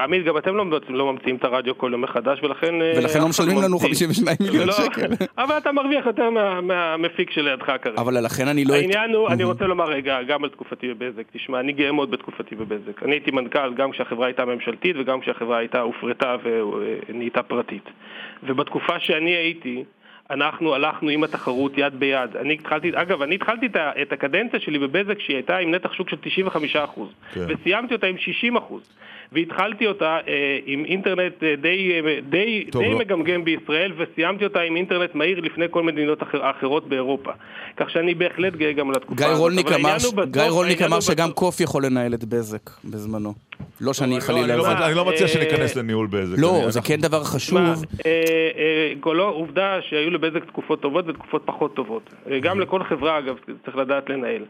עמית, 0.00 0.24
גם 0.24 0.38
אתם 0.38 0.56
לא, 0.56 0.64
לא 0.88 1.12
ממציאים 1.12 1.36
את 1.36 1.44
הרדיו 1.44 1.78
כל 1.78 1.88
יום 1.92 2.00
מחדש, 2.02 2.42
ולכן... 2.42 2.82
אה, 2.82 2.92
ולכן 2.96 3.20
לא 3.20 3.28
משלמים 3.28 3.56
לנו 3.58 3.76
ממציא. 3.76 3.88
52 3.88 4.36
מיליון 4.40 4.62
ולא- 4.64 4.72
שקל. 4.72 5.06
אבל 5.44 5.58
אתה 5.58 5.72
מרוויח 5.72 6.06
יותר 6.06 6.30
מה- 6.30 6.60
מהמפיק 6.60 7.30
שלידך 7.30 7.72
כרגע. 7.82 8.00
אבל 8.00 8.24
לכן 8.24 8.48
אני 8.48 8.64
לא... 8.64 8.74
העניין 8.74 9.10
הוא, 9.14 9.28
אני 9.28 9.44
רוצה 9.44 9.64
לומר 9.66 9.84
רגע, 9.84 10.22
גם 10.22 10.44
על 10.44 10.50
תקופתי 10.50 10.94
בבזק. 10.94 11.22
תשמע, 11.32 11.60
אני 11.60 11.72
גאה 11.72 11.92
מאוד 11.92 12.10
בתקופתי 12.10 12.54
בבזק. 12.54 13.02
אני 13.02 13.12
הייתי 13.12 13.30
מנכ"ל 13.30 13.74
גם 13.74 13.90
כשהחברה 13.90 14.26
הייתה 14.26 14.44
ממשלתית 14.44 14.96
וגם 14.98 15.20
כשהחברה 15.20 15.58
הייתה 15.58 15.80
הופרטה 15.80 16.36
ונהייתה 17.08 17.42
פרטית. 17.42 17.84
ובתקופה 18.42 19.00
שאני 19.00 19.30
הייתי, 19.30 19.84
אנחנו 20.30 20.74
הלכנו 20.74 21.08
עם 21.08 21.24
התחרות 21.24 21.72
יד 21.76 21.94
ביד. 22.00 22.36
אני 22.36 22.54
התחלתי, 22.54 22.90
אגב, 22.94 23.22
אני 23.22 23.34
התחלתי 23.34 23.66
את, 23.66 23.76
את 24.02 24.12
הקדנציה 24.12 24.60
שלי 24.60 24.78
בבזק 24.78 25.20
שהיא 25.20 25.36
הייתה 25.36 25.56
עם 25.56 25.70
נתח 25.70 25.92
שוק 25.92 26.08
של 26.10 26.16
95%, 26.48 27.00
כן. 27.34 27.40
וסיימתי 27.48 27.94
אותה 27.94 28.06
עם 28.06 28.16
60%. 28.56 28.58
והתחלתי 29.32 29.86
אותה 29.86 30.18
אה, 30.28 30.58
עם 30.66 30.84
אינטרנט 30.84 31.42
אה, 31.42 31.54
די, 31.56 32.00
אה, 32.06 32.18
די, 32.30 32.64
טוב, 32.70 32.82
די 32.82 32.90
לא. 32.90 32.98
מגמגם 32.98 33.44
בישראל, 33.44 33.92
וסיימתי 33.98 34.44
אותה 34.44 34.60
עם 34.60 34.76
אינטרנט 34.76 35.14
מהיר 35.14 35.40
לפני 35.40 35.64
כל 35.70 35.82
מדינות 35.82 36.22
אחר, 36.22 36.50
אחרות 36.50 36.88
באירופה. 36.88 37.30
כך 37.76 37.90
שאני 37.90 38.14
בהחלט 38.14 38.52
גאה 38.52 38.72
גם 38.72 38.88
על 38.88 38.94
התקופה 38.96 39.16
גיא 39.16 39.26
הזאת. 39.26 39.40
רולניק 39.40 39.66
אמר, 39.72 39.88
הוא 39.90 39.96
בסוף- 39.96 40.14
גיא 40.30 40.42
רולניק 40.42 40.82
אמר 40.82 41.00
שגם 41.00 41.26
בסוף- 41.28 41.38
קוף 41.38 41.60
יכול 41.60 41.86
לנהל 41.86 42.14
את 42.14 42.24
בזק 42.24 42.70
בזמנו. 42.84 43.34
לא 43.80 43.92
שאני 43.92 44.14
לא, 44.14 44.20
חלילה... 44.20 44.54
אני 44.54 44.94
לא- 44.94 45.04
לא 45.04 45.04
מציע 45.04 45.22
אה, 45.22 45.28
שניכנס 45.28 45.76
לניהול 45.76 46.06
בזק. 46.10 46.38
לא, 46.38 46.64
זה 46.70 46.80
כן 46.84 47.00
דבר 47.00 47.24
חשוב. 47.24 47.58
אה, 47.58 47.72
אה, 49.06 49.14
לא, 49.14 49.28
עובדה 49.28 49.78
שהיו 49.88 50.10
לבזק 50.10 50.44
תקופות 50.44 50.80
טובות 50.82 51.08
ותקופות 51.08 51.42
פחות 51.44 51.74
טובות. 51.74 52.14
גם 52.42 52.60
לכל 52.60 52.82
חברה, 52.84 53.18
אגב, 53.18 53.36
צריך 53.64 53.76
לדעת 53.76 54.10
לנהל. 54.10 54.42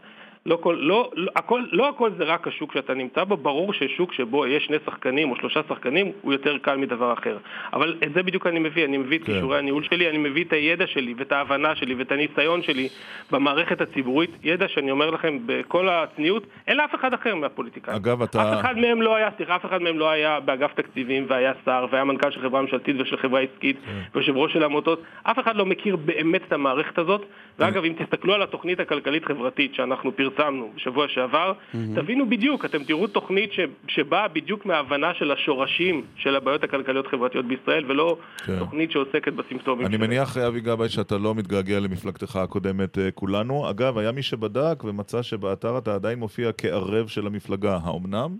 לא, 0.45 0.57
כל, 0.61 0.77
לא, 0.79 1.11
לא, 1.15 1.31
הכל, 1.35 1.63
לא 1.71 1.89
הכל 1.89 2.11
זה 2.17 2.23
רק 2.23 2.47
השוק 2.47 2.73
שאתה 2.73 2.93
נמצא 2.93 3.23
בו, 3.23 3.37
ברור 3.37 3.73
ששוק 3.73 4.13
שבו 4.13 4.47
יש 4.47 4.65
שני 4.65 4.77
שחקנים 4.85 5.31
או 5.31 5.35
שלושה 5.35 5.61
שחקנים 5.69 6.11
הוא 6.21 6.33
יותר 6.33 6.57
קל 6.57 6.77
מדבר 6.77 7.13
אחר. 7.13 7.37
אבל 7.73 7.95
את 8.03 8.13
זה 8.13 8.23
בדיוק 8.23 8.47
אני 8.47 8.59
מביא, 8.59 8.85
אני 8.85 8.97
מביא 8.97 9.19
את 9.19 9.23
כן. 9.23 9.33
כישורי 9.33 9.57
הניהול 9.57 9.83
שלי, 9.83 10.09
אני 10.09 10.17
מביא 10.17 10.43
את 10.43 10.53
הידע 10.53 10.87
שלי 10.87 11.13
ואת 11.17 11.31
ההבנה 11.31 11.75
שלי 11.75 11.95
ואת 11.95 12.11
הניסיון 12.11 12.61
שלי 12.63 12.89
במערכת 13.31 13.81
הציבורית, 13.81 14.29
ידע 14.43 14.67
שאני 14.67 14.91
אומר 14.91 15.09
לכם 15.09 15.37
בכל 15.45 15.89
הצניעות, 15.89 16.47
אין 16.67 16.77
לאף 16.77 16.95
אחד 16.95 17.13
אחר 17.13 17.35
מהפוליטיקאים. 17.35 17.95
אגב, 17.95 18.21
אתה... 18.21 18.53
אף 18.53 18.59
אחד 18.59 18.77
מהם 18.77 19.01
לא 19.01 19.15
היה, 19.15 19.29
סליחה, 19.37 19.55
אף 19.55 19.65
אחד 19.65 19.81
מהם 19.81 19.99
לא 19.99 20.09
היה 20.09 20.39
באגף 20.39 20.73
תקציבים 20.73 21.25
והיה 21.27 21.53
שר 21.65 21.85
והיה 21.91 22.03
מנכ"ל 22.03 22.31
של 22.31 22.41
חברה 22.41 22.61
ממשלתית 22.61 22.95
ושל 22.99 23.17
חברה 23.17 23.41
עסקית 23.41 23.77
כן. 23.85 23.91
ויושב 24.15 24.37
ראש 24.37 24.53
של 24.53 24.63
עמותות, 24.63 25.01
אף 25.23 25.39
אחד 25.39 25.55
לא 25.55 25.65
מכיר 25.65 25.95
באמת 25.95 26.41
את 26.47 26.53
המערכת 26.53 26.97
הזאת. 26.97 27.25
ואגב, 27.59 27.83
אם 27.83 27.93
תסתכלו 27.97 28.33
על 28.33 28.41
התוכנית 28.41 28.79
הכלכלית-חברתית 28.79 29.75
שאנחנו 29.75 30.11
פרסמנו 30.11 30.32
בשבוע 30.75 31.07
שעבר, 31.07 31.53
תבינו 31.95 32.29
בדיוק, 32.29 32.65
אתם 32.65 32.83
תראו 32.83 33.07
תוכנית 33.07 33.53
ש, 33.53 33.59
שבאה 33.87 34.27
בדיוק 34.27 34.65
מההבנה 34.65 35.13
של 35.13 35.31
השורשים 35.31 36.01
של 36.15 36.35
הבעיות 36.35 36.63
הכלכליות-חברתיות 36.63 37.45
בישראל, 37.45 37.85
ולא 37.91 38.17
כן. 38.45 38.59
תוכנית 38.59 38.91
שעוסקת 38.91 39.33
בסימפטומים 39.33 39.85
אני 39.85 39.97
שלהם. 39.97 40.09
מניח, 40.09 40.37
אבי 40.37 40.61
גבאי, 40.61 40.89
שאתה 40.89 41.17
לא 41.17 41.35
מתגעגע 41.35 41.79
למפלגתך 41.79 42.35
הקודמת 42.35 42.97
אה, 42.97 43.11
כולנו. 43.11 43.69
אגב, 43.69 43.97
היה 43.97 44.11
מי 44.11 44.21
שבדק 44.21 44.83
ומצא 44.83 45.21
שבאתר 45.21 45.77
אתה 45.77 45.95
עדיין 45.95 46.19
מופיע 46.19 46.51
כערב 46.57 47.07
של 47.07 47.27
המפלגה. 47.27 47.79
האומנם? 47.83 48.37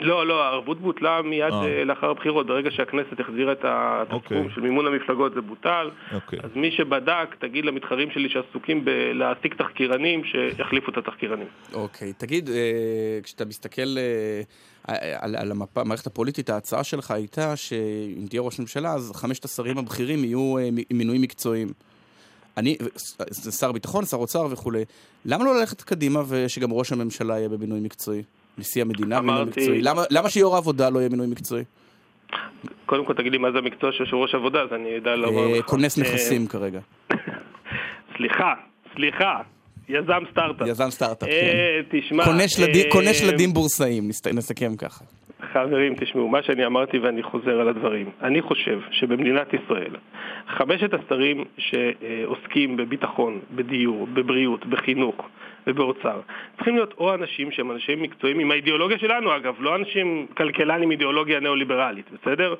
לא, 0.00 0.26
לא, 0.26 0.42
הערבות 0.44 0.80
בוטלה 0.80 1.22
מיד 1.22 1.52
אה. 1.52 1.64
אה, 1.64 1.84
לאחר 1.84 2.10
הבחירות. 2.10 2.46
ברגע 2.46 2.70
שהכנסת 2.70 3.20
החזירה 3.20 3.52
את 3.52 3.64
ה- 3.64 4.02
את 4.08 4.12
אוקיי. 4.12 4.44
של 4.54 4.60
מימון 4.60 4.86
המפלגות 4.86 5.34
זה 5.34 5.40
בוטל. 5.40 5.90
אוקיי. 6.14 6.38
אז 6.42 6.50
מי 6.54 6.70
שבדק, 6.72 7.34
תגיד 7.38 7.64
למתחרים 7.64 8.08
שלי 8.10 8.28
שעסוקים 8.28 8.84
בלהעסיק 8.84 9.54
תחקירנים, 9.54 10.22
שיחליפו 10.24 10.90
את 10.90 10.96
התחקירנים. 10.98 11.46
אוקיי, 11.74 12.12
תגיד, 12.12 12.50
אה, 12.50 12.54
כשאתה 13.22 13.44
מסתכל 13.44 13.96
אה, 13.98 14.42
על, 15.20 15.36
על 15.36 15.50
המפה, 15.50 15.80
המערכת 15.80 16.06
הפוליטית, 16.06 16.50
ההצעה 16.50 16.84
שלך 16.84 17.10
הייתה 17.10 17.56
שאם 17.56 18.26
תהיה 18.28 18.42
ראש 18.42 18.60
ממשלה, 18.60 18.92
אז 18.94 19.12
חמשת 19.14 19.44
השרים 19.44 19.78
הבכירים 19.78 20.24
יהיו 20.24 20.58
אה, 20.58 20.68
מ- 20.72 20.96
מינויים 20.96 21.22
מקצועיים. 21.22 21.68
אני, 22.56 22.76
שר 23.60 23.72
ביטחון, 23.72 24.04
שר 24.04 24.16
אוצר 24.16 24.46
וכולי. 24.50 24.84
למה 25.24 25.44
לא 25.44 25.60
ללכת 25.60 25.82
קדימה 25.82 26.20
ושגם 26.28 26.72
ראש 26.72 26.92
הממשלה 26.92 27.38
יהיה 27.38 27.48
במינוי 27.48 27.80
מקצועי? 27.80 28.22
נשיא 28.60 28.82
המדינה 28.82 29.20
מינוי 29.20 29.36
אמרתי- 29.42 29.60
מקצועי. 29.60 29.82
למה, 29.82 30.02
למה 30.10 30.30
שיו"ר 30.30 30.54
העבודה 30.54 30.90
לא 30.90 30.98
יהיה 30.98 31.08
מינוי 31.08 31.26
מקצועי? 31.26 31.64
קודם 32.86 33.04
כל 33.04 33.14
תגיד 33.14 33.32
לי 33.32 33.38
מה 33.38 33.52
זה 33.52 33.58
המקצוע 33.58 33.92
של 33.92 34.04
יושב 34.04 34.14
ראש 34.16 34.34
עבודה, 34.34 34.62
אז 34.62 34.68
אני 34.72 34.96
אדע 34.98 35.16
לומר 35.16 35.52
אה, 35.52 35.58
לך. 35.58 35.66
כונס 35.66 35.98
אה, 35.98 36.04
נכסים 36.04 36.46
כרגע. 36.46 36.80
סליחה, 38.16 38.54
סליחה, 38.96 39.40
יזם 39.88 40.22
סטארט-אפ. 40.32 40.66
יזם 40.68 40.90
סטארט-אפ, 40.90 41.28
כן. 41.28 41.34
אה, 41.34 42.00
תשמע... 42.00 42.24
קונה 42.92 43.14
שלדים- 43.14 43.52
בורסאיים, 43.52 44.08
נסכם 44.34 44.76
ככה. 44.76 45.04
חברים, 45.52 45.94
תשמעו, 45.94 46.28
מה 46.28 46.42
שאני 46.42 46.66
אמרתי 46.66 46.98
ואני 46.98 47.22
חוזר 47.22 47.60
על 47.60 47.68
הדברים. 47.68 48.10
אני 48.22 48.42
חושב 48.42 48.80
שבמדינת 48.90 49.54
ישראל, 49.54 49.96
חמשת 50.48 50.94
השרים 50.94 51.44
שעוסקים 51.58 52.76
בביטחון, 52.76 53.40
בדיור, 53.54 54.06
בבריאות, 54.06 54.66
בחינוך 54.66 55.28
ובאוצר, 55.66 56.20
צריכים 56.56 56.74
להיות 56.74 56.94
או 56.98 57.14
אנשים 57.14 57.50
שהם 57.50 57.70
אנשים 57.70 58.02
מקצועיים 58.02 58.38
עם 58.38 58.50
האידיאולוגיה 58.50 58.98
שלנו, 58.98 59.36
אגב, 59.36 59.54
לא 59.58 59.76
אנשים 59.76 60.26
כלכלנים 60.36 60.82
עם 60.82 60.90
אידיאולוגיה 60.90 61.40
ניאו-ליברלית, 61.40 62.06
בסדר? 62.12 62.54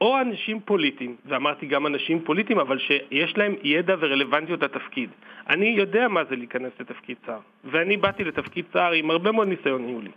או 0.00 0.20
אנשים 0.20 0.60
פוליטיים, 0.60 1.16
ואמרתי 1.26 1.66
גם 1.66 1.86
אנשים 1.86 2.20
פוליטיים, 2.20 2.58
אבל 2.58 2.78
שיש 2.78 3.38
להם 3.38 3.54
ידע 3.62 3.94
ורלוונטיות 3.98 4.62
לתפקיד. 4.62 5.10
אני 5.48 5.66
יודע 5.66 6.08
מה 6.08 6.24
זה 6.24 6.36
להיכנס 6.36 6.72
לתפקיד 6.80 7.16
שר, 7.26 7.38
ואני 7.64 7.96
באתי 7.96 8.24
לתפקיד 8.24 8.64
שר 8.72 8.92
עם 8.92 9.10
הרבה 9.10 9.32
מאוד 9.32 9.48
ניסיון 9.48 9.86
ניהולי. 9.86 10.10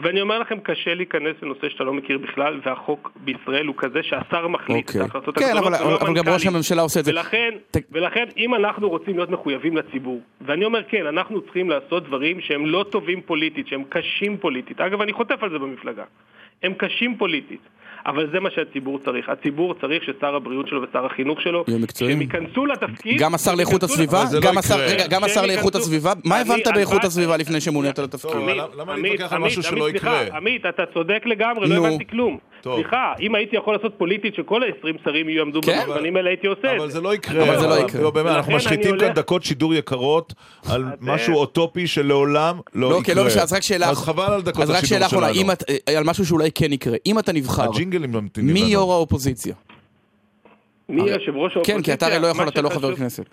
ואני 0.00 0.20
אומר 0.20 0.38
לכם, 0.38 0.58
קשה 0.60 0.94
להיכנס 0.94 1.36
לנושא 1.42 1.68
שאתה 1.68 1.84
לא 1.84 1.92
מכיר 1.92 2.18
בכלל, 2.18 2.60
והחוק 2.64 3.12
בישראל 3.16 3.66
הוא 3.66 3.74
כזה 3.78 4.02
שהשר 4.02 4.48
מחליט 4.48 4.88
אוקיי. 4.88 5.00
את 5.00 5.06
ההחלטות 5.06 5.38
כן, 5.38 5.44
הגדולות, 5.44 5.66
אבל- 5.74 5.86
ולא 5.86 5.96
אבל 5.96 6.00
גם 6.00 6.08
המנכ"לים. 6.08 6.34
ראש 6.34 6.46
הממשלה 6.46 6.82
עושה 6.82 7.00
את 7.00 7.04
זה. 7.04 7.10
ולכן, 7.10 7.50
ת- 7.70 7.76
ולכן, 7.92 8.24
אם 8.36 8.54
אנחנו 8.54 8.88
רוצים 8.88 9.16
להיות 9.16 9.30
מחויבים 9.30 9.76
לציבור, 9.76 10.20
ואני 10.40 10.64
אומר, 10.64 10.82
כן, 10.88 11.06
אנחנו 11.06 11.40
צריכים 11.40 11.70
לעשות 11.70 12.04
דברים 12.06 12.40
שהם 12.40 12.66
לא 12.66 12.84
טובים 12.90 13.20
פוליטית, 13.20 13.68
שהם 13.68 13.82
קשים 13.88 14.36
פוליטית. 14.36 14.80
אגב, 14.80 15.00
אני 15.00 15.12
חוטף 15.12 15.42
על 15.42 15.50
זה 15.50 15.58
במפלגה. 15.58 16.04
הם 16.64 16.74
קשים 16.74 17.16
פוליטית. 17.18 17.60
אבל 18.06 18.30
זה 18.32 18.40
מה 18.40 18.50
שהציבור 18.50 18.98
צריך. 19.04 19.28
הציבור 19.28 19.74
צריך 19.80 20.02
ששר 20.04 20.34
הבריאות 20.34 20.68
שלו 20.68 20.82
ושר 20.82 21.06
החינוך 21.06 21.40
שלו, 21.40 21.64
יהיו 21.68 21.78
מקצועיים. 21.78 22.18
שהם 22.18 22.40
ייכנסו 22.42 22.66
לתפקיד... 22.66 23.18
גם 23.18 23.34
השר 23.34 23.54
לאיכות 23.54 23.82
הסביבה? 23.82 24.24
לא 24.32 24.40
גם 24.40 24.58
השר- 24.58 24.74
יקרה. 24.74 24.86
רגע, 24.94 25.06
גם 25.06 25.24
השר 25.24 25.46
לאיכות 25.46 25.74
הסביבה? 25.74 26.12
מה 26.24 26.38
הבנת 26.40 26.68
באיכות 26.74 27.04
הסביבה 27.04 27.36
לפני 27.36 27.60
שמונית 27.60 27.98
לתפקיד? 27.98 28.30
למה- 28.78 28.96
להתווכח 28.96 29.32
על 29.32 29.38
משהו 29.38 29.62
שלא 29.62 29.90
יקרה? 29.90 30.20
עמית, 30.36 30.66
אתה 30.66 30.82
צודק 30.94 31.22
לגמרי, 31.26 31.68
לא. 31.68 31.86
הבנתי 31.86 32.06
כלום. 32.06 32.38
טוב. 32.64 32.74
סליחה, 32.80 33.12
אם 33.20 33.34
הייתי 33.34 33.56
יכול 33.56 33.74
לעשות 33.74 33.92
פוליטית 33.98 34.34
שכל 34.34 34.62
ה-20 34.62 35.04
שרים 35.04 35.28
יעמדו 35.28 35.60
כן. 35.62 35.82
במבחנים 35.86 36.16
האלה, 36.16 36.30
הייתי 36.30 36.46
עושה 36.46 36.74
את 36.74 36.80
אבל 36.80 36.86
זה. 36.86 36.92
זה 36.94 37.00
לא 37.00 37.14
יקרה. 37.14 37.42
אבל 37.42 37.60
זה 37.60 37.66
לא 37.66 37.74
יקרה. 37.78 38.02
לא, 38.02 38.10
באמת, 38.10 38.30
אנחנו 38.30 38.52
משחיתים 38.52 38.98
כאן 38.98 39.12
דקות 39.12 39.42
שידור 39.42 39.74
יקרות 39.74 40.34
על 40.70 40.84
משהו 41.00 41.34
אוטופי 41.34 41.86
שלעולם 41.86 42.56
לא 42.74 42.90
לא, 42.90 42.94
יקרה. 43.00 43.14
כן, 43.14 43.20
לא 43.20 43.26
אז 43.42 43.52
רק 43.52 43.62
שאלה... 43.62 43.90
אז 43.90 43.98
חבל 43.98 44.32
על 44.32 44.42
דקות 44.42 44.62
אז 44.62 44.70
רק 44.70 44.76
השידור 44.76 44.88
שאלה 44.98 45.06
אחרונה, 45.06 45.34
שלנו. 45.34 45.40
אם 45.46 45.50
את- 45.50 45.62
אה, 45.88 45.98
על 45.98 46.04
משהו 46.04 46.26
שאולי 46.26 46.50
כן 46.54 46.72
יקרה. 46.72 46.96
אם 47.06 47.18
אתה 47.18 47.32
נבחר, 47.32 47.68
הג'ינגלים 47.70 48.12
ממתינים 48.12 48.54
מי 48.54 48.60
לנו. 48.60 48.70
יו"ר 48.70 48.92
האופוזיציה? 48.92 49.54
מי 50.88 51.02
יושב 51.10 51.12
ראש 51.36 51.52
כן, 51.52 51.58
האופוזיציה? 51.58 51.82
כי 51.82 51.92
אתה 51.92 52.06
הרי 52.06 52.18
לא 52.18 52.26
יכול, 52.26 52.48
אתה 52.48 52.62
לא 52.62 52.68
חבר 52.68 52.96
כנסת. 52.96 53.24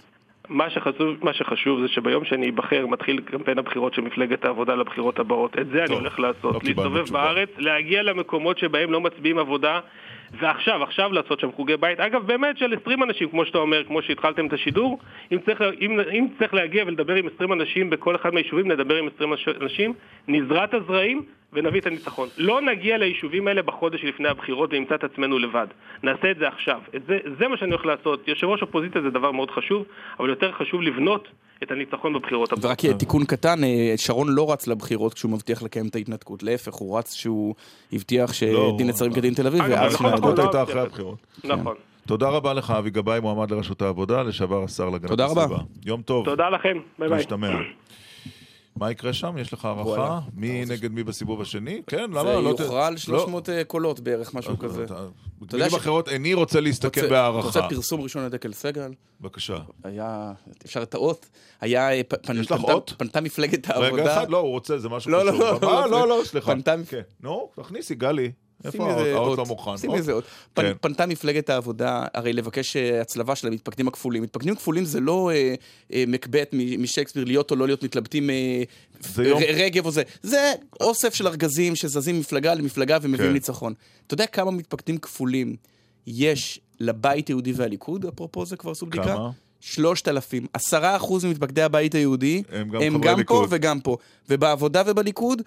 מה 0.52 0.69
שחשוב, 0.69 1.18
מה 1.22 1.34
שחשוב 1.34 1.82
זה 1.82 1.88
שביום 1.88 2.26
שאני 2.26 2.49
אבחר 2.49 2.88
מתחיל 2.88 3.22
קמפיין 3.26 3.57
הבחירות 3.57 3.94
של 3.94 4.02
מפלגת 4.02 4.45
העבודה 4.45 4.76
לבחירות 4.76 5.19
הבאות. 5.19 5.60
את 5.60 5.68
זה 5.68 5.80
אני 5.80 5.88
טוב, 5.88 5.99
הולך 5.99 6.19
לא 6.19 6.28
לעשות. 6.28 6.61
קיבלנו 6.61 6.95
להסתובב. 6.95 7.14
בארץ, 7.14 7.49
להגיע 7.57 8.03
למקומות 8.03 8.57
שבהם 8.57 8.91
לא 8.91 9.02
מצביעים 9.02 9.38
עבודה, 9.38 9.80
ועכשיו, 10.40 10.84
עכשיו 10.84 11.12
לעשות 11.14 11.40
שם 11.40 11.52
חוגי 11.52 11.78
בית. 11.78 11.99
אגב, 11.99 12.28
באמת 12.28 12.58
של 12.58 12.74
20 12.82 13.03
אנשים, 13.03 13.30
כמו 13.30 13.45
שאתה 13.45 13.58
אומר, 13.58 13.84
כמו 13.84 14.02
שהתחלתם 14.02 14.48
את 14.48 14.53
השידור, 14.53 14.99
אם 15.32 15.38
צריך, 15.45 15.62
אם, 15.82 15.99
אם 15.99 16.28
צריך 16.40 16.53
להגיע 16.53 16.84
ולדבר 16.88 17.16
עם 17.16 17.28
20 17.36 17.53
אנשים 17.53 17.90
בכל 17.90 18.16
אחד 18.16 18.34
מהיישובים, 18.34 18.72
נדבר 18.72 18.95
עם 18.95 19.08
20 19.16 19.34
אנשים, 19.62 19.94
נזרע 20.28 20.64
את 20.64 20.74
הזרעים 20.74 21.22
ונביא 21.53 21.80
את 21.82 21.86
הניצחון. 21.86 22.28
לא 22.38 22.62
נגיע 22.62 22.98
ליישובים 22.98 23.48
האלה 23.48 23.62
בחודש 23.62 24.03
לפני 24.03 24.30
הבחירות 24.30 24.74
ונמצא 24.74 24.95
את 24.95 25.03
עצמנו 25.03 25.40
לבד. 25.40 25.68
נעשה 26.03 26.32
את 26.32 26.38
זה 26.38 26.48
עכשיו. 26.48 26.82
את 26.95 27.06
זה, 27.08 27.18
זה 27.40 27.48
מה 27.48 27.58
שאני 27.58 27.72
הולך 27.72 27.86
לעשות. 27.86 28.28
יושב 28.28 28.48
ראש 28.48 28.62
אופוזיציה 28.62 29.02
זה 29.02 29.10
דבר 29.10 29.32
מאוד 29.32 29.52
חשוב, 29.52 29.86
אבל 30.20 30.30
יותר 30.30 30.52
חשוב 30.52 30.82
לבנות 30.82 31.28
את 31.63 31.71
הניצחון 31.71 32.13
בבחירות 32.13 32.51
הבאות. 32.51 32.65
ורק 32.65 32.85
אה, 32.85 32.93
תיקון 32.93 33.25
קטן, 33.25 33.63
אה, 33.63 33.93
שרון 33.97 34.27
לא 34.29 34.51
רץ 34.51 34.67
לבחירות 34.67 35.13
כשהוא 35.13 35.31
מבטיח 35.31 35.63
לקיים 35.63 35.88
את 35.88 35.95
ההתנתקות. 35.95 36.43
להפך, 36.43 36.73
הוא 36.73 36.97
רץ 36.97 37.13
שהוא 37.13 37.55
הבטיח 37.93 38.29
לא, 38.29 38.71
שדין 38.73 38.88
נצרים 38.88 39.13
כדין 39.13 39.33
תל 39.33 39.47
אביב, 39.47 39.61
ואז... 39.69 39.93
נכון, 39.93 40.05
ההתנתקות 40.05 40.33
נכון, 40.33 40.45
הייתה 40.45 40.63
אחרי 40.63 40.73
כן. 40.73 40.79
הבחירות. 40.79 41.17
נכון. 41.43 41.75
תודה 42.07 42.29
רבה 42.29 42.53
לך, 42.53 42.71
אבי 42.71 42.89
גבאי, 42.89 43.19
מועמד 43.19 43.51
לראשות 43.51 43.81
העבודה, 43.81 44.23
לשעבר 44.23 44.63
השר 44.63 44.89
להגנת 44.89 45.09
תודה 45.09 45.25
רבה. 45.25 45.43
הסביבה. 45.43 45.61
יום 45.85 46.01
טוב. 46.01 46.25
תודה 46.25 46.49
לכם, 46.49 46.77
ביי 46.99 47.09
ביי. 47.09 47.25
מה 48.76 48.91
יקרה 48.91 49.14
שם? 49.14 49.38
יש 49.38 49.53
לך 49.53 49.65
הערכה? 49.65 50.19
מי 50.34 50.65
נגד 50.65 50.91
מי 50.91 51.03
בסיבוב 51.03 51.41
השני? 51.41 51.81
כן, 51.88 52.10
למה? 52.11 52.23
זה 52.23 52.41
לא 52.41 52.49
יוכרע 52.49 52.88
על 52.88 52.93
לא. 52.93 52.99
300 52.99 53.49
אה, 53.49 53.64
קולות 53.64 53.99
בערך, 53.99 54.34
משהו 54.34 54.57
כזה. 54.60 54.84
אתה- 54.84 55.07
במילים 55.39 55.76
אחרות, 55.76 56.10
איני 56.10 56.34
רוצה 56.34 56.60
להסתכל 56.61 57.10
בהערכה. 57.10 57.48
רוצה 57.48 57.61
פרסום 57.69 58.02
ראשון 58.02 58.26
לדקל 58.26 58.53
סגל? 58.53 58.91
בבקשה. 59.22 59.57
היה, 59.84 60.34
אפשר 60.65 60.84
את 60.84 60.93
האות, 60.93 61.30
היה, 61.61 61.89
אה, 61.91 62.02
יש 62.35 62.52
לך 62.52 62.60
פנתה- 62.61 62.73
אות? 62.73 62.93
פנתה 62.98 63.22
מפלגת 63.22 63.69
רגע 63.69 63.80
העבודה. 63.85 64.14
אחד, 64.18 64.30
לא, 64.30 64.38
הוא 64.38 64.49
רוצה, 64.49 64.77
זה 64.77 64.89
משהו 64.89 65.11
לא, 65.11 65.26
לא. 65.26 65.34
לא, 65.39 65.60
מה? 65.61 65.68
לא, 65.88 65.91
לא, 65.91 66.07
לא, 66.07 66.22
סליחה. 66.26 66.52
פנתה- 66.52 66.76
כן. 66.89 67.02
נו, 67.22 67.49
תכניסי, 67.56 67.95
גלי. 67.95 68.31
איפה 68.65 68.91
האות 68.91 69.27
אות, 69.27 69.38
לא 69.38 69.45
מוכן? 69.45 69.77
שים 69.77 69.89
אות? 69.89 69.97
איזה 69.97 70.13
אות. 70.13 70.23
פנ- 70.59 70.73
פנתה 70.81 71.05
מפלגת 71.05 71.49
העבודה, 71.49 72.05
הרי 72.13 72.33
לבקש 72.33 72.75
אה, 72.77 73.01
הצלבה 73.01 73.35
של 73.35 73.47
המתפקדים 73.47 73.88
הכפולים. 73.88 74.23
מתפקדים 74.23 74.55
כפולים 74.55 74.85
זה 74.85 74.99
לא 74.99 75.31
אה, 75.33 75.55
אה, 75.93 76.03
מקבט 76.07 76.49
משייקספיר, 76.77 77.23
להיות 77.23 77.51
או 77.51 77.55
לא 77.55 77.65
להיות 77.65 77.83
מתלבטים 77.83 78.29
רגב 79.53 79.85
או 79.85 79.91
זה. 79.91 80.03
זה 80.23 80.53
אוסף 80.81 81.13
של 81.13 81.27
ארגזים 81.27 81.75
שזזים 81.75 82.19
מפלגה 82.19 82.53
למפלגה 82.53 82.97
ומביאים 83.01 83.29
כן. 83.29 83.33
ניצחון. 83.33 83.73
אתה 84.07 84.13
יודע 84.13 84.25
כמה 84.25 84.51
מתפקדים 84.51 84.97
כפולים 84.97 85.55
יש 86.07 86.59
לבית 86.79 87.27
היהודי 87.27 87.53
והליכוד, 87.55 88.05
אפרופו 88.05 88.45
זה 88.45 88.57
כבר 88.57 88.71
עשו 88.71 88.85
בדיקה. 88.85 89.03
כמה? 89.03 89.29
שלושת 89.61 90.07
אלפים. 90.07 90.47
עשרה 90.53 90.95
אחוז 90.95 91.25
ממתפקדי 91.25 91.61
הבית 91.61 91.95
היהודי 91.95 92.43
הם 92.51 92.69
גם 92.69 92.81
הם 92.81 93.01
גם 93.01 93.23
פה. 93.23 93.45
וגם 93.49 93.79
פה. 93.79 93.97
ובעבודה 94.29 94.83
ובליכוד, 94.85 95.41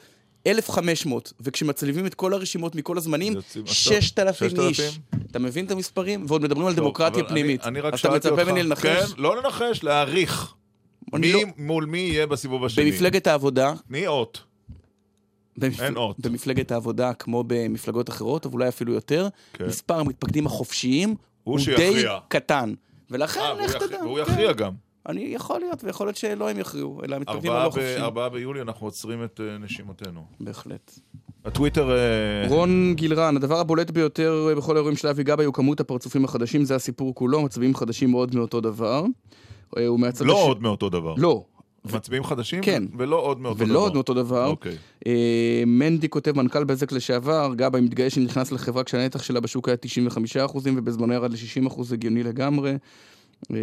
1,500. 0.46 1.32
וכשמצליבים 1.40 2.06
את 2.06 2.14
כל 2.14 2.32
הרשימות 2.34 2.74
מכל 2.74 2.98
הזמנים, 2.98 3.32
יוצאים 3.32 3.64
עשרה- 3.64 3.74
6,000 3.74 4.42
איש. 4.58 4.76
6,000? 4.76 4.98
אתה 5.30 5.38
מבין 5.38 5.66
את 5.66 5.70
המספרים? 5.70 6.24
ועוד 6.28 6.42
מדברים 6.42 6.66
על 6.66 6.74
דמוקרטיה 6.74 7.24
פנימית. 7.24 7.64
אני 7.64 7.80
רק 7.80 7.92
אז 7.94 8.00
אתה 8.00 8.08
שאלתי 8.08 8.16
מצפה 8.28 8.30
אותך, 8.40 8.48
ממני 8.48 8.62
לנחש? 8.62 9.12
כן, 9.12 9.22
לא 9.22 9.36
לנחש, 9.42 9.82
להעריך. 9.82 10.54
מי 11.12 11.32
לא- 11.32 11.40
מול 11.56 11.84
מי 11.84 11.98
יהיה 11.98 12.26
בסיבוב 12.26 12.64
השני? 12.64 12.90
במפלגת 12.90 13.26
העבודה, 13.26 13.72
תני 13.88 14.06
אות. 14.06 14.42
אין 15.62 15.96
אות. 15.96 16.20
במפלגת 16.20 16.72
העבודה, 16.72 17.12
כמו 17.14 17.44
במפלגות 17.46 18.08
אחרות, 18.10 18.46
אבל 18.46 18.54
אולי 18.54 18.68
אפילו 18.68 18.92
יותר, 18.92 19.28
כן. 19.52 19.66
מספר 19.66 20.00
המתפקדים 20.00 20.46
החופשיים 20.46 21.08
הוא 21.44 21.58
הוא 21.58 21.76
די. 21.76 22.04
קטן. 22.28 22.74
ולכן, 23.10 23.40
אה, 23.40 23.54
והוא 23.54 23.62
לך 23.66 23.74
יכ- 23.74 23.82
תדע. 23.82 23.98
והוא 24.02 24.16
כן. 24.24 24.32
יכריע 24.32 24.52
גם. 24.52 24.72
אני 25.08 25.20
יכול 25.20 25.60
להיות, 25.60 25.84
ויכול 25.84 26.06
להיות 26.06 26.16
שלא 26.16 26.50
הם 26.50 26.58
יכריעו, 26.58 27.00
אלא 27.04 27.16
המתפקדים 27.16 27.52
הלא 27.52 27.70
חופשיים. 27.70 28.02
ארבעה 28.02 28.28
ביולי 28.28 28.60
אנחנו 28.60 28.86
עוצרים 28.86 29.24
את 29.24 29.40
אה, 29.44 29.58
נשימתנו. 29.58 30.24
בהחלט. 30.40 30.98
הטוויטר... 31.44 31.90
אה, 31.90 32.48
רון 32.48 32.94
גילרן, 32.96 33.36
הדבר 33.36 33.58
הבולט 33.60 33.90
ביותר 33.90 34.48
בכל 34.56 34.76
האירועים 34.76 34.96
של 34.96 35.08
אבי 35.08 35.22
גבאי 35.24 35.44
הוא 35.44 35.54
כמות 35.54 35.80
הפרצופים 35.80 36.24
החדשים, 36.24 36.64
זה 36.64 36.74
הסיפור 36.74 37.14
כולו, 37.14 37.42
מצביעים 37.42 37.74
חדשים 37.74 38.10
מאוד 38.10 38.34
מאותו 38.34 38.60
דבר. 38.60 39.04
אה, 39.76 39.86
לא 39.86 40.06
הש- 40.08 40.20
עוד 40.46 40.62
מאותו 40.62 40.88
דבר. 40.88 41.14
לא. 41.18 41.44
מצביעים 41.94 42.24
חדשים? 42.24 42.62
כן. 42.62 42.82
ולא 42.98 43.16
עוד 43.16 43.40
מאותו 43.40 43.58
דבר. 43.64 43.70
ולא 43.70 43.78
עוד 43.78 43.94
מאותו 43.94 44.14
דבר. 44.14 44.46
אוקיי. 44.46 44.76
אה, 45.06 45.62
מנדי 45.66 46.08
כותב, 46.08 46.36
מנכ"ל 46.36 46.64
בזק 46.64 46.92
לשעבר, 46.92 47.52
גבאי 47.56 47.80
מתגאה 47.80 48.10
שנכנס 48.10 48.52
לחברה 48.52 48.84
כשהנתח 48.84 49.22
שלה 49.22 49.40
בשוק 49.40 49.68
היה 49.68 49.76
95% 50.46 50.56
ובזמנו 50.76 51.12
ירד 51.12 51.30
ל-60% 51.32 51.80
הגיוני 51.92 52.22
לגמרי. 52.22 52.74
אה, 53.52 53.56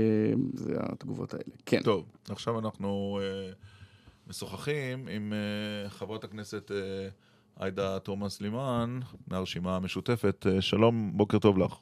זה 0.54 0.74
התגובות 0.80 1.34
האלה. 1.34 1.44
כן. 1.66 1.82
טוב, 1.84 2.06
עכשיו 2.30 2.60
אנחנו 2.60 3.20
אה, 3.22 3.52
משוחחים 4.28 5.08
עם 5.08 5.34
אה, 5.34 5.90
חברת 5.90 6.24
הכנסת 6.24 6.72
עאידה 7.60 8.00
תומא 8.00 8.30
סלימאן 8.30 9.00
מהרשימה 9.28 9.76
המשותפת. 9.76 10.46
שלום, 10.60 11.12
בוקר 11.14 11.40
טוב 11.40 11.58
לך. 11.58 11.78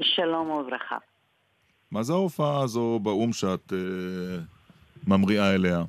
שלום 0.00 0.50
וברכה. 0.50 0.96
מה 1.90 2.02
זה 2.02 2.12
ההופעה 2.12 2.62
הזו 2.62 2.98
באו"ם 3.02 3.32
שאת 3.32 3.72
אה, 3.72 4.38
ממריאה 5.06 5.54
אליה? 5.54 5.82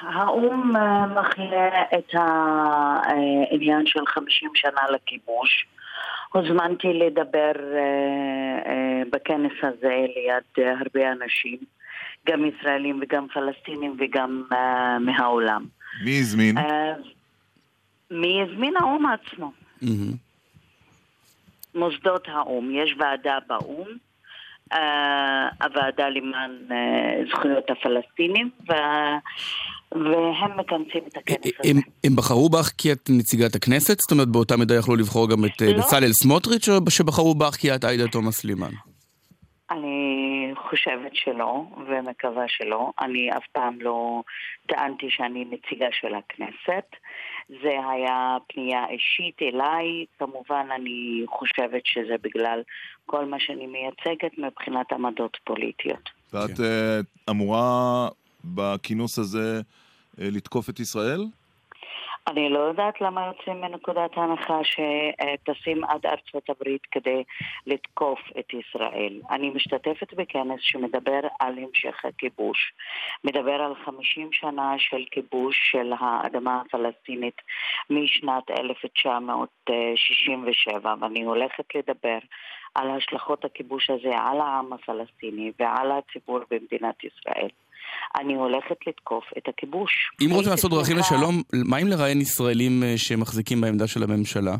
האו"ם 0.00 0.72
מחיה 1.14 1.82
את 1.98 2.14
העניין 2.14 3.86
של 3.86 4.06
50 4.06 4.50
שנה 4.54 4.90
לכיבוש. 4.94 5.66
הוזמנתי 6.32 6.88
לדבר 6.92 7.52
אה, 7.56 7.80
אה, 8.66 9.02
בכנס 9.12 9.52
הזה 9.62 10.06
ליד 10.16 10.44
אה, 10.66 10.74
הרבה 10.78 11.12
אנשים, 11.12 11.58
גם 12.26 12.44
ישראלים 12.44 13.00
וגם 13.02 13.26
פלסטינים 13.34 13.96
וגם 13.98 14.44
מהעולם. 15.00 15.64
מי 16.04 16.18
הזמין? 16.20 16.56
מי 18.10 18.42
הזמין 18.42 18.76
האו"ם 18.76 19.06
עצמו? 19.06 19.52
מוסדות 21.74 22.28
האו"ם, 22.28 22.70
יש 22.70 22.94
ועדה 22.98 23.38
באו"ם, 23.46 23.88
הוועדה 25.62 26.08
למען 26.08 26.50
זכויות 27.30 27.70
הפלסטינים, 27.70 28.50
וה- 28.66 29.18
והם 29.94 30.60
מכנסים 30.60 31.02
את 31.08 31.16
הכנס 31.16 31.38
הזה. 31.38 31.70
הם, 31.70 31.76
הם 32.04 32.16
בחרו 32.16 32.48
בך 32.48 32.72
כי 32.78 32.92
את 32.92 33.10
נציגת 33.10 33.54
הכנסת? 33.54 33.98
זאת 34.00 34.10
אומרת, 34.10 34.28
באותה 34.28 34.56
מידה 34.56 34.74
יכלו 34.74 34.96
לבחור 34.96 35.30
גם 35.30 35.44
את 35.44 35.62
אה, 35.62 35.72
לא. 35.72 35.78
בצלאל 35.78 36.12
סמוטריץ', 36.12 36.68
או 36.68 36.90
שבחרו 36.90 37.34
בך 37.34 37.54
כי 37.56 37.74
את 37.74 37.84
עאידה 37.84 38.08
תומא 38.08 38.30
סלימאן? 38.30 38.70
אני 39.70 40.50
חושבת 40.70 41.14
שלא, 41.14 41.64
ומקווה 41.88 42.44
שלא. 42.48 42.90
אני 43.00 43.30
אף 43.36 43.44
פעם 43.52 43.80
לא 43.80 44.22
טענתי 44.66 45.06
שאני 45.10 45.44
נציגה 45.44 45.86
של 45.92 46.14
הכנסת. 46.14 46.86
זה 47.48 47.72
היה 47.92 48.36
פנייה 48.48 48.84
אישית 48.90 49.42
אליי. 49.42 50.04
כמובן, 50.18 50.66
אני 50.74 51.24
חושבת 51.28 51.82
שזה 51.84 52.14
בגלל 52.22 52.62
כל 53.06 53.24
מה 53.24 53.36
שאני 53.40 53.66
מייצגת 53.66 54.38
מבחינת 54.38 54.92
עמדות 54.92 55.36
פוליטיות. 55.44 56.10
ואת 56.32 56.60
אה, 56.60 57.00
אמורה 57.30 58.08
בכינוס 58.44 59.18
הזה 59.18 59.56
אה, 59.56 59.79
לתקוף 60.18 60.70
את 60.70 60.80
ישראל? 60.80 61.20
אני 62.26 62.48
לא 62.48 62.58
יודעת 62.58 63.00
למה 63.00 63.26
יוצאים 63.26 63.60
מנקודת 63.60 64.10
ההנחה 64.16 64.60
שטסים 64.64 65.84
עד 65.84 66.06
ארצות 66.06 66.50
הברית 66.50 66.82
כדי 66.90 67.24
לתקוף 67.66 68.18
את 68.38 68.54
ישראל. 68.54 69.20
אני 69.30 69.50
משתתפת 69.50 70.14
בכנס 70.14 70.60
שמדבר 70.60 71.20
על 71.40 71.58
המשך 71.58 72.04
הכיבוש. 72.04 72.72
מדבר 73.24 73.62
על 73.62 73.74
50 73.84 74.32
שנה 74.32 74.74
של 74.78 75.04
כיבוש 75.10 75.70
של 75.70 75.92
האדמה 76.00 76.62
הפלסטינית 76.66 77.42
משנת 77.90 78.50
1967, 78.50 80.94
ואני 81.00 81.24
הולכת 81.24 81.74
לדבר 81.74 82.18
על 82.74 82.90
השלכות 82.90 83.44
הכיבוש 83.44 83.90
הזה 83.90 84.18
על 84.18 84.40
העם 84.40 84.72
הפלסטיני 84.72 85.52
ועל 85.58 85.92
הציבור 85.92 86.40
במדינת 86.50 87.04
ישראל. 87.04 87.48
אני 88.20 88.34
הולכת 88.34 88.86
לתקוף 88.86 89.24
את 89.38 89.48
הכיבוש. 89.48 89.92
אם 90.20 90.30
רוצים 90.30 90.50
לעשות 90.50 90.70
דרכים 90.70 90.96
לשלום, 90.96 91.42
מה 91.52 91.78
אם 91.78 91.86
לראיין 91.86 92.20
ישראלים 92.20 92.82
אה, 92.82 92.94
שמחזיקים 92.96 93.60
בעמדה 93.60 93.86
של 93.86 94.02
הממשלה? 94.02 94.56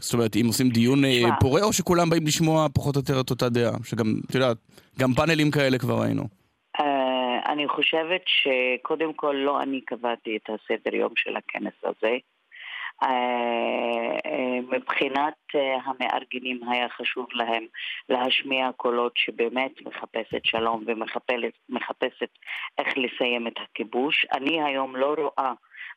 זאת 0.00 0.14
אומרת, 0.14 0.36
אם 0.36 0.46
עושים 0.46 0.68
דיון 0.68 1.04
אה, 1.04 1.10
תשמע. 1.10 1.40
פורה, 1.40 1.62
או 1.62 1.72
שכולם 1.72 2.10
באים 2.10 2.26
לשמוע 2.26 2.66
פחות 2.74 2.96
או 2.96 3.00
יותר 3.00 3.20
את 3.20 3.30
אותה 3.30 3.48
דעה? 3.48 3.72
שגם, 3.84 4.06
את 4.30 4.34
יודעת, 4.34 4.56
גם 4.98 5.12
פאנלים 5.12 5.50
כאלה 5.50 5.78
כבר 5.78 6.00
ראינו. 6.02 6.22
אה, 6.80 7.52
אני 7.52 7.68
חושבת 7.68 8.22
שקודם 8.26 9.12
כל 9.12 9.34
לא 9.38 9.62
אני 9.62 9.80
קבעתי 9.80 10.36
את 10.36 10.50
הסדר 10.50 10.94
יום 10.94 11.12
של 11.16 11.36
הכנס 11.36 11.74
הזה. 11.84 12.16
מבחינת 14.72 15.34
אה, 15.54 15.78
המארגנים 15.84 16.60
היה 16.68 16.88
חשוב 16.88 17.26
להם 17.32 17.64
להשמיע 18.08 18.70
קולות 18.76 19.12
שבאמת 19.16 19.72
מחפשת 19.86 20.44
שלום 20.44 20.84
ומחפשת 20.86 22.30
איך 22.78 22.88
לסיים 22.96 23.46
את 23.46 23.54
הכיבוש. 23.62 24.26
אני 24.32 24.62
היום 24.62 24.96
לא 24.96 25.14
רואה 25.18 25.52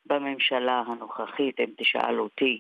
בממשלה 0.05 0.84
הנוכחית, 0.88 1.59
אם 1.59 1.69
תשאל 1.77 2.19
אותי, 2.19 2.59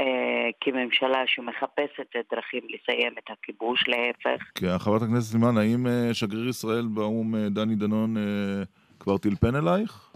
אה, 0.00 0.50
כממשלה 0.60 1.22
שמחפשת 1.26 2.16
דרכים 2.32 2.62
לסיים 2.68 3.12
את 3.18 3.30
הכיבוש, 3.30 3.84
להפך. 3.88 4.44
כן, 4.54 4.78
חברת 4.78 5.02
הכנסת 5.02 5.30
סלימאן, 5.30 5.58
האם 5.58 5.86
אה, 5.86 6.14
שגריר 6.14 6.48
ישראל 6.48 6.86
באו"ם 6.94 7.34
דני 7.50 7.74
דנון 7.74 8.14
כבר 9.00 9.18
טלפן 9.18 9.54
אלייך? 9.54 10.13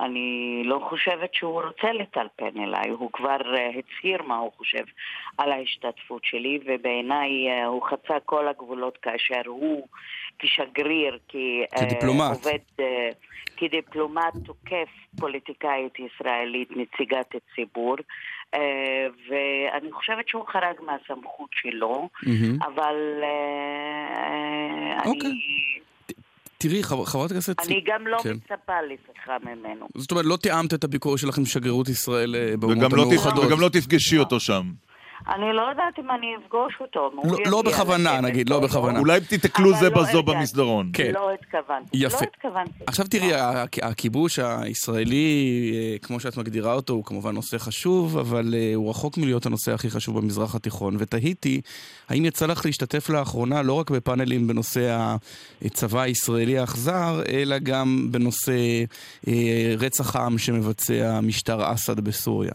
אה, 0.00 0.04
אני 0.06 0.62
לא 0.64 0.80
חושבת 0.88 1.34
שהוא 1.34 1.62
רוצה 1.62 1.92
לטלפן 1.92 2.62
אליי, 2.62 2.90
הוא 2.90 3.12
כבר 3.12 3.56
אה, 3.56 3.68
הצהיר 3.68 4.22
מה 4.22 4.36
הוא 4.36 4.52
חושב 4.56 4.84
על 5.38 5.52
ההשתתפות 5.52 6.24
שלי, 6.24 6.58
ובעיניי 6.64 7.48
אה, 7.48 7.66
הוא 7.66 7.82
חצה 7.82 8.20
כל 8.24 8.48
הגבולות 8.48 8.96
כאשר 8.96 9.42
הוא 9.46 9.88
כשגריר, 10.38 11.18
כדיפלומט. 11.28 12.36
עובד, 12.36 12.58
אה, 12.80 13.10
כדיפלומט 13.56 14.34
תוקף 14.44 14.88
פוליטיקאית 15.20 15.92
ישראלית, 15.98 16.68
נציגת 16.70 17.34
הציבור, 17.34 17.96
אה, 18.54 19.06
ואני 19.28 19.92
חושבת 19.92 20.28
שהוא 20.28 20.46
חרג 20.48 20.80
מהסמכות 20.80 21.50
שלו, 21.52 22.08
מהמם. 22.22 22.62
אבל 22.62 22.96
אה, 23.22 24.98
אוקיי. 25.06 25.30
אני... 25.30 25.89
תראי, 26.62 26.82
חב- 26.82 27.04
חברת 27.04 27.30
הכנסת... 27.30 27.60
אני 27.66 27.84
גם 27.86 28.06
לא 28.06 28.18
כן. 28.22 28.32
מצפה 28.36 28.72
לשיחה 28.82 29.36
ממנו. 29.42 29.86
זאת 29.96 30.10
אומרת, 30.10 30.24
לא 30.26 30.36
תיאמת 30.36 30.74
את 30.74 30.84
הביקור 30.84 31.18
שלך 31.18 31.38
עם 31.38 31.46
שגרירות 31.46 31.88
ישראל 31.88 32.36
אה, 32.36 32.56
באומות 32.56 32.78
וגם 32.78 32.90
לא. 32.96 33.02
המאוחדות. 33.02 33.44
וגם 33.44 33.60
לא 33.60 33.68
תפגשי 33.68 34.18
אותו 34.18 34.40
שם. 34.40 34.62
אני 35.28 35.52
לא 35.56 35.62
יודעת 35.70 35.98
אם 35.98 36.10
אני 36.10 36.26
אפגוש 36.44 36.74
אותו. 36.80 37.10
לא- 37.24 37.38
לא 37.50 37.62
בכוונה, 37.62 38.20
נגיד, 38.20 38.48
לא 38.50 38.60
בכוונה. 38.60 38.98
אולי 38.98 39.20
תתקלו 39.20 39.70
אבל 39.70 39.80
זה 39.80 39.88
לא 39.90 40.02
בזו. 40.02 40.22
במסדרון. 40.22 40.90
כן. 40.92 41.10
לא 41.14 41.30
התכוונתי. 41.34 41.88
יפה. 41.92 42.16
לא 42.20 42.30
התכוונתי. 42.36 42.84
עכשיו 42.86 43.06
תראי, 43.06 43.34
הכ- 43.34 43.78
הכיבוש 43.86 44.38
הישראלי, 44.38 45.26
אה, 45.74 45.98
כמו 45.98 46.20
שאת 46.20 46.36
מגדירה 46.36 46.72
אותו, 46.74 46.92
הוא 46.92 47.04
כמובן 47.04 47.34
נושא 47.34 47.58
חשוב, 47.58 48.18
אבל 48.18 48.54
אה, 48.56 48.72
הוא 48.74 48.90
רחוק 48.90 49.18
מלהיות 49.18 49.46
הנושא 49.46 49.72
הכי 49.74 49.90
חשוב 49.90 50.18
במזרח 50.20 50.54
התיכון. 50.54 50.96
ותהיתי, 50.98 51.60
האם 52.08 52.24
יצא 52.24 52.46
לך 52.46 52.66
להשתתף 52.66 53.08
לאחרונה 53.10 53.62
לא 53.62 53.72
רק 53.72 53.90
בפאנלים 53.90 54.46
בנושא 54.46 54.96
הצבא 55.64 56.00
הישראלי 56.00 56.58
האכזר, 56.58 57.22
אלא 57.28 57.58
גם 57.58 58.08
בנושא 58.10 58.52
אה, 59.28 59.32
רצח 59.78 60.16
העם 60.16 60.38
שמבצע 60.38 61.20
משטר 61.22 61.72
אסד 61.74 62.00
בסוריה? 62.00 62.52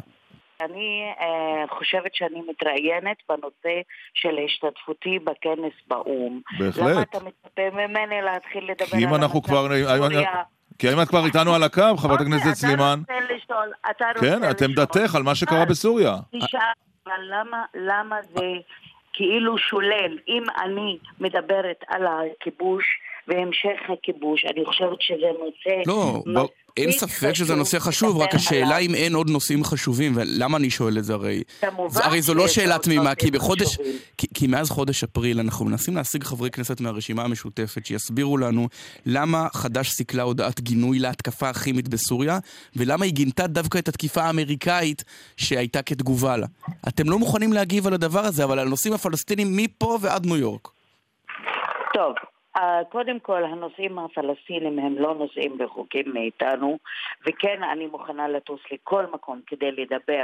אני 0.62 1.14
אה, 1.20 1.78
חושבת 1.78 2.16
שאני 2.16 2.42
מתראיינת 2.50 3.18
בנושא 3.30 3.82
של 4.14 4.40
השתתפותי 4.46 5.20
בכנס 5.20 5.74
באו"ם. 5.88 6.42
בהחלט. 6.60 6.84
למה 6.88 7.02
אתה 7.02 7.18
מצפה 7.20 7.70
ממני 7.72 8.22
להתחיל 8.22 8.72
לדבר 8.72 8.98
על 9.08 9.24
המצב 9.24 9.40
כבר... 9.42 9.68
בסוריה? 9.68 10.44
כי 10.80 10.94
אם 10.94 11.02
את 11.02 11.08
כבר 11.08 11.26
איתנו 11.26 11.56
על 11.56 11.64
הקו, 11.64 11.98
חברת 11.98 12.20
אוקיי, 12.20 12.36
הכנסת 12.36 12.54
סלימאן, 12.54 13.00
אתה 13.06 13.14
רוצה 13.14 13.34
לשאול, 13.34 13.72
אתה 13.92 14.06
רוצה 14.16 14.40
כן, 14.40 14.50
את 14.52 14.62
לשאול. 14.62 14.70
עמדתך 14.70 15.16
על 15.16 15.24
מה 15.24 15.36
שקרה 15.36 15.66
בסוריה. 15.66 16.16
אבל 17.06 17.22
למה, 17.30 17.64
למה 17.76 18.16
זה 18.22 18.46
כאילו 19.14 19.58
שולל? 19.58 20.18
אם 20.28 20.44
אני 20.64 20.98
מדברת 21.20 21.84
על 21.88 22.08
הכיבוש 22.08 22.86
והמשך 23.28 23.90
הכיבוש, 23.94 24.46
אני 24.46 24.66
חושבת 24.66 25.02
שזה 25.02 25.28
נושא... 25.40 25.82
לא, 25.86 26.24
ב- 26.36 26.66
אין 26.78 26.92
ספק 26.92 27.34
שזה 27.34 27.56
נושא 27.56 27.80
חשוב, 27.80 28.18
רק 28.18 28.36
השאלה. 28.36 28.78
אם 28.78 28.96
אין 28.96 29.16
עוד 29.16 29.30
נושאים 29.30 29.64
חשובים, 29.64 30.12
ולמה 30.16 30.58
אני 30.58 30.70
שואל 30.70 30.98
את 30.98 31.04
זה 31.04 31.14
הרי? 31.14 31.44
כמובן 31.62 32.02
הרי 32.04 32.22
זו 32.22 32.34
לא 32.34 32.48
שאלה 32.48 32.80
תמימה, 32.80 33.16
כי 33.16 33.32
בחודש. 33.32 33.78
כי, 34.18 34.28
כי 34.34 34.48
מאז 34.48 34.70
חודש 34.70 35.04
אפריל 35.04 35.40
אנחנו 35.40 35.66
מנסים 35.66 35.96
להשיג 35.96 36.24
חברי 36.24 36.52
כנסת 36.52 36.82
מהרשימה 36.82 37.24
המשותפת 37.24 37.86
שיסבירו 37.86 38.38
לנו 38.38 38.68
למה 39.06 39.48
חד"ש 39.54 39.90
סיכלה 39.90 40.24
הודעת 40.24 40.62
גינוי 40.62 41.00
להתקפה 41.00 41.50
הכימית 41.50 41.88
בסוריה, 41.88 42.40
ולמה 42.76 43.06
היא 43.06 43.14
גינתה 43.14 43.48
דווקא 43.48 43.78
את 43.78 43.88
התקיפה 43.88 44.22
האמריקאית 44.22 45.04
שהייתה 45.38 45.82
כתגובה 45.82 46.38
לה. 46.38 46.48
אתם 46.88 47.10
לא 47.10 47.20
מוכנים 47.20 47.54
להגיב 47.54 47.88
על 47.88 47.94
הדבר 47.94 48.20
הזה, 48.20 48.44
אבל 48.44 48.60
על 48.60 48.68
הנושאים 48.68 48.94
הפלסטינים 48.94 49.48
מפה 49.58 49.98
ועד 50.02 50.26
ניו 50.26 50.38
יורק. 50.38 50.68
טוב, 51.94 52.14
קודם 52.90 53.20
כל 53.20 53.44
הנושאים 53.46 54.00
הפלסטינים 54.00 54.80
הם 54.80 54.96
לא 54.98 55.16
נושאים 55.16 55.58
רחוקים 55.62 56.06
מאיתנו 56.14 56.78
וכן 57.28 57.64
אני 57.64 57.88
מוכנה 57.88 58.28
לטוס 58.28 58.60
לכל 58.72 59.06
מקום 59.14 59.42
כדי 59.48 59.72
לדבר 59.72 60.24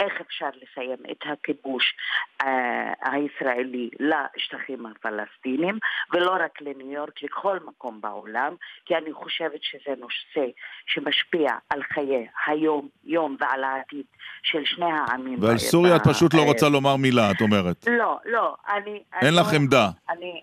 איך 0.00 0.20
אפשר 0.20 0.48
לסיים 0.62 0.98
את 1.10 1.22
הכיבוש 1.24 1.94
אה, 2.42 2.92
הישראלי 3.02 3.90
לשטחים 4.00 4.86
הפלסטינים 4.86 5.78
ולא 6.12 6.32
רק 6.40 6.60
לניו 6.60 6.92
יורק, 6.92 7.22
לכל 7.22 7.58
מקום 7.66 8.00
בעולם 8.00 8.54
כי 8.84 8.96
אני 8.96 9.12
חושבת 9.12 9.62
שזה 9.62 9.94
נושא 9.98 10.50
שמשפיע 10.86 11.50
על 11.70 11.82
חיי 11.82 12.26
היום-יום 12.46 13.36
ועל 13.40 13.64
העתיד 13.64 14.04
של 14.42 14.64
שני 14.64 14.92
העמים. 14.92 15.42
ועל 15.42 15.54
ב- 15.54 15.58
סוריה 15.58 15.96
את 15.96 16.02
פשוט 16.08 16.34
לא 16.34 16.40
אה, 16.40 16.46
רוצה 16.46 16.68
לומר 16.68 16.96
מילה, 16.96 17.30
את 17.30 17.40
אומרת. 17.40 17.86
לא, 17.86 18.18
לא, 18.24 18.56
אני... 18.68 19.02
אין 19.12 19.28
אני 19.28 19.36
לך 19.36 19.52
עמדה. 19.52 19.88
אני... 20.10 20.40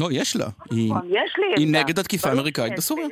לא, 0.00 0.08
יש 0.12 0.36
לה. 0.36 0.46
היא, 0.70 0.90
נכון, 0.90 1.08
יש 1.10 1.34
לי 1.38 1.46
היא 1.56 1.66
עמדה. 1.66 1.80
נגד 1.80 1.98
התקיפה 1.98 2.28
ברור 2.28 2.38
האמריקאית 2.38 2.72
בסוריה. 2.76 3.06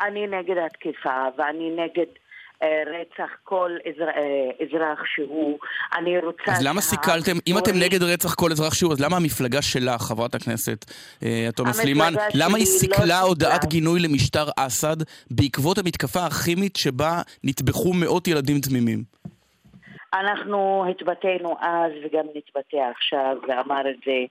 אני 0.00 0.26
נגד 0.26 0.56
התקיפה 0.66 1.28
ואני 1.38 1.70
נגד 1.70 2.06
אה, 2.62 2.82
רצח 2.86 3.30
כל 3.44 3.70
אה, 3.86 3.92
אזרח 4.66 5.04
שהוא. 5.14 5.58
אני 5.98 6.18
רוצה... 6.18 6.52
אז 6.52 6.62
למה 6.62 6.80
סיכלתם, 6.80 7.36
אם 7.46 7.58
אתם 7.58 7.74
נגד 7.74 8.02
רצח 8.02 8.34
כל 8.34 8.52
אזרח 8.52 8.74
שהוא, 8.74 8.92
אז 8.92 9.00
למה 9.00 9.16
המפלגה 9.16 9.62
שלך, 9.62 10.02
חברת 10.02 10.34
הכנסת 10.34 10.84
אה, 11.22 11.48
תומא 11.54 11.72
סלימאן, 11.72 12.14
למה 12.34 12.56
היא 12.56 12.66
לא 12.66 12.78
סיכלה 12.78 12.96
סיכלה. 12.96 13.20
הודעת 13.20 13.64
גינוי 13.64 14.00
למשטר 14.00 14.48
אסד 14.56 14.96
בעקבות 15.30 15.78
המתקפה 15.78 16.26
הכימית 16.26 16.76
שבה 16.76 17.22
נטבחו 17.44 17.92
מאות 17.92 18.28
ילדים 18.28 18.60
תמימים? 18.60 19.09
אנחנו 20.14 20.84
התבטאנו 20.90 21.56
אז 21.60 21.92
וגם 22.02 22.24
נתבטא 22.34 22.76
עכשיו, 22.76 23.36
ואמר 23.48 23.90
את 23.90 23.96
זה 24.04 24.24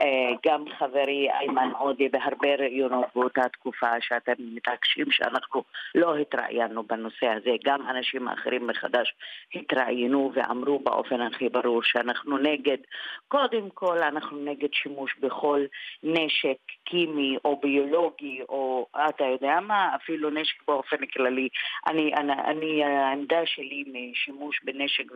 אה, 0.00 0.32
גם 0.46 0.64
חברי 0.78 1.28
איימן 1.30 1.70
עודה 1.78 2.04
בהרבה 2.12 2.54
ראיונות 2.58 3.06
באותה 3.14 3.48
תקופה 3.52 4.00
שאתם 4.00 4.32
מתעקשים 4.38 5.10
שאנחנו 5.10 5.62
לא 5.94 6.16
התראיינו 6.16 6.82
בנושא 6.82 7.26
הזה. 7.26 7.50
גם 7.64 7.80
אנשים 7.90 8.28
אחרים 8.28 8.66
מחדש 8.66 9.14
התראיינו 9.54 10.32
ואמרו 10.34 10.78
באופן 10.78 11.20
הכי 11.20 11.48
ברור 11.48 11.82
שאנחנו 11.82 12.38
נגד, 12.38 12.78
קודם 13.28 13.70
כל 13.74 13.98
אנחנו 13.98 14.38
נגד 14.38 14.72
שימוש 14.72 15.14
בכל 15.20 15.60
נשק 16.02 16.58
קימי 16.84 17.36
או 17.44 17.60
ביולוגי 17.62 18.40
או 18.48 18.86
אתה 19.08 19.24
יודע 19.24 19.60
מה, 19.60 19.94
אפילו 19.94 20.30
נשק 20.30 20.56
באופן 20.68 21.06
כללי. 21.06 21.48
אני, 21.86 22.14
אני, 22.14 22.32
אני 22.32 22.84
העמדה 22.84 23.46
שלי 23.46 23.84
משימוש 23.86 24.60
בנשק 24.64 25.12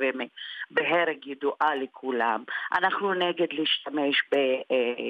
ובהרג 0.71 1.27
ידועה 1.27 1.75
לכולם. 1.83 2.45
אנחנו 2.73 3.15
נגד 3.15 3.47
להשתמש 3.53 4.17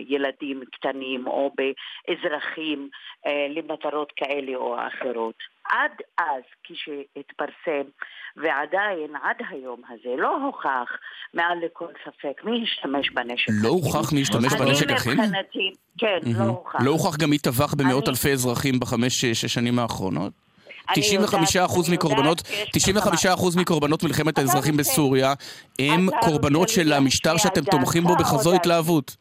בילדים 0.08 0.62
קטנים 0.72 1.26
או 1.26 1.50
באזרחים 1.56 2.88
אה, 3.26 3.46
למטרות 3.50 4.12
כאלה 4.16 4.56
או 4.56 4.76
אחרות. 4.88 5.34
עד 5.64 5.90
אז, 6.18 6.42
כשהתפרסם, 6.64 7.88
ועדיין 8.36 9.16
עד 9.22 9.36
היום 9.50 9.80
הזה, 9.88 10.16
לא 10.18 10.36
הוכח 10.36 10.88
מעל 11.34 11.58
לכל 11.64 11.86
ספק 12.04 12.44
מי 12.44 12.62
השתמש 12.62 13.10
בנשק 13.10 13.48
לא 13.62 13.68
הוכח 13.68 14.12
מי 14.12 14.22
השתמש 14.22 14.52
בנשק 14.58 14.90
הכימי? 14.90 15.14
אני 15.14 15.26
מבחינתי, 15.26 15.70
כן, 15.98 16.18
לא. 16.38 16.44
הוכח. 16.44 16.78
לא 16.84 16.90
הוכח 16.90 17.16
גם 17.16 17.30
מי 17.30 17.38
טבח 17.38 17.74
במאות 17.74 18.04
אני- 18.04 18.10
אלפי 18.10 18.32
אזרחים 18.32 18.80
בחמש-שש 18.80 19.46
שנים 19.46 19.78
האחרונות? 19.78 20.32
אני 20.96 21.02
95 21.02 21.54
יודעת- 21.54 21.70
אחוז 21.70 21.88
אני 21.88 21.96
מקורבנות, 21.96 22.42
יודעת 22.50 22.54
שיש 22.56 22.68
95 22.72 23.26
אחוז 23.26 23.56
מקורבנות 23.56 24.02
מלחמת 24.02 24.38
האזרחים 24.38 24.76
בסוריה 24.76 25.34
הם 25.78 26.08
קורבנות 26.20 26.68
של 26.68 26.92
המשטר 26.92 27.36
שאתם 27.36 27.64
תומכים 27.64 28.04
בו 28.04 28.16
בכזו? 28.16 28.54
התלהבות. 28.54 29.16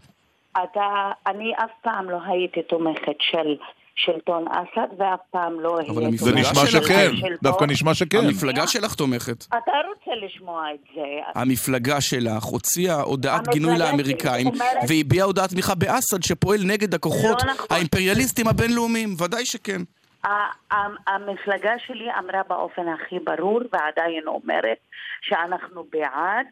אתה, 0.51 0.81
אני 1.27 1.51
אף 1.57 1.69
פעם 1.83 2.09
לא 2.09 2.17
הייתי 2.27 2.61
תומכת 2.69 3.17
של 3.31 3.55
שלטון 3.95 4.45
אסד 4.47 4.87
ואף 4.99 5.19
פעם 5.31 5.59
לא 5.59 5.77
אהיה 5.77 5.89
אבל 5.91 6.03
תומכת 6.05 6.23
זה 6.23 6.31
נשמע. 6.31 6.65
שכן, 6.65 7.11
דווקא. 7.43 7.65
נשמע 7.65 7.93
שכן. 7.93 8.17
המפלגה 8.17 8.67
שלך 8.67 8.93
תומכת. 8.95 9.45
אתה 9.47 9.55
רוצה 9.89 10.11
לשמוע 10.25 10.63
את 10.73 10.79
זה. 10.95 11.01
המפלגה 11.41 12.01
שלך 12.01 12.43
הוציאה 12.43 13.01
הודעת 13.01 13.47
גינוי 13.47 13.77
לאמריקאים 13.77 14.47
והביעה 14.87 15.25
הודעת 15.25 15.49
תמיכה 15.49 15.75
באסד 15.75 16.23
שפועל 16.23 16.59
נגד 16.63 16.93
הכוחות 16.93 17.43
לא 17.43 17.53
נכון. 17.53 17.67
האימפריאליסטים 17.69 18.47
הבינלאומיים, 18.47 19.15
ודאי 19.19 19.45
שכן. 19.45 19.81
המפלגה 21.07 21.79
שלי 21.79 22.09
אמרה 22.19 22.41
באופן 22.47 22.87
הכי 22.87 23.19
ברור 23.19 23.61
ועדיין 23.71 24.27
אומרת 24.27 24.77
שאנחנו 25.21 25.83
בעד 25.83 26.47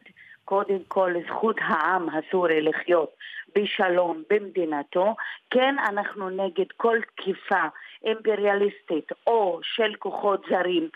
קודם 0.45 0.80
כל 0.88 1.14
זכות 1.27 1.56
העם 1.61 2.07
הסורי 2.10 2.61
לחיות 2.61 3.15
בשלום 3.56 4.23
במדינתו. 4.30 5.15
כן, 5.49 5.76
אנחנו 5.80 6.30
נגד 6.30 6.72
כל 6.77 6.98
תקיפה 7.15 7.64
אימפריאליסטית 8.06 9.11
או 9.27 9.60
של 9.64 9.95
כוחות 9.99 10.45
זרים 10.49 10.89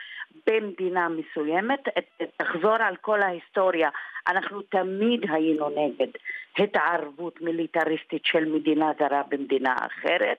במדינה 0.48 1.08
מסוימת. 1.10 1.80
תחזור 2.38 2.76
על 2.76 2.96
כל 2.96 3.22
ההיסטוריה, 3.22 3.90
אנחנו 4.28 4.62
תמיד 4.62 5.22
היינו 5.30 5.70
נגד 5.70 6.12
התערבות 6.58 7.42
מיליטריסטית 7.42 8.26
של 8.26 8.46
מדינה 8.46 8.92
זרה 9.00 9.22
במדינה 9.30 9.76
אחרת. 9.76 10.38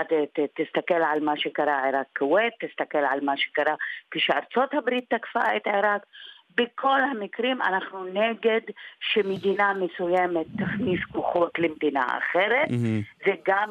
את- 0.00 0.12
ת- 0.40 0.60
תסתכל 0.60 0.94
על 1.12 1.20
מה 1.24 1.32
שקרה 1.36 1.84
עיראק 1.84 2.06
כווית, 2.18 2.52
תסתכל 2.60 2.98
על 2.98 3.20
מה 3.22 3.32
שקרה 3.36 3.74
כשארצות 4.10 4.74
הברית 4.74 5.04
תקפה 5.08 5.56
את 5.56 5.66
עיראק. 5.66 6.02
בכל 6.56 7.00
המקרים 7.10 7.62
אנחנו 7.62 8.04
נגד 8.04 8.60
שמדינה 9.00 9.72
מסוימת 9.74 10.46
תכניס 10.58 11.00
כוחות 11.12 11.50
למדינה 11.58 12.04
אחרת. 12.18 12.70
מהמם. 12.70 13.00
זה 13.24 13.32
גם, 13.46 13.66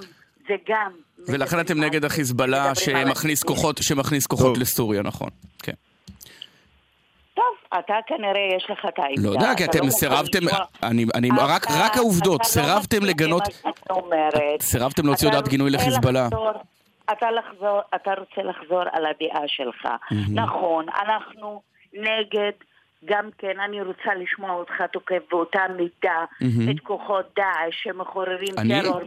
זה 0.47 0.53
גם... 0.69 0.91
ולכן 1.27 1.59
אתם 1.59 1.83
נגד 1.83 2.05
החיזבאללה 2.05 2.75
שמכניס. 2.75 3.43
כוחות, 3.43 3.77
שמכניס 3.81 4.27
כוחות. 4.27 4.57
לסוריה, 4.57 5.01
נכון. 5.01 5.29
כן. 5.63 5.73
אתה 7.79 7.93
כנראה 8.07 8.55
יש 8.57 8.67
לך 8.69 8.85
את 8.87 8.99
העמדה. 8.99 9.29
לא 9.29 9.29
יודע, 9.29 9.55
כי 9.57 9.65
אתם 9.65 9.77
מוכן 9.85 9.89
סירבתם, 9.91 10.39
אני, 10.83 11.29
רק, 11.37 11.97
העובדות, 11.97 12.39
לא 12.39 12.45
סירבתם 12.45 13.05
לגנות. 13.05 13.43
סירבתם 14.61 15.05
להוציא 15.05 15.27
הודעת 15.27 15.47
גינוי 15.47 15.69
לחיזבאללה. 15.69 16.27
אתה, 17.11 17.31
לחזור, 17.31 17.79
אתה 17.95 18.11
רוצה 18.19 18.41
לחזור 18.43 18.81
על 18.91 19.05
הדעה 19.05 19.43
שלך. 19.47 19.87
נכון, 20.33 20.85
אנחנו 21.05 21.61
נגד, 21.93 22.51
גם 23.05 23.29
כן, 23.37 23.59
אני 23.65 23.81
רוצה 23.81 24.09
לשמוע 24.23 24.51
אותך 24.51 24.73
תוקף 24.93 25.21
באותה 25.31 25.59
מידה. 25.77 26.25
את 26.71 26.79
כוחות 26.83 27.25
דאעש 27.35 27.83
שמחוררים 27.83 28.53
אני, 28.57 28.81
טרור. 28.81 29.01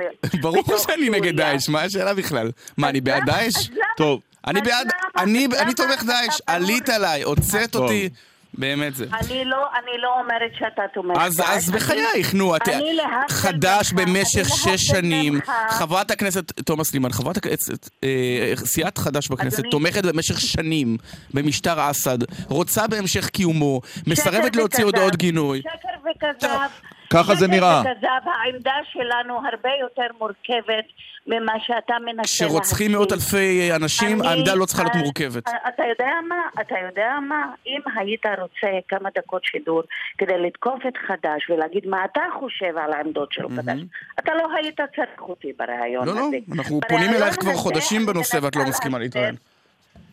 ברור 0.42 0.78
שאני 0.78 1.10
נגד. 1.10 1.36
דאעש, 1.36 1.68
מה 1.68 1.82
השאלה 1.82 2.14
בכלל? 2.14 2.50
מה, 2.78 2.88
אני 2.88 3.00
בעד 3.00 3.22
דאעש? 3.26 3.70
טוב, 3.96 4.20
אני 4.46 4.60
בעד, 4.60 4.88
אני 5.16 5.74
תומך 5.74 6.02
אתה 6.02 6.04
דאעש? 6.04 6.40
עלית 6.46 6.88
עליי, 6.88 7.22
הוצאת 7.22 7.70
טוב. 7.70 7.82
אותי, 7.82 8.08
באמת 8.54 8.94
זה. 8.94 9.04
אני 9.20 9.44
לא, 9.44 9.66
אני 9.78 10.00
לא 10.02 10.20
אומרת 10.20 10.50
שאתה 10.58 10.82
תומך 10.94 11.16
אז. 11.20 11.42
אז 11.46 11.70
בחייך, 11.70 12.34
נו, 12.34 12.56
את 12.56 12.68
אני 12.68 12.92
להבדיל 12.94 13.00
חד"ש 13.28 13.92
במשך 13.92 14.48
שש 14.48 14.86
שנים. 14.86 15.40
חברת 15.68 16.10
הכנסת 16.10 16.60
תומא 16.60 16.84
סלימאן, 16.84 17.12
חברת 17.12 17.36
הכנסת, 17.36 17.88
אה, 18.04 18.52
סיעת 18.56 18.98
חד"ש 18.98 19.28
בכנסת, 19.28 19.58
אדוני. 19.58 19.70
תומכת 19.70 20.04
במשך 20.04 20.40
שנים 20.40 20.96
במשטר 21.34 21.90
אסד, 21.90 22.18
רוצה 22.48 22.86
בהמשך 22.86 23.28
קיומו, 23.28 23.80
מסרבת 24.06 24.56
להוציא 24.56 24.84
וכזב. 24.84 24.96
הודעות 24.96 25.16
גינוי. 25.16 25.62
שקר 25.62 26.10
וכזב. 26.10 26.58
ככה 27.10 27.34
זה 27.34 27.46
נראה. 27.46 27.82
שקר 27.82 27.90
וכזב, 27.92 28.30
העמדה 28.30 28.76
שלנו 28.92 29.34
הרבה 29.34 29.70
יותר 29.80 30.16
מורכבת 30.18 30.84
ממה 31.26 31.52
שאתה 31.60 31.94
מנסה 32.04 32.16
להציג. 32.16 32.46
כשרוצחים 32.46 32.92
מאות 32.92 33.12
אלפי 33.12 33.72
אנשים, 33.76 34.20
אני- 34.20 34.28
העמדה 34.28 34.54
לא 34.54 34.64
צריכה 34.66 34.82
להיות 34.82 34.94
אה, 34.96 35.00
מורכבת. 35.00 35.48
אה, 35.48 35.52
אתה 35.68 35.82
יודע 35.88 36.10
מה? 36.28 36.42
אתה 36.60 36.74
יודע 36.86 37.10
מה? 37.28 37.46
אם 37.66 37.80
היית 37.96 38.26
רוצה 38.40 38.66
כמה 38.88 39.08
דקות 39.18 39.44
שידור 39.44 39.82
כדי 40.18 40.38
לתקוף 40.46 40.80
את 40.88 40.96
חד"ש 41.06 41.50
ולהגיד 41.50 41.86
מה 41.86 42.04
אתה 42.04 42.20
חושב 42.40 42.78
על 42.78 42.92
העמדות 42.92 43.32
של 43.32 43.42
חד"ש, 43.56 43.80
אתה 44.18 44.34
לא 44.34 44.48
היית 44.56 44.80
צריך 44.96 45.20
אותי 45.20 45.52
בריאיון 45.58 46.06
לא, 46.06 46.12
הזה. 46.12 46.20
לא, 46.20 46.54
אנחנו 46.54 46.80
בריאיון 46.80 47.04
פונים 47.08 47.22
אלייך 47.22 47.40
כבר 47.40 47.54
חודשים 47.54 48.02
אני 48.02 48.12
בנושא 48.12 48.38
ואת 48.42 48.56
לא 48.56 48.64
מסכימה 48.64 48.98
להתראיין. 48.98 49.34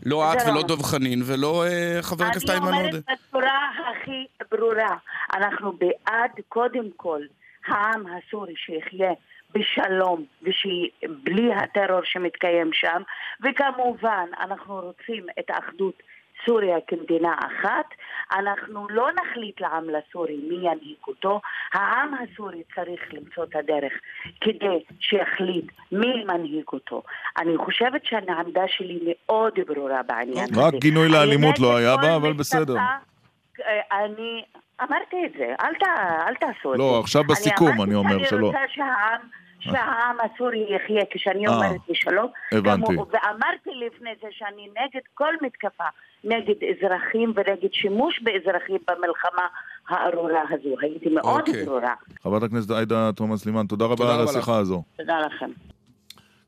לא 0.06 0.34
את 0.34 0.38
לא 0.38 0.52
ולא 0.52 0.62
נכון. 0.64 0.68
דב 0.78 0.84
חנין 0.84 1.22
ולא 1.26 1.66
אה, 1.68 1.98
חבר 2.02 2.26
הכנסת 2.26 2.50
איימן 2.50 2.68
אני 2.68 2.78
עודה. 2.78 2.98
אומרת 2.98 3.04
בצורה 3.30 3.52
הכי 3.92 4.26
ברורה. 4.52 4.98
אנחנו 5.34 5.72
בעד, 5.72 6.32
קודם 6.50 6.86
כל, 6.98 7.20
העם 7.68 8.04
הסורי 8.08 8.54
שיחיה 8.66 9.12
בשלום 9.53 10.26
ובלי 10.41 11.53
הטרור 11.53 12.02
שמתקיים 12.03 12.69
שם, 12.73 13.02
וכמובן 13.41 14.26
אנחנו 14.40 14.80
רוצים 14.80 15.26
את 15.40 15.52
אחדות 15.52 16.03
סוריה 16.45 16.78
כמדינה 16.88 17.36
אחת. 17.40 17.86
אנחנו 18.34 18.88
לא 18.90 19.10
נחליט 19.11 19.61
לעם 19.61 19.84
הסורי 19.90 20.38
מי 20.49 20.56
ינהיג 20.56 20.98
אותו, 21.07 21.41
העם 21.73 22.14
הסורי 22.14 22.64
צריך 22.76 23.02
למצוא 23.14 23.44
את 23.44 23.56
הדרך 23.56 23.94
כדי 24.41 24.84
שיחליט 24.99 25.65
מי 25.91 26.23
מנהיג 26.23 26.65
אותו. 26.73 27.03
אני 27.38 27.57
חושבת 27.57 28.06
שהעמדה 28.06 28.64
שלי 28.68 28.99
מאוד 29.06 29.53
ברורה 29.68 30.02
בעניין 30.03 30.48
הזה. 30.52 30.61
רק 30.61 30.73
גינוי 30.73 31.06
אני 31.06 31.14
לאלימות 31.14 31.60
לא 31.60 31.78
היה 31.78 31.98
בה, 31.98 32.15
אבל 32.15 32.34
בסדר. 32.34 32.76
אה, 32.78 34.06
אני 34.06 34.44
אמרתי 34.82 35.26
את 35.26 35.32
זה, 35.38 35.53
אל, 35.61 35.73
ת, 35.73 35.84
אל 36.28 36.36
תעשו 36.36 36.73
את 36.73 36.80
לא, 36.80 36.91
זה. 36.94 36.99
עכשיו 36.99 37.23
בסיכום 37.23 37.82
אני 37.82 37.95
אומר 37.95 38.18
שלא. 38.18 38.28
שאני 38.30 38.41
רוצה 38.41 38.60
שהעם, 38.69 39.22
שהעם 39.62 40.18
הסורי 40.20 40.76
יחיה 40.76 41.04
כשאני 41.12 41.48
אה, 41.48 41.56
אומרת 41.56 41.82
בשלום. 41.90 42.28
הבנתי. 42.52 42.96
ואמרתי 42.96 43.70
לפני 43.88 44.10
זה 44.22 44.28
שאני 44.32 44.68
נגד 44.70 45.02
כל 45.14 45.34
מתקפה, 45.42 45.84
נגד 46.24 46.56
אזרחים 46.64 47.34
ונגד 47.36 47.74
שימוש 47.74 48.22
באזרחים 48.22 48.78
במלחמה 48.88 49.48
הארורה 49.88 50.42
הזו. 50.50 50.76
הייתי 50.82 51.10
מאוד 51.10 51.48
אוקיי. 51.48 51.66
ברורה. 51.66 51.94
חברת 52.24 52.44
הכנסת 52.44 52.72
עאידה 52.72 53.12
תומא 53.16 53.38
סלימאן, 53.38 53.68
תודה 53.68 53.86
רבה 53.86 53.96
תודה 53.96 54.16
על 54.16 54.24
השיחה 54.24 54.58
הזו. 54.58 54.84
תודה 54.98 55.20
לכם. 55.20 55.52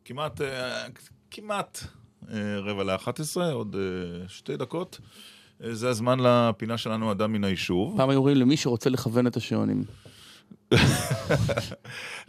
כמעט, 0.05 0.41
אה, 0.41 0.85
כמעט 1.31 1.79
אה, 2.31 2.59
רבע 2.59 2.83
לאחת 2.83 3.19
עשרה, 3.19 3.51
עוד 3.51 3.75
אה, 3.79 4.27
שתי 4.27 4.57
דקות. 4.57 4.99
אה, 5.63 5.73
זה 5.73 5.89
הזמן 5.89 6.17
לפינה 6.19 6.77
שלנו, 6.77 7.11
אדם 7.11 7.33
מן 7.33 7.43
היישוב. 7.43 7.97
פעם 7.97 8.09
היו 8.09 8.17
אומרים 8.17 8.37
למי 8.37 8.57
שרוצה 8.57 8.89
לכוון 8.89 9.27
את 9.27 9.35
השעונים. 9.35 9.83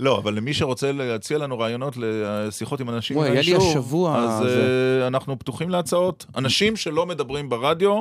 לא, 0.01 0.19
אבל 0.19 0.35
למי 0.35 0.55
שרוצה 0.55 0.93
להציע 0.93 1.39
לנו 1.39 1.59
רעיונות 1.59 1.95
לשיחות 1.97 2.81
עם 2.81 2.91
אנשים 2.91 3.17
וואי, 3.17 3.31
היה 3.31 3.43
לי 3.43 3.57
השבוע 3.57 4.19
אז 4.19 4.39
זה. 4.43 4.67
אה, 5.03 5.07
אנחנו 5.07 5.39
פתוחים 5.39 5.71
להצעות. 5.71 6.27
אנשים 6.37 6.77
שלא 6.77 7.07
מדברים 7.07 7.49
ברדיו, 7.49 8.01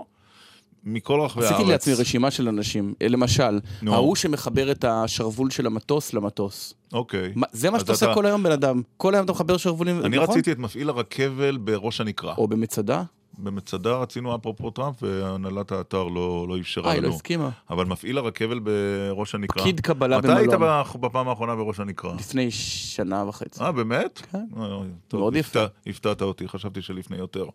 מכל 0.85 1.21
רחבי 1.21 1.45
הארץ. 1.45 1.55
עשיתי 1.55 1.69
לעצמי 1.71 1.93
רשימה 1.93 2.31
של 2.31 2.47
אנשים. 2.47 2.93
אה, 3.01 3.07
למשל, 3.07 3.59
נו. 3.81 3.93
ההוא 3.93 4.15
שמחבר 4.15 4.71
את 4.71 4.85
השרוול 4.87 5.49
של 5.49 5.65
המטוס 5.65 6.13
למטוס. 6.13 6.73
אוקיי. 6.93 7.31
מה- 7.35 7.47
זה 7.51 7.69
מה 7.71 7.79
שאתה 7.79 7.91
עושה 7.91 8.05
אתה- 8.05 8.13
כל 8.13 8.25
היום, 8.25 8.43
בן 8.43 8.51
אדם. 8.51 8.81
כל 8.97 9.13
היום 9.15 9.25
אתה 9.25 9.31
מחבר 9.31 9.57
שרוולים, 9.57 9.99
אני 10.05 10.17
נכון? 10.17 10.29
רציתי 10.29 10.51
את 10.51 10.57
מפעיל 10.59 10.89
הרכבל 10.89 11.57
בראש 11.57 12.01
הנקרה. 12.01 12.33
או 12.37 12.47
במצדה? 12.47 13.03
במצדה 13.37 13.97
רצינו 13.97 14.35
אפרופו 14.35 14.69
טראמפ, 14.71 14.95
והנהלת 15.03 15.71
האתר 15.71 16.03
לא 16.03 16.45
לא 16.49 16.57
אפשרה 16.59 16.87
אה, 16.87 16.91
היא 16.91 16.99
לנו. 16.99 17.09
לא 17.09 17.13
הסכימה. 17.15 17.49
אבל 17.69 17.85
מפעיל 17.85 18.17
הרכבל 18.17 18.59
בראש 18.59 19.35
הנקרה. 19.35 19.63
פקיד 19.63 19.79
קבלה 19.79 20.17
מתי 20.17 20.27
היית 20.31 20.49
במלון. 20.51 20.81
בח- 20.81 20.95
בפעם 20.95 21.27
האחרונה 21.27 21.55
בראש 21.55 21.79
הנקרה? 21.79 22.13
לפני 22.15 22.51
שנה 22.51 23.25
וחצי. 23.27 23.63
אה, 23.63 23.71
באמת? 23.71 24.17
כן. 24.31 24.45
אוי, 24.57 24.87
טוב, 25.07 25.19
מאוד 25.19 25.35
יפה. 25.35 25.59
הפתע- 25.65 25.89
הפתעת 25.89 26.21
אותי, 26.21 26.47
חשבתי 26.47 26.81
שלפני 26.81 27.17
יותר. 27.17 27.45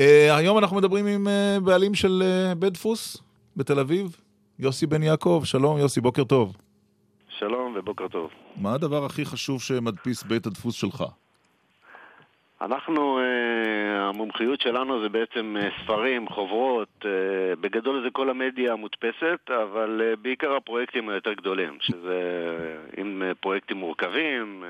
אה, 0.00 0.36
היום 0.36 0.58
אנחנו 0.58 0.76
מדברים 0.76 1.06
עם 1.06 1.28
אה, 1.28 1.60
בעלים 1.60 1.94
של 1.94 2.22
אה, 2.26 2.54
בית 2.54 2.72
דפוס 2.72 3.16
בתל 3.56 3.78
אביב, 3.78 4.16
יוסי 4.58 4.86
בן 4.86 5.02
יעקב. 5.02 5.42
שלום, 5.44 5.78
יוסי, 5.78 6.00
בוקר 6.00 6.24
טוב. 6.24 6.56
שלום 7.38 7.74
ובוקר 7.78 8.08
טוב. 8.08 8.30
מה 8.56 8.74
הדבר 8.74 9.04
הכי 9.04 9.24
חשוב 9.24 9.62
שמדפיס 9.62 10.22
בית 10.22 10.46
הדפוס 10.46 10.74
שלך? 10.74 11.04
אנחנו, 12.60 13.18
אה, 13.18 14.08
המומחיות 14.08 14.60
שלנו 14.60 15.02
זה 15.02 15.08
בעצם 15.08 15.56
אה, 15.60 15.68
ספרים, 15.82 16.28
חוברות, 16.28 16.88
אה, 17.04 17.10
בגדול 17.60 18.02
זה 18.04 18.10
כל 18.10 18.30
המדיה 18.30 18.72
המודפסת, 18.72 19.50
אבל 19.64 20.14
בעיקר 20.22 20.56
הפרויקטים 20.56 21.08
היותר 21.08 21.32
גדולים, 21.32 21.78
שזה 21.80 22.20
עם 22.96 23.22
פרויקטים 23.40 23.76
מורכבים, 23.76 24.64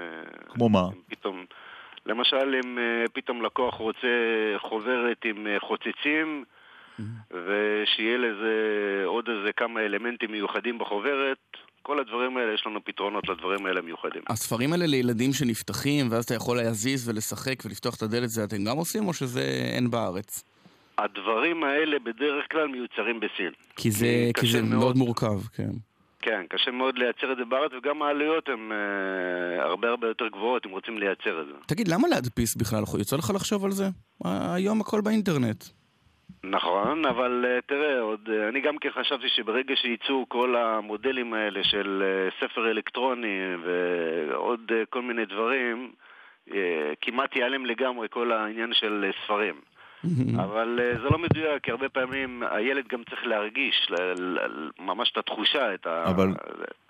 כמו 0.49 0.69
מה? 0.69 0.83
פתאום, 1.09 1.45
למשל 2.07 2.55
אם 2.65 2.79
פתאום 3.13 3.43
לקוח 3.43 3.75
רוצה 3.75 4.09
חוברת 4.59 5.25
עם 5.25 5.47
חוצצים, 5.59 6.45
ושיהיה 7.31 8.19
לזה 8.19 8.55
עוד 9.05 9.29
איזה 9.29 9.53
כמה 9.53 9.81
אלמנטים 9.81 10.33
מיוחדים 10.33 10.79
בחוברת, 10.79 11.57
כל 11.89 11.99
הדברים 12.01 12.37
האלה, 12.37 12.55
יש 12.55 12.63
לנו 12.67 12.85
פתרונות 12.85 13.29
לדברים 13.29 13.67
האלה 13.67 13.81
מיוחדים. 13.81 14.23
הספרים 14.29 14.73
האלה 14.73 14.87
לילדים 14.87 15.33
שנפתחים, 15.33 16.09
ואז 16.11 16.25
אתה 16.25 16.35
יכול 16.35 16.57
להזיז 16.57 17.09
ולשחק 17.09 17.65
ולפתוח 17.65 17.95
את 17.97 18.03
הדלת, 18.03 18.29
זה 18.29 18.45
אתם 18.45 18.65
גם 18.65 18.77
עושים, 18.77 19.09
או 19.09 19.13
שזה 19.15 19.43
אין 19.75 19.91
בארץ? 19.91 20.45
הדברים 20.99 21.65
האלה 21.65 21.99
בדרך 21.99 22.45
כלל 22.53 22.67
מיוצרים 22.67 23.21
בסין. 23.21 23.53
כי 23.77 23.91
זה, 23.91 24.31
כי 24.41 24.47
זה 24.47 24.63
מאוד. 24.63 24.79
מאוד 24.79 24.97
מורכב, 24.97 25.41
כן. 25.57 25.71
כן, 26.23 26.43
קשה 26.51 26.71
מאוד 26.71 26.99
לייצר 26.99 27.33
את 27.33 27.37
זה 27.37 27.45
בארץ, 27.45 27.73
וגם 27.79 28.03
העלויות 28.03 28.49
הן 28.49 28.73
אה, 28.73 29.65
הרבה 29.65 29.89
הרבה 29.89 30.07
יותר 30.07 30.29
גבוהות 30.29 30.67
אם 30.67 30.71
רוצים 30.71 30.99
לייצר 30.99 31.41
את 31.41 31.47
זה. 31.47 31.53
תגיד, 31.67 31.89
למה 31.89 32.09
להדפיס 32.09 32.57
בכלל? 32.57 32.83
יוצא 32.99 33.17
לך 33.17 33.31
לחשוב 33.35 33.65
על 33.65 33.71
זה? 33.71 33.89
אה, 34.27 34.55
היום 34.55 34.81
הכל 34.81 35.01
באינטרנט. 35.01 35.65
נכון, 36.45 37.07
אבל 37.07 37.45
אה, 37.49 37.61
תראה, 37.67 38.01
עוד, 38.01 38.21
אה, 38.33 38.49
אני 38.49 38.61
גם 38.61 38.79
כן 38.79 38.89
חשבתי 39.01 39.29
שברגע 39.29 39.75
שייצאו 39.77 40.27
כל 40.29 40.57
המודלים 40.57 41.35
האלה 41.35 41.65
של 41.65 42.03
אה, 42.05 42.29
ספר 42.41 42.71
אלקטרוני 42.71 43.41
ועוד 43.65 44.73
כל 44.91 45.03
מיני 45.03 45.25
דברים, 45.25 45.93
כמעט 47.01 47.37
ייעלם 47.37 47.67
לגמרי 47.67 48.07
כל 48.11 48.33
העניין 48.33 48.71
של 48.73 49.11
ספרים. 49.25 49.55
אבל 50.45 50.79
זה 51.03 51.09
לא 51.11 51.19
מדויק, 51.19 51.63
כי 51.63 51.71
הרבה 51.71 51.89
פעמים 51.89 52.43
הילד 52.51 52.85
גם 52.89 53.03
צריך 53.11 53.27
להרגיש 53.27 53.93
ממש 54.79 55.11
את 55.13 55.19
התחושה, 55.19 55.75
את 55.75 55.87
ה... 55.87 56.05
אבל, 56.11 56.29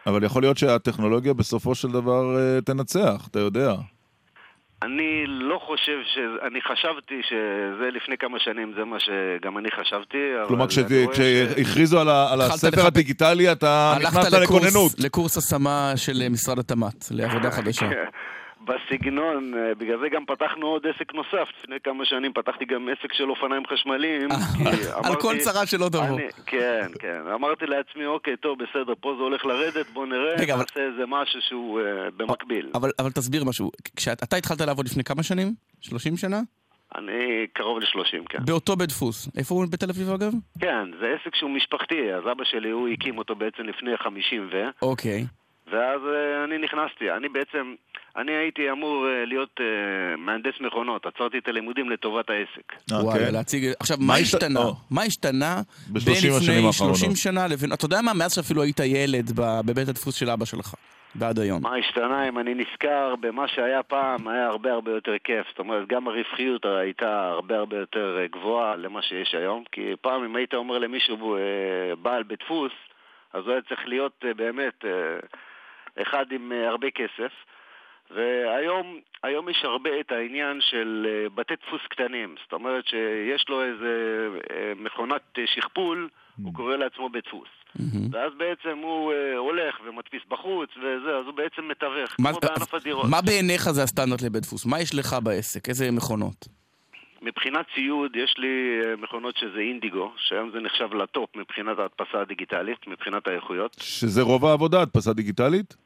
אבל 0.07 0.25
יכול 0.25 0.43
להיות 0.43 0.59
שהטכנולוגיה 0.59 1.35
בסופו 1.35 1.75
של 1.75 1.89
דבר 1.89 2.23
תנצח, 2.65 3.29
אתה 3.31 3.39
יודע. 3.39 3.73
אני 4.83 5.25
לא 5.27 5.59
חושב 5.67 5.99
ש... 6.15 6.19
אני 6.47 6.61
חשבתי 6.63 7.15
שזה 7.29 7.89
לפני 7.97 8.17
כמה 8.19 8.39
שנים, 8.39 8.73
זה 8.77 8.85
מה 8.85 8.97
שגם 9.01 9.59
אני 9.59 9.69
חשבתי. 9.81 10.19
כלומר, 10.49 10.67
כש- 10.69 10.79
אני 10.79 11.05
רואה 11.05 11.15
ש- 11.17 11.19
כשהכריזו 11.21 12.01
על 12.01 12.09
ה- 12.09 12.33
על 12.33 12.41
הספר 12.41 12.69
לחפש- 12.77 12.87
הדיגיטלי, 12.87 13.53
אתה 13.53 13.93
הלכת 13.97 14.17
נכנסת 14.17 14.33
לקורס- 14.33 14.43
לכוננות. 14.45 14.93
לקורס 14.99 15.37
השמה 15.39 15.93
של 15.97 16.23
משרד 16.31 16.59
התמ"ת, 16.59 17.05
לעבודה 17.11 17.51
חדשה. 17.51 17.87
בסגנון, 18.61 19.55
אה, 19.55 19.75
בגלל 19.75 19.99
זה 20.01 20.09
גם 20.09 20.25
פתחנו 20.27 20.67
עוד 20.67 20.87
עסק 20.87 21.15
נוסף. 21.15 21.49
לפני 21.59 21.77
כמה 21.85 22.05
שנים 22.05 22.33
פתחתי 22.33 22.65
גם 22.65 22.89
עסק 22.89 23.13
של 23.13 23.31
אופניים 23.31 23.67
חשמליים. 23.67 24.29
כי 24.57 24.65
על 25.05 25.17
כל 25.21 25.39
צרה 25.39 25.67
שלא 25.67 25.89
תבוא. 25.89 26.21
כן, 26.47 26.87
כן. 26.99 27.21
אמרתי 27.35 27.67
לעצמי, 27.67 28.07
אוקיי, 28.07 28.37
טוב, 28.37 28.59
בסדר, 28.59 28.93
פה 29.01 29.15
זה 29.17 29.23
הולך 29.23 29.47
לרדת, 29.47 29.87
בוא 29.93 30.07
נראה, 30.07 30.37
נעשה 30.37 30.81
איזה 30.81 31.07
משהו 31.09 31.41
שהוא 31.49 31.81
אה, 31.81 32.11
במקביל. 32.17 32.71
אבל, 32.75 33.11
תסביר 33.15 33.45
משהו, 33.45 33.71
כשאתה 33.97 34.37
התחלת 34.37 34.61
לעבוד 34.61 34.87
לפני 34.87 35.05
כמה 35.05 35.23
שנים? 35.23 35.55
30 35.81 36.17
שנה? 36.17 36.41
אני 36.97 37.47
קרוב 37.53 37.79
ל-30, 37.79 38.29
כן. 38.29 38.39
באותו 38.45 38.77
בית 38.77 38.89
דפוס. 38.89 39.29
איפה 39.39 39.55
הוא 39.55 39.67
בתל 39.71 39.91
אביב 39.91 40.11
אגב? 40.11 40.33
כן, 40.61 40.91
זה 41.01 41.07
עסק 41.21 41.35
שהוא 41.35 41.51
משפחתי, 41.51 42.15
אז 42.15 42.23
אבא 42.33 42.45
שלי, 42.45 42.71
הוא 42.71 42.89
הקים 42.89 43.19
אותו 43.19 43.35
בעצם 43.35 43.63
לפני 43.63 43.97
50 43.97 44.49
ו... 44.53 44.65
אוקיי. 44.83 45.27
ואז 45.73 46.01
אה, 46.15 46.45
אני 46.45 46.59
נכנסתי. 46.59 47.11
אני 47.11 47.29
בעצם, 47.29 47.75
אני 48.19 48.33
הייתי 48.33 48.71
אמור 48.71 49.07
אה, 49.09 49.25
להיות 49.25 49.61
אה, 49.61 49.67
מהנדס 50.17 50.55
מכונות, 50.61 51.07
עצרתי 51.07 51.39
את 51.39 51.49
הלימודים 51.49 51.91
לטובת 51.91 52.31
העסק. 52.31 52.73
וואלה, 53.05 53.27
כן? 53.27 53.33
להציג... 53.33 53.73
עכשיו, 53.81 53.97
מה 54.01 54.07
מה 54.07 54.15
השת- 54.15 54.35
השתנה? 54.43 54.61
מה 54.91 55.03
השתנה 55.03 55.63
בין 55.87 56.03
ב-30 56.03 56.11
השנים 56.13 56.33
לפני 56.37 56.67
האחרונות. 56.67 56.97
30 56.97 57.17
שנה 57.17 57.47
לבין... 57.47 57.73
אתה 57.73 57.85
יודע 57.85 58.03
מה? 58.03 58.13
מאז 58.15 58.35
שאפילו 58.35 58.63
היית 58.63 58.81
ילד 58.81 59.41
ב- 59.41 59.61
בבית 59.67 59.89
הדפוס 59.89 60.15
של 60.15 60.31
אבא 60.31 60.45
שלך. 60.45 60.75
ועד 61.17 61.39
היום. 61.39 61.63
מה 61.63 61.77
השתנה, 61.77 62.29
אם 62.29 62.39
אני 62.39 62.55
נזכר 62.55 63.15
במה 63.21 63.49
שהיה 63.49 63.83
פעם, 63.83 64.29
היה 64.29 64.47
הרבה 64.47 64.73
הרבה 64.73 64.91
יותר 64.91 65.13
כיף. 65.25 65.47
זאת 65.49 65.59
אומרת, 65.59 65.89
גם 65.89 66.09
הרווחיות 66.09 66.65
הייתה 66.65 67.29
הרבה 67.29 67.57
הרבה 67.59 67.77
יותר 67.77 68.17
אה, 68.21 68.27
גבוהה 68.27 68.77
למה 68.77 69.03
שיש 69.03 69.35
היום. 69.35 69.65
כי 69.73 69.81
פעם 70.01 70.25
אם 70.25 70.37
היית 70.37 70.55
אומר 70.55 70.79
למישהו 70.79 71.37
אה, 71.37 71.41
בעל 72.03 72.23
בית 72.23 72.41
דפוס, 72.45 72.73
אז 73.33 73.45
הוא 73.45 73.53
היה 73.53 73.63
צריך 73.69 73.81
להיות 73.87 74.13
אה, 74.25 74.35
באמת 74.35 74.85
אה, 74.85 74.91
אחד 76.03 76.25
עם 76.31 76.53
אה, 76.53 76.69
הרבה 76.69 76.87
כסף. 76.91 77.33
והיום 78.17 78.87
היום 79.23 79.49
יש 79.49 79.61
הרבה 79.65 79.91
את 80.01 80.13
העניין 80.13 80.59
של 80.61 81.07
אה, 81.09 81.29
בתי 81.35 81.55
דפוס 81.67 81.81
קטנים. 81.91 82.35
זאת 82.43 82.53
אומרת 82.53 82.85
שיש 82.87 83.45
לו 83.49 83.63
איזה 83.65 83.93
אה, 84.51 84.73
מכונת 84.77 85.23
אה, 85.39 85.43
שכפול, 85.47 86.09
הוא 86.43 86.55
קורא 86.55 86.77
לעצמו 86.77 87.09
בית 87.09 87.25
דפוס. 87.27 87.49
ואז 88.13 88.33
בעצם 88.39 88.79
הוא 88.79 89.13
הולך 89.37 89.75
ומדפיס 89.89 90.23
בחוץ 90.29 90.71
וזה, 90.77 91.17
אז 91.19 91.27
הוא 91.27 91.35
בעצם 91.35 91.69
מתווך, 91.69 92.17
מה- 92.21 92.31
כמו 92.33 92.41
בענף 92.41 92.75
הדירות. 92.75 93.07
מה 93.11 93.23
בעיניך 93.23 93.71
זה 93.71 93.83
הסטנדרט 93.83 94.23
לבית 94.23 94.43
דפוס? 94.43 94.67
מה 94.67 94.81
יש 94.81 94.95
לך 94.95 95.17
בעסק? 95.23 95.69
איזה 95.69 95.91
מכונות? 95.93 96.49
מבחינת 97.23 97.67
ציוד, 97.75 98.17
יש 98.17 98.35
לי 98.39 98.49
מכונות 98.99 99.37
שזה 99.37 99.59
אינדיגו, 99.59 100.13
שהיום 100.17 100.51
זה 100.51 100.61
נחשב 100.61 100.95
לטופ 100.95 101.37
מבחינת 101.37 101.79
ההדפסה 101.79 102.21
הדיגיטלית, 102.21 102.87
מבחינת 102.87 103.27
האיכויות. 103.29 103.77
שזה 103.81 104.23
רוב 104.23 104.45
העבודה, 104.45 104.83
הדפסה 104.83 105.13
דיגיטלית? 105.13 105.77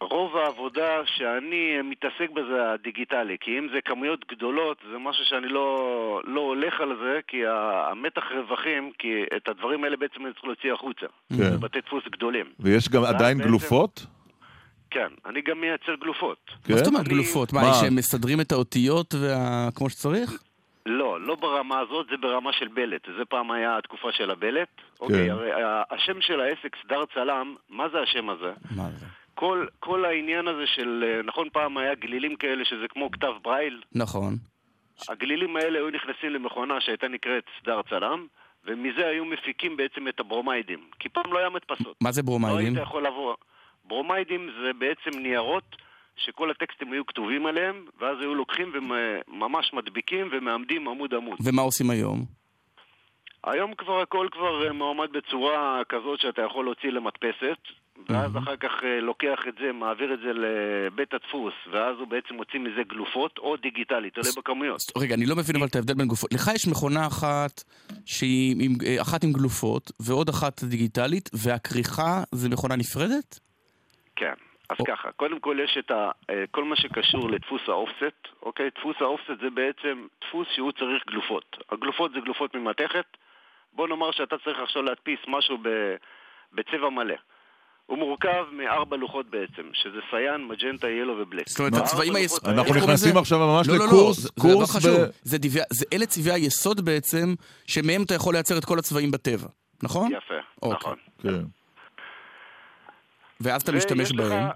רוב 0.00 0.36
העבודה 0.36 0.86
שאני 1.06 1.82
מתעסק 1.84 2.30
בזה 2.34 2.72
הדיגיטלי, 2.72 3.36
כי 3.40 3.58
אם 3.58 3.68
זה 3.72 3.80
כמויות 3.84 4.24
גדולות, 4.32 4.78
זה 4.92 4.98
משהו 4.98 5.24
שאני 5.24 5.48
לא, 5.48 5.76
לא 6.24 6.40
הולך 6.40 6.80
על 6.80 6.96
זה, 7.02 7.20
כי 7.28 7.36
המתח 7.90 8.22
רווחים, 8.36 8.92
כי 8.98 9.08
את 9.36 9.48
הדברים 9.48 9.84
האלה 9.84 9.96
בעצם 9.96 10.24
אני 10.26 10.32
צריך 10.32 10.44
להוציא 10.44 10.72
החוצה. 10.72 11.06
כן. 11.38 11.50
בבתי 11.56 11.80
דפוס 11.80 12.04
גדולים. 12.12 12.46
ויש 12.60 12.88
גם 12.88 13.04
עדיין 13.04 13.38
בעצם- 13.38 13.48
גלופות? 13.50 14.06
כן, 14.90 15.08
אני 15.26 15.40
גם 15.42 15.60
מייצר 15.60 15.94
גלופות. 16.00 16.38
כן? 16.64 16.72
מה 16.72 16.78
זאת 16.78 16.86
אומרת 16.86 17.06
אני- 17.06 17.14
גלופות? 17.14 17.52
מה, 17.52 17.60
מה? 17.62 17.74
שהם 17.74 17.96
מסדרים 17.96 18.40
את 18.40 18.52
האותיות 18.52 19.14
וה- 19.14 19.68
כמו 19.74 19.90
שצריך? 19.90 20.30
לא, 20.86 21.20
לא 21.20 21.34
ברמה 21.34 21.80
הזאת, 21.80 22.06
זה 22.10 22.16
ברמה 22.16 22.52
של 22.52 22.68
בלט. 22.68 23.06
זה 23.18 23.24
פעם 23.24 23.50
היה 23.50 23.78
התקופה 23.78 24.08
של 24.12 24.30
הבלט. 24.30 24.68
אוקיי, 25.00 25.30
הרי 25.30 25.50
השם 25.90 26.20
של 26.20 26.40
העסק, 26.40 26.76
סדר 26.84 27.04
צלם, 27.14 27.54
מה 27.70 27.88
זה 27.88 27.98
השם 28.00 28.30
הזה? 28.30 28.52
מה 28.76 28.88
זה? 28.90 29.06
כל, 29.38 29.66
כל 29.80 30.04
העניין 30.04 30.48
הזה 30.48 30.66
של, 30.66 31.04
אה, 31.06 31.22
נכון 31.22 31.48
פעם 31.52 31.78
היה 31.78 31.94
גלילים 31.94 32.36
כאלה 32.36 32.64
שזה 32.64 32.88
כמו 32.88 33.10
כתב 33.10 33.32
ברייל? 33.42 33.82
נכון. 33.94 34.34
הגלילים 35.08 35.56
האלה 35.56 35.78
היו 35.78 35.90
נכנסים 35.90 36.30
למכונה 36.30 36.80
שהייתה 36.80 37.08
נקראת 37.08 37.44
סדר 37.60 37.80
צלם, 37.90 38.26
ומזה 38.64 39.06
היו 39.06 39.24
מפיקים 39.24 39.76
בעצם 39.76 40.08
את 40.08 40.20
הברומיידים. 40.20 40.80
כי 40.98 41.08
פעם 41.08 41.32
לא 41.32 41.38
היה 41.38 41.50
מדפסות. 41.50 41.96
מה 42.00 42.12
זה 42.12 42.22
לא 42.22 42.26
ברומיידים? 42.26 42.74
היית 42.76 42.88
יכול 42.88 43.06
לבוא... 43.06 43.34
ברומיידים 43.84 44.50
זה 44.62 44.70
בעצם 44.78 45.18
ניירות 45.18 45.76
שכל 46.16 46.50
הטקסטים 46.50 46.92
היו 46.92 47.06
כתובים 47.06 47.46
עליהם, 47.46 47.86
ואז 48.00 48.16
היו 48.20 48.34
לוקחים 48.34 48.72
וממש 48.74 49.72
מדביקים 49.72 50.28
ומעמדים 50.32 50.88
עמוד 50.88 51.14
עמוד. 51.14 51.38
ומה 51.44 51.62
עושים 51.62 51.90
היום? 51.90 52.24
היום 53.44 53.74
כבר 53.74 54.00
הכל 54.00 54.28
כבר 54.32 54.66
אה, 54.66 54.72
מעומד 54.72 55.12
בצורה 55.12 55.82
כזאת 55.88 56.20
שאתה 56.20 56.42
יכול 56.42 56.64
להוציא 56.64 56.90
למדפסת, 56.90 57.58
ואז 58.06 58.36
אחר 58.36 58.56
כך 58.56 58.70
אה, 58.84 59.00
לוקח 59.00 59.38
את 59.48 59.54
זה, 59.60 59.72
מעביר 59.72 60.14
את 60.14 60.18
זה 60.18 60.32
לבית 60.34 61.14
הדפוס, 61.14 61.54
ואז 61.72 61.96
הוא 61.98 62.08
בעצם 62.08 62.34
מוציא 62.34 62.60
מזה 62.60 62.82
גלופות, 62.88 63.38
או 63.38 63.56
דיגיטלית, 63.56 64.14
תלוי 64.14 64.32
בכמויות. 64.36 64.80
רגע, 64.98 65.14
אני 65.14 65.26
לא 65.26 65.36
מבין 65.36 65.56
אבל 65.56 65.66
את 65.66 65.76
ההבדל 65.76 65.94
בין 65.94 66.06
גלופות. 66.06 66.32
לך 66.32 66.50
יש 66.54 66.66
מכונה 66.66 67.06
אחת 67.06 67.62
שהיא 68.06 68.56
עם, 68.60 68.72
אה, 68.86 69.02
אחת 69.02 69.24
עם 69.24 69.32
גלופות, 69.32 69.92
ועוד 70.00 70.28
אחת 70.28 70.64
דיגיטלית, 70.64 71.30
והכריכה 71.44 72.22
זה 72.32 72.48
מכונה 72.48 72.76
נפרדת? 72.76 73.38
כן. 74.16 74.34
אז 74.70 74.76
ככה, 74.86 75.12
קודם 75.12 75.40
כל 75.40 75.56
יש 75.64 75.78
את 75.78 75.90
ה, 75.90 76.10
אה, 76.30 76.44
כל 76.50 76.64
מה 76.64 76.76
שקשור 76.76 77.30
לדפוס 77.30 77.62
האופסט, 77.68 78.22
אוקיי? 78.42 78.70
דפוס 78.78 78.96
האופסט 79.00 79.40
זה 79.40 79.50
בעצם 79.54 80.06
דפוס 80.20 80.48
שהוא 80.54 80.72
צריך 80.72 81.02
גלופות. 81.06 81.56
הגלופות 81.72 82.10
זה 82.12 82.20
גלופות 82.20 82.54
ממתכת. 82.54 83.06
בוא 83.72 83.88
נאמר 83.88 84.10
שאתה 84.12 84.36
צריך 84.44 84.58
עכשיו 84.58 84.82
להדפיס 84.82 85.18
משהו 85.28 85.58
ב, 85.62 85.68
בצבע 86.52 86.88
מלא. 86.88 87.14
הוא 87.88 87.98
מורכב 87.98 88.44
מארבע 88.52 88.96
לוחות 88.96 89.26
בעצם, 89.30 89.62
שזה 89.72 89.98
סיין, 90.10 90.48
מג'נטה, 90.48 90.88
ילו 90.88 91.14
ובלק. 91.22 91.48
זאת 91.48 91.58
אומרת, 91.58 91.74
הצבעים 91.74 92.16
היס... 92.16 92.32
לוחות 92.32 92.44
האלה- 92.48 92.58
אנחנו 92.62 92.74
נכנסים 92.74 93.16
עכשיו 93.16 93.38
ממש 93.38 93.68
לא, 93.68 93.74
לא, 93.74 93.80
לא, 93.80 93.86
לקורס, 93.86 94.16
זה- 94.16 94.22
זה 94.22 94.28
דבר 94.42 94.52
קורס 94.52 94.70
חשוב. 94.76 94.90
ב- 95.00 95.06
זה 95.22 95.38
דבעי- 95.38 95.62
זה 95.70 95.84
אלה 95.92 96.06
צבעי 96.06 96.32
היסוד 96.32 96.80
בעצם, 96.84 97.34
שמהם 97.66 98.02
אתה 98.02 98.14
יכול 98.14 98.34
לייצר 98.34 98.58
את 98.58 98.64
כל 98.64 98.78
הצבעים 98.78 99.10
בטבע, 99.10 99.48
נכון? 99.82 100.12
יפה, 100.12 100.34
אוקיי. 100.62 100.76
נכון. 100.78 100.96
כן. 101.22 101.44
ואז 103.40 103.62
אתה 103.62 103.72
משתמש 103.72 104.12
בהם. 104.12 104.48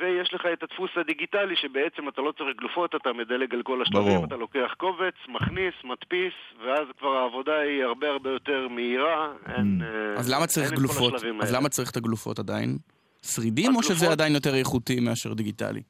ויש 0.00 0.34
לך 0.34 0.42
את 0.52 0.62
הדפוס 0.62 0.90
הדיגיטלי, 0.96 1.56
שבעצם 1.56 2.08
אתה 2.08 2.20
לא 2.22 2.32
צריך 2.38 2.56
גלופות, 2.58 2.94
אתה 2.94 3.12
מדלג 3.12 3.54
על 3.54 3.62
כל 3.62 3.82
השלבים, 3.82 4.08
ברור. 4.08 4.24
אתה 4.24 4.36
לוקח 4.36 4.74
קובץ, 4.76 5.14
מכניס, 5.28 5.74
מדפיס, 5.84 6.32
ואז 6.66 6.86
כבר 6.98 7.08
העבודה 7.16 7.56
היא 7.58 7.84
הרבה 7.84 8.08
הרבה 8.10 8.30
יותר 8.30 8.68
מהירה. 8.70 9.32
אין, 9.56 9.80
אה, 9.82 10.20
אז 10.20 10.30
למה 10.30 10.46
צריך 10.46 10.70
אין 10.70 10.78
גלופות? 10.78 11.14
אז 11.14 11.24
האלה. 11.24 11.58
למה 11.58 11.68
צריך 11.68 11.90
את 11.90 11.96
הגלופות 11.96 12.38
עדיין? 12.38 12.78
שרידים 13.22 13.76
או 13.76 13.82
שזה 13.82 13.92
הגלופות- 13.94 14.12
עדיין 14.12 14.34
יותר 14.34 14.54
איכותי 14.54 15.00
מאשר 15.00 15.32
דיגיטלי? 15.34 15.82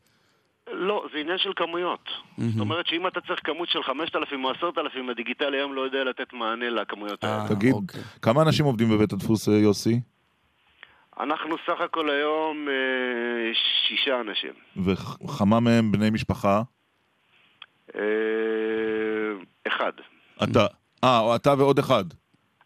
לא, 0.73 1.07
זה 1.13 1.19
עניין 1.19 1.39
של 1.39 1.51
כמויות. 1.57 2.09
זאת 2.39 2.61
אומרת 2.61 2.87
שאם 2.87 3.07
אתה 3.07 3.21
צריך 3.21 3.41
כמות 3.45 3.69
של 3.69 3.83
5,000 3.83 4.45
או 4.45 4.51
10,000, 4.51 5.11
הדיגיטלי 5.11 5.57
היום 5.57 5.75
לא 5.75 5.81
יודע 5.81 6.05
לתת 6.05 6.33
מענה 6.33 6.71
לכמויות 6.71 7.25
האלה. 7.25 7.49
תגיד, 7.49 7.75
כמה 8.23 8.43
אנשים 8.43 8.65
עובדים 8.67 8.89
בבית 8.91 9.13
הדפוס, 9.13 9.49
אה, 9.49 9.55
יוסי? 9.55 10.01
אנחנו 11.21 11.57
סך 11.67 11.81
הכל 11.81 12.11
היום 12.11 12.69
אה, 12.69 12.75
שישה 13.89 14.21
אנשים. 14.21 14.53
וכמה 14.85 15.61
מהם 15.61 15.93
בני 15.93 16.11
משפחה? 16.11 16.63
אה, 17.95 18.01
אחד. 19.67 19.93
אתה. 20.43 20.67
אה, 21.05 21.37
אתה 21.37 21.55
ועוד 21.59 21.79
אחד. 21.79 22.05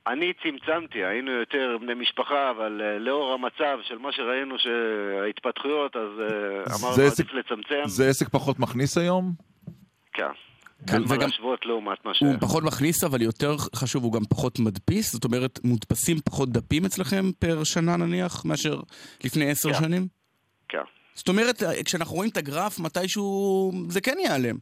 אני 0.07 0.33
צמצמתי, 0.43 1.05
היינו 1.05 1.31
יותר 1.31 1.77
בני 1.81 1.95
משפחה, 1.95 2.51
אבל 2.51 2.81
uh, 2.81 2.99
לאור 2.99 3.33
המצב 3.33 3.79
של 3.83 3.99
מה 3.99 4.13
שראינו 4.13 4.55
שההתפתחויות, 4.59 5.97
אז 5.97 6.09
uh, 6.19 6.81
אמרנו 6.81 7.03
עדיף 7.03 7.33
לצמצם. 7.33 7.83
זה 7.87 8.09
עסק 8.09 8.29
פחות 8.29 8.59
מכניס 8.59 8.99
היום? 8.99 9.33
כן. 10.13 10.31
כן, 10.87 10.95
אין 10.95 11.03
מה 11.03 11.15
וגם- 11.15 11.21
להשוות 11.21 11.67
לעומת 11.67 12.05
מה 12.05 12.15
שהיה. 12.15 12.31
הוא 12.33 12.41
פחות 12.41 12.63
מכניס, 12.65 13.05
אבל 13.05 13.23
יותר 13.23 13.57
חשוב, 13.75 14.05
הוא 14.05 14.13
גם 14.13 14.25
פחות 14.31 14.59
מדפיס? 14.59 15.13
זאת 15.13 15.25
אומרת, 15.25 15.59
מודפסים 15.65 16.17
פחות 16.25 16.49
דפים 16.49 16.85
אצלכם 16.85 17.33
פר 17.39 17.65
שנה 17.65 17.97
נניח, 17.97 18.45
מאשר 18.45 18.81
לפני 19.25 19.51
עשר 19.51 19.73
כן. 19.73 19.79
שנים? 19.79 20.07
כן. 20.69 20.79
זאת 21.15 21.29
אומרת, 21.29 21.63
כשאנחנו 21.85 22.15
רואים 22.17 22.31
את 22.31 22.37
הגרף, 22.37 22.79
מתישהו 22.81 23.73
זה 23.89 24.01
כן 24.01 24.17
ייעלם. 24.19 24.57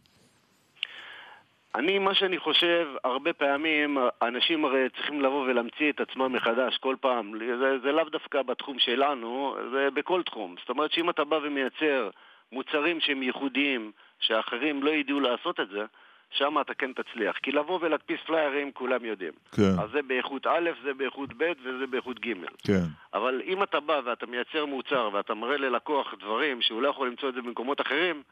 אני, 1.74 1.98
מה 1.98 2.14
שאני 2.14 2.38
חושב, 2.38 2.86
הרבה 3.04 3.32
פעמים 3.32 3.98
אנשים 4.22 4.64
הרי 4.64 4.88
צריכים 4.96 5.20
לבוא 5.20 5.42
ולהמציא 5.42 5.90
את 5.90 6.00
עצמם 6.00 6.32
מחדש 6.32 6.76
כל 6.80 6.96
פעם. 7.00 7.32
זה, 7.60 7.78
זה 7.82 7.92
לאו 7.92 8.04
דווקא 8.12 8.42
בתחום 8.42 8.78
שלנו, 8.78 9.56
זה 9.72 9.88
בכל 9.94 10.22
תחום. 10.22 10.54
זאת 10.60 10.68
אומרת 10.70 10.92
שאם 10.92 11.10
אתה 11.10 11.24
בא 11.24 11.36
ומייצר 11.36 12.10
מוצרים 12.52 13.00
שהם 13.00 13.22
ייחודיים, 13.22 13.92
שאחרים 14.20 14.82
לא 14.82 14.90
ידעו 14.90 15.20
לעשות 15.20 15.60
את 15.60 15.68
זה, 15.68 15.84
שם 16.30 16.60
אתה 16.60 16.74
כן 16.74 16.92
תצליח. 16.92 17.36
כי 17.42 17.52
לבוא 17.52 17.78
ולהדפיס 17.82 18.20
פליירים 18.26 18.72
כולם 18.72 19.04
יודעים. 19.04 19.32
כן. 19.52 19.62
אז 19.62 19.90
זה 19.92 20.02
באיכות 20.02 20.46
א', 20.46 20.70
זה 20.84 20.94
באיכות 20.94 21.30
ב' 21.36 21.52
וזה 21.64 21.86
באיכות 21.90 22.20
ג'. 22.20 22.32
כן. 22.64 22.84
אבל 23.14 23.42
אם 23.46 23.62
אתה 23.62 23.80
בא 23.80 24.00
ואתה 24.04 24.26
מייצר 24.26 24.66
מוצר 24.66 25.10
ואתה 25.12 25.34
מראה 25.34 25.56
ללקוח 25.56 26.14
דברים 26.20 26.62
שהוא 26.62 26.82
לא 26.82 26.88
יכול 26.88 27.08
למצוא 27.08 27.28
את 27.28 27.34
זה 27.34 27.42
במקומות 27.42 27.80
אחרים, 27.80 28.22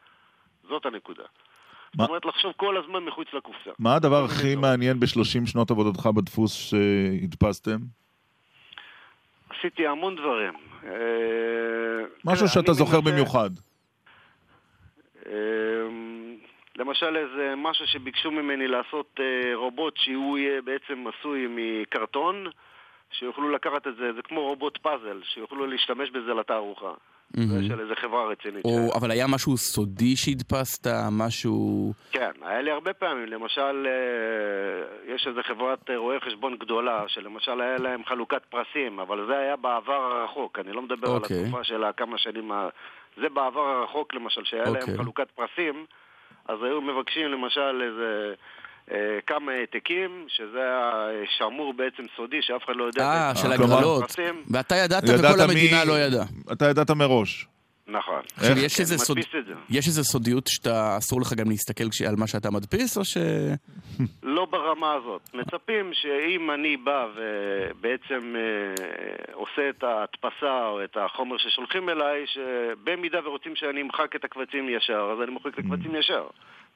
זאת 0.69 0.85
הנקודה. 0.85 1.23
זאת 1.97 2.09
אומרת 2.09 2.25
לחשוב 2.25 2.53
כל 2.57 2.77
הזמן 2.77 3.03
מחוץ 3.03 3.27
לקופסה. 3.33 3.69
מה 3.79 3.95
הדבר 3.95 4.23
הכי 4.25 4.55
מעניין 4.55 4.99
ב-30 4.99 5.45
שנות 5.45 5.71
עבודתך 5.71 6.05
בדפוס 6.05 6.53
שהדפסתם? 6.53 7.77
עשיתי 9.49 9.87
המון 9.87 10.15
דברים. 10.15 10.53
אה, 10.83 10.91
משהו 12.25 12.47
תראה, 12.47 12.53
שאתה 12.53 12.73
זוכר 12.73 13.01
במיוחד. 13.01 13.49
למשל 16.77 17.17
איזה 17.17 17.53
משהו 17.57 17.87
שביקשו 17.87 18.31
ממני 18.31 18.67
לעשות 18.67 19.19
אה, 19.19 19.55
רובוט 19.55 19.97
שהוא 19.97 20.37
יהיה 20.37 20.61
בעצם 20.61 21.05
עשוי 21.07 21.47
מקרטון, 21.49 22.47
שיוכלו 23.11 23.49
לקחת 23.49 23.87
את 23.87 23.95
זה, 23.95 24.13
זה 24.15 24.21
כמו 24.21 24.41
רובוט 24.41 24.77
פאזל, 24.77 25.21
שיוכלו 25.23 25.65
להשתמש 25.65 26.09
בזה 26.09 26.33
לתערוכה. 26.33 26.93
זה 27.33 27.63
של 27.67 27.79
איזה 27.79 27.95
חברה 27.95 28.25
רצינית. 28.25 28.65
או, 28.65 28.97
אבל 28.97 29.11
היה 29.11 29.27
משהו 29.27 29.57
סודי 29.57 30.15
שהדפסת, 30.15 30.87
משהו... 31.11 31.93
כן, 32.11 32.31
היה 32.41 32.61
לי 32.61 32.71
הרבה 32.71 32.93
פעמים, 32.93 33.25
למשל, 33.25 33.87
אה, 33.87 35.13
יש 35.15 35.27
איזה 35.27 35.43
חברת 35.43 35.89
אה, 35.89 35.97
רואי 35.97 36.19
חשבון 36.19 36.57
גדולה, 36.57 37.03
שלמשל 37.07 37.61
היה 37.61 37.77
להם 37.77 38.05
חלוקת 38.05 38.45
פרסים, 38.49 38.99
אבל 38.99 39.25
זה 39.27 39.37
היה 39.37 39.55
בעבר 39.55 39.93
הרחוק, 39.93 40.59
אני 40.59 40.71
לא 40.71 40.81
מדבר 40.81 41.07
על 41.07 41.15
אוקיי. 41.15 41.39
התקופה 41.39 41.63
של 41.63 41.83
הכמה 41.83 42.17
שנים, 42.17 42.51
ה- 42.51 42.69
זה 43.21 43.29
בעבר 43.29 43.69
הרחוק 43.69 44.13
למשל, 44.13 44.41
שהיה 44.43 44.63
אוקיי. 44.63 44.81
להם 44.87 44.97
חלוקת 44.97 45.31
פרסים, 45.31 45.85
אז 46.49 46.57
היו 46.63 46.81
מבקשים 46.81 47.31
למשל 47.31 47.81
איזה... 47.87 48.33
אה, 48.91 49.19
כמה 49.27 49.51
העתקים, 49.51 50.25
שזה 50.27 50.57
היה 50.57 50.91
אה, 51.09 51.23
שמור 51.37 51.73
בעצם 51.73 52.03
סודי, 52.17 52.41
שאף 52.41 52.63
אחד 52.65 52.73
לא 52.75 52.83
יודע. 52.83 53.03
אה, 53.03 53.35
של 53.35 53.51
הגרלות. 53.51 54.15
ואתה 54.49 54.75
ידעת 54.75 55.03
וכל 55.07 55.41
המדינה 55.41 55.79
מי- 55.83 55.89
לא 55.89 55.99
ידעה. 55.99 56.25
אתה 56.51 56.65
ידעת 56.69 56.91
מראש. 56.91 57.47
נכון. 57.87 58.21
עכשיו, 58.37 58.57
יש 58.57 58.79
איזה 58.79 58.95
אני 58.95 59.03
סוד... 59.03 59.17
יש 59.69 59.87
איזה 59.87 60.03
סודיות 60.03 60.47
שאתה, 60.47 60.97
אסור 60.97 61.21
לך 61.21 61.33
גם 61.33 61.49
להסתכל 61.49 61.89
כש- 61.89 62.01
על 62.01 62.15
מה 62.15 62.27
שאתה 62.27 62.51
מדפיס, 62.51 62.97
או 62.97 63.05
ש... 63.05 63.17
לא 64.23 64.45
ברמה 64.45 64.93
הזאת. 64.93 65.21
מצפים 65.33 65.91
שאם 65.93 66.51
אני 66.51 66.77
בא 66.77 67.07
ובעצם 67.15 68.35
אה, 68.35 68.43
עושה 69.33 69.69
את 69.69 69.83
ההדפסה 69.83 70.67
או 70.67 70.83
את 70.83 70.97
החומר 70.99 71.37
ששולחים 71.37 71.89
אליי, 71.89 72.25
שבמידה 72.27 73.27
ורוצים 73.27 73.55
שאני 73.55 73.81
אמחק 73.81 74.15
את 74.15 74.23
הקבצים 74.23 74.69
ישר, 74.69 75.13
אז 75.17 75.23
אני 75.23 75.31
מוחק 75.31 75.47
את 75.53 75.59
הקבצים 75.59 75.95
ישר. 75.95 76.27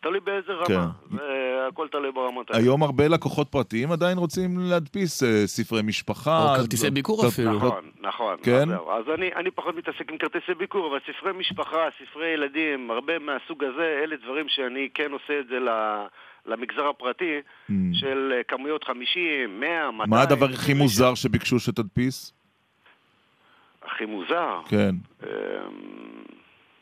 תלוי 0.02 0.20
באיזה 0.20 0.52
רמה. 0.54 0.66
כן. 0.66 1.16
זה 1.18 1.24
הכל 1.68 1.88
תלוי 1.92 2.12
ברמות 2.12 2.52
האלה. 2.52 2.64
היום 2.64 2.84
הרבה 2.84 3.08
לקוחות 3.08 3.48
פרטיים 3.50 3.92
עדיין 3.92 4.18
רוצים 4.18 4.60
להדפיס 4.60 5.24
אה, 5.24 5.48
ספרי 5.48 5.82
משפחה. 5.82 6.44
או 6.52 6.58
כרטיסי 6.58 6.90
ביקור 6.90 7.28
אפילו. 7.28 7.52
נכון, 7.56 7.92
נכון. 8.02 8.36
כן? 8.44 8.70
אז 8.72 9.04
אני, 9.14 9.30
אני 9.36 9.52
פחות 9.52 9.76
מתעסק 9.76 10.12
עם 10.12 10.18
כרטיסי 10.18 10.54
ביקור, 10.58 10.88
אבל 10.88 11.00
ספרי 11.14 11.32
משפחה, 11.34 11.78
ספרי 12.04 12.28
ילדים, 12.28 12.92
הרבה 12.92 13.20
מהסוג 13.20 13.64
הזה, 13.64 14.00
אלה 14.04 14.16
דברים 14.24 14.46
שאני 14.50 14.90
כן 14.94 15.12
עושה 15.12 15.40
את 15.40 15.48
זה 15.48 15.60
ל- 15.60 16.06
למגזר 16.46 16.88
הפרטי, 16.88 17.38
Mm. 17.70 17.74
של 17.94 18.34
אה, 18.38 18.44
כמויות 18.48 18.84
50, 18.84 19.60
100, 19.60 19.92
200. 19.92 20.10
מה 20.10 20.22
הדבר 20.22 20.46
הכי 20.54 20.74
מוזר 20.74 21.16
שביקשו 21.16 21.60
שתדפיס? 21.60 22.34
הכי 23.84 24.06
מוזר? 24.06 24.60
כן. 24.70 24.96
אמ, 25.24 25.30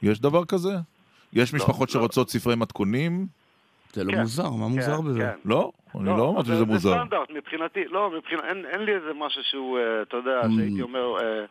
יש 0.02 0.20
דבר 0.22 0.46
כזה? 0.46 0.70
יש 1.38 1.54
לא, 1.54 1.58
משפחות 1.60 1.90
לא. 1.90 1.94
שרוצות 1.94 2.30
ספרי 2.30 2.56
מתכונים? 2.56 3.26
זה 3.94 4.04
לא 4.04 4.12
כן, 4.12 4.20
מוזר, 4.20 4.50
מה 4.50 4.66
כן, 4.68 4.72
מוזר 4.76 5.02
בזה? 5.02 5.20
כן. 5.20 5.50
לא, 5.50 5.72
אני 5.96 6.06
לא 6.06 6.30
אמרתי 6.30 6.48
שזה 6.48 6.56
זה 6.58 6.66
מוזר. 6.66 6.94
סטנדרט 6.98 7.30
מבחינתי, 7.30 7.86
לא, 7.86 8.12
אין, 8.44 8.82
לי 8.82 8.96
איזה 8.96 9.14
משהו 9.16 9.42
שהוא, 9.44 9.80
אה, 9.80 10.02
אתה 10.02 10.18
יודע, 10.18 10.42
Mm. 10.42 10.48
שהייתי 10.58 10.82
אומר, 10.82 11.18
אה, 11.20 11.46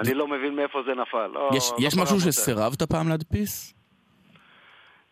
אני 0.00 0.14
לא 0.14 0.28
מבין 0.28 0.54
מאיפה 0.56 0.82
זה 0.86 0.94
נפל. 0.94 1.26
לא, 1.26 1.50
יש- 1.56 1.72
לא 1.96 2.02
משהו. 2.02 2.20
שסירבת 2.20 2.82
פעם 2.82 3.08
להדפיס? 3.08 3.74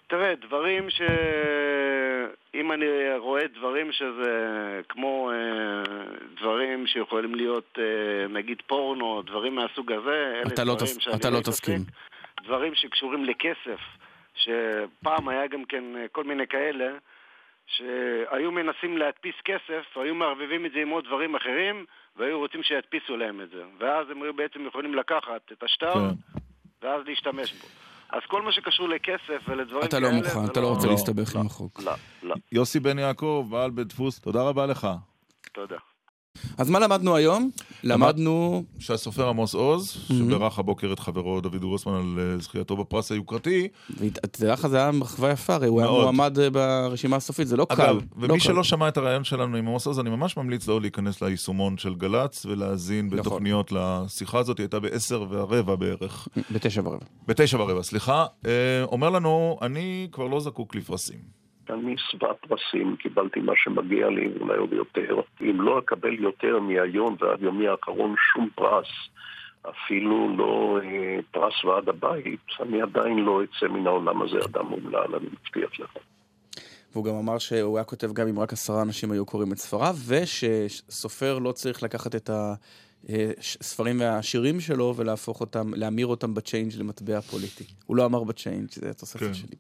תראה, 0.07 0.33
דברים 0.47 0.91
ש... 0.91 1.01
אם 2.55 2.73
אני 2.73 2.85
רואה 3.19 3.43
דברים 3.59 3.93
שזה 3.93 4.31
כמו 4.89 5.31
אה, 5.31 5.37
דברים 6.41 6.87
שיכולים 6.87 7.35
להיות 7.35 7.79
אה, 7.79 7.85
נגיד 8.29 8.57
פורנו, 8.67 9.23
דברים 9.27 9.55
מהסוג 9.55 9.93
הזה, 9.93 10.11
אלה 10.35 10.55
אתה 10.55 10.65
לא 10.65 10.75
דברים 10.75 10.93
תס- 10.97 11.01
שאני 11.01 11.17
אתה 11.17 11.31
לא. 11.31 11.41
תסכים. 11.41 11.85
דברים 12.45 12.75
שקשורים 12.75 13.25
לכסף, 13.25 13.81
שפעם 14.35 15.29
היה 15.29 15.47
גם 15.47 15.65
כן 15.65 15.85
אה, 15.97 16.09
כל 16.13 16.25
מיני 16.25 16.47
כאלה 16.47 16.87
שהיו 17.67 18.53
מנסים 18.53 18.99
להדפיס 18.99 19.35
כסף, 19.45 19.97
היו 19.97 20.15
מערבבים 20.15 20.67
את 20.67 20.73
זה 20.73 20.79
עם 20.79 20.89
עוד 20.89 21.05
דברים 21.05 21.35
אחרים 21.35 21.85
והיו 22.17 22.39
רוצים 22.39 22.63
שידפיסו 22.63 23.17
להם 23.17 23.41
את 23.41 23.51
זה 23.51 23.63
ואז 23.79 24.11
הם 24.11 24.23
היו 24.23 24.35
בעצם 24.35 24.67
יכולים 24.67 24.95
לקחת 24.95 25.53
את 25.53 25.63
השטר 25.63 25.93
כן. 25.93 26.39
ואז 26.83 27.03
להשתמש 27.07 27.53
בו. 27.53 27.67
אז 28.11 28.23
כל 28.29 28.43
מה 28.43 28.53
שקשור 28.53 28.89
לכסף 28.89 29.49
ולדברים 29.49 29.85
אתה 29.85 29.97
כאלה... 29.97 30.11
לא 30.11 30.15
מוכן, 30.15 30.45
אתה 30.51 30.61
לא 30.61 30.67
רוצה 30.67 30.87
לא, 30.87 30.93
להסתבך 30.93 31.37
עם 31.37 31.47
החוק. 31.47 31.81
לא, 31.81 31.93
לא, 32.23 32.35
יוסי 32.53 32.81
בן 32.81 32.99
יעקב, 32.99 33.47
בעל 33.51 33.71
בית 33.71 33.87
דפוס, 33.87 34.21
תודה 34.21 34.43
רבה 34.43 34.67
לך. 34.67 34.87
תודה. 35.53 35.77
אז 36.59 36.71
מה 36.71 36.79
למדנו 36.79 37.17
היום? 37.17 37.51
למדנו... 37.85 38.65
שהסופר 38.79 39.29
עמוס 39.29 39.55
עוז. 39.55 39.89
שבירך 40.09 40.59
הבוקר 40.59 40.93
את 40.93 40.99
חברו 40.99 41.41
דוד 41.41 41.61
גרוסמן 41.61 41.95
על 41.95 42.19
אה, 42.19 42.39
זכייתו 42.39 42.77
בפרס 42.77 43.13
היוקרתי. 43.13 43.69
תדע 44.21 44.53
לך, 44.53 44.67
זה 44.67 44.77
היה 44.77 44.91
מחווה 44.91 45.31
יפה, 45.31 45.55
הרי 45.55 45.69
הוא 45.69 45.81
היה. 45.81 45.91
מועמד 45.91 46.39
אה, 46.39 46.51
ברשימה 46.51 47.17
הסופית, 47.17 47.49
זה 47.49 47.57
לא 47.57 47.65
קל. 47.65 47.83
אגב, 47.83 47.97
לא 47.97 48.03
ומי 48.17 48.29
קל. 48.29 48.39
שלא 48.39 48.65
שמע 48.65 48.89
את 48.89 48.97
הרעיון 48.97 49.25
שלנו 49.25 49.57
עם 49.57 49.67
עמוס 49.67 49.87
עוז, 49.87 50.01
אני 50.01 50.11
ממש 50.11 50.37
ממליץ 50.37 50.67
לו 50.67 50.81
להיכנס 50.81 51.23
ליישומון 51.23 51.79
של 51.79 51.95
גל"צ 51.95 52.47
ולהאזין 52.47 53.07
נכון. 53.07 53.19
בתוכניות 53.19 53.73
לשיחה 53.73 54.39
הזאת, 54.39 54.59
היא 54.59 54.65
הייתה 54.65 54.81
בעשר 54.81 55.25
ורבע 55.31 55.75
בערך. 55.75 56.29
בתשע 56.51 56.81
ורבע. 56.85 57.07
בתשע 57.27 57.61
ורבע, 57.61 57.83
סליחה. 57.83 58.27
אה, 58.47 58.51
אומר 58.85 59.11
לנו, 59.11 59.59
אני 59.63 60.09
כבר 60.13 60.27
לא 60.27 60.41
זקוק 60.41 60.75
לפרסים. 60.75 61.42
אני 61.71 61.95
שבע 61.99 62.33
פרסים, 62.33 62.97
קיבלתי 62.97 63.41
מה 63.41 63.53
שמגיע 63.57 64.09
לי, 64.09 64.29
אולי 64.41 64.59
עוד 64.59 64.73
יותר. 64.73 65.21
אם 65.41 65.61
לא 65.61 65.79
אקבל 65.79 66.15
יותר 66.15 66.59
מהיום 66.61 67.17
ועד 67.21 67.43
יומי 67.43 67.69
האחרון 67.69 68.15
שום 68.33 68.49
פרס, 68.55 68.87
אפילו 69.71 70.37
לא 70.37 70.79
אה, 70.85 71.19
פרס 71.31 71.65
ועד 71.65 71.89
הבית, 71.89 72.47
אני 72.61 72.83
עדיין 72.83 73.19
לא 73.19 73.41
אצא 73.45 73.67
מן 73.69 73.87
העולם 73.87 74.23
הזה 74.23 74.39
אדם 74.45 74.73
אומלל, 74.73 75.15
אני 75.15 75.27
מבטיח 75.27 75.81
לך. 75.81 75.97
והוא 76.93 77.05
גם 77.05 77.15
אמר 77.15 77.39
שהוא 77.39 77.79
היה 77.79 77.85
כותב 77.85 78.13
גם 78.13 78.29
אם 78.29 78.39
רק 78.39 78.53
עשרה 78.53 78.83
אנשים 78.83 79.13
היו 79.13 79.27
קוראים 79.27 79.53
את 79.53 79.59
ספריו, 79.59 79.95
ושסופר 80.09 81.39
לא 81.39 81.53
צריך 81.53 81.83
לקחת 81.83 82.15
את 82.15 82.31
הספרים 83.61 84.01
והשירים 84.01 84.61
שלו 84.61 84.95
ולהפוך 84.97 85.41
אותם, 85.41 85.75
להמיר 85.75 86.07
אותם 86.07 86.35
ב 86.35 86.40
change 86.40 86.73
למטבע 86.79 87.21
פוליטי. 87.21 87.65
הוא 87.87 87.97
לא 87.97 88.05
אמר 88.05 88.25
ב 88.25 88.30
change, 88.30 88.69
זה 88.71 88.91
התוספת 88.91 89.21
כן. 89.21 89.35
שלי. 89.35 89.57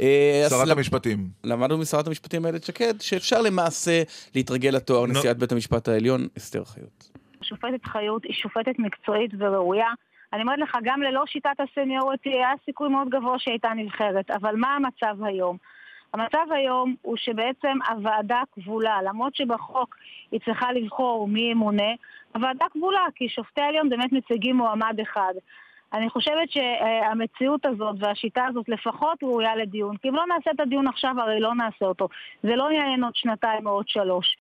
אה, 0.00 0.46
שרת 0.50 0.68
המשפטים. 0.68 1.28
למדנו 1.44 1.78
משרת 1.78 2.06
המשפטים 2.06 2.46
איילת 2.46 2.64
שקד, 2.64 3.00
שאפשר 3.00 3.42
למעשה 3.42 4.02
להתרגל 4.34 4.70
לתואר. 4.70 5.06
נשיאת 5.06 5.38
בית 5.38 5.52
המשפט 5.52 5.88
העליון, 5.88 6.28
אסתר 6.38 6.64
חיות. 6.64 7.10
השופטת 7.40 7.84
חיות 7.84 8.24
היא 8.24 8.32
שופטת 8.34 8.78
מקצועית 8.78 9.30
וראויה. 9.38 9.88
אני 10.32 10.42
אומרת 10.42 10.58
לך, 10.58 10.76
גם 10.84 11.02
ללא 11.02 11.22
שיטת 11.26 11.50
הסניוריטי 11.58 12.28
היה 12.28 12.48
סיכוי 12.64 12.88
מאוד 12.88 13.08
גבוה 13.08 13.38
שהייתה 13.38 13.68
נבחרת. 13.76 14.30
אבל 14.30 14.56
מה 14.56 14.76
המצב 14.76 15.24
היום? 15.24 15.56
המצב 16.14 16.46
היום 16.50 16.94
הוא 17.02 17.16
שבעצם 17.16 17.78
הוועדה 17.88 18.42
כבולה, 18.52 19.02
למרות 19.02 19.34
שבחוק 19.34 19.96
היא 20.32 20.40
צריכה 20.44 20.72
לבחור 20.72 21.28
מי 21.28 21.40
ימונה, 21.40 21.92
הוועדה 22.36 22.64
כבולה, 22.72 23.06
כי 23.14 23.28
שופטי 23.28 23.60
העליון 23.60 23.88
באמת 23.88 24.12
מציגים 24.12 24.56
מועמד 24.56 24.96
אחד. 25.02 25.34
אני 25.92 26.10
חושבת 26.10 26.50
שהמציאות 26.50 27.66
הזאת 27.66 27.96
והשיטה 27.98 28.44
הזאת 28.48 28.68
לפחות 28.68 29.22
ראויה 29.22 29.56
לדיון, 29.56 29.96
כי 29.96 30.08
אם 30.08 30.14
לא 30.14 30.24
נעשה 30.26 30.50
את 30.54 30.60
הדיון 30.60 30.88
עכשיו, 30.88 31.14
הרי 31.18 31.40
לא 31.40 31.54
נעשה 31.54 31.84
אותו. 31.84 32.08
זה 32.42 32.56
לא 32.56 32.72
יעניין 32.72 33.04
עוד 33.04 33.16
שנתיים 33.16 33.66
או 33.66 33.70
עוד 33.72 33.88
שלוש. 33.88 34.36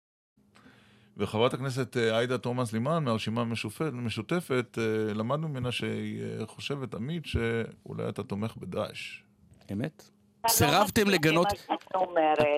וחברת 1.17 1.53
הכנסת 1.53 1.97
אה, 1.97 2.17
עאידה 2.17 2.37
תומא 2.37 2.65
סלימאן 2.65 3.03
מהרשימה 3.03 3.41
המשותפת, 3.81 4.77
אה, 4.77 5.13
למדנו 5.13 5.47
ממנה 5.47 5.71
שהיא 5.71 6.23
אה, 6.23 6.45
חושבת, 6.45 6.93
עמית, 6.93 7.25
שאולי 7.25 8.09
אתה 8.09 8.23
תומך 8.23 8.57
בדאעש. 8.57 9.23
אמת? 9.71 10.03
לא 10.43 10.49
סירבתם 10.49 11.09
לגנות, 11.09 11.47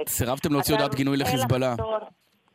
סירבתם 0.08 0.52
להוציא 0.52 0.76
הודעת 0.76 0.96
גינוי 0.96 1.18
לחיזבאללה. 1.18 1.76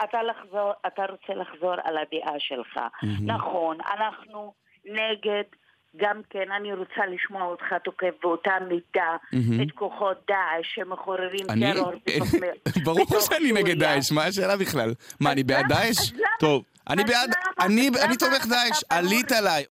אתה, 0.04 0.18
לחזור, 0.22 0.72
אתה 0.86 1.02
רוצה 1.02 1.34
לחזור 1.34 1.72
על 1.84 1.96
הדעה 1.98 2.34
שלך. 2.38 2.76
מהמם. 3.02 3.30
נכון, 3.30 3.76
אנחנו 3.98 4.52
נגד, 4.84 5.42
גם 5.96 6.20
כן, 6.30 6.52
אני 6.56 6.72
רוצה 6.72 7.06
לשמוע 7.06 7.42
אותך 7.42 7.64
תוקף 7.84 8.14
באותה 8.22 8.50
מידה 8.68 9.16
מהמם. 9.32 9.62
את 9.62 9.72
כוחות 9.74 10.16
דאעש 10.28 10.66
שמחוררים 10.74 11.46
אני? 11.50 11.72
טרור 11.74 11.92
בתוך... 12.06 12.84
ברור 12.84 13.20
שאני 13.20 13.52
נגד. 13.52 13.78
דאעש, 13.78 14.12
מה 14.12 14.24
השאלה 14.24 14.56
בכלל? 14.56 14.94
מה, 15.20 15.32
אני 15.32 15.42
בעד 15.42 15.68
דאעש? 15.68 16.12
טוב, 16.40 16.64
אני 16.90 17.04
בעד, 17.04 17.30
אני 18.04 18.16
תומך 18.16 18.46
דאעש? 18.46 18.84
עלית 18.90 19.32
עליי. 19.32 19.64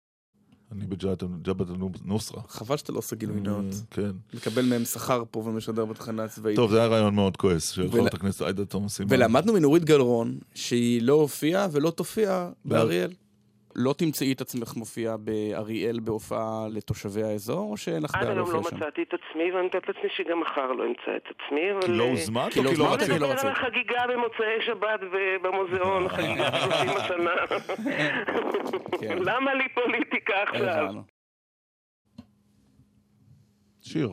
אני 0.72 0.86
בג'בהת 0.86 1.70
א-נוסרה. 1.70 2.42
חבל 2.48 2.78
שאתה 2.78 2.92
לא 2.92 2.98
עושה 2.98 3.16
גילוי 3.16 3.42
נאות. 3.42 3.66
כן. 3.92 4.12
לקבל 4.34 4.66
מהם 4.66 4.86
שכר 4.86 5.24
פה 5.32 5.40
ומשדר 5.40 5.86
בתחנה 5.86 6.24
הצבאית. 6.24 6.56
טוב, 6.56 6.72
זה 6.72 6.78
היה 6.78 6.88
רעיון 6.88 7.16
מאוד 7.16 7.38
כועס 7.38 7.70
של 7.70 7.92
חברת 7.92 8.14
הכנסת 8.14 8.42
עאידה 8.42 8.66
תומא 8.66 8.90
סלימאן. 8.90 9.14
ולמדנו 9.14 9.54
מנורית 9.54 9.86
גלרון 9.86 10.38
שהיא 10.54 11.02
לא 11.02 11.14
הופיעה 11.14 11.68
ולא 11.72 11.90
תופיע 11.92 12.50
באריאל. 12.66 13.12
לא 13.78 13.94
תמצאי 13.98 14.34
את 14.34 14.42
עצמך 14.42 14.76
מופיעה 14.76 15.18
באריאל 15.18 16.00
בהופעה 16.00 16.68
לתושבי 16.70 17.24
האזור, 17.24 17.72
או 17.72 17.78
שאין 17.78 18.04
לך 18.04 18.16
עד 18.16 18.22
דעה 18.24 18.32
היום 18.32 18.48
לא 18.48 18.54
להופיע 18.54 18.70
שם? 18.70 18.76
מצאתי 18.78 19.04
את 19.04 19.14
עצמי, 19.14 19.52
ואני 19.52 19.66
מתארת 19.68 19.88
לעצמי 19.88 20.10
שגם 20.16 20.40
מחר 20.40 20.72
לא 20.72 20.86
אמצא 20.86 21.16
את 21.18 21.24
עצמי, 21.24 21.72
אבל... 21.72 21.82
כי 21.82 21.92
לא 21.92 22.04
הוזמנת 22.04 22.54
כי 22.54 22.60
או 22.60 22.64
לא 22.64 22.70
כי 22.70 22.78
לא 22.78 22.84
הוזמנת, 22.84 23.02
רצית? 23.02 23.10
לא 23.10 23.28
נדבר 23.28 23.40
על. 23.40 23.48
החגיגה 23.48 24.04
במוצאי 24.08 24.62
שבת 24.66 25.00
במוזיאון, 25.42 26.10
חגיגת 26.16 26.54
30 26.64 26.90
השנה. 26.90 27.32
כן. 29.02 29.18
למה 29.18 29.54
לי 29.54 29.70
פוליטיקה 29.74 30.34
עכשיו? 30.44 30.94
שיר. 33.82 34.10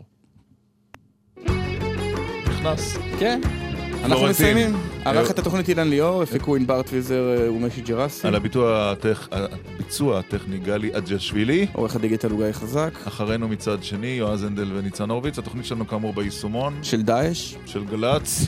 נכנס. 2.48 2.98
כן. 3.20 3.63
אנחנו. 4.04 4.26
מסיימים. 4.26 4.76
ערך 5.04 5.26
אה, 5.26 5.30
את 5.32 5.38
התוכנית 5.38 5.68
אילן 5.68 5.88
ליאור, 5.88 6.22
הפיקו 6.22 6.56
ענבר 6.56 6.82
טוויזר 6.82 7.36
אה, 7.38 7.52
ומשי 7.52 7.80
ג'רסי. 7.80 8.26
על 8.28 8.34
הביצוע 8.34 8.94
הטכ- 8.94 9.28
הביצוע 9.78 10.18
הטכני 10.18 10.58
גלי 10.58 10.90
אג'שווילי. 10.96 11.66
עורך 11.72 11.96
הדיגיטל 11.96 12.30
הוא 12.30 12.44
גיא 12.44 12.52
חזק. 12.52 12.90
אחרינו 13.08 13.48
מצד 13.48 13.82
שני, 13.82 14.06
יועז 14.06 14.42
הנדל 14.42 14.72
וניצן 14.76 15.10
הורוביץ. 15.10 15.38
התוכנית 15.38 15.64
שלנו 15.66 15.86
כאמור 15.86 16.12
ביישומון 16.12 16.78
של 16.82 17.02
דאעש. 17.02 17.54
של 17.66 17.84
גל"צ. 17.84 18.46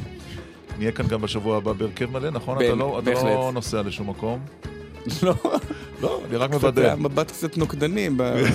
נהיה 0.79 0.93
כאן 0.93 1.07
גם 1.07 1.21
בשבוע 1.23 1.57
הבא 1.57 1.73
בהרכב 1.73 2.11
מלא, 2.11 2.31
נכון? 2.31 2.57
אתה 2.59 2.75
לא- 2.75 3.01
לא. 3.15 3.51
נוסע 3.55 3.83
לשום 3.83 4.11
מקום. 4.11 4.41
לא, 5.23 5.35
לא, 6.03 6.21
אני 6.29 6.37
רק 6.37 6.51
מוודא. 6.51 6.83
היה 6.83 6.97
מבט 6.97 7.31
קצת 7.31 7.57
נוקדני, 7.59 8.09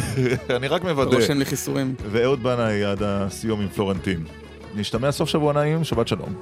אני 0.58 0.68
רק 0.68 0.84
מוודא. 0.84 1.16
רושם 1.16 1.38
לי 1.40 1.46
חיסורים. 1.46 1.96
ואהוד 2.12 2.44
בנאי 2.44 2.84
עד 2.84 3.04
הסיום 3.04 3.62
עם 3.62 3.68
פלורנטין. 3.68 4.24
נשתמע 4.76 5.12
סוף 5.12 5.30
שבוע 5.30 5.54
נעים, 5.54 5.84
שבת 5.84 6.08
שלום. 6.08 6.34